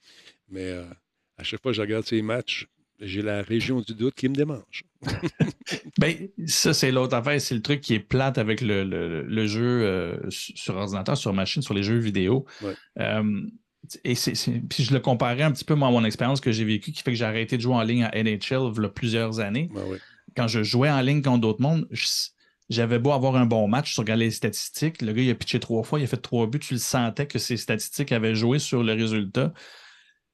Mais 0.49 0.63
euh, 0.63 0.83
à 1.37 1.43
chaque 1.43 1.61
fois 1.61 1.71
que 1.71 1.75
je 1.75 1.81
regarde 1.81 2.05
ces 2.05 2.23
matchs, 2.23 2.67
j'ai 2.99 3.21
la 3.21 3.43
région 3.43 3.81
du 3.81 3.93
doute 3.93 4.15
qui 4.15 4.27
me 4.27 4.33
démange. 4.33 4.83
ben, 5.99 6.27
ça, 6.47 6.73
c'est 6.73 6.91
l'autre 6.91 7.15
affaire. 7.15 7.39
C'est 7.39 7.53
le 7.53 7.61
truc 7.61 7.81
qui 7.81 7.93
est 7.93 7.99
plate 7.99 8.39
avec 8.39 8.61
le, 8.61 9.45
jeu 9.45 9.83
euh, 9.83 10.17
sur 10.29 10.75
ordinateur, 10.75 11.17
sur 11.17 11.33
machine, 11.33 11.61
sur 11.61 11.75
les 11.75 11.83
jeux 11.83 11.99
vidéo. 11.99 12.47
Et 14.03 14.13
puis 14.69 14.83
je 14.83 14.93
le 14.93 14.99
comparais 14.99 15.43
un 15.43 15.51
petit 15.51 15.63
peu 15.65 15.73
à 15.73 15.77
mon 15.77 16.03
expérience 16.03 16.41
que 16.41 16.51
j'ai 16.51 16.65
vécue, 16.65 16.91
qui 16.91 17.03
fait 17.03 17.11
que 17.11 17.17
j'ai 17.17 17.25
arrêté 17.25 17.57
de 17.57 17.61
jouer 17.61 17.75
en 17.75 17.83
ligne 17.83 18.03
à 18.03 18.11
NHL 18.11 18.71
il 18.75 18.81
y 18.81 18.85
a 18.85 18.89
plusieurs 18.89 19.39
années. 19.39 19.69
Ben 19.73 19.83
Quand 20.35 20.47
je 20.47 20.63
jouais 20.63 20.89
en 20.89 21.01
ligne 21.01 21.21
contre 21.21 21.41
d'autres 21.41 21.61
mondes, 21.61 21.87
j'avais 22.69 22.99
beau 22.99 23.11
avoir 23.11 23.35
un 23.35 23.45
bon 23.45 23.67
match, 23.67 23.93
tu 23.93 23.99
regardais 23.99 24.25
les 24.25 24.31
statistiques, 24.31 25.01
le 25.01 25.13
gars 25.13 25.21
il 25.21 25.29
a 25.29 25.35
pitché 25.35 25.59
trois 25.59 25.83
fois, 25.83 25.99
il 25.99 26.03
a 26.03 26.07
fait 26.07 26.17
trois 26.17 26.47
buts, 26.47 26.59
tu 26.59 26.73
le 26.73 26.79
sentais 26.79 27.25
que 27.27 27.39
ses 27.39 27.57
statistiques 27.57 28.11
avaient 28.11 28.35
joué 28.35 28.59
sur 28.59 28.83
le 28.83 28.93
résultat. 28.93 29.53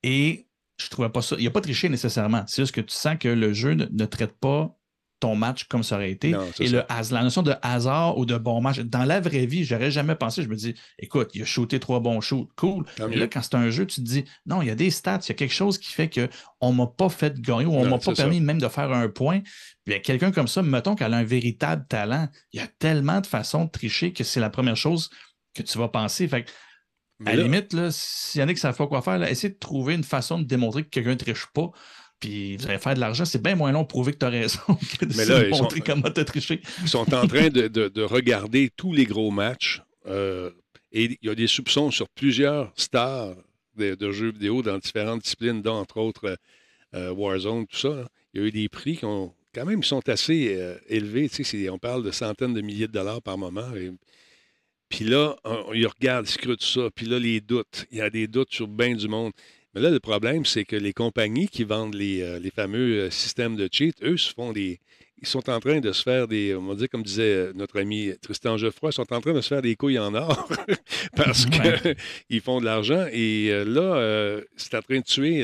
Et 0.02 0.48
je 0.78 0.90
trouvais 0.90 1.10
pas 1.10 1.22
ça. 1.22 1.36
Il 1.40 1.46
n'a 1.46 1.52
pas 1.52 1.62
triché 1.62 1.90
nécessairement. 1.90 2.44
C'est 2.48 2.64
juste 2.64 2.76
que 2.76 2.82
tu 2.82 2.94
sens 2.94 3.18
que 3.20 3.30
le 3.30 3.54
jeu 3.54 3.74
ne 3.74 4.06
traite 4.06 4.34
pas 4.40 4.76
ton 5.24 5.36
match 5.36 5.64
comme 5.70 5.84
ça 5.84 5.96
aurait 5.96 6.12
été. 6.12 6.36
et 6.60 6.68
le, 6.68 6.84
la 6.90 7.24
notion 7.24 7.44
de 7.44 7.54
hasard 7.62 8.18
ou 8.18 8.26
de 8.26 8.38
bon 8.38 8.60
match, 8.60 8.80
dans 8.80 9.06
la 9.06 9.22
vraie 9.22 9.46
vie, 9.46 9.64
j'aurais 9.64 9.90
jamais 9.90 10.16
pensé. 10.16 10.44
Je 10.44 10.50
me 10.50 10.56
dis, 10.56 10.76
écoute, 11.00 11.32
il 11.34 11.44
a 11.44 11.46
shooté 11.46 11.80
trois 11.80 12.02
bons 12.02 12.20
shoots, 12.20 12.50
cool. 12.58 12.84
Mais 13.00 13.16
là, 13.16 13.28
quand 13.28 13.42
c'est 13.42 13.56
un 13.56 13.70
jeu, 13.70 13.88
tu 13.88 14.02
te 14.02 14.06
dis, 14.06 14.26
non, 14.46 14.62
il 14.62 14.68
y 14.68 14.72
a 14.72 14.76
des 14.76 14.92
stats, 14.92 15.22
il 15.24 15.30
y 15.30 15.32
a 15.32 15.36
quelque 15.36 15.54
chose 15.54 15.78
qui 15.78 15.94
fait 15.94 16.10
qu'on 16.10 16.74
ne 16.74 16.78
m'a 16.78 16.88
pas 16.88 17.08
fait 17.08 17.40
gagner 17.40 17.66
ou 17.66 17.74
on 17.74 17.86
ne 17.86 17.90
m'a 17.90 18.00
pas 18.00 18.14
permis 18.14 18.42
même 18.42 18.60
de 18.60 18.68
faire 18.68 18.92
un 18.92 19.08
point. 19.08 19.40
Puis 19.86 20.02
quelqu'un 20.02 20.34
comme 20.34 20.50
ça, 20.50 20.62
mettons 20.62 20.96
qu'elle 20.96 21.14
a 21.14 21.18
un 21.18 21.24
véritable 21.24 21.86
talent, 21.88 22.28
il 22.52 22.60
y 22.60 22.64
a 22.64 22.68
tellement 22.68 23.22
de 23.22 23.28
façons 23.28 23.64
de 23.64 23.70
tricher 23.70 24.12
que 24.12 24.26
c'est 24.26 24.42
la 24.42 24.50
première 24.50 24.76
chose 24.76 25.10
que 25.54 25.62
tu 25.62 25.78
vas 25.78 25.88
penser. 25.88 26.28
Fait 26.28 26.46
à 27.26 27.36
la 27.36 27.44
limite, 27.44 27.74
s'il 27.92 28.42
y 28.42 28.44
en 28.44 28.50
a 28.50 28.54
qui 28.54 28.60
savent 28.60 28.76
pas 28.76 28.88
quoi 28.88 29.02
faire, 29.02 29.24
essayer 29.24 29.54
de 29.54 29.60
trouver 29.60 29.94
une 29.94 30.04
façon 30.04 30.38
de 30.40 30.44
démontrer 30.44 30.84
que 30.84 30.90
quelqu'un 30.90 31.12
ne 31.12 31.16
triche 31.16 31.46
pas 31.54 31.72
puis 32.24 32.56
vous 32.56 32.68
allez 32.70 32.80
faire 32.80 32.96
de 32.96 33.02
l'argent, 33.02 33.26
c'est 33.26 33.42
bien 33.42 33.56
moins 33.56 33.74
long 33.74 33.82
de 33.82 33.88
prouver 33.88 34.14
que 34.14 34.20
tu 34.20 34.26
as 34.26 34.30
raison 34.30 34.60
que 35.00 35.04
de 35.04 35.14
Mais 35.18 35.50
montrer 35.50 35.82
comment 35.82 36.10
tu 36.10 36.22
as 36.22 36.24
triché. 36.24 36.62
Ils 36.82 36.88
sont 36.88 37.14
en 37.14 37.28
train 37.28 37.50
de, 37.50 38.02
regarder 38.04 38.72
tous 38.78 38.94
les 38.94 39.04
gros 39.04 39.30
matchs 39.30 39.82
euh, 40.08 40.50
et 40.94 41.18
il 41.22 41.28
y 41.28 41.30
a 41.30 41.36
des 41.36 41.48
soupçons 41.48 41.92
sur 41.92 42.08
plusieurs 42.08 42.72
stars 42.78 43.36
de, 43.76 44.12
jeux 44.12 44.32
vidéo 44.32 44.62
dans 44.62 44.78
différentes 44.78 45.24
disciplines, 45.24 45.62
dont 45.62 45.74
entre 45.74 45.98
autres 45.98 46.38
euh, 46.96 47.12
Warzone, 47.12 47.68
tout 47.68 47.76
ça. 47.76 48.08
Il 48.34 48.40
y 48.40 48.44
a 48.46 48.48
eu 48.48 48.52
des 48.52 48.70
prix 48.70 48.96
qui 48.96 49.06
ont 49.06 49.34
quand 49.54 49.66
même 49.66 49.84
sont 49.84 50.08
assez 50.08 50.56
euh, 50.58 50.78
élevés. 50.88 51.30
on 51.70 51.78
parle 51.78 52.04
de 52.04 52.12
centaines 52.12 52.54
de 52.54 52.62
milliers 52.62 52.88
de 52.88 52.94
dollars 52.94 53.22
par 53.22 53.38
moment. 53.38 53.70
puis 54.88 55.04
là, 55.04 55.36
on, 55.44 55.74
ils 55.74 55.88
regardent, 55.88 56.26
ils 56.26 56.32
scrutent 56.32 56.64
ça. 56.64 56.90
Puis 56.96 57.06
là, 57.06 57.20
les 57.20 57.42
doutes. 57.42 57.86
Il 57.92 57.98
y 57.98 58.02
a 58.02 58.10
des 58.10 58.28
doutes 58.28 58.54
sur 58.54 58.70
bien 58.70 58.96
du 58.96 59.10
monde. 59.10 59.34
Mais 59.74 59.82
là, 59.82 59.90
le 59.90 60.00
problème, 60.00 60.46
c'est 60.46 60.66
que 60.66 60.76
les 60.76 60.94
compagnies 60.94 61.48
qui 61.48 61.64
vendent 61.64 61.96
les, 61.96 62.22
euh, 62.22 62.40
fameux 62.56 63.06
euh, 63.06 63.10
systèmes 63.10 63.56
de 63.56 63.68
cheat, 63.72 63.96
eux, 64.04 64.18
se 64.18 64.32
font 64.32 64.52
des. 64.54 64.80
Ils 65.20 65.28
sont 65.28 65.50
en 65.50 65.60
train 65.60 65.80
de 65.80 65.92
se 65.92 66.04
faire 66.04 66.28
des. 66.28 66.54
On 66.54 66.68
va 66.68 66.76
dire, 66.76 66.90
comme 66.90 67.02
disait 67.02 67.24
euh, 67.24 67.54
notre 67.56 67.80
ami 67.80 68.12
Tristan 68.22 68.58
Geoffroy, 68.58 68.92
ils 68.92 68.94
sont 68.94 69.12
en 69.12 69.22
train 69.22 69.34
de 69.34 69.42
se 69.42 69.48
faire 69.48 69.64
des 69.64 69.76
couilles 69.76 69.98
en 69.98 70.14
or 70.14 70.48
parce 71.16 71.46
qu'ils 71.46 72.42
font 72.42 72.60
de 72.60 72.66
l'argent. 72.66 73.08
Et 73.12 73.50
là, 73.66 74.40
c'est 74.58 74.76
en 74.76 74.82
train 74.82 75.00
de 75.00 75.04
tuer 75.04 75.44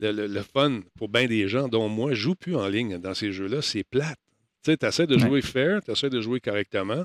le, 0.00 0.42
fun 0.42 0.80
pour 0.96 1.08
bien 1.08 1.26
des 1.26 1.46
gens, 1.46 1.68
dont 1.68 1.88
moi, 1.88 2.14
je 2.14 2.20
joue 2.20 2.34
plus 2.34 2.56
en 2.56 2.68
ligne 2.68 2.98
dans 2.98 3.14
ces 3.14 3.32
jeux-là. 3.32 3.60
C'est 3.60 3.84
plate. 3.84 4.18
Tu 4.64 4.70
sais, 4.70 4.76
tu 4.78 4.86
essaies 4.86 5.06
de 5.06 5.18
jouer 5.18 5.42
fair, 5.42 5.82
tu 5.82 5.90
essaies 5.90 6.08
de 6.08 6.22
jouer 6.22 6.40
correctement. 6.40 6.94
Je 6.94 7.00
ne 7.00 7.04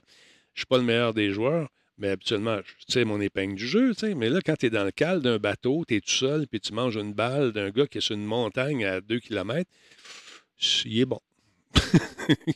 suis 0.56 0.66
pas 0.66 0.78
le 0.78 0.84
meilleur 0.84 1.14
des 1.14 1.32
joueurs. 1.32 1.68
Mais 2.00 2.10
habituellement, 2.10 2.60
tu 2.88 2.94
sais, 2.94 3.04
mon 3.04 3.20
épingle 3.20 3.56
du 3.56 3.68
jeu, 3.68 3.94
tu 3.94 4.00
sais. 4.00 4.16
Mais 4.16 4.30
là, 4.30 4.40
quand 4.44 4.56
tu 4.58 4.68
es 4.68 4.70
dans 4.70 4.86
le 4.86 4.92
cale 4.92 5.22
d'un 5.22 5.38
bateau, 5.38 5.84
tu 5.86 5.96
es 5.96 6.00
tout 6.02 6.10
seul, 6.10 6.48
puis 6.48 6.62
tu 6.62 6.74
manges 6.74 6.96
une 6.96 7.14
balle 7.14 7.52
d'un 7.52 7.70
gars 7.70 7.88
qui 7.88 7.98
est 7.98 8.02
sur 8.02 8.16
une 8.16 8.26
montagne 8.26 8.86
à 8.86 9.02
2 9.02 9.20
km, 9.20 9.70
il 10.86 11.00
est 11.00 11.06
bon. 11.06 11.20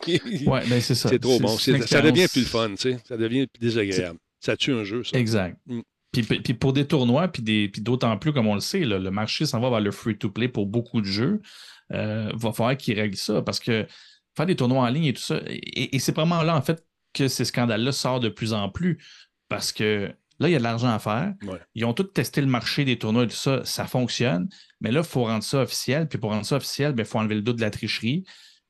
ouais, 0.07 0.63
ben, 0.67 0.81
c'est 0.81 0.95
ça. 0.95 1.09
C'est 1.09 1.19
trop 1.19 1.39
bon. 1.39 1.57
Ça 1.57 2.01
devient 2.01 2.27
plus 2.31 2.41
le 2.41 2.47
fun, 2.47 2.69
tu 2.69 2.77
sais. 2.77 2.97
Ça 3.05 3.17
devient 3.17 3.47
plus 3.47 3.59
désagréable. 3.59 4.17
Ça 4.39 4.55
tue 4.55 4.71
un 4.71 4.85
jeu, 4.85 5.03
ça. 5.03 5.17
Exact. 5.17 5.57
Mm. 5.67 5.81
Puis, 6.13 6.53
pour 6.53 6.73
des 6.73 6.85
tournois, 6.87 7.27
puis, 7.27 7.69
d'autant 7.79 8.17
plus, 8.17 8.33
comme 8.33 8.47
on 8.47 8.55
le 8.55 8.61
sait, 8.61 8.81
le 8.81 9.09
marché 9.09 9.45
s'en 9.45 9.59
va 9.59 9.69
vers 9.69 9.81
le 9.81 9.91
free-to-play 9.91 10.47
pour 10.47 10.67
beaucoup 10.67 11.01
de 11.01 11.05
jeux. 11.05 11.41
Il 11.89 11.97
euh, 11.97 12.31
va 12.35 12.53
falloir 12.53 12.77
qu'ils 12.77 12.99
règlent 12.99 13.17
ça 13.17 13.41
parce 13.41 13.59
que 13.59 13.85
faire 14.37 14.45
des 14.45 14.55
tournois 14.55 14.83
en 14.83 14.89
ligne 14.89 15.05
et 15.05 15.13
tout 15.13 15.21
ça, 15.21 15.41
et, 15.47 15.95
et 15.95 15.99
c'est 15.99 16.15
vraiment 16.15 16.43
là, 16.43 16.55
en 16.55 16.61
fait, 16.61 16.83
que 17.13 17.27
ces 17.27 17.45
scandales-là 17.45 17.91
sortent 17.91 18.23
de 18.23 18.29
plus 18.29 18.53
en 18.53 18.69
plus 18.69 18.97
parce 19.49 19.71
que 19.71 20.13
là, 20.39 20.49
il 20.49 20.51
y 20.51 20.55
a 20.55 20.59
de 20.59 20.63
l'argent 20.63 20.89
à 20.89 20.99
faire. 20.99 21.33
Ils 21.75 21.85
ont 21.85 21.93
tous 21.93 22.03
testé 22.03 22.41
le 22.41 22.47
marché 22.47 22.85
des 22.85 22.97
tournois 22.97 23.23
et 23.23 23.27
tout 23.27 23.35
ça, 23.35 23.63
ça 23.65 23.85
fonctionne. 23.85 24.49
Mais 24.81 24.91
là, 24.91 25.01
il 25.01 25.05
faut 25.05 25.23
rendre 25.23 25.43
ça 25.43 25.61
officiel. 25.61 26.07
Puis 26.07 26.17
pour 26.17 26.31
rendre 26.31 26.45
ça 26.45 26.57
officiel, 26.57 26.91
il 26.91 26.95
ben, 26.95 27.05
faut 27.05 27.19
enlever 27.19 27.35
le 27.35 27.41
doute 27.41 27.57
de 27.57 27.61
la 27.61 27.71
tricherie. 27.71 28.23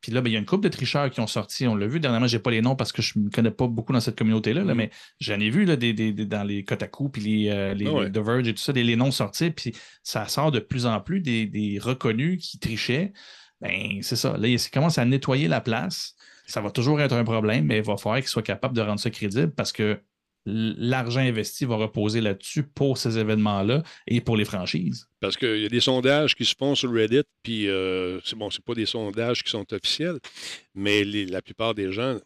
Puis 0.03 0.11
là, 0.11 0.19
ben, 0.19 0.29
il 0.29 0.33
y 0.33 0.35
a 0.35 0.39
une 0.39 0.45
couple 0.45 0.65
de 0.65 0.69
tricheurs 0.69 1.09
qui 1.09 1.21
ont 1.21 1.27
sorti. 1.27 1.65
On 1.65 1.75
l'a 1.75 1.87
vu 1.87 2.01
dernièrement, 2.01 2.27
je 2.27 2.35
n'ai 2.35 2.43
pas 2.43 2.51
les 2.51 2.61
noms 2.61 2.75
parce 2.75 2.91
que 2.91 3.01
je 3.01 3.17
ne 3.17 3.23
me 3.23 3.29
connais 3.29 3.51
pas 3.51 3.67
beaucoup 3.67 3.93
dans 3.93 4.01
cette 4.01 4.17
communauté-là, 4.17 4.65
mm. 4.65 4.73
mais 4.73 4.89
j'en 5.21 5.39
ai 5.39 5.49
vu 5.49 5.63
là, 5.63 5.77
des, 5.77 5.93
dans 5.93 6.43
les 6.43 6.65
Kotaku, 6.65 7.07
puis 7.07 7.21
les, 7.21 7.49
euh, 7.49 7.73
les, 7.73 7.87
ah 7.87 8.09
The 8.09 8.17
Verge 8.17 8.47
et 8.49 8.53
tout 8.53 8.61
ça, 8.61 8.73
des, 8.73 8.83
les 8.83 8.97
noms 8.97 9.11
sortis. 9.11 9.51
Puis 9.51 9.73
ça 10.03 10.27
sort 10.27 10.51
de 10.51 10.59
plus 10.59 10.85
en 10.85 10.99
plus 10.99 11.21
des, 11.21 11.79
reconnus 11.81 12.45
qui 12.45 12.59
trichaient. 12.59 13.13
Ben, 13.61 13.99
c'est 14.01 14.17
ça. 14.17 14.35
Là, 14.37 14.49
ils 14.49 14.59
commencent 14.69 14.97
à 14.97 15.05
nettoyer 15.05 15.47
la 15.47 15.61
place. 15.61 16.15
Ça 16.47 16.59
va 16.59 16.69
toujours 16.69 16.99
être 16.99 17.13
un 17.13 17.23
problème, 17.23 17.67
mais 17.67 17.77
il 17.77 17.83
va 17.83 17.95
falloir 17.95 18.19
qu'ils 18.19 18.27
soient 18.27 18.43
capables 18.43 18.75
de 18.75 18.81
rendre 18.81 18.99
ça 18.99 19.09
crédible 19.09 19.51
parce 19.51 19.71
que 19.71 20.01
l'argent 20.45 21.21
investi 21.21 21.65
va 21.65 21.75
reposer 21.75 22.21
là-dessus 22.21 22.63
pour 22.63 22.97
ces 22.97 23.17
événements-là 23.17 23.83
et 24.07 24.21
pour 24.21 24.35
les 24.37 24.45
franchises. 24.45 25.07
Parce 25.19 25.37
qu'il 25.37 25.61
y 25.61 25.65
a 25.65 25.69
des 25.69 25.79
sondages 25.79 26.35
qui 26.35 26.45
se 26.45 26.55
font 26.57 26.75
sur 26.75 26.91
Reddit, 26.91 27.23
puis 27.43 27.69
euh, 27.69 28.19
c'est 28.25 28.35
bon, 28.35 28.49
c'est 28.49 28.63
pas 28.63 28.73
des 28.73 28.85
sondages 28.85 29.43
qui 29.43 29.49
sont 29.49 29.71
officiels, 29.73 30.19
mais 30.75 31.03
la 31.03 31.41
plupart 31.41 31.73
des 31.73 31.91
gens 31.91 32.19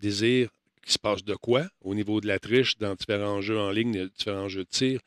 désirent 0.00 0.48
qu'il 0.82 0.92
se 0.92 0.98
passe 0.98 1.22
de 1.22 1.34
quoi 1.34 1.66
au 1.82 1.94
niveau 1.94 2.20
de 2.20 2.26
la 2.26 2.38
triche 2.38 2.78
dans 2.78 2.94
différents 2.94 3.40
jeux 3.40 3.58
en 3.58 3.70
ligne, 3.70 4.08
différents 4.08 4.48
jeux 4.48 4.64
de 4.64 4.68
tir, 4.70 5.00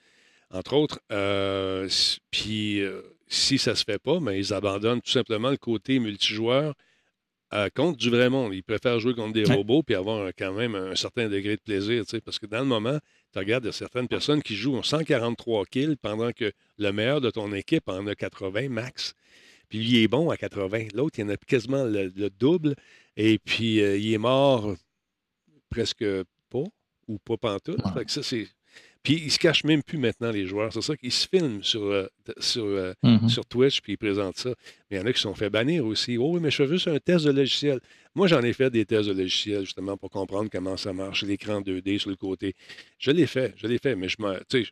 entre 0.52 0.74
autres. 0.74 1.00
Euh, 1.12 1.90
puis 2.30 2.82
euh, 2.82 3.02
si 3.28 3.58
ça 3.58 3.76
se 3.76 3.84
fait 3.84 4.00
pas, 4.00 4.20
mais 4.20 4.38
ils 4.38 4.54
abandonnent 4.54 5.02
tout 5.02 5.12
simplement 5.12 5.50
le 5.50 5.58
côté 5.58 5.98
multijoueur 5.98 6.76
contre 7.76 7.98
du 7.98 8.10
vrai 8.10 8.30
monde. 8.30 8.54
Ils 8.54 8.64
préfèrent 8.64 9.00
jouer 9.00 9.14
contre 9.14 9.34
des 9.34 9.44
robots 9.44 9.84
puis 9.84 9.96
avoir 9.96 10.32
quand 10.38 10.54
même 10.54 10.76
un 10.76 10.96
certain 10.96 11.30
degré 11.30 11.56
de 11.56 11.62
plaisir. 11.62 12.04
Parce 12.26 12.40
que 12.40 12.46
dans 12.46 12.60
le 12.60 12.66
moment, 12.66 13.00
tu 13.32 13.40
regardes, 13.40 13.70
certaines 13.72 14.08
personnes 14.08 14.42
qui 14.42 14.56
jouent 14.56 14.82
143 14.82 15.66
kills 15.66 15.96
pendant 15.96 16.32
que 16.32 16.52
le 16.78 16.92
meilleur 16.92 17.22
de 17.22 17.30
ton 17.30 17.52
équipe 17.54 17.88
en 17.90 18.08
a 18.08 18.16
80 18.16 18.70
max. 18.70 19.14
Puis 19.70 19.80
lui, 19.80 19.88
il 19.88 20.04
est 20.04 20.08
bon 20.08 20.30
à 20.30 20.38
80. 20.38 20.88
L'autre, 20.94 21.20
il 21.20 21.26
en 21.26 21.30
a 21.30 21.38
quasiment 21.38 21.84
le, 21.84 22.30
double. 22.30 22.76
Et 23.18 23.40
puis, 23.40 23.82
euh, 23.82 23.98
il 23.98 24.14
est 24.14 24.18
mort 24.18 24.76
presque 25.70 26.06
pas 26.50 26.64
ou 27.08 27.18
pas 27.18 27.38
pantoute. 27.38 27.82
Fait 27.94 28.06
que 28.06 28.12
ça, 28.12 28.24
c'est 28.24 28.48
puis 29.04 29.16
ils 29.16 29.32
se 29.32 29.38
cachent 29.38 29.66
même 29.66 29.84
plus 29.84 29.98
maintenant, 29.98 30.32
les 30.32 30.48
joueurs. 30.48 30.72
C'est 30.72 30.82
ça 30.82 30.96
qu'ils 30.96 31.12
se 31.12 31.28
filment 31.28 31.62
sur, 31.62 31.84
euh, 31.84 32.08
sur, 32.40 32.64
euh, 32.64 32.94
mm-hmm. 33.04 33.28
sur 33.28 33.46
Twitch, 33.46 33.82
puis 33.82 33.94
ils 33.94 33.98
présentent 33.98 34.38
ça. 34.38 34.50
Mais 34.90 34.98
il 34.98 35.00
y 35.02 35.04
en 35.04 35.06
a 35.06 35.12
qui 35.12 35.18
se 35.18 35.24
sont 35.24 35.36
fait 35.36 35.50
bannir 35.50 35.86
aussi. 35.86 36.18
Oh 36.18 36.32
oui, 36.34 36.40
mais 36.42 36.50
je 36.50 36.64
fais 36.64 36.70
juste 36.70 36.88
un 36.88 37.00
test 37.00 37.26
de 37.26 37.32
logiciel. 37.32 37.82
Moi, 38.16 38.28
j'en 38.28 38.42
ai 38.42 38.54
fait 38.54 38.70
des 38.70 38.86
tests 38.86 39.10
de 39.10 39.14
logiciel, 39.14 39.66
justement, 39.66 39.98
pour 39.98 40.10
comprendre 40.10 40.50
comment 40.50 40.78
ça 40.78 40.94
marche, 40.94 41.24
l'écran 41.24 41.60
2D 41.60 42.00
sur 42.00 42.12
le 42.12 42.16
côté. 42.16 42.56
Je 42.98 43.12
l'ai 43.12 43.28
fait, 43.28 43.54
je 43.58 43.68
l'ai 43.68 43.78
fait, 43.78 43.96
mais 43.96 44.08
je 44.08 44.16
ne 44.22 44.64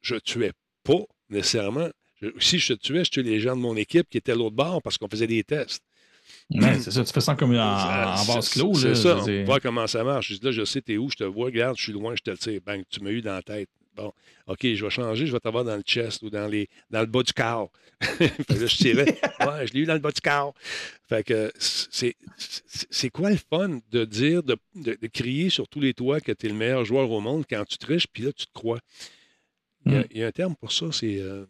je 0.00 0.16
tuais 0.16 0.52
pas 0.82 1.04
nécessairement. 1.28 1.90
si 2.38 2.58
je 2.58 2.72
tuais, 2.72 3.04
je 3.04 3.10
tuais 3.10 3.22
les 3.22 3.40
gens 3.40 3.56
de 3.56 3.60
mon 3.60 3.76
équipe 3.76 4.08
qui 4.08 4.16
étaient 4.16 4.32
à 4.32 4.36
l'autre 4.36 4.56
bord 4.56 4.80
parce 4.82 4.96
qu'on 4.96 5.08
faisait 5.08 5.26
des 5.26 5.44
tests. 5.44 5.82
C'est 6.50 6.90
ça, 6.90 7.04
tu 7.04 7.12
fais 7.12 7.20
ça 7.20 7.34
comme 7.34 7.54
en, 7.54 7.56
en 7.56 8.24
base 8.24 8.48
clos. 8.50 8.74
C'est 8.74 8.94
ça, 8.94 9.18
on 9.18 9.44
voir 9.44 9.60
comment 9.60 9.86
ça 9.86 10.02
marche. 10.04 10.32
Je 10.32 10.38
dis 10.38 10.44
là, 10.44 10.52
je 10.52 10.64
sais, 10.64 10.80
t'es 10.80 10.96
où, 10.96 11.10
je 11.10 11.16
te 11.16 11.24
vois, 11.24 11.46
regarde, 11.46 11.76
je 11.76 11.82
suis 11.84 11.92
loin, 11.92 12.14
je 12.16 12.22
te 12.22 12.36
tire. 12.36 12.60
Bang, 12.64 12.82
tu 12.88 13.00
m'as 13.02 13.10
eu 13.10 13.22
dans 13.22 13.34
la 13.34 13.42
tête. 13.42 13.68
Bon, 13.96 14.12
OK, 14.46 14.60
je 14.62 14.84
vais 14.84 14.90
changer, 14.90 15.26
je 15.26 15.32
vais 15.32 15.40
t'avoir 15.40 15.64
dans 15.64 15.76
le 15.76 15.82
chest 15.82 16.22
ou 16.22 16.30
dans, 16.30 16.46
les, 16.46 16.68
dans 16.90 17.00
le 17.00 17.06
bas 17.06 17.22
du 17.22 17.32
corps. 17.32 17.70
là, 18.00 18.26
je 18.48 18.76
tirais. 18.76 19.18
Ouais, 19.40 19.66
je 19.66 19.72
l'ai 19.72 19.80
eu 19.80 19.86
dans 19.86 19.94
le 19.94 20.00
bas 20.00 20.12
du 20.12 20.20
corps. 20.20 20.54
Fait 21.08 21.24
que 21.24 21.50
c'est 21.56 23.10
quoi 23.10 23.30
le 23.30 23.36
fun 23.36 23.80
de 23.90 24.04
dire, 24.04 24.42
de, 24.42 24.56
de, 24.74 25.06
crier 25.06 25.50
sur 25.50 25.66
tous 25.66 25.80
les 25.80 25.94
toits 25.94 26.20
que 26.20 26.32
tu 26.32 26.46
es 26.46 26.48
le 26.50 26.54
meilleur 26.54 26.84
joueur 26.84 27.10
au 27.10 27.20
monde 27.20 27.44
quand 27.48 27.64
tu 27.64 27.78
triches, 27.78 28.06
puis 28.06 28.22
là, 28.22 28.32
tu 28.32 28.46
te 28.46 28.52
crois? 28.52 28.80
Il 29.86 29.92
y, 29.92 29.96
a, 29.96 30.26
hmm. 30.26 30.28
un 30.28 30.32
terme 30.32 30.56
pour 30.56 30.72
ça, 30.72 30.86
c'est. 30.92 31.20
Euh, 31.20 31.46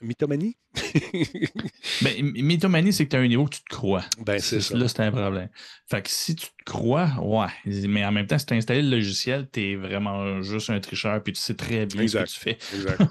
mythomanie? 0.00 0.56
ben, 2.02 2.32
mythomanie, 2.34 2.92
c'est 2.92 3.04
que 3.04 3.10
tu 3.10 3.16
as 3.16 3.20
un 3.20 3.28
niveau 3.28 3.44
que 3.44 3.56
tu 3.56 3.62
te 3.62 3.74
crois. 3.74 4.04
Ben, 4.18 4.38
c'est 4.38 4.60
ça. 4.60 4.76
Là, 4.76 4.88
c'est 4.88 5.00
un 5.00 5.10
problème. 5.10 5.48
Fait 5.88 6.02
que 6.02 6.10
si 6.10 6.34
tu 6.34 6.48
crois, 6.66 7.08
ouais. 7.22 7.46
Mais 7.86 8.04
en 8.04 8.12
même 8.12 8.26
temps, 8.26 8.38
si 8.38 8.44
tu 8.44 8.52
as 8.52 8.56
installé 8.56 8.82
le 8.82 8.90
logiciel, 8.90 9.48
tu 9.50 9.60
es 9.62 9.76
vraiment 9.76 10.42
juste 10.42 10.68
un 10.68 10.80
tricheur, 10.80 11.22
puis 11.22 11.32
tu 11.32 11.40
sais 11.40 11.54
très 11.54 11.86
bien 11.86 12.06
ce 12.06 12.18
que 12.18 12.24
tu 12.24 12.40
fais. 12.40 12.58
Exact. 12.74 13.02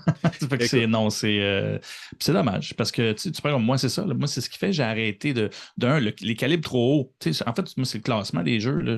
fait 0.50 0.58
que 0.58 0.68
c'est, 0.68 0.86
non, 0.86 1.10
c'est, 1.10 1.40
euh, 1.42 1.80
c'est 2.20 2.34
dommage. 2.34 2.76
Parce 2.76 2.92
que, 2.92 3.14
tu 3.14 3.34
sais, 3.34 3.58
moi, 3.58 3.78
c'est 3.78 3.90
ça. 3.90 4.04
moi, 4.04 4.28
c'est 4.28 4.42
ce 4.42 4.50
qui 4.50 4.60
fait 4.60 4.74
j'ai 4.74 4.84
arrêté 4.84 5.34
de, 5.34 5.50
d'un, 5.78 6.00
les 6.00 6.36
calibres 6.36 6.66
trop 6.66 7.02
hauts. 7.02 7.14
en 7.46 7.54
fait, 7.54 7.78
moi, 7.78 7.86
c'est 7.86 7.98
le 7.98 8.04
classement 8.04 8.44
des 8.44 8.60
jeux. 8.60 8.98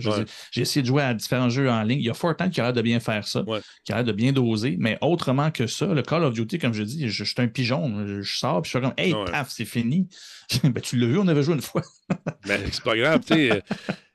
J'ai 0.52 0.62
essayé 0.62 0.82
de 0.82 0.88
jouer 0.88 1.04
à 1.04 1.14
différents 1.14 1.50
jeux 1.50 1.70
en 1.70 1.84
ligne. 1.84 2.00
Il 2.00 2.06
y 2.06 2.10
a 2.10 2.16
Fortnite 2.16 2.52
qui 2.52 2.60
a 2.60 2.66
l'air 2.66 2.74
de 2.74 2.82
bien 2.82 3.00
faire 3.00 3.28
ça, 3.28 3.46
qui 3.86 3.94
a 3.94 3.98
l'air 3.98 4.06
de 4.06 4.12
bien 4.12 4.32
doser. 4.32 4.76
Mais 4.80 4.98
autrement 5.02 5.52
que 5.52 5.68
ça, 5.68 5.86
le 5.86 6.02
Call 6.02 6.24
of 6.24 6.34
Duty, 6.34 6.58
comme 6.58 6.74
je 6.74 6.84
dis, 6.84 7.10
je, 7.10 7.24
je 7.24 7.24
suis 7.24 7.42
un 7.42 7.48
pigeon. 7.48 8.06
Je 8.08 8.38
sors, 8.38 8.64
puis 8.64 8.72
je 8.72 8.78
suis 8.78 8.84
comme, 8.84 8.96
hey, 8.98 9.14
paf, 9.32 9.50
c'est 9.52 9.66
fini. 9.66 10.10
ben, 10.64 10.82
tu 10.82 10.98
l'as 10.98 11.08
vu, 11.08 11.20
on 11.20 11.28
avait 11.28 11.44
joué 11.44 11.54
une 11.56 11.62
fois. 11.62 11.84
ben, 12.48 12.62
c'est 12.72 12.84
pas 12.84 12.98
grave, 12.98 13.22
tu 13.26 13.36
sais. 13.36 13.64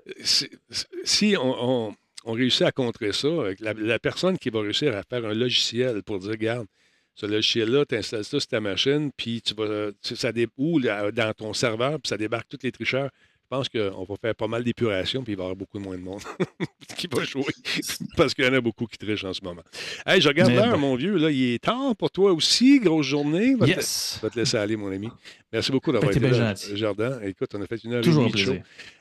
Si 1.05 1.37
on, 1.37 1.95
réussit 2.25 2.63
à 2.63 2.73
contrer 2.73 3.13
ça, 3.13 3.29
la, 3.61 3.99
personne 3.99 4.39
qui 4.39 4.51
va 4.51 4.61
réussir 4.61 4.97
à 4.97 5.03
faire 5.03 5.25
un 5.25 5.35
logiciel 5.35 6.03
pour 6.03 6.19
dire, 6.19 6.31
regarde, 6.31 6.67
ce 7.15 7.27
logiciel-là, 7.27 7.85
tu 7.85 7.97
installes 7.97 8.25
ça 8.25 8.41
sur 8.41 8.49
ta 8.49 8.61
machine, 8.61 9.11
puis 9.17 9.43
tu 9.43 9.55
vas, 9.55 9.91
ça 10.03 10.33
ou 10.57 10.81
dans 10.81 11.35
ton 11.37 11.53
serveur, 11.53 12.01
puis 12.01 12.09
ça 12.09 12.17
débarque 12.17 12.49
tous 12.49 12.61
les 12.63 12.73
tricheurs. 12.73 13.11
Je 13.53 13.57
pense 13.59 13.69
qu'on 13.69 14.05
va 14.05 14.15
faire 14.17 14.35
pas 14.35 14.47
mal 14.47 14.65
d'épuration, 14.65 15.23
puis 15.23 15.35
il 15.35 15.37
va 15.37 15.43
y 15.43 15.45
avoir 15.45 15.57
beaucoup 15.57 15.79
moins 15.79 15.99
de 15.99 16.01
monde 16.01 16.23
qui 16.97 17.07
va 17.07 17.23
jouer. 17.23 17.45
Parce 18.17 18.33
qu'il 18.33 18.47
y 18.47 18.49
en 18.49 18.55
a 18.55 18.63
beaucoup 18.63 18.87
qui 18.87 18.97
trichent 18.97 19.25
en 19.25 19.35
ce 19.35 19.45
moment. 19.45 19.63
Hey, 20.07 20.23
je 20.23 20.29
regarde 20.29 20.53
l'heure, 20.53 20.79
mon 20.79 20.97
vieux. 20.97 21.19
Là, 21.19 21.31
il 21.31 21.53
est 21.55 21.63
tard 21.63 21.95
pour 21.95 22.11
toi 22.11 22.33
aussi. 22.33 22.81
Grosse 22.81 23.05
journée. 23.05 23.55
Va 23.55 23.67
yes. 23.67 24.17
Te, 24.21 24.25
va 24.25 24.31
te 24.31 24.39
laisser 24.39 24.57
aller, 24.57 24.75
mon 24.77 24.91
ami. 24.91 25.11
Merci 25.53 25.71
beaucoup 25.71 25.93
d'avoir 25.93 26.11
été 26.13 26.21
là, 26.21 26.55
Jardin. 26.55 27.21
Écoute, 27.21 27.51
on 27.55 27.61
a 27.61 27.67
fait 27.67 27.85
une 27.85 27.93
heure 27.93 28.03
Toujours 28.03 28.25
et 28.25 28.31
demie 28.31 28.41
de 28.41 28.47
show. 28.47 28.57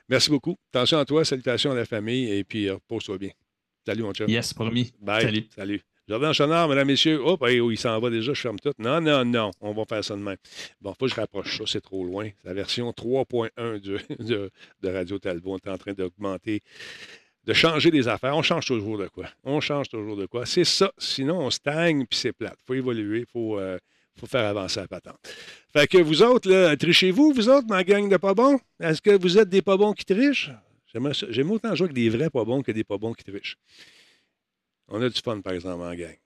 Merci 0.09 0.29
beaucoup. 0.29 0.57
Attention 0.73 0.97
à 0.97 1.05
toi. 1.05 1.23
Salutations 1.23 1.71
à 1.71 1.75
la 1.75 1.85
famille. 1.85 2.29
Et 2.29 2.43
puis, 2.43 2.69
repose-toi 2.69 3.17
bien. 3.17 3.31
Salut, 3.85 4.03
mon 4.03 4.13
chat. 4.13 4.25
Yes, 4.25 4.53
promis. 4.53 4.91
Bye. 4.99 5.23
Salut. 5.23 5.47
Salut. 5.55 5.81
Jardin 6.11 6.33
Chenard, 6.33 6.67
mesdames, 6.67 6.87
messieurs. 6.87 7.21
Hop, 7.23 7.41
il 7.49 7.77
s'en 7.77 7.97
va 8.01 8.09
déjà, 8.09 8.33
je 8.33 8.41
ferme 8.41 8.59
tout. 8.59 8.73
Non, 8.79 8.99
non, 8.99 9.23
non, 9.23 9.49
on 9.61 9.71
va 9.71 9.85
faire 9.85 10.03
ça 10.03 10.13
demain. 10.13 10.35
Bon, 10.81 10.93
faut 10.93 11.05
que 11.05 11.11
je 11.11 11.15
rapproche 11.15 11.57
ça, 11.57 11.63
c'est 11.65 11.79
trop 11.79 12.03
loin. 12.03 12.29
La 12.43 12.53
version 12.53 12.91
3.1 12.91 13.79
de, 14.19 14.51
de, 14.81 14.89
Radio 14.89 15.19
Talbot. 15.19 15.53
On 15.53 15.57
est 15.69 15.71
en 15.71 15.77
train 15.77 15.93
d'augmenter, 15.93 16.59
de 17.45 17.53
changer 17.53 17.91
des 17.91 18.09
affaires. 18.09 18.35
On 18.35 18.41
change 18.41 18.65
toujours 18.65 18.97
de 18.97 19.07
quoi? 19.07 19.27
On 19.45 19.61
change 19.61 19.87
toujours 19.87 20.17
de 20.17 20.25
quoi? 20.25 20.45
C'est 20.45 20.65
ça. 20.65 20.91
Sinon, 20.97 21.45
on 21.45 21.49
stagne, 21.49 22.05
puis 22.05 22.19
c'est 22.19 22.33
plate. 22.33 22.57
Faut 22.67 22.73
évoluer, 22.73 23.19
il 23.19 23.31
faut, 23.31 23.57
euh, 23.57 23.77
faut 24.19 24.27
faire 24.27 24.43
avancer 24.43 24.81
la 24.81 24.89
patente. 24.89 25.15
Fait 25.71 25.87
que 25.87 25.97
vous 25.97 26.23
autres, 26.23 26.51
là, 26.51 26.75
trichez-vous, 26.75 27.31
vous 27.31 27.47
autres, 27.47 27.67
ma 27.69 27.85
gang 27.85 28.09
de 28.09 28.17
pas 28.17 28.33
bons? 28.33 28.59
Est-ce 28.81 29.01
que 29.01 29.11
vous 29.11 29.37
êtes 29.37 29.47
des 29.47 29.61
pas 29.61 29.77
bons 29.77 29.93
qui 29.93 30.03
trichent? 30.03 30.51
J'aime 30.89 31.51
autant 31.51 31.73
jouer 31.73 31.85
avec 31.85 31.95
des 31.95 32.09
vrais 32.09 32.29
pas 32.29 32.43
bons 32.43 32.61
que 32.63 32.73
des 32.73 32.83
pas 32.83 32.97
bons 32.97 33.13
qui 33.13 33.23
trichent. 33.23 33.57
On 34.91 35.01
a 35.01 35.09
du 35.09 35.21
fun, 35.21 35.39
par 35.39 35.53
exemple, 35.53 35.83
en 35.83 35.95
gang. 35.95 36.17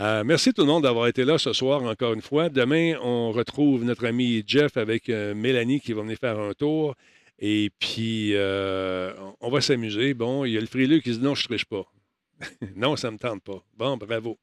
Euh, 0.00 0.24
merci 0.24 0.52
tout 0.52 0.62
le 0.62 0.66
monde 0.68 0.82
d'avoir 0.82 1.06
été 1.06 1.24
là 1.24 1.38
ce 1.38 1.52
soir 1.52 1.82
encore 1.84 2.12
une 2.12 2.20
fois. 2.20 2.48
Demain, 2.48 2.96
on 3.00 3.30
retrouve 3.30 3.84
notre 3.84 4.06
ami 4.06 4.42
Jeff 4.46 4.76
avec 4.76 5.08
euh, 5.08 5.34
Mélanie 5.34 5.80
qui 5.80 5.92
va 5.92 6.02
venir 6.02 6.18
faire 6.18 6.38
un 6.38 6.52
tour. 6.52 6.94
Et 7.38 7.70
puis, 7.78 8.34
euh, 8.34 9.12
on 9.40 9.50
va 9.50 9.60
s'amuser. 9.60 10.14
Bon, 10.14 10.44
il 10.44 10.52
y 10.52 10.56
a 10.56 10.60
le 10.60 10.66
frileux 10.66 10.98
qui 10.98 11.12
dit 11.12 11.20
non, 11.20 11.36
je 11.36 11.44
ne 11.44 11.48
triche 11.48 11.64
pas. 11.64 11.84
non, 12.76 12.96
ça 12.96 13.08
ne 13.08 13.12
me 13.14 13.18
tente 13.18 13.42
pas. 13.42 13.62
Bon, 13.76 13.96
bravo. 13.96 14.36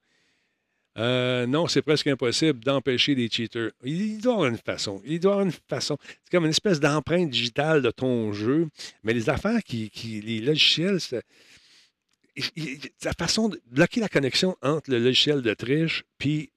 non, 0.98 1.68
c'est 1.68 1.82
presque 1.82 2.08
impossible 2.08 2.64
d'empêcher 2.64 3.14
des 3.14 3.30
cheaters. 3.30 3.72
Il 3.84 4.22
doit 4.22 4.32
y 4.32 4.36
avoir 4.36 4.50
une 4.50 4.58
façon. 4.58 5.02
Il 5.06 5.20
doit 5.20 5.34
avoir 5.34 5.46
une 5.46 5.54
façon. 5.70 5.98
C'est 6.24 6.32
comme 6.32 6.46
une 6.46 6.52
espèce 6.52 6.80
d'empreinte 6.80 7.30
digitale 7.30 7.82
de 7.82 7.92
ton 7.92 8.32
jeu. 8.32 8.68
Mais 9.04 9.14
les 9.14 9.30
affaires 9.30 9.62
qui, 9.64 9.90
qui 9.90 10.22
les 10.22 10.40
logiciels, 10.40 11.00
la 13.04 13.14
façon 13.14 13.50
de 13.50 13.62
bloquer 13.66 14.02
la 14.02 14.10
connexion 14.10 14.58
entre 14.62 14.92
le 14.92 15.00
logiciel 15.00 15.42
de 15.42 15.54
triche 15.54 16.04
puis 16.18 16.52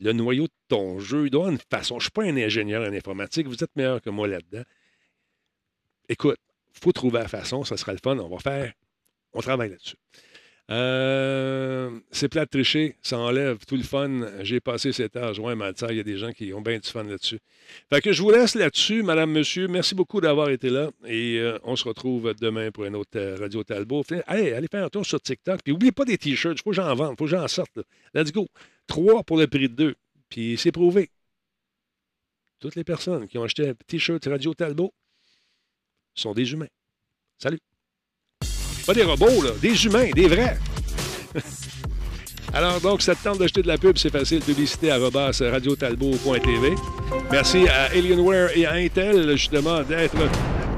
le 0.00 0.12
noyau 0.12 0.44
de 0.44 0.52
ton 0.68 0.98
jeu, 0.98 1.26
il 1.26 1.30
doit 1.30 1.42
avoir 1.42 1.52
une 1.52 1.60
façon. 1.70 1.94
Je 1.94 1.98
ne 1.98 2.02
suis 2.02 2.10
pas 2.10 2.24
un 2.24 2.36
ingénieur 2.36 2.82
en 2.82 2.92
informatique, 2.92 3.46
vous 3.46 3.62
êtes 3.62 3.74
meilleur 3.76 4.02
que 4.02 4.10
moi 4.10 4.26
là-dedans. 4.26 4.64
Écoute, 6.08 6.38
il 6.74 6.80
faut 6.80 6.92
trouver 6.92 7.20
la 7.20 7.28
façon, 7.28 7.64
ça 7.64 7.76
sera 7.76 7.92
le 7.92 7.98
fun, 8.02 8.18
on 8.18 8.28
va 8.28 8.38
faire, 8.38 8.72
on 9.32 9.40
travaille 9.40 9.70
là-dessus. 9.70 9.96
Euh, 10.72 11.90
c'est 12.12 12.30
plat 12.30 12.46
de 12.46 12.50
tricher, 12.50 12.96
ça 13.02 13.18
enlève 13.18 13.58
tout 13.66 13.76
le 13.76 13.82
fun. 13.82 14.42
J'ai 14.42 14.58
passé 14.58 14.92
cet 14.92 15.16
âge, 15.18 15.38
ouais, 15.38 15.54
Malta, 15.54 15.88
il 15.90 15.98
y 15.98 16.00
a 16.00 16.02
des 16.02 16.16
gens 16.16 16.32
qui 16.32 16.54
ont 16.54 16.62
bien 16.62 16.78
du 16.78 16.88
fun 16.88 17.04
là-dessus. 17.04 17.40
Fait 17.90 18.00
que 18.00 18.10
je 18.12 18.22
vous 18.22 18.30
laisse 18.30 18.54
là-dessus, 18.54 19.02
madame, 19.02 19.32
monsieur. 19.32 19.68
Merci 19.68 19.94
beaucoup 19.94 20.22
d'avoir 20.22 20.48
été 20.48 20.70
là 20.70 20.90
et 21.04 21.38
euh, 21.38 21.58
on 21.64 21.76
se 21.76 21.84
retrouve 21.86 22.32
demain 22.40 22.70
pour 22.70 22.86
une 22.86 22.96
autre 22.96 23.10
euh, 23.16 23.36
Radio 23.38 23.62
Talbot. 23.62 24.02
Allez, 24.26 24.54
allez 24.54 24.66
faire 24.66 24.86
un 24.86 24.88
tour 24.88 25.04
sur 25.04 25.20
TikTok. 25.20 25.60
Puis 25.62 25.74
n'oubliez 25.74 25.92
pas 25.92 26.06
des 26.06 26.16
t-shirts, 26.16 26.58
il 26.58 26.62
faut 26.62 26.70
que 26.70 26.76
j'en 26.76 26.94
vende, 26.94 27.12
il 27.12 27.18
faut 27.18 27.24
que 27.24 27.30
j'en 27.30 27.46
sorte. 27.48 27.78
Let's 28.14 28.32
go. 28.32 28.48
Trois 28.86 29.22
pour 29.24 29.36
le 29.36 29.46
prix 29.46 29.68
de 29.68 29.74
deux. 29.74 29.94
Puis 30.30 30.56
c'est 30.56 30.72
prouvé. 30.72 31.10
Toutes 32.60 32.76
les 32.76 32.84
personnes 32.84 33.28
qui 33.28 33.36
ont 33.36 33.44
acheté 33.44 33.68
un 33.68 33.74
t-shirt 33.74 34.24
Radio 34.24 34.54
Talbot 34.54 34.94
sont 36.14 36.32
des 36.32 36.50
humains. 36.50 36.68
Salut. 37.36 37.60
Pas 38.86 38.94
des 38.94 39.04
robots, 39.04 39.42
là, 39.42 39.50
des 39.60 39.84
humains, 39.84 40.10
des 40.14 40.26
vrais. 40.26 40.58
Alors, 42.54 42.80
donc, 42.80 43.00
ça 43.00 43.14
te 43.14 43.24
tente 43.24 43.38
d'acheter 43.38 43.62
de 43.62 43.68
la 43.68 43.78
pub, 43.78 43.96
c'est 43.96 44.10
facile. 44.10 44.40
Publicité 44.40 44.90
à 44.90 44.98
radiotalbot.tv. 44.98 46.74
Merci 47.30 47.66
à 47.68 47.84
Alienware 47.96 48.50
et 48.56 48.66
à 48.66 48.72
Intel, 48.74 49.30
justement, 49.36 49.82
d'être 49.82 50.16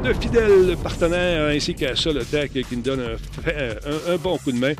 de 0.04 0.12
fidèles 0.12 0.76
partenaires, 0.82 1.48
ainsi 1.48 1.74
qu'à 1.74 1.96
Solotech, 1.96 2.52
qui 2.52 2.76
nous 2.76 2.82
donne 2.82 3.00
un, 3.46 4.12
un, 4.12 4.16
bon 4.16 4.36
coup 4.38 4.52
de 4.52 4.58
main. 4.58 4.74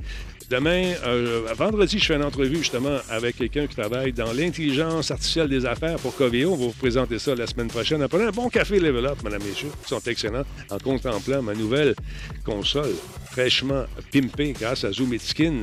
Demain, 0.50 0.92
euh, 1.06 1.48
vendredi, 1.56 1.98
je 1.98 2.04
fais 2.04 2.16
une 2.16 2.22
entrevue 2.24 2.58
justement 2.58 2.98
avec 3.08 3.36
quelqu'un 3.36 3.66
qui 3.66 3.76
travaille 3.76 4.12
dans 4.12 4.32
l'intelligence 4.32 5.10
artificielle 5.10 5.48
des 5.48 5.64
affaires 5.64 5.96
pour 5.98 6.14
Coveo. 6.14 6.52
On 6.52 6.56
va 6.56 6.66
vous 6.66 6.72
présenter 6.72 7.18
ça 7.18 7.34
la 7.34 7.46
semaine 7.46 7.68
prochaine. 7.68 8.02
Après 8.02 8.22
un 8.22 8.30
bon 8.30 8.50
café 8.50 8.78
Level 8.78 9.06
Up, 9.06 9.18
mesdames 9.24 9.40
et 9.42 9.48
messieurs, 9.48 9.70
qui 9.82 9.88
sont 9.88 10.00
excellents 10.06 10.44
en 10.70 10.78
contemplant 10.78 11.40
ma 11.40 11.54
nouvelle 11.54 11.94
console 12.44 12.92
fraîchement 13.30 13.84
pimpée 14.12 14.52
grâce 14.58 14.84
à 14.84 14.92
Zoom 14.92 15.18
Skin. 15.18 15.60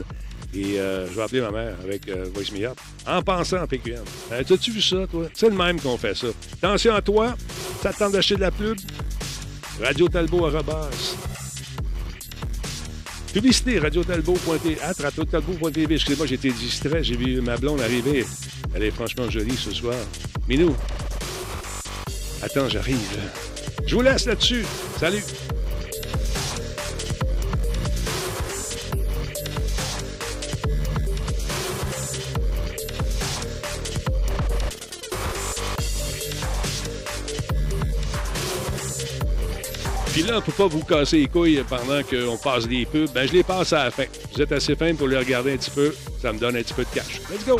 Et 0.54 0.80
euh, 0.80 1.08
je 1.08 1.14
vais 1.14 1.22
appeler 1.22 1.42
ma 1.42 1.52
mère 1.52 1.76
avec 1.84 2.10
euh, 2.10 2.26
Voice 2.34 2.52
Me 2.54 2.66
Up 2.66 2.78
en 3.08 3.22
pensant 3.22 3.62
en 3.62 3.68
PQM. 3.68 4.04
Euh, 4.32 4.42
As-tu 4.42 4.72
vu 4.72 4.82
ça, 4.82 5.08
toi? 5.10 5.28
C'est 5.34 5.50
le 5.50 5.56
même 5.56 5.80
qu'on 5.80 5.98
fait 5.98 6.16
ça. 6.16 6.28
Attention 6.62 6.94
à 6.96 7.02
toi, 7.02 7.36
ça 7.82 7.94
tente 7.94 8.14
d'acheter 8.14 8.36
de 8.36 8.42
la 8.42 8.52
pub? 8.52 8.78
Radio 9.82 10.10
Talbot 10.10 10.48
à 10.48 10.52
Publicité, 13.34 13.80
radiotalbot.tv. 13.80 15.96
Excusez-moi, 15.96 16.28
été 16.30 16.52
distrait. 16.52 17.04
J'ai 17.04 17.16
vu 17.16 17.42
ma 17.42 17.58
blonde 17.58 17.82
arriver. 17.82 18.26
Elle 18.76 18.84
est 18.84 18.92
franchement 18.92 19.30
jolie 19.30 19.56
ce 19.56 19.72
soir. 19.72 19.96
Minou. 20.50 20.76
Attends, 22.42 22.68
j'arrive. 22.68 22.98
Je 23.86 23.96
vous 23.96 24.02
laisse 24.02 24.26
là-dessus. 24.26 24.66
Salut. 25.00 25.24
Puis 40.12 40.24
là, 40.24 40.34
on 40.34 40.36
ne 40.36 40.42
peut 40.42 40.52
pas 40.52 40.68
vous 40.68 40.84
casser 40.84 41.20
les 41.20 41.28
couilles 41.28 41.64
pendant 41.70 42.04
qu'on 42.04 42.38
passe 42.38 42.68
des 42.68 42.86
pubs. 42.86 43.10
Ben, 43.14 43.26
je 43.26 43.32
les 43.32 43.44
passe 43.44 43.72
à 43.72 43.86
la 43.86 43.92
fin. 43.92 44.04
Vous 44.34 44.42
êtes 44.42 44.52
assez 44.52 44.76
fin 44.76 44.94
pour 44.94 45.08
les 45.08 45.18
regarder 45.18 45.54
un 45.54 45.58
petit 45.58 45.72
peu. 45.72 45.94
Ça 46.22 46.34
me 46.34 46.40
donne 46.40 46.58
un 46.58 46.62
petit 46.62 46.74
peu 46.74 46.84
de 46.84 46.90
cash. 46.90 47.22
Let's 47.32 47.46
go! 47.46 47.58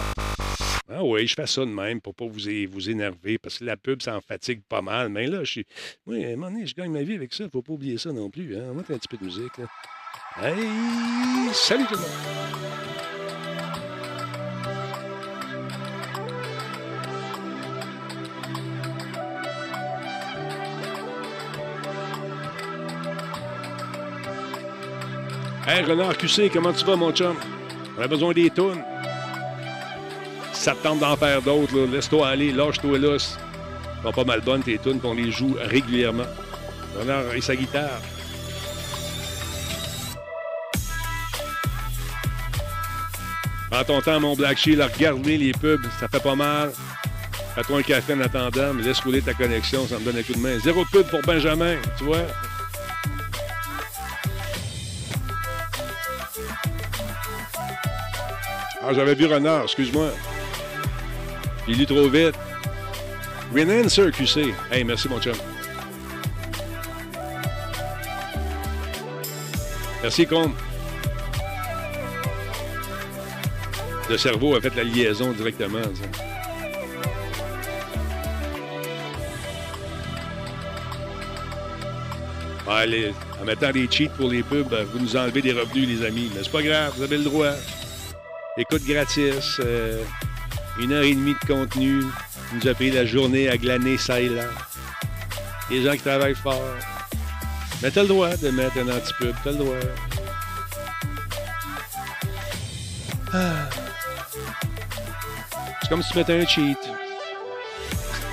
Ah 0.90 1.02
oui, 1.02 1.26
je 1.26 1.34
fais 1.34 1.48
ça 1.48 1.62
de 1.62 1.72
même 1.72 2.02
pour 2.02 2.14
pas 2.14 2.26
vous, 2.26 2.40
vous 2.70 2.90
énerver 2.90 3.38
parce 3.38 3.60
que 3.60 3.64
la 3.64 3.78
pub, 3.78 4.02
ça 4.02 4.18
en 4.18 4.22
fatigue 4.22 4.62
pas 4.68 4.82
mal. 4.82 5.08
Mais 5.08 5.28
là, 5.28 5.46
je 5.46 5.52
suis. 5.52 5.66
Oui, 6.06 6.26
à 6.26 6.28
un 6.28 6.32
moment 6.32 6.52
donné, 6.52 6.68
je 6.68 6.76
gagne 6.76 6.92
ma 6.92 7.04
vie 7.04 7.16
avec 7.16 7.34
ça. 7.34 7.46
Faut 7.50 7.62
pas 7.62 7.72
oublier 7.72 7.98
ça 7.98 8.12
non 8.12 8.30
plus. 8.30 8.58
Hein? 8.58 8.64
On 8.66 8.68
va 8.70 8.74
mettre 8.74 8.92
un 8.92 8.98
petit 8.98 9.08
peu 9.08 9.18
de 9.18 9.24
musique. 9.24 9.54
Hey! 10.42 10.68
Salut 11.54 11.86
tout 11.86 11.96
le 11.96 12.02
monde! 12.02 13.21
Hey, 25.74 25.86
Renard 25.86 26.18
QC, 26.18 26.50
comment 26.52 26.74
tu 26.74 26.84
vas, 26.84 26.98
mon 26.98 27.14
chum? 27.14 27.34
On 27.98 28.02
a 28.02 28.06
besoin 28.06 28.34
des 28.34 28.50
tunes. 28.50 28.84
Ça 30.52 30.74
te 30.74 30.84
tente 30.84 31.00
d'en 31.00 31.16
faire 31.16 31.42
d'autres, 31.42 31.88
laisse-toi 31.90 32.28
aller, 32.28 32.52
lâche-toi 32.52 33.00
là. 33.00 33.16
Ils 33.16 34.04
sont 34.04 34.12
pas 34.12 34.26
mal 34.26 34.42
bonnes, 34.42 34.64
tes 34.64 34.78
tunes, 34.78 35.00
qu'on 35.00 35.14
les 35.14 35.32
joue 35.32 35.56
régulièrement. 35.62 36.26
Renard 37.00 37.34
et 37.34 37.40
sa 37.40 37.56
guitare. 37.56 38.02
Prends 43.70 43.84
ton 43.86 44.02
temps, 44.02 44.20
mon 44.20 44.36
Black 44.36 44.58
Shield, 44.58 44.82
regarder 44.82 45.38
les 45.38 45.54
pubs, 45.54 45.86
ça 46.02 46.10
fait 46.10 46.22
pas 46.22 46.36
mal. 46.36 46.74
Fais-toi 47.56 47.80
un 47.80 47.82
café 47.82 48.14
en 48.14 48.20
attendant, 48.20 48.74
mais 48.74 48.84
laisse 48.84 49.00
rouler 49.00 49.22
ta 49.22 49.34
connexion, 49.34 49.88
ça 49.88 50.00
me 50.00 50.04
donne 50.04 50.18
un 50.18 50.24
coup 50.24 50.34
de 50.34 50.40
main. 50.40 50.60
Zéro 50.60 50.84
pub 50.92 51.08
pour 51.08 51.22
Benjamin, 51.22 51.78
tu 51.98 52.04
vois? 52.04 52.28
Ah, 58.84 58.94
j'avais 58.94 59.14
vu 59.14 59.28
Renard, 59.28 59.64
excuse-moi. 59.64 60.10
Il 61.68 61.78
lu 61.78 61.86
trop 61.86 62.10
vite. 62.10 62.36
Renancer 63.54 64.12
QC. 64.12 64.54
Hey, 64.72 64.84
merci, 64.84 65.08
mon 65.08 65.20
chum. 65.20 65.36
Merci, 70.02 70.26
Combe. 70.26 70.54
Le 74.10 74.18
cerveau 74.18 74.56
a 74.56 74.62
fait 74.62 74.76
la 74.76 74.84
liaison 74.84 75.32
directement. 75.32 75.80
Allez, 82.68 83.14
en 83.40 83.46
mettant 83.46 83.72
des 83.72 83.88
cheats 83.92 84.10
pour 84.18 84.30
les 84.30 84.42
pubs, 84.44 84.74
vous 84.92 85.00
nous 85.00 85.16
enlevez 85.16 85.42
des 85.42 85.52
revenus, 85.52 85.88
les 85.88 86.06
amis. 86.06 86.32
Mais 86.34 86.42
c'est 86.42 86.52
pas 86.52 86.64
grave, 86.64 86.94
vous 86.96 87.04
avez 87.04 87.18
le 87.18 87.26
droit. 87.26 87.52
Écoute 88.58 88.84
gratis, 88.86 89.62
euh, 89.62 90.04
une 90.78 90.92
heure 90.92 91.04
et 91.04 91.14
demie 91.14 91.36
de 91.42 91.48
contenu. 91.48 92.04
Il 92.52 92.60
nous 92.60 92.68
a 92.68 92.74
pris 92.74 92.92
la 92.92 93.06
journée 93.06 93.48
à 93.48 93.58
glaner 93.58 93.98
ça 93.98 94.20
et 94.20 94.28
là. 94.28 94.44
Les 95.70 95.82
gens 95.84 95.94
qui 95.94 96.02
travaillent 96.02 96.36
fort. 96.36 96.62
Mais 97.82 97.90
t'as 97.92 98.02
le 98.02 98.10
droit 98.10 98.36
de 98.36 98.50
mettre 98.50 98.78
un 98.78 98.90
anti-pub, 98.90 99.34
t'as 99.42 99.52
le 99.52 99.58
droit. 99.58 99.76
Ah. 103.34 103.70
C'est 105.82 105.90
comme 105.90 106.04
si 106.04 106.12
tu 106.12 106.18
mettais 106.18 106.42
un 106.42 106.46
cheat. 106.46 106.78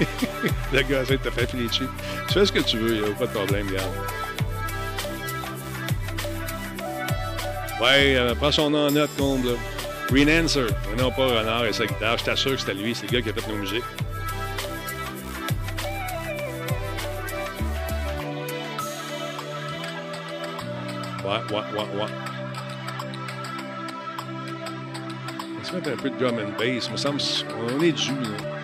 le 0.72 0.82
gars, 0.82 1.04
ça 1.04 1.16
t'a 1.16 1.30
fait 1.30 1.52
les 1.54 1.68
cheats. 1.68 1.84
Tu 2.26 2.34
fais 2.34 2.44
ce 2.44 2.50
que 2.50 2.58
tu 2.58 2.76
veux, 2.76 2.96
il 2.96 3.04
a 3.04 3.14
pas 3.14 3.26
de 3.26 3.32
problème, 3.32 3.70
gars. 3.70 3.82
Ouais, 7.80 8.16
euh, 8.16 8.34
prends 8.34 8.50
son 8.50 8.70
nom 8.70 8.88
en 8.88 8.90
note, 8.90 9.10
comble. 9.16 9.56
Green 10.10 10.30
Answer. 10.30 10.66
Non, 10.96 11.10
pas 11.10 11.26
Renard 11.26 11.66
et 11.66 11.72
sa 11.72 11.86
guitare. 11.86 12.16
Je 12.18 12.24
t'assure 12.24 12.52
que 12.52 12.60
c'était 12.60 12.74
lui, 12.74 12.94
c'est 12.94 13.10
le 13.10 13.18
gars 13.18 13.22
qui 13.22 13.28
a 13.28 13.42
fait 13.42 13.52
nos 13.52 13.58
musiques. 13.58 13.84
Ouais, 21.24 21.54
ouais, 21.54 21.62
ouais, 21.74 22.00
ouais. 22.00 22.10
On 25.60 25.64
se 25.64 25.72
met 25.72 25.92
un 25.92 25.96
peu 25.96 26.08
de 26.08 26.18
drum 26.18 26.38
and 26.38 26.58
bass. 26.58 26.90
me 26.90 26.96
semble 26.96 27.20
on 27.76 27.82
est 27.82 27.92
dû, 27.92 28.12
là. 28.12 28.57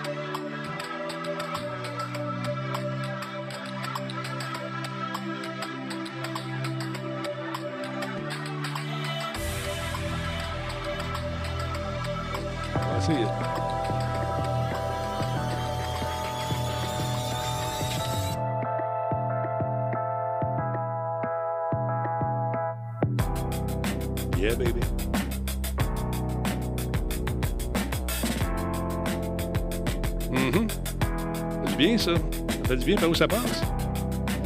Bien 32.85 32.97
par 32.97 33.09
où 33.11 33.15
ça 33.15 33.27
passe? 33.27 33.63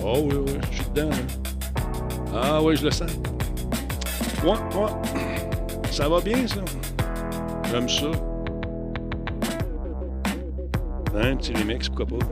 Oh 0.04 0.20
oui, 0.24 0.36
oui, 0.46 0.52
je 0.70 0.76
suis 0.76 0.90
dedans. 0.94 1.10
Ah 2.34 2.62
oui, 2.62 2.76
je 2.76 2.84
le 2.84 2.90
sens. 2.90 3.10
Ouais, 4.44 4.50
ouais. 4.50 4.90
Ça 5.90 6.08
va 6.08 6.20
bien, 6.20 6.46
ça. 6.46 6.60
J'aime 7.70 7.88
ça. 7.88 8.10
Un 11.16 11.34
petit 11.36 11.52
remix, 11.52 11.88
pourquoi 11.88 12.18
pas? 12.18 12.26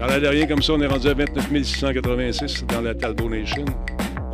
Dans 0.00 0.06
la 0.06 0.20
dernière, 0.20 0.48
comme 0.48 0.62
ça, 0.62 0.72
on 0.72 0.80
est 0.80 0.86
rendu 0.86 1.08
à 1.08 1.14
29 1.14 1.62
686 1.62 2.64
dans 2.66 2.80
la 2.80 2.94
Talbot 2.94 3.28
Nation. 3.28 3.64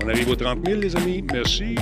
On 0.02 0.08
arrive 0.08 0.30
aux 0.30 0.36
30 0.36 0.58
000, 0.66 0.80
les 0.80 0.96
amis. 0.96 1.24
Merci. 1.32 1.74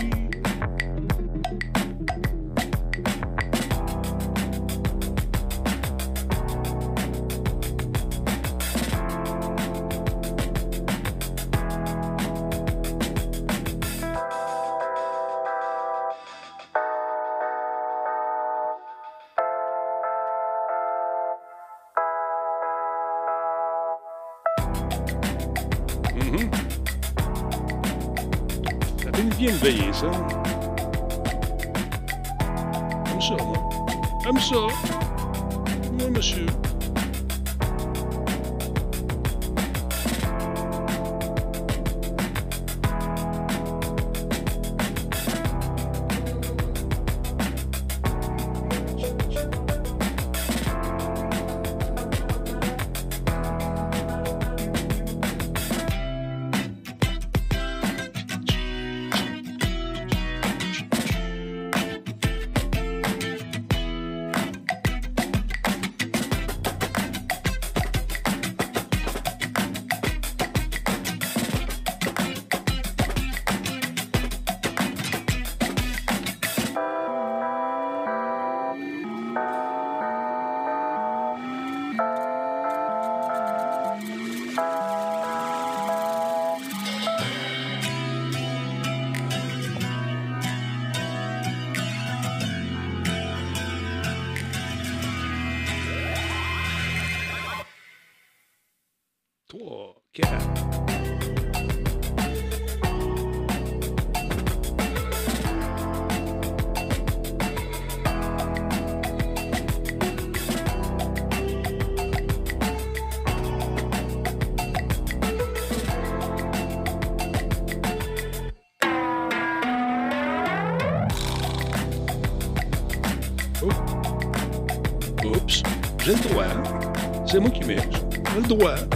J'ai 128.52 128.58
le 128.58 128.91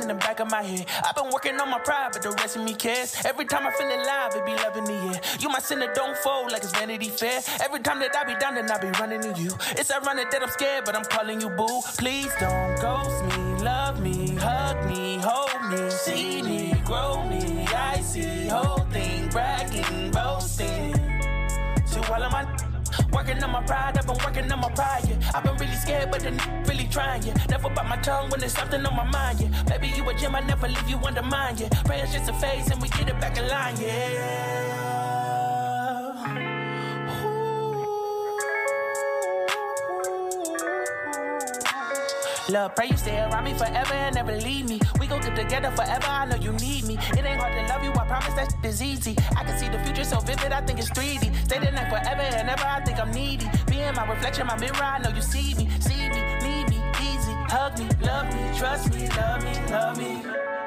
in 0.00 0.08
the 0.08 0.14
back 0.14 0.40
of 0.40 0.50
my 0.50 0.62
head. 0.62 0.86
I've 1.04 1.14
been 1.14 1.30
working 1.32 1.58
on 1.60 1.70
my 1.70 1.78
pride, 1.78 2.10
but 2.12 2.22
the 2.22 2.30
rest 2.30 2.56
of 2.56 2.64
me 2.64 2.74
cares. 2.74 3.14
Every 3.24 3.44
time 3.44 3.66
I 3.66 3.70
feel 3.72 3.86
alive, 3.86 4.34
it 4.34 4.44
be 4.44 4.54
loving 4.54 4.84
the 4.84 5.14
air. 5.14 5.20
You 5.40 5.48
my 5.48 5.60
sinner, 5.60 5.92
don't 5.94 6.16
fold 6.18 6.52
like 6.52 6.62
it's 6.62 6.72
Vanity 6.72 7.08
Fair. 7.08 7.40
Every 7.64 7.80
time 7.80 7.98
that 8.00 8.16
I 8.16 8.24
be 8.24 8.34
down, 8.38 8.54
then 8.54 8.70
I 8.70 8.78
be 8.78 8.88
running 9.00 9.22
to 9.22 9.32
you. 9.40 9.52
It's 9.72 9.90
ironic 9.90 10.30
that 10.30 10.42
I'm 10.42 10.50
scared, 10.50 10.84
but 10.84 10.94
I'm 10.96 11.04
calling 11.04 11.40
you 11.40 11.50
boo. 11.50 11.80
Please 11.96 12.32
don't 12.40 12.80
ghost 12.80 13.24
me, 13.24 13.64
love 13.64 14.00
me, 14.00 14.34
hug 14.36 14.86
me, 14.86 15.18
hold 15.22 15.70
me, 15.70 15.90
see 15.90 16.42
me, 16.42 16.74
grow 16.84 17.24
me. 17.28 17.37
Working 23.28 23.44
on 23.44 23.50
my 23.50 23.62
pride, 23.62 23.98
I've 23.98 24.06
been 24.06 24.16
working 24.24 24.50
on 24.50 24.58
my 24.58 24.70
pride, 24.70 25.02
yeah. 25.06 25.30
I've 25.34 25.44
been 25.44 25.54
really 25.58 25.74
scared, 25.74 26.10
but 26.10 26.20
the 26.22 26.30
really 26.66 26.88
trying, 26.88 27.22
yeah. 27.24 27.34
Never 27.50 27.68
bite 27.68 27.86
my 27.86 27.96
tongue 27.96 28.30
when 28.30 28.40
there's 28.40 28.54
something 28.54 28.82
on 28.86 28.96
my 28.96 29.04
mind, 29.04 29.40
yeah. 29.40 29.62
Maybe 29.68 29.88
you 29.88 30.08
a 30.08 30.14
gem, 30.14 30.34
I 30.34 30.40
never 30.40 30.66
leave 30.66 30.88
you 30.88 30.96
under 31.04 31.22
mine, 31.22 31.58
yeah. 31.58 31.68
Prayers 31.84 32.10
just 32.10 32.30
a 32.30 32.32
phase 32.32 32.70
and 32.70 32.80
we 32.80 32.88
get 32.88 33.06
it 33.06 33.20
back 33.20 33.36
in 33.36 33.46
line, 33.46 33.78
yeah. 33.82 34.77
Love, 42.50 42.74
pray 42.74 42.86
you 42.86 42.96
stay 42.96 43.20
around 43.20 43.44
me 43.44 43.52
forever 43.52 43.92
and 43.92 44.14
never 44.14 44.34
leave 44.40 44.66
me. 44.66 44.80
We 44.98 45.06
gon' 45.06 45.20
get 45.20 45.36
together 45.36 45.70
forever, 45.70 46.06
I 46.06 46.24
know 46.24 46.36
you 46.36 46.52
need 46.52 46.84
me. 46.84 46.94
It 46.94 47.22
ain't 47.22 47.38
hard 47.38 47.52
to 47.52 47.74
love 47.74 47.84
you, 47.84 47.90
I 47.90 48.06
promise 48.06 48.34
that 48.34 48.64
is 48.64 48.82
easy. 48.82 49.14
I 49.36 49.44
can 49.44 49.58
see 49.58 49.68
the 49.68 49.78
future 49.84 50.04
so 50.04 50.18
vivid, 50.20 50.52
I 50.52 50.62
think 50.62 50.78
it's 50.78 50.90
3D. 50.90 51.44
Stay 51.44 51.58
the 51.58 51.70
night 51.70 51.90
forever 51.90 52.22
and 52.22 52.48
ever, 52.48 52.64
I 52.64 52.80
think 52.80 52.98
I'm 52.98 53.10
needy. 53.10 53.46
Being 53.66 53.94
my 53.94 54.08
reflection, 54.08 54.46
my 54.46 54.56
mirror, 54.56 54.82
I 54.82 54.98
know 54.98 55.10
you 55.10 55.20
see 55.20 55.54
me. 55.56 55.68
See 55.78 56.08
me, 56.08 56.22
need 56.40 56.70
me, 56.70 56.80
easy. 57.02 57.32
Hug 57.52 57.78
me, 57.78 57.86
love 58.00 58.32
me, 58.32 58.58
trust 58.58 58.94
me, 58.94 59.08
love 59.10 59.44
me, 59.44 59.70
love 59.70 59.98
me. 59.98 60.57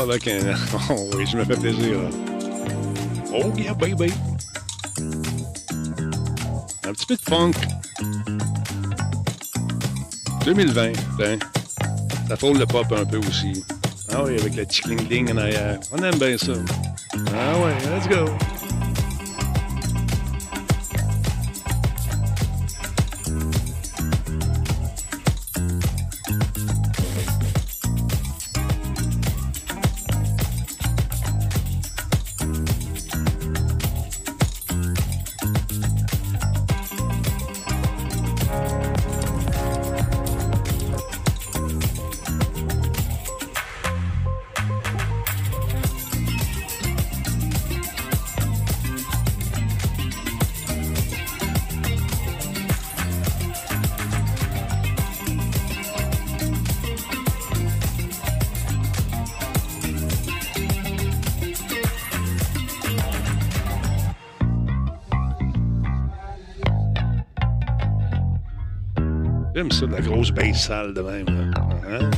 Avec 0.00 0.26
un. 0.28 0.40
Oh 0.90 1.10
oui, 1.14 1.26
je 1.30 1.36
me 1.36 1.44
fais 1.44 1.56
plaisir. 1.56 1.98
Oh 3.34 3.52
yeah, 3.56 3.74
baby. 3.74 4.10
Un 6.84 6.92
petit 6.92 7.06
peu 7.06 7.16
de 7.16 7.20
funk. 7.20 7.52
2020, 10.44 10.92
ben. 11.18 11.38
Ça 12.28 12.36
frôle 12.36 12.58
le 12.58 12.66
pop 12.66 12.86
un 12.92 13.04
peu 13.04 13.18
aussi. 13.18 13.62
Ah 14.10 14.24
oui, 14.24 14.38
avec 14.38 14.56
la 14.56 14.64
tickling 14.64 15.06
ding 15.06 15.30
en 15.32 15.36
arrière. 15.36 15.78
On 15.92 16.02
aime 16.02 16.18
bien 16.18 16.38
ça. 16.38 16.52
Ah 17.34 17.58
ouais, 17.58 17.74
let's 17.94 18.08
go. 18.08 18.24
Ça, 69.80 69.86
de 69.86 69.92
la 69.92 70.00
grosse 70.00 70.30
baisse 70.30 70.66
sale 70.66 70.92
de 70.92 71.00
même. 71.00 71.54
Hein? 71.88 72.10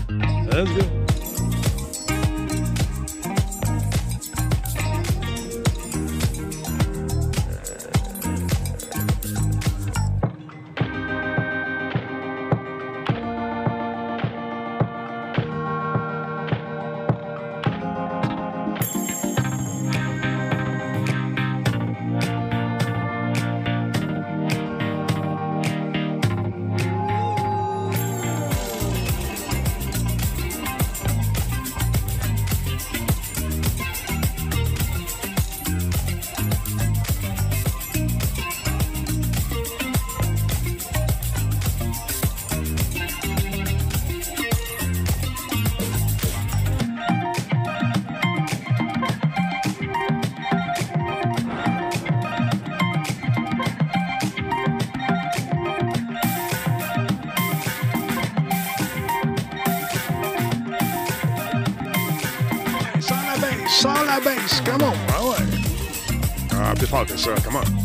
Let's 67.25 67.47
go. 67.47 67.82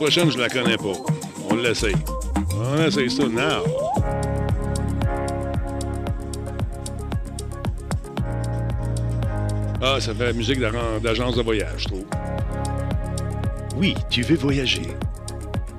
Prochaine, 0.00 0.30
je 0.30 0.38
la 0.38 0.48
connais 0.48 0.78
pas. 0.78 0.94
On 1.50 1.56
l'essaye. 1.56 1.94
On 2.54 2.82
essaye 2.82 3.10
ça 3.10 3.24
now. 3.24 3.62
Ah, 9.82 10.00
ça 10.00 10.14
fait 10.14 10.24
la 10.24 10.32
musique 10.32 10.58
d'agence 10.58 11.36
de 11.36 11.42
voyage, 11.42 11.82
je 11.82 11.88
trouve. 11.88 12.04
Oui, 13.76 13.94
tu 14.08 14.22
veux 14.22 14.36
voyager. 14.36 14.96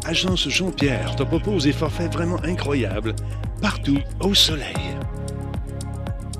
Agence 0.06 0.48
Jean-Pierre 0.50 1.16
te 1.16 1.24
propose 1.24 1.64
des 1.64 1.74
forfaits 1.74 2.14
vraiment 2.14 2.40
incroyables 2.44 3.16
partout 3.60 4.00
au 4.20 4.36
soleil. 4.36 4.96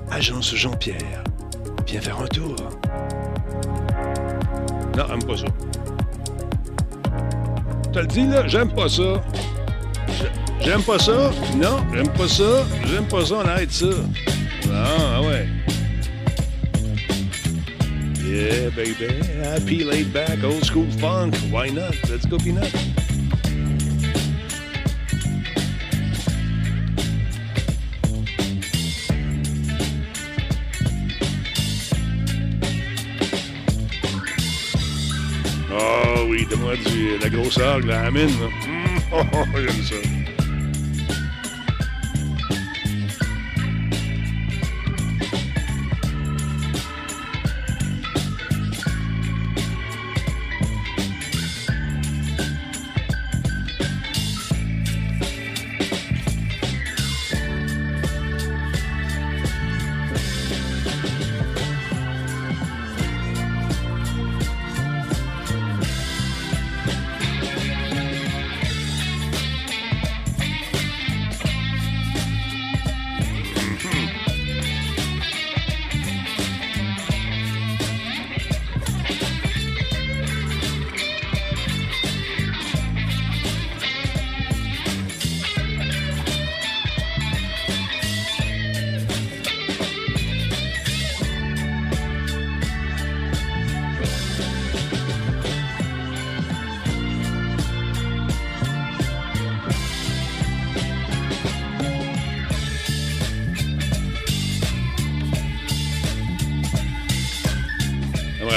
Agence 0.08 0.54
Jean-Pierre, 0.54 1.24
viens 1.84 2.00
faire 2.00 2.20
un 2.20 2.28
tour. 2.28 2.54
Non, 4.96 5.14
aime 5.14 5.24
pas 5.24 5.36
ça 5.36 5.46
te 7.92 7.98
le 7.98 8.06
dis, 8.06 8.26
là, 8.26 8.46
j'aime 8.46 8.72
pas 8.72 8.88
ça. 8.88 9.22
J'aime 10.60 10.82
pas 10.82 10.98
ça? 10.98 11.30
Non, 11.56 11.84
j'aime 11.92 12.08
pas 12.08 12.28
ça. 12.28 12.64
J'aime 12.86 13.04
pas 13.04 13.24
ça, 13.24 13.34
on 13.34 13.46
arrête 13.46 13.72
ça. 13.72 13.86
Ah, 14.72 15.16
ah 15.16 15.22
ouais. 15.22 15.46
Yeah, 18.24 18.70
baby. 18.70 19.20
Happy, 19.42 19.84
laid 19.84 20.12
back, 20.12 20.42
old 20.42 20.64
school 20.64 20.86
funk. 20.98 21.32
Why 21.52 21.70
not? 21.70 21.92
Let's 22.08 22.24
go 22.24 22.38
peanut. 22.38 22.72
La 37.20 37.28
grosseur, 37.28 37.80
la 37.80 38.10
mine. 38.10 38.30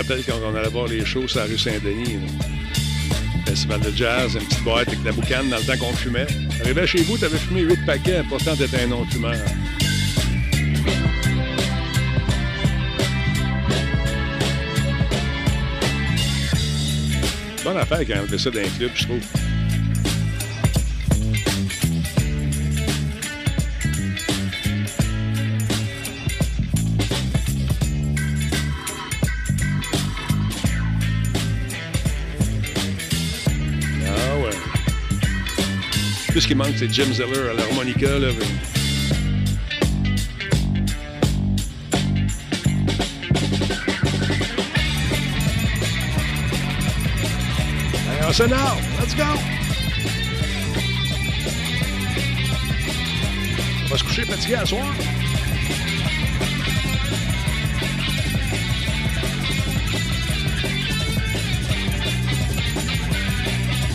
quand 0.07 0.39
on 0.43 0.55
allait 0.55 0.69
voir 0.69 0.87
les 0.87 1.03
shows 1.03 1.27
sur 1.27 1.39
la 1.39 1.45
rue 1.45 1.57
Saint-Denis. 1.57 2.19
Festival 3.45 3.79
de 3.81 3.91
jazz, 3.95 4.35
une 4.35 4.45
petite 4.45 4.63
boîte 4.63 4.87
avec 4.87 5.03
la 5.03 5.11
boucane 5.11 5.49
dans 5.49 5.57
le 5.57 5.63
temps 5.63 5.77
qu'on 5.77 5.93
fumait. 5.93 6.27
Arrivais 6.61 6.85
chez 6.85 7.01
vous, 7.03 7.17
t'avais 7.17 7.37
fumé 7.37 7.61
8 7.61 7.85
paquets, 7.85 8.23
pourtant 8.29 8.55
t'étais 8.55 8.83
un 8.83 8.87
non-fumeur. 8.87 9.35
Bonne 17.63 17.77
affaire 17.77 17.99
quand 18.07 18.23
on 18.23 18.27
fait 18.27 18.37
ça 18.37 18.51
dans 18.51 18.59
un 18.59 18.77
club, 18.77 18.91
je 18.93 19.03
trouve. 19.05 19.44
ce 36.45 36.49
qui 36.49 36.55
manque, 36.55 36.75
c'est 36.77 36.93
Jim 36.93 37.11
Zeller 37.11 37.49
à 37.49 37.53
l'harmonica. 37.53 38.19
Là. 38.19 38.27
Allez, 48.07 48.25
on 48.25 48.27
let's 48.27 49.15
go! 49.15 49.23
On 53.85 53.89
va 53.89 53.97
se 53.97 54.03
coucher 54.03 54.25
fatigué 54.25 54.53
à 54.53 54.65
soir. 54.67 54.85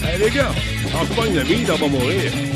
Allez 0.03 0.25
les 0.25 0.31
gars! 0.31 0.80
On 0.95 1.07
pogne 1.15 1.35
la 1.35 1.43
vie, 1.43 1.65
on 1.71 1.77
va 1.77 1.89
mourir. 1.89 2.50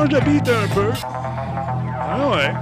Change 0.00 0.08
de 0.08 0.20
beat 0.20 0.48
un 0.48 0.74
peu. 0.74 0.90
Ah 1.04 2.28
ouais. 2.30 2.54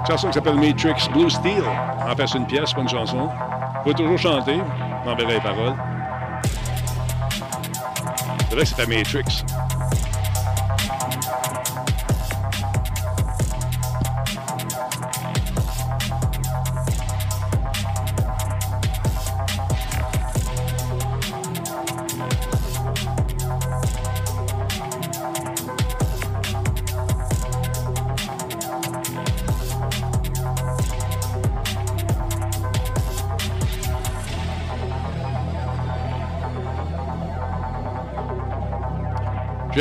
Une 0.00 0.06
chanson 0.06 0.28
qui 0.28 0.34
s'appelle 0.34 0.54
Matrix 0.56 1.08
Blue 1.12 1.30
Steel. 1.30 1.64
En 1.64 2.26
c'est 2.26 2.38
une 2.38 2.46
pièce, 2.46 2.72
pas 2.72 2.80
une 2.80 2.88
chanson. 2.88 3.28
Vous 3.28 3.82
pouvez 3.82 3.94
toujours 3.94 4.18
chanter. 4.18 4.60
M'enverrez 5.04 5.34
les 5.34 5.40
paroles. 5.40 5.74
C'est 8.48 8.54
vrai 8.54 8.60
que 8.60 8.64
c'était 8.64 8.86
Matrix. 8.86 9.44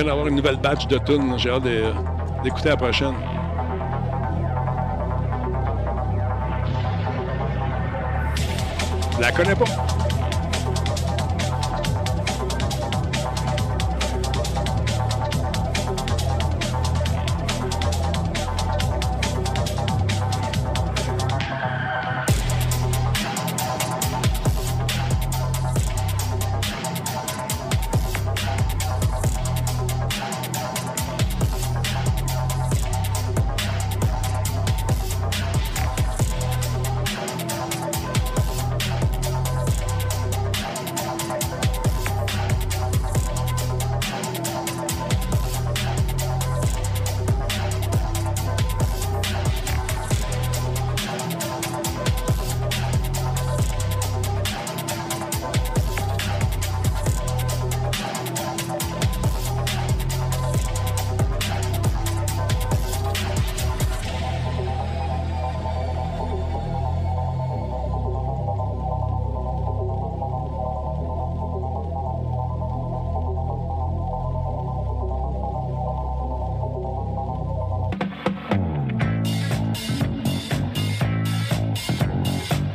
D'avoir 0.03 0.27
une 0.27 0.35
nouvelle 0.35 0.57
batch 0.57 0.87
de 0.87 0.97
tunes. 0.97 1.37
J'ai 1.37 1.49
hâte 1.49 1.63
d'écouter 2.43 2.69
la 2.69 2.77
prochaine. 2.77 3.15
Je 9.15 9.21
la 9.21 9.31
connais 9.31 9.55
pas. 9.55 9.90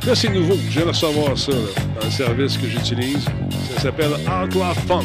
Là, 0.07 0.15
c'est 0.15 0.29
nouveau. 0.29 0.55
Je 0.69 0.75
viens 0.75 0.83
de 0.83 0.87
recevoir 0.87 1.37
ça 1.37 1.51
dans 1.51 2.05
le 2.05 2.11
service 2.11 2.55
que 2.55 2.65
j'utilise. 2.65 3.25
Ça 3.75 3.81
s'appelle 3.81 4.11
Outlaw 4.25 4.73
Funk. 4.87 5.03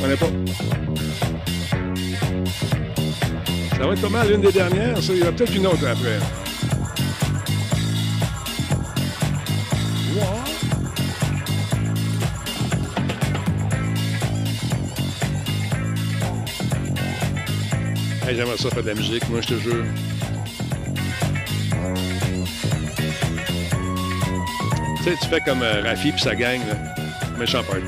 Connais 0.00 0.16
pas? 0.16 0.30
Ça 3.76 3.86
va 3.86 3.92
être 3.92 4.00
pas 4.00 4.08
mal 4.08 4.30
l'une 4.30 4.40
des 4.40 4.52
dernières. 4.52 5.02
Ça. 5.02 5.12
Il 5.12 5.18
y 5.18 5.22
aura 5.22 5.32
peut-être 5.32 5.54
une 5.54 5.66
autre 5.66 5.86
après. 5.86 6.18
J'aimerais 18.34 18.56
ça 18.56 18.70
faire 18.70 18.82
de 18.82 18.88
la 18.88 18.94
musique, 18.94 19.28
moi, 19.28 19.42
je 19.42 19.48
te 19.48 19.54
jure. 19.60 19.84
Tu 25.04 25.10
sais, 25.10 25.16
tu 25.20 25.26
fais 25.26 25.40
comme 25.40 25.62
euh, 25.62 25.82
Rafi 25.82 26.12
puis 26.12 26.20
sa 26.20 26.32
gang, 26.32 26.60
là. 26.60 26.76
Méchant 27.36 27.64
party. 27.64 27.82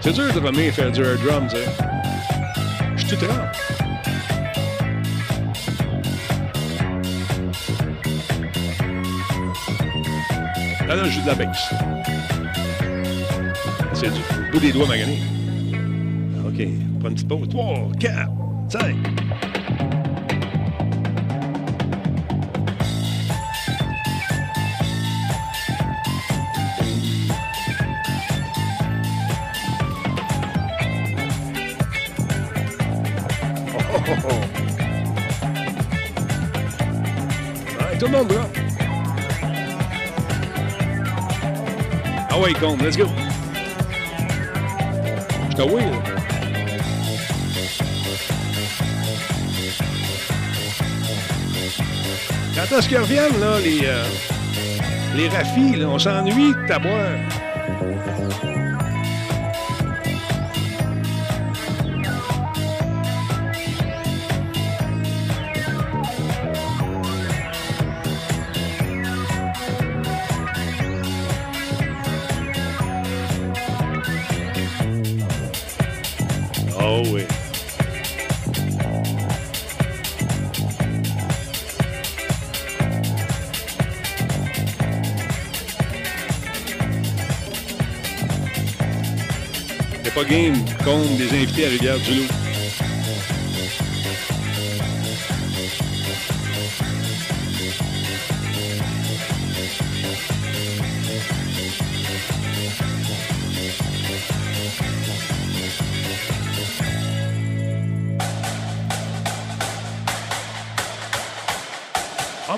C'est 0.00 0.12
dur 0.12 0.34
de 0.34 0.40
remettre 0.40 0.74
faire 0.74 0.90
du 0.90 1.00
air 1.00 1.16
drum, 1.18 1.46
tu 1.46 1.56
sais. 1.56 1.64
Je 2.96 3.06
suis 3.06 3.16
tout 3.16 3.24
trempe. 3.24 3.69
Là, 10.90 10.96
là, 10.96 11.04
je 11.04 11.10
joue 11.10 11.20
de 11.20 11.26
la 11.28 11.34
baisse. 11.36 11.72
C'est 13.94 14.12
du 14.12 14.50
bout 14.50 14.58
des 14.58 14.72
doigts 14.72 14.88
magané. 14.88 15.20
OK. 16.44 16.66
Prends 16.98 17.08
une 17.10 17.14
petite 17.14 17.28
pause. 17.28 17.48
3, 17.48 17.90
4, 18.00 18.28
5. 18.70 18.96
tout 38.00 38.06
le 38.06 38.12
monde, 38.12 38.32
là. 38.32 38.59
Way, 42.40 42.54
Combe. 42.54 42.80
Let's 42.82 42.96
go. 42.96 43.06
Je 45.50 45.56
te 45.56 45.62
oui, 45.62 45.82
Quand 52.54 52.76
est-ce 52.76 52.88
qu'ils 52.88 52.98
reviennent, 52.98 53.40
là, 53.40 53.58
les, 53.60 53.80
euh, 53.84 54.04
les 55.16 55.28
rafis, 55.28 55.76
là? 55.76 55.88
On 55.88 55.98
s'ennuie 55.98 56.52
de 56.54 56.66
t'avoir. 56.66 57.10
n'est 58.44 58.49
game 90.30 90.54
contre 90.84 91.16
des 91.16 91.28
invités 91.30 91.66
à 91.66 91.68
Rivière-du-Loup. 91.70 92.28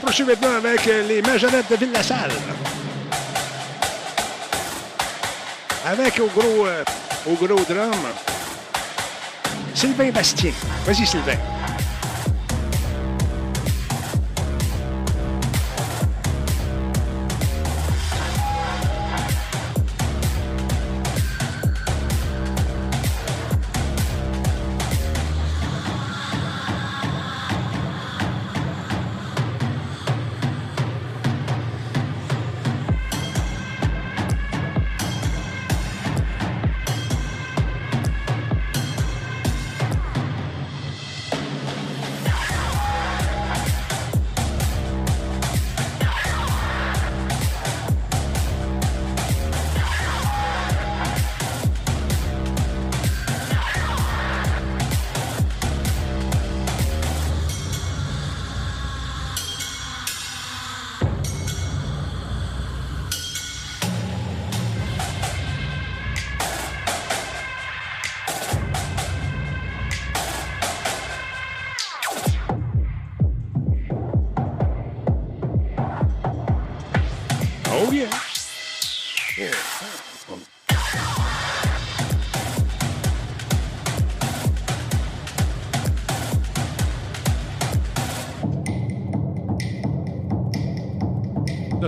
Je 0.08 0.16
suis 0.16 0.24
maintenant 0.24 0.56
avec 0.56 0.84
les 0.84 1.22
majorettes 1.22 1.70
de 1.70 1.76
Ville-la-Salle. 1.76 2.32
Avec 5.86 6.20
au 6.20 6.26
gros, 6.26 6.66
euh, 6.66 6.84
au 7.26 7.34
gros 7.34 7.64
drum, 7.64 7.90
Sylvain 9.74 10.10
Bastien. 10.10 10.52
Vas-y, 10.86 11.06
Sylvain. 11.06 11.51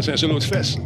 C'est 0.05 0.13
un 0.13 0.17
solo 0.17 0.39
de 0.39 0.84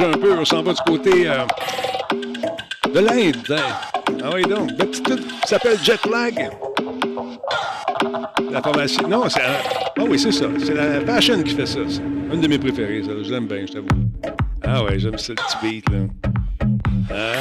un 0.00 0.12
peu, 0.12 0.38
on 0.38 0.44
s'en 0.44 0.62
va 0.62 0.72
du 0.72 0.80
côté 0.86 1.28
euh, 1.28 1.44
de 2.94 3.00
l'Inde. 3.00 3.36
Hein. 3.50 3.56
Ah 4.24 4.30
oui, 4.34 4.42
donc. 4.42 4.70
Le 4.70 4.86
petit 4.86 5.02
truc 5.02 5.20
qui 5.20 5.48
s'appelle 5.48 5.78
Jetlag. 5.82 6.50
La 8.50 8.62
formation. 8.62 9.06
Non, 9.08 9.28
c'est. 9.28 9.42
Ah 9.42 10.02
oui, 10.08 10.18
c'est 10.18 10.32
ça. 10.32 10.46
C'est 10.58 10.74
la 10.74 11.00
Fashion 11.00 11.42
qui 11.42 11.54
fait 11.54 11.66
ça. 11.66 11.80
Une 12.32 12.40
de 12.40 12.48
mes 12.48 12.58
préférées, 12.58 13.02
ça. 13.02 13.10
Je 13.22 13.30
l'aime 13.30 13.46
bien, 13.46 13.66
je 13.66 13.72
t'avoue. 13.72 13.88
Ah 14.64 14.84
ouais, 14.84 14.98
j'aime 14.98 15.18
ce 15.18 15.32
petit 15.32 15.56
beat, 15.62 15.84
là. 15.90 15.98
Ah. 17.10 17.32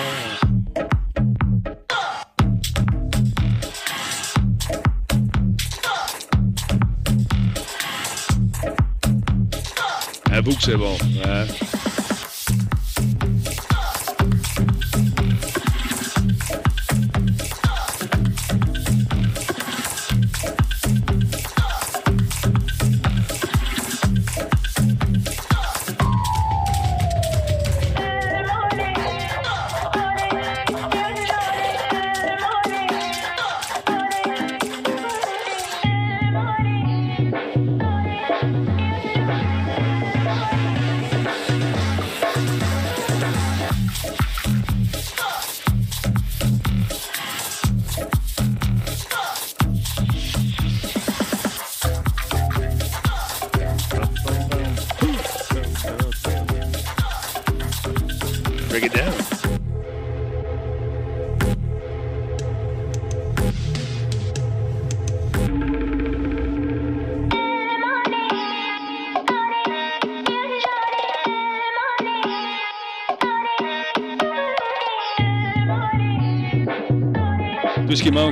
Avoue 10.34 10.56
que 10.56 10.64
c'est 10.64 10.78
bon. 10.78 10.98
Hein? 11.26 11.46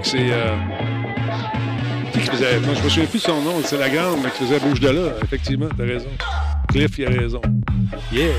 C'est. 0.10 0.31
Euh... 0.31 0.56
Je 2.14 2.69
me 2.69 2.90
souviens 2.90 3.06
plus 3.06 3.19
de 3.19 3.23
son 3.23 3.41
nom, 3.41 3.61
c'est 3.64 3.77
la 3.77 3.90
grande, 3.90 4.19
mais 4.23 4.31
qui 4.31 4.44
faisait 4.44 4.60
bouge 4.60 4.80
de 4.80 4.90
là. 4.90 5.11
Effectivement, 5.23 5.68
t'as 5.76 5.84
raison. 5.84 6.10
Cliff, 6.69 6.98
il 6.98 7.06
a 7.06 7.10
raison. 7.10 7.41
Yeah! 8.11 8.34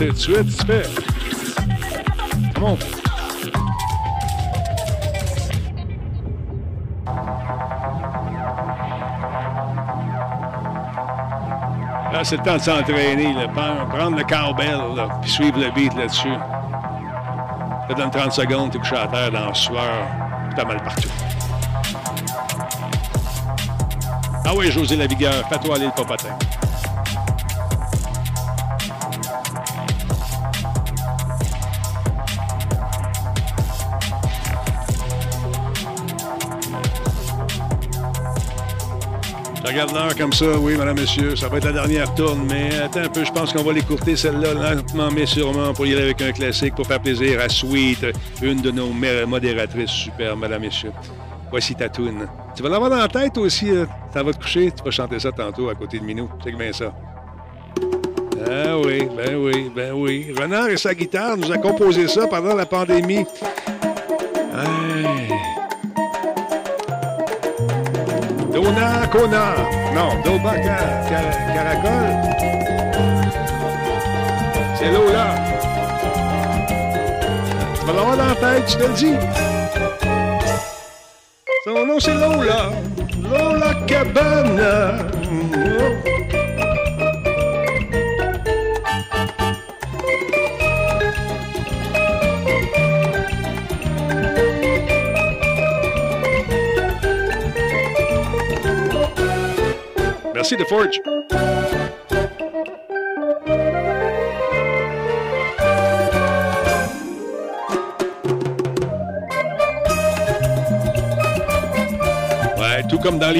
C'est 0.00 0.14
tout 0.14 0.42
de 0.42 0.50
fais. 0.50 0.82
Come 2.54 2.78
Là, 12.10 12.24
c'est 12.24 12.38
le 12.38 12.42
temps 12.42 12.56
de 12.56 12.62
s'entraîner, 12.62 13.34
prendre 13.54 14.16
le 14.16 14.24
cowbell, 14.24 15.06
puis 15.20 15.30
suivre 15.30 15.58
le 15.58 15.70
beat 15.72 15.94
là-dessus. 15.94 16.28
Là, 16.30 17.94
dans 17.94 18.08
30 18.08 18.32
secondes, 18.32 18.70
t'es 18.70 18.78
couché 18.78 18.96
à 18.96 19.06
terre 19.06 19.30
dans 19.30 19.48
le 19.48 19.54
sueur, 19.54 20.06
t'as 20.56 20.64
mal 20.64 20.82
partout. 20.82 21.10
Ah 24.46 24.52
oui, 24.56 24.72
José 24.72 24.96
Lavigueur, 24.96 25.46
fais-toi 25.50 25.74
aller 25.76 25.84
le 25.84 25.92
popotin. 25.92 26.38
Regarde 39.70 39.92
l'heure 39.92 40.16
comme 40.16 40.32
ça, 40.32 40.58
oui, 40.58 40.76
madame, 40.76 40.98
monsieur. 40.98 41.36
Ça 41.36 41.48
va 41.48 41.58
être 41.58 41.64
la 41.64 41.72
dernière 41.72 42.12
tourne, 42.14 42.44
mais 42.48 42.74
attends 42.76 43.00
un 43.00 43.08
peu, 43.08 43.24
je 43.24 43.32
pense 43.32 43.52
qu'on 43.52 43.62
va 43.62 43.72
l'écourter 43.72 44.16
celle-là 44.16 44.54
lentement, 44.54 45.10
mais 45.10 45.26
sûrement, 45.26 45.72
pour 45.72 45.86
y 45.86 45.92
aller 45.92 46.02
avec 46.02 46.22
un 46.22 46.32
classique, 46.32 46.74
pour 46.74 46.86
faire 46.86 47.00
plaisir 47.00 47.40
à 47.40 47.48
Sweet, 47.48 48.06
une 48.42 48.60
de 48.60 48.70
nos 48.70 48.88
modératrices 49.26 49.90
super, 49.90 50.36
madame, 50.36 50.62
monsieur. 50.62 50.92
Voici 51.50 51.74
ta 51.74 51.88
tune. 51.88 52.26
Tu 52.54 52.62
vas 52.62 52.68
l'avoir 52.68 52.90
dans 52.90 52.96
la 52.96 53.08
tête 53.08 53.38
aussi, 53.38 53.70
ça 54.12 54.22
va 54.22 54.32
te 54.32 54.42
coucher, 54.42 54.72
tu 54.72 54.84
vas 54.84 54.90
chanter 54.90 55.18
ça 55.18 55.32
tantôt 55.32 55.68
à 55.68 55.74
côté 55.74 55.98
de 55.98 56.04
Minou. 56.04 56.28
C'est 56.42 56.52
bien 56.52 56.72
ça. 56.72 56.92
Ah 58.46 58.78
oui, 58.78 59.08
ben 59.16 59.36
oui, 59.36 59.70
ben 59.74 59.92
oui. 59.92 60.32
Renard 60.36 60.68
et 60.68 60.76
sa 60.76 60.94
guitare 60.94 61.36
nous 61.36 61.50
a 61.52 61.58
composé 61.58 62.08
ça 62.08 62.26
pendant 62.26 62.54
la 62.54 62.66
pandémie. 62.66 63.24
Dona 68.52 69.06
Kona. 69.12 69.54
Non, 69.94 70.20
Doba 70.24 70.54
Caracol. 71.54 72.08
C'est 74.76 74.90
Lola. 74.90 75.26
Tu 77.74 77.86
vas 77.86 77.92
l'avoir 77.92 78.16
dans 78.16 78.26
la 78.26 78.34
tête, 78.34 78.70
je 78.70 78.76
te 78.76 78.82
le 78.82 78.94
dis. 78.94 79.16
C'est 82.00 82.14
Lola. 82.14 82.70
Lola 83.30 83.74
Cabana. 83.86 84.98
Merci 100.40 100.56
de 100.56 100.64
Forge. 100.64 101.02
Ouais, 112.56 112.82
tout 112.88 112.98
comme 113.00 113.18
dans 113.18 113.30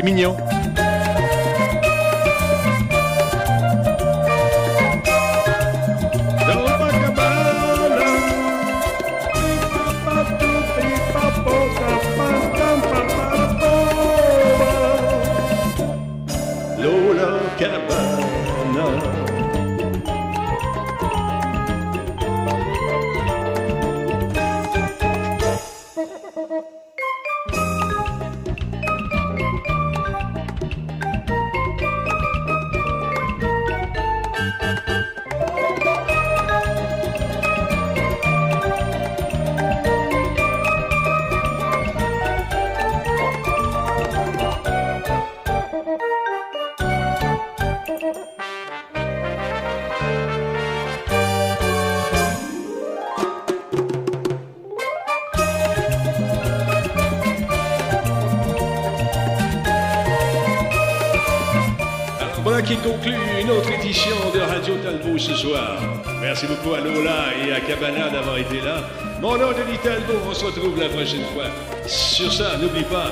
prochaine 71.01 71.24
fois. 71.32 71.44
Sur 71.86 72.31
ça, 72.31 72.59
n'oublie 72.59 72.85
pas. 72.85 73.10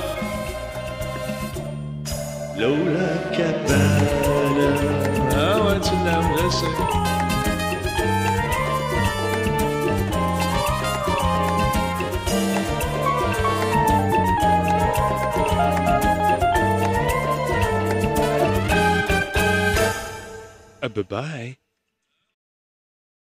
Lola 2.55 3.09
Cabana. 3.35 4.69
Ah 5.35 5.59
ouais, 5.65 5.79
tu 5.81 5.95
l'aimes, 6.05 6.35
je 6.37 6.49
sais. 6.49 6.65
bye 20.89 21.03
bye. 21.03 21.68